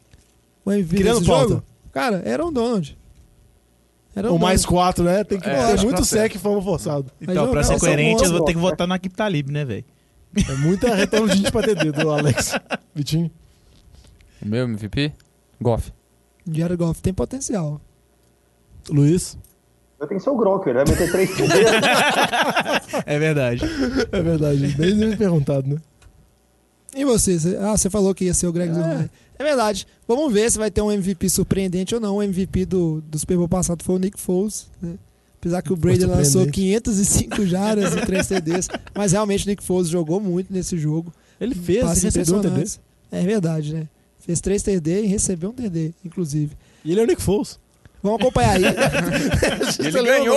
O 0.64 0.72
MVP 0.72 0.96
Criando 0.96 1.18
desse 1.20 1.30
pauta. 1.30 1.48
jogo? 1.50 1.62
Cara, 1.92 2.22
era 2.24 2.44
um 2.44 2.52
Donald. 2.52 2.98
Era 4.14 4.30
o 4.32 4.34
um 4.34 4.38
mais 4.38 4.66
quatro, 4.66 5.04
né? 5.04 5.22
Tem 5.24 5.38
que 5.38 5.48
É, 5.48 5.76
ter 5.76 5.82
muito 5.82 5.98
tá 5.98 6.04
sec 6.04 6.34
e 6.34 6.38
fama 6.38 6.60
forçado. 6.60 7.10
Então, 7.20 7.50
pra 7.50 7.62
ser 7.62 7.74
é 7.74 7.78
coerente, 7.78 8.24
eu 8.24 8.32
vou 8.32 8.44
ter 8.44 8.52
que 8.54 8.58
votar 8.58 8.86
na 8.86 8.96
equipe 8.96 9.14
Talib, 9.14 9.50
né, 9.50 9.64
velho? 9.64 9.84
É 10.48 10.54
muita 10.54 10.94
retorno 10.94 11.28
de 11.28 11.38
gente 11.38 11.52
pra 11.52 11.62
ter 11.62 11.76
dedo, 11.76 12.10
Alex. 12.10 12.54
Vitinho. 12.94 13.30
O 14.42 14.48
meu 14.48 14.64
MVP? 14.64 15.12
Goff. 15.60 15.92
Jared 16.50 16.76
Goff 16.76 17.00
tem 17.02 17.12
potencial. 17.12 17.80
Luiz. 18.88 19.36
Eu 20.00 20.06
tenho 20.06 20.18
que 20.18 20.24
ser 20.24 20.30
o 20.30 20.36
Gronk, 20.36 20.66
ele 20.66 20.82
vai 20.82 20.84
meter 20.88 21.10
três. 21.10 21.30
É 23.06 23.18
verdade. 23.18 23.62
É 24.10 24.22
verdade, 24.22 24.74
nem 24.78 24.94
me 24.94 25.16
perguntado, 25.16 25.68
né? 25.68 25.76
E 26.94 27.04
você? 27.04 27.36
Ah, 27.60 27.76
você 27.76 27.90
falou 27.90 28.14
que 28.14 28.24
ia 28.24 28.34
ser 28.34 28.46
o 28.46 28.52
Greg 28.52 28.72
Zuerlein. 28.72 29.10
É 29.40 29.42
verdade. 29.42 29.86
Vamos 30.06 30.30
ver 30.34 30.50
se 30.50 30.58
vai 30.58 30.70
ter 30.70 30.82
um 30.82 30.92
MVP 30.92 31.30
surpreendente 31.30 31.94
ou 31.94 32.00
não. 32.00 32.16
O 32.16 32.22
MVP 32.22 32.66
do, 32.66 33.00
do 33.00 33.18
Super 33.18 33.38
Bowl 33.38 33.48
passado 33.48 33.82
foi 33.82 33.94
o 33.94 33.98
Nick 33.98 34.20
Foles, 34.20 34.66
né? 34.82 34.96
Apesar 35.38 35.62
que 35.62 35.72
o 35.72 35.76
Brady 35.76 36.04
lançou 36.04 36.44
surpreendente. 36.44 36.82
505 36.82 37.46
jardas 37.46 37.94
e 37.94 38.04
3 38.04 38.26
TDs. 38.26 38.68
Mas 38.94 39.12
realmente 39.12 39.46
o 39.46 39.48
Nick 39.48 39.62
Foles 39.62 39.88
jogou 39.88 40.20
muito 40.20 40.52
nesse 40.52 40.76
jogo. 40.76 41.10
Ele 41.40 41.54
fez 41.54 41.80
Passes 41.80 42.02
e 42.02 42.18
recebeu 42.18 42.38
um 42.38 42.42
TD. 42.42 42.78
É 43.10 43.22
verdade, 43.22 43.72
né? 43.72 43.88
Fez 44.18 44.42
3 44.42 44.62
TD 44.62 45.04
e 45.04 45.06
recebeu 45.06 45.48
um 45.48 45.54
TD, 45.54 45.94
inclusive. 46.04 46.54
E 46.84 46.90
ele 46.92 47.00
é 47.00 47.04
o 47.04 47.06
Nick 47.06 47.22
Foles. 47.22 47.58
Vamos 48.02 48.20
acompanhar 48.20 48.56
aí. 48.56 48.64
Ele 49.80 50.02
ganhou! 50.02 50.36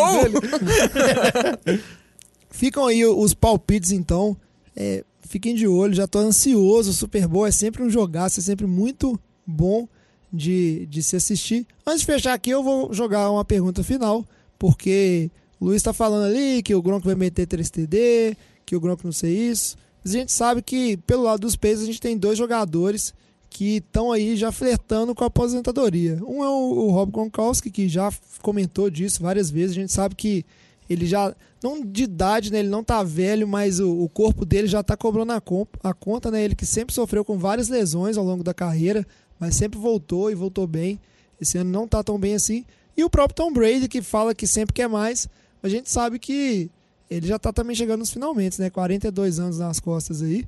Ficam 2.50 2.88
aí 2.88 3.06
os 3.06 3.34
palpites, 3.34 3.92
então. 3.92 4.36
É, 4.76 5.04
fiquem 5.34 5.56
de 5.56 5.68
olho, 5.68 5.96
já 5.96 6.06
tô 6.06 6.20
ansioso. 6.20 6.92
O 6.92 6.94
Super 6.94 7.28
Bowl 7.28 7.48
é 7.48 7.52
sempre 7.52 7.82
um 7.82 7.90
jogaço, 7.90 8.40
é 8.40 8.44
sempre 8.44 8.68
muito 8.68 9.20
bom 9.44 9.88
de, 10.32 10.86
de 10.86 11.02
se 11.02 11.16
assistir. 11.16 11.66
Antes 11.86 12.02
de 12.02 12.06
fechar 12.06 12.34
aqui, 12.36 12.52
eu 12.52 12.64
vou 12.64 12.94
jogar 12.94 13.32
uma 13.32 13.44
pergunta 13.44 13.84
final, 13.84 14.24
porque 14.60 15.32
o 15.60 15.66
Luiz 15.66 15.82
tá 15.82 15.92
falando 15.92 16.26
ali 16.26 16.62
que 16.62 16.76
o 16.76 16.82
Gronk 16.84 17.04
vai 17.04 17.16
meter 17.16 17.48
3TD, 17.48 18.38
que 18.64 18.76
o 18.76 18.80
Gronk 18.80 19.04
não 19.04 19.12
sei 19.12 19.50
isso. 19.50 19.76
Mas 20.04 20.14
a 20.14 20.20
gente 20.20 20.32
sabe 20.32 20.62
que, 20.62 20.98
pelo 20.98 21.24
lado 21.24 21.40
dos 21.40 21.56
Pacers, 21.56 21.82
a 21.82 21.86
gente 21.86 22.02
tem 22.02 22.16
dois 22.16 22.38
jogadores 22.38 23.12
que 23.50 23.78
estão 23.78 24.12
aí 24.12 24.36
já 24.36 24.52
flertando 24.52 25.16
com 25.16 25.24
a 25.24 25.28
aposentadoria. 25.28 26.20
Um 26.24 26.44
é 26.44 26.50
o, 26.50 26.88
o 26.88 26.92
Rob 26.92 27.12
Gronkowski, 27.12 27.72
que 27.72 27.90
já 27.90 28.12
comentou 28.44 28.88
disso 28.88 29.24
várias 29.24 29.50
vezes. 29.50 29.76
A 29.76 29.82
gente 29.82 29.92
sabe 29.94 30.14
que 30.14 30.46
ele 30.90 31.06
já, 31.06 31.36
não 31.62 31.84
de 31.86 32.04
idade, 32.04 32.52
né, 32.52 32.60
ele 32.60 32.70
não 32.70 32.84
tá 32.84 33.02
velho, 33.04 33.48
mas 33.48 33.80
o, 33.80 33.90
o 34.04 34.10
corpo 34.10 34.46
dele 34.46 34.68
já 34.68 34.84
tá 34.84 34.96
cobrando 34.98 35.32
a, 35.34 35.42
comp- 35.42 35.76
a 35.84 35.94
conta, 35.94 36.30
né? 36.30 36.44
Ele 36.44 36.56
que 36.56 36.66
sempre 36.66 36.94
sofreu 36.94 37.24
com 37.24 37.38
várias 37.38 37.70
lesões 37.70 38.18
ao 38.18 38.24
longo 38.26 38.44
da 38.44 38.54
carreira, 38.54 39.06
mas 39.40 39.56
sempre 39.56 39.80
voltou 39.80 40.30
e 40.32 40.36
voltou 40.36 40.68
bem. 40.68 41.00
Esse 41.40 41.58
ano 41.58 41.70
não 41.72 41.88
tá 41.88 42.04
tão 42.04 42.20
bem 42.20 42.36
assim. 42.36 42.66
E 42.96 43.04
o 43.04 43.10
próprio 43.10 43.36
Tom 43.36 43.52
Brady, 43.52 43.88
que 43.88 44.02
fala 44.02 44.36
que 44.36 44.46
sempre 44.46 44.74
quer 44.74 44.88
mais, 44.88 45.28
a 45.62 45.70
gente 45.70 45.90
sabe 45.90 46.20
que 46.20 46.70
ele 47.10 47.28
já 47.28 47.38
tá 47.40 47.52
também 47.52 47.76
chegando 47.76 48.00
nos 48.00 48.12
finalmente, 48.12 48.60
né? 48.60 48.70
42 48.70 49.40
anos 49.40 49.60
nas 49.60 49.80
costas 49.80 50.22
aí. 50.22 50.46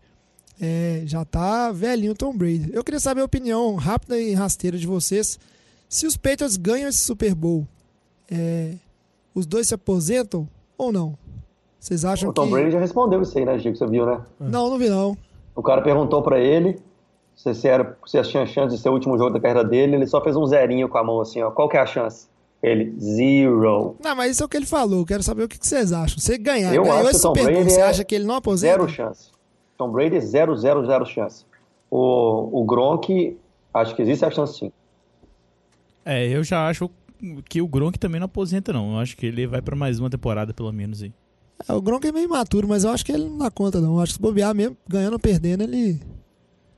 É, 0.60 1.04
já 1.06 1.26
tá 1.26 1.72
velhinho 1.72 2.14
o 2.14 2.16
Tom 2.16 2.36
Brady. 2.36 2.70
Eu 2.72 2.84
queria 2.84 3.00
saber 3.00 3.22
a 3.22 3.26
opinião 3.26 3.76
rápida 3.76 4.20
e 4.20 4.34
rasteira 4.34 4.78
de 4.78 4.88
vocês. 4.88 5.38
Se 5.90 6.08
os 6.08 6.16
Patriots 6.16 6.56
ganham 6.56 6.88
esse 6.90 7.00
Super 7.00 7.36
Bowl, 7.36 7.68
é, 8.30 8.76
os 9.36 9.46
dois 9.46 9.68
se 9.68 9.76
aposentam 9.76 10.48
ou 10.78 10.92
não? 10.92 11.18
Vocês 11.80 12.04
acham 12.04 12.30
o 12.30 12.34
Tom 12.34 12.46
que. 12.46 12.52
Brady 12.52 12.72
já 12.72 12.80
respondeu 12.80 13.22
isso 13.22 13.38
aí, 13.38 13.46
né, 13.46 13.60
Chico? 13.60 13.76
Você 13.78 13.86
viu, 13.86 14.06
né? 14.06 14.20
Não, 14.40 14.70
não 14.70 14.78
vi 14.80 14.90
não. 14.90 15.16
O 15.54 15.62
cara 15.62 15.82
perguntou 15.82 16.24
pra 16.24 16.40
ele 16.40 16.80
se, 17.36 17.54
se, 17.54 17.68
era, 17.68 17.96
se 18.06 18.22
tinha 18.24 18.46
chance 18.46 18.76
de 18.76 18.82
ser 18.82 18.90
o 18.90 18.94
último 18.94 19.18
jogo 19.18 19.32
da 19.32 19.40
carreira 19.40 19.64
dele. 19.64 19.96
Ele 19.96 20.08
só 20.08 20.20
fez 20.22 20.36
um 20.36 20.46
zerinho 20.46 20.90
com 20.90 20.98
a 20.98 21.04
mão 21.04 21.22
assim, 21.22 21.44
ó. 21.44 21.52
Qual 21.52 21.70
que 21.70 21.78
é 21.78 21.82
a 21.82 21.86
chance? 21.86 22.28
Ele, 22.64 22.96
zero. 23.00 23.96
Não, 24.04 24.16
mas 24.16 24.32
isso 24.32 24.42
é 24.42 24.46
o 24.46 24.50
que 24.50 24.58
ele 24.58 24.66
falou. 24.66 25.02
Eu 25.02 25.06
quero 25.06 25.22
saber 25.22 25.44
o 25.44 25.48
que 25.48 25.58
vocês 25.62 25.92
acham. 25.94 26.18
Você 26.18 26.38
ganhar, 26.38 26.74
Eu 26.74 26.84
ganhou 26.84 26.98
acho 26.98 27.10
esse 27.10 27.22
que 27.22 27.28
o 27.28 27.30
Tom 27.30 27.36
Super 27.36 27.44
Bowl, 27.44 27.62
Brady 27.62 27.72
você 27.72 27.82
é 27.82 27.84
acha 27.84 28.04
que 28.04 28.16
ele 28.16 28.26
não 28.26 28.36
aposenta? 28.36 28.80
Zero 28.80 28.90
chance. 28.90 29.30
Tom 29.78 29.92
Brady, 29.92 30.20
zero, 30.22 30.56
zero, 30.56 30.86
zero 30.86 31.06
chance. 31.06 31.46
O, 31.92 32.62
o 32.62 32.66
Gronk, 32.66 33.38
acho 33.74 33.96
que 33.96 34.02
existe 34.02 34.26
a 34.26 34.32
chance 34.32 34.58
sim. 34.58 34.72
É, 36.04 36.28
eu 36.28 36.44
já 36.44 36.68
acho 36.68 36.90
que 37.48 37.62
o 37.62 37.68
Gronk 37.68 37.98
também 37.98 38.20
não 38.20 38.26
aposenta, 38.26 38.74
não. 38.74 38.94
Eu 38.94 39.00
acho 39.00 39.16
que 39.16 39.26
ele 39.26 39.48
vai 39.48 39.62
pra 39.62 39.76
mais 39.76 40.00
uma 40.00 40.10
temporada, 40.10 40.54
pelo 40.54 40.72
menos, 40.72 41.02
aí. 41.02 41.14
É, 41.68 41.74
o 41.74 41.82
Gronk 41.82 42.06
é 42.08 42.12
meio 42.12 42.26
imaturo, 42.26 42.68
mas 42.68 42.84
eu 42.84 42.90
acho 42.90 43.06
que 43.06 43.12
ele 43.12 43.26
não 43.26 43.38
dá 43.38 43.50
conta, 43.50 43.80
não. 43.80 43.96
Eu 43.96 44.02
acho 44.02 44.14
que 44.14 44.18
se 44.18 44.22
bobear 44.22 44.54
mesmo, 44.54 44.78
ganhando 44.88 45.14
ou 45.14 45.20
perdendo, 45.20 45.64
ele. 45.64 46.00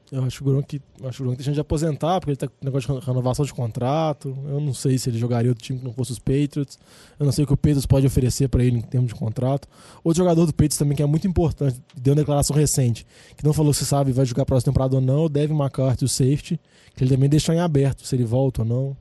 Eu 0.10 0.24
acho 0.24 0.38
que 0.38 0.44
o 0.44 0.46
Gronk, 0.46 0.82
acho 1.04 1.18
que 1.18 1.24
o 1.24 1.26
Gronk 1.26 1.44
chance 1.44 1.56
de 1.56 1.60
aposentar, 1.60 2.20
porque 2.22 2.32
ele 2.32 2.38
tá 2.38 2.48
com 2.48 2.54
negócio 2.64 2.98
de 2.98 3.06
renovação 3.06 3.44
de 3.44 3.54
contrato. 3.54 4.38
Eu 4.48 4.62
não 4.62 4.74
sei 4.74 4.98
se 4.98 5.10
ele 5.10 5.18
jogaria 5.18 5.52
outro 5.52 5.64
time 5.64 5.80
que 5.80 5.86
não 5.86 5.92
fosse 5.92 6.14
os 6.14 6.20
Patriots. 6.20 6.80
Eu 7.20 7.26
não 7.26 7.34
sei 7.34 7.44
o 7.44 7.48
que 7.48 7.54
o 7.54 7.58
Patriots 7.58 7.86
pode 7.86 8.08
oferecer 8.08 8.48
pra 8.48 8.64
ele 8.64 8.78
em 8.78 8.82
termos 8.82 9.10
de 9.10 9.16
contrato. 9.16 9.68
Outro 10.04 10.24
jogador 10.24 10.46
do 10.46 10.54
Patriots 10.54 10.78
também 10.78 10.96
que 10.96 11.04
é 11.04 11.06
muito 11.06 11.28
importante, 11.28 11.82
deu 11.96 12.14
uma 12.14 12.22
declaração 12.22 12.56
recente, 12.56 13.06
que 13.36 13.44
não 13.44 13.52
falou 13.52 13.74
se 13.74 13.86
sabe 13.86 14.14
vai 14.14 14.26
jogar 14.26 14.44
a 14.44 14.46
próxima 14.46 14.72
temporada 14.72 14.96
ou 14.96 15.02
não, 15.02 15.26
o 15.26 15.30
Devin 15.30 15.56
McCarthy, 15.56 16.06
o 16.06 16.08
safety, 16.08 16.58
que 16.96 17.04
ele 17.04 17.14
também 17.14 17.28
deixou 17.28 17.54
em 17.54 17.60
aberto 17.60 18.08
se 18.08 18.16
ele 18.16 18.24
volta 18.24 18.62
ou 18.62 18.68
não. 18.68 18.98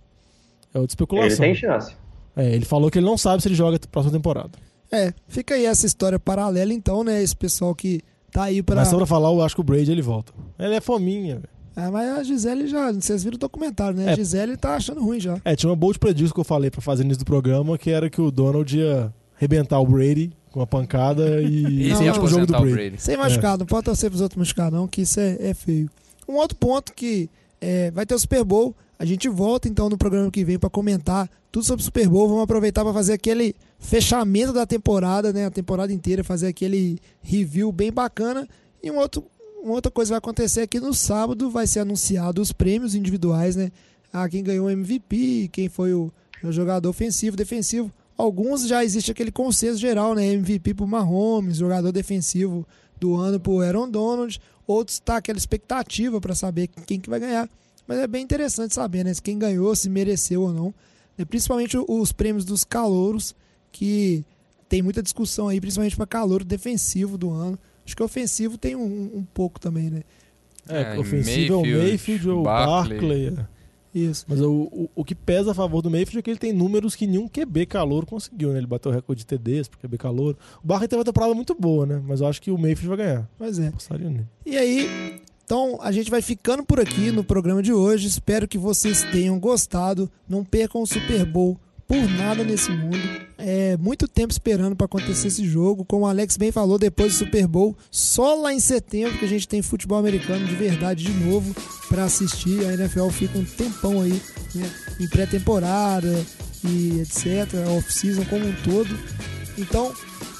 É 0.76 0.78
outra 0.78 0.92
especulação. 0.92 1.44
Ele 1.44 1.54
tem 1.54 1.54
chance. 1.54 1.94
É, 2.36 2.54
ele 2.54 2.66
falou 2.66 2.90
que 2.90 2.98
ele 2.98 3.06
não 3.06 3.16
sabe 3.16 3.42
se 3.42 3.48
ele 3.48 3.54
joga 3.54 3.76
a 3.76 3.88
próxima 3.90 4.12
temporada. 4.12 4.50
É, 4.92 5.12
fica 5.26 5.54
aí 5.54 5.64
essa 5.64 5.86
história 5.86 6.18
paralela, 6.18 6.72
então, 6.72 7.02
né? 7.02 7.22
Esse 7.22 7.34
pessoal 7.34 7.74
que 7.74 8.02
tá 8.30 8.44
aí 8.44 8.62
pra. 8.62 8.76
Mas 8.76 8.88
só 8.88 8.96
pra 8.98 9.06
falar, 9.06 9.30
eu 9.30 9.42
acho 9.42 9.54
que 9.54 9.60
o 9.62 9.64
Brady 9.64 9.90
ele 9.90 10.02
volta. 10.02 10.32
Ele 10.58 10.74
é 10.74 10.80
fominha, 10.80 11.36
velho. 11.36 11.48
É, 11.74 11.90
mas 11.90 12.18
a 12.18 12.22
Gisele 12.22 12.66
já. 12.66 12.92
Vocês 12.92 13.24
viram 13.24 13.36
o 13.36 13.38
documentário, 13.38 13.96
né? 13.96 14.10
É. 14.10 14.12
A 14.12 14.14
Gisele 14.14 14.56
tá 14.56 14.76
achando 14.76 15.02
ruim 15.02 15.18
já. 15.18 15.40
É, 15.44 15.56
tinha 15.56 15.70
uma 15.70 15.76
bold 15.76 15.98
prediction 15.98 16.34
que 16.34 16.40
eu 16.40 16.44
falei 16.44 16.70
pra 16.70 16.82
fazer 16.82 17.04
nisso 17.04 17.20
do 17.20 17.24
programa, 17.24 17.78
que 17.78 17.90
era 17.90 18.10
que 18.10 18.20
o 18.20 18.30
Donald 18.30 18.78
ia 18.78 19.12
arrebentar 19.34 19.80
o 19.80 19.86
Brady 19.86 20.32
com 20.50 20.60
uma 20.60 20.66
pancada 20.66 21.42
e 21.42 21.90
Esse 21.90 22.02
ia 22.04 22.10
é 22.10 22.12
o 22.12 22.26
jogo 22.26 22.46
do 22.46 22.52
Brady. 22.52 22.72
Brady. 22.72 23.02
Sem 23.02 23.16
machucado, 23.16 23.60
não 23.60 23.66
pode 23.66 23.84
torcer 23.86 24.10
pros 24.10 24.20
outros 24.20 24.38
machucar, 24.38 24.70
não, 24.70 24.86
que 24.86 25.02
isso 25.02 25.18
é, 25.20 25.36
é 25.40 25.54
feio. 25.54 25.90
Um 26.28 26.34
outro 26.34 26.56
ponto 26.56 26.92
que 26.94 27.30
é, 27.60 27.90
vai 27.90 28.04
ter 28.04 28.14
o 28.14 28.18
Super 28.18 28.44
Bowl. 28.44 28.74
A 28.98 29.04
gente 29.04 29.28
volta 29.28 29.68
então 29.68 29.90
no 29.90 29.98
programa 29.98 30.30
que 30.30 30.44
vem 30.44 30.58
pra 30.58 30.70
comentar 30.70 31.28
tudo 31.52 31.64
sobre 31.64 31.82
o 31.82 31.84
Super 31.84 32.08
Bowl. 32.08 32.28
Vamos 32.28 32.44
aproveitar 32.44 32.82
pra 32.82 32.92
fazer 32.92 33.12
aquele 33.12 33.54
fechamento 33.78 34.52
da 34.52 34.66
temporada, 34.66 35.32
né? 35.32 35.46
A 35.46 35.50
temporada 35.50 35.92
inteira, 35.92 36.24
fazer 36.24 36.48
aquele 36.48 36.98
review 37.20 37.70
bem 37.70 37.92
bacana. 37.92 38.48
E 38.82 38.90
um 38.90 38.96
outro, 38.96 39.24
uma 39.62 39.74
outra 39.74 39.90
coisa 39.90 40.10
vai 40.10 40.18
acontecer 40.18 40.62
aqui 40.62 40.80
no 40.80 40.94
sábado, 40.94 41.50
vai 41.50 41.66
ser 41.66 41.80
anunciado 41.80 42.40
os 42.40 42.52
prêmios 42.52 42.94
individuais, 42.94 43.54
né? 43.54 43.70
Ah, 44.12 44.28
quem 44.28 44.42
ganhou 44.42 44.66
o 44.66 44.70
MVP, 44.70 45.50
quem 45.52 45.68
foi 45.68 45.92
o, 45.92 46.10
o 46.42 46.50
jogador 46.50 46.88
ofensivo, 46.88 47.36
defensivo. 47.36 47.92
Alguns 48.16 48.66
já 48.66 48.82
existe 48.82 49.10
aquele 49.10 49.30
consenso 49.30 49.78
geral, 49.78 50.14
né? 50.14 50.26
MVP 50.32 50.72
pro 50.72 50.86
Mahomes, 50.86 51.58
jogador 51.58 51.92
defensivo 51.92 52.66
do 52.98 53.14
ano 53.14 53.38
pro 53.38 53.60
Aaron 53.60 53.90
Donald. 53.90 54.40
Outros 54.66 54.98
tá 54.98 55.18
aquela 55.18 55.38
expectativa 55.38 56.18
para 56.18 56.34
saber 56.34 56.68
quem 56.86 56.98
que 56.98 57.10
vai 57.10 57.20
ganhar. 57.20 57.46
Mas 57.86 57.98
é 57.98 58.06
bem 58.06 58.22
interessante 58.22 58.74
saber, 58.74 59.04
né? 59.04 59.14
se 59.14 59.22
Quem 59.22 59.38
ganhou, 59.38 59.74
se 59.76 59.88
mereceu 59.88 60.42
ou 60.42 60.52
não. 60.52 60.74
Né? 61.16 61.24
Principalmente 61.24 61.76
os 61.76 62.12
prêmios 62.12 62.44
dos 62.44 62.64
calouros, 62.64 63.34
que 63.70 64.24
tem 64.68 64.82
muita 64.82 65.02
discussão 65.02 65.48
aí, 65.48 65.60
principalmente 65.60 65.96
para 65.96 66.06
calouro 66.06 66.44
defensivo 66.44 67.16
do 67.16 67.30
ano. 67.30 67.58
Acho 67.84 67.96
que 67.96 68.02
ofensivo 68.02 68.58
tem 68.58 68.74
um, 68.74 69.10
um 69.14 69.24
pouco 69.32 69.60
também, 69.60 69.90
né? 69.90 70.02
É, 70.68 70.96
É, 70.96 70.98
ofensivo 70.98 71.54
é 71.54 71.56
o 71.56 71.60
Mayfield, 71.60 71.88
Mayfield 71.88 72.30
ou 72.30 72.40
o 72.40 72.42
Barkley. 72.42 72.98
Barkley. 72.98 73.28
é. 73.28 73.56
Isso. 73.96 74.26
Mas 74.28 74.42
o, 74.42 74.50
o, 74.52 74.90
o 74.94 75.02
que 75.02 75.14
pesa 75.14 75.52
a 75.52 75.54
favor 75.54 75.80
do 75.80 75.90
Mayfield 75.90 76.18
é 76.18 76.22
que 76.22 76.28
ele 76.28 76.38
tem 76.38 76.52
números 76.52 76.94
que 76.94 77.06
nenhum 77.06 77.26
QB 77.26 77.64
calor 77.64 78.04
conseguiu, 78.04 78.52
né? 78.52 78.58
Ele 78.58 78.66
bateu 78.66 78.92
o 78.92 78.94
recorde 78.94 79.20
de 79.20 79.26
TDs 79.26 79.68
pro 79.68 79.78
QB 79.80 79.96
calor. 79.96 80.36
O 80.62 80.66
Barkley 80.66 80.86
teve 80.86 80.98
uma 80.98 81.04
temporada 81.04 81.34
muito 81.34 81.54
boa, 81.54 81.86
né? 81.86 82.02
Mas 82.06 82.20
eu 82.20 82.26
acho 82.26 82.42
que 82.42 82.50
o 82.50 82.58
Mayfield 82.58 82.88
vai 82.88 82.98
ganhar. 82.98 83.30
Pois 83.38 83.58
é. 83.58 83.72
Nele. 83.98 84.26
E 84.44 84.58
aí, 84.58 85.22
então 85.46 85.78
a 85.80 85.92
gente 85.92 86.10
vai 86.10 86.20
ficando 86.20 86.64
por 86.64 86.80
aqui 86.80 87.12
no 87.12 87.22
programa 87.22 87.62
de 87.62 87.72
hoje. 87.72 88.08
Espero 88.08 88.48
que 88.48 88.58
vocês 88.58 89.04
tenham 89.12 89.38
gostado. 89.38 90.10
Não 90.28 90.44
percam 90.44 90.82
o 90.82 90.86
Super 90.86 91.24
Bowl 91.24 91.56
por 91.86 92.02
nada 92.18 92.42
nesse 92.42 92.68
mundo. 92.68 92.98
É 93.38 93.76
muito 93.76 94.08
tempo 94.08 94.32
esperando 94.32 94.74
para 94.74 94.86
acontecer 94.86 95.28
esse 95.28 95.46
jogo. 95.46 95.84
Como 95.84 96.04
o 96.04 96.08
Alex 96.08 96.36
bem 96.36 96.50
falou, 96.50 96.80
depois 96.80 97.12
do 97.12 97.18
Super 97.18 97.46
Bowl, 97.46 97.76
só 97.92 98.34
lá 98.34 98.52
em 98.52 98.58
setembro 98.58 99.16
que 99.18 99.24
a 99.24 99.28
gente 99.28 99.46
tem 99.46 99.62
futebol 99.62 99.98
americano 99.98 100.44
de 100.44 100.56
verdade 100.56 101.04
de 101.04 101.12
novo 101.12 101.54
para 101.88 102.02
assistir. 102.02 102.66
A 102.66 102.74
NFL 102.74 103.08
fica 103.10 103.38
um 103.38 103.44
tempão 103.44 104.02
aí, 104.02 104.20
né, 104.52 104.68
em 104.98 105.08
pré-temporada 105.08 106.26
e 106.64 107.02
etc, 107.02 107.54
off-season 107.76 108.24
como 108.24 108.44
um 108.44 108.54
todo. 108.64 108.98
Então, 109.56 109.94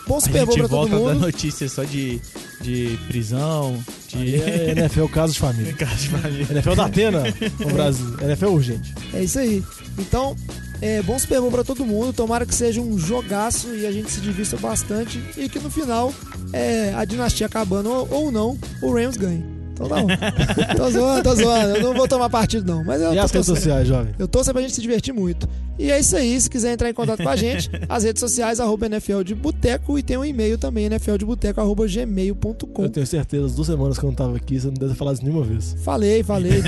bom 0.07 0.17
A 0.17 0.21
Super 0.21 0.47
Bowl 0.47 0.57
para 0.57 0.69
todo 0.69 0.89
volta 0.89 0.95
da 0.95 1.15
mundo. 1.15 1.21
notícia 1.27 1.69
só 1.69 1.85
de, 1.85 2.21
de 2.61 2.99
prisão, 3.09 3.83
de... 4.09 4.37
É 4.37 4.71
NFL 4.73 5.07
Caso 5.13 5.33
de 5.33 5.39
Família. 5.39 5.73
Caso 5.75 5.97
de 5.97 6.09
família. 6.09 6.47
NFL 6.51 6.75
da 6.75 6.87
Atena 6.87 7.23
no 7.59 7.71
Brasil. 7.73 8.17
NFL 8.23 8.47
urgente. 8.47 8.95
É 9.13 9.23
isso 9.25 9.39
aí. 9.39 9.63
Então, 9.99 10.37
é 10.81 11.03
bom 11.03 11.19
Super 11.19 11.41
Bowl 11.41 11.51
pra 11.51 11.65
todo 11.65 11.85
mundo. 11.85 12.13
Tomara 12.13 12.45
que 12.47 12.55
seja 12.55 12.81
um 12.81 12.99
jogaço 12.99 13.75
e 13.75 13.87
a 13.87 13.93
gente 13.93 14.11
se 14.11 14.21
divista 14.21 14.57
bastante. 14.57 15.23
E 15.37 15.49
que 15.49 15.59
no 15.59 15.71
final, 15.71 16.13
é, 16.53 16.93
a 16.95 17.05
dinastia 17.05 17.47
acabando 17.47 17.91
ou 18.11 18.31
não, 18.31 18.59
o 18.83 18.93
Rams 18.93 19.17
ganhe. 19.17 19.56
Então 19.77 19.89
não. 19.89 20.07
tô 20.75 20.91
zoando, 20.91 21.23
tô 21.23 21.35
zoando. 21.35 21.77
Eu 21.77 21.83
não 21.83 21.93
vou 21.95 22.09
tomar 22.09 22.31
partido, 22.31 22.67
não. 22.67 22.83
Mas 22.83 23.03
eu 23.03 23.13
e 23.13 23.17
tô 23.17 23.23
as 23.23 23.31
redes 23.31 23.47
sociais, 23.47 23.87
jovem? 23.87 24.15
Eu 24.19 24.27
torço 24.27 24.51
pra 24.51 24.63
gente 24.63 24.75
se 24.75 24.81
divertir 24.81 25.13
muito. 25.13 25.47
E 25.79 25.91
é 25.91 26.01
isso 26.01 26.17
aí. 26.17 26.41
Se 26.41 26.49
quiser 26.49 26.73
entrar 26.73 26.89
em 26.89 26.95
contato 26.95 27.23
com 27.23 27.29
a 27.29 27.37
gente, 27.37 27.71
as 27.89 28.03
redes 28.03 28.21
sociais, 28.21 28.59
arroba 28.59 28.87
NFL 28.87 29.21
de 29.23 29.35
Boteco 29.35 29.99
e 29.99 30.03
tem 30.03 30.17
um 30.17 30.25
e-mail 30.25 30.57
também, 30.57 30.89
nfldebuteco.gmail.com. 30.89 32.83
Eu 32.83 32.89
tenho 32.89 33.07
certeza, 33.07 33.45
as 33.45 33.55
duas 33.55 33.67
semanas 33.67 33.99
que 33.99 34.05
eu 34.05 34.09
não 34.09 34.15
tava 34.15 34.35
aqui, 34.37 34.59
você 34.59 34.69
não 34.69 34.75
deve 34.75 34.93
ter 34.93 34.99
falado 34.99 35.17
isso 35.17 35.25
nenhuma 35.25 35.45
vez. 35.45 35.77
Falei, 35.83 36.23
falei. 36.23 36.63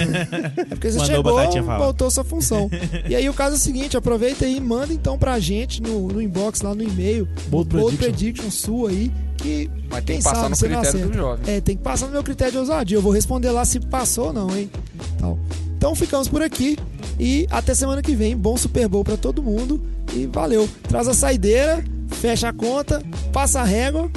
é 0.58 0.64
porque 0.66 0.90
você 0.90 0.98
Mandou 0.98 1.52
chegou, 1.52 1.78
voltou 1.78 2.10
sua 2.10 2.24
função. 2.24 2.68
E 3.08 3.16
aí 3.16 3.26
o 3.28 3.34
caso 3.34 3.54
é 3.54 3.58
o 3.58 3.60
seguinte, 3.60 3.96
aproveita 3.96 4.44
aí 4.44 4.58
e 4.58 4.60
manda 4.60 4.92
então 4.92 5.18
pra 5.18 5.38
gente 5.38 5.80
no, 5.82 6.08
no 6.08 6.20
inbox, 6.20 6.60
lá 6.60 6.74
no 6.74 6.82
e-mail, 6.82 7.26
Bold 7.48 7.74
Bold 7.74 7.96
Prediction. 7.96 8.48
Prediction 8.48 8.50
sua 8.50 8.90
aí, 8.90 9.10
que 9.38 9.70
Mas 9.88 10.04
quem 10.04 10.06
tem 10.06 10.18
que 10.18 10.24
passar 10.24 10.54
sabe 10.54 10.74
no 10.74 10.82
critério 10.82 11.08
do 11.08 11.14
jovem. 11.16 11.54
É, 11.54 11.60
tem 11.60 11.76
que 11.76 11.82
passar 11.82 12.06
no 12.06 12.12
meu 12.12 12.22
critério 12.22 12.52
de 12.52 12.58
ousadia. 12.58 12.96
Eu 12.96 13.02
vou 13.02 13.12
responder 13.12 13.50
lá 13.50 13.64
se 13.64 13.80
passou 13.80 14.26
ou 14.26 14.32
não, 14.32 14.56
hein? 14.56 14.70
Tal. 15.18 15.38
Então 15.76 15.94
ficamos 15.94 16.28
por 16.28 16.42
aqui 16.42 16.76
e 17.18 17.46
até 17.50 17.74
semana 17.74 18.02
que 18.02 18.14
vem. 18.14 18.36
Bom 18.36 18.56
Super 18.56 18.88
Bowl 18.88 19.04
pra 19.04 19.16
todo 19.16 19.42
mundo 19.42 19.80
e 20.12 20.26
valeu. 20.26 20.68
Traz 20.88 21.08
a 21.08 21.14
saideira, 21.14 21.82
fecha 22.08 22.48
a 22.48 22.52
conta, 22.52 23.02
passa 23.32 23.60
a 23.60 23.64
régua. 23.64 24.10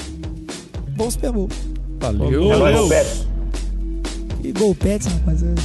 Bom 0.95 1.09
Super 1.09 1.32
Bowl. 1.32 1.49
Valeu. 1.99 2.51
É 2.51 2.57
nóis, 2.57 2.89
Pets. 2.89 3.28
E 4.43 4.51
Gol 4.51 4.74
Pets, 4.76 5.07
rapaziada. 5.07 5.61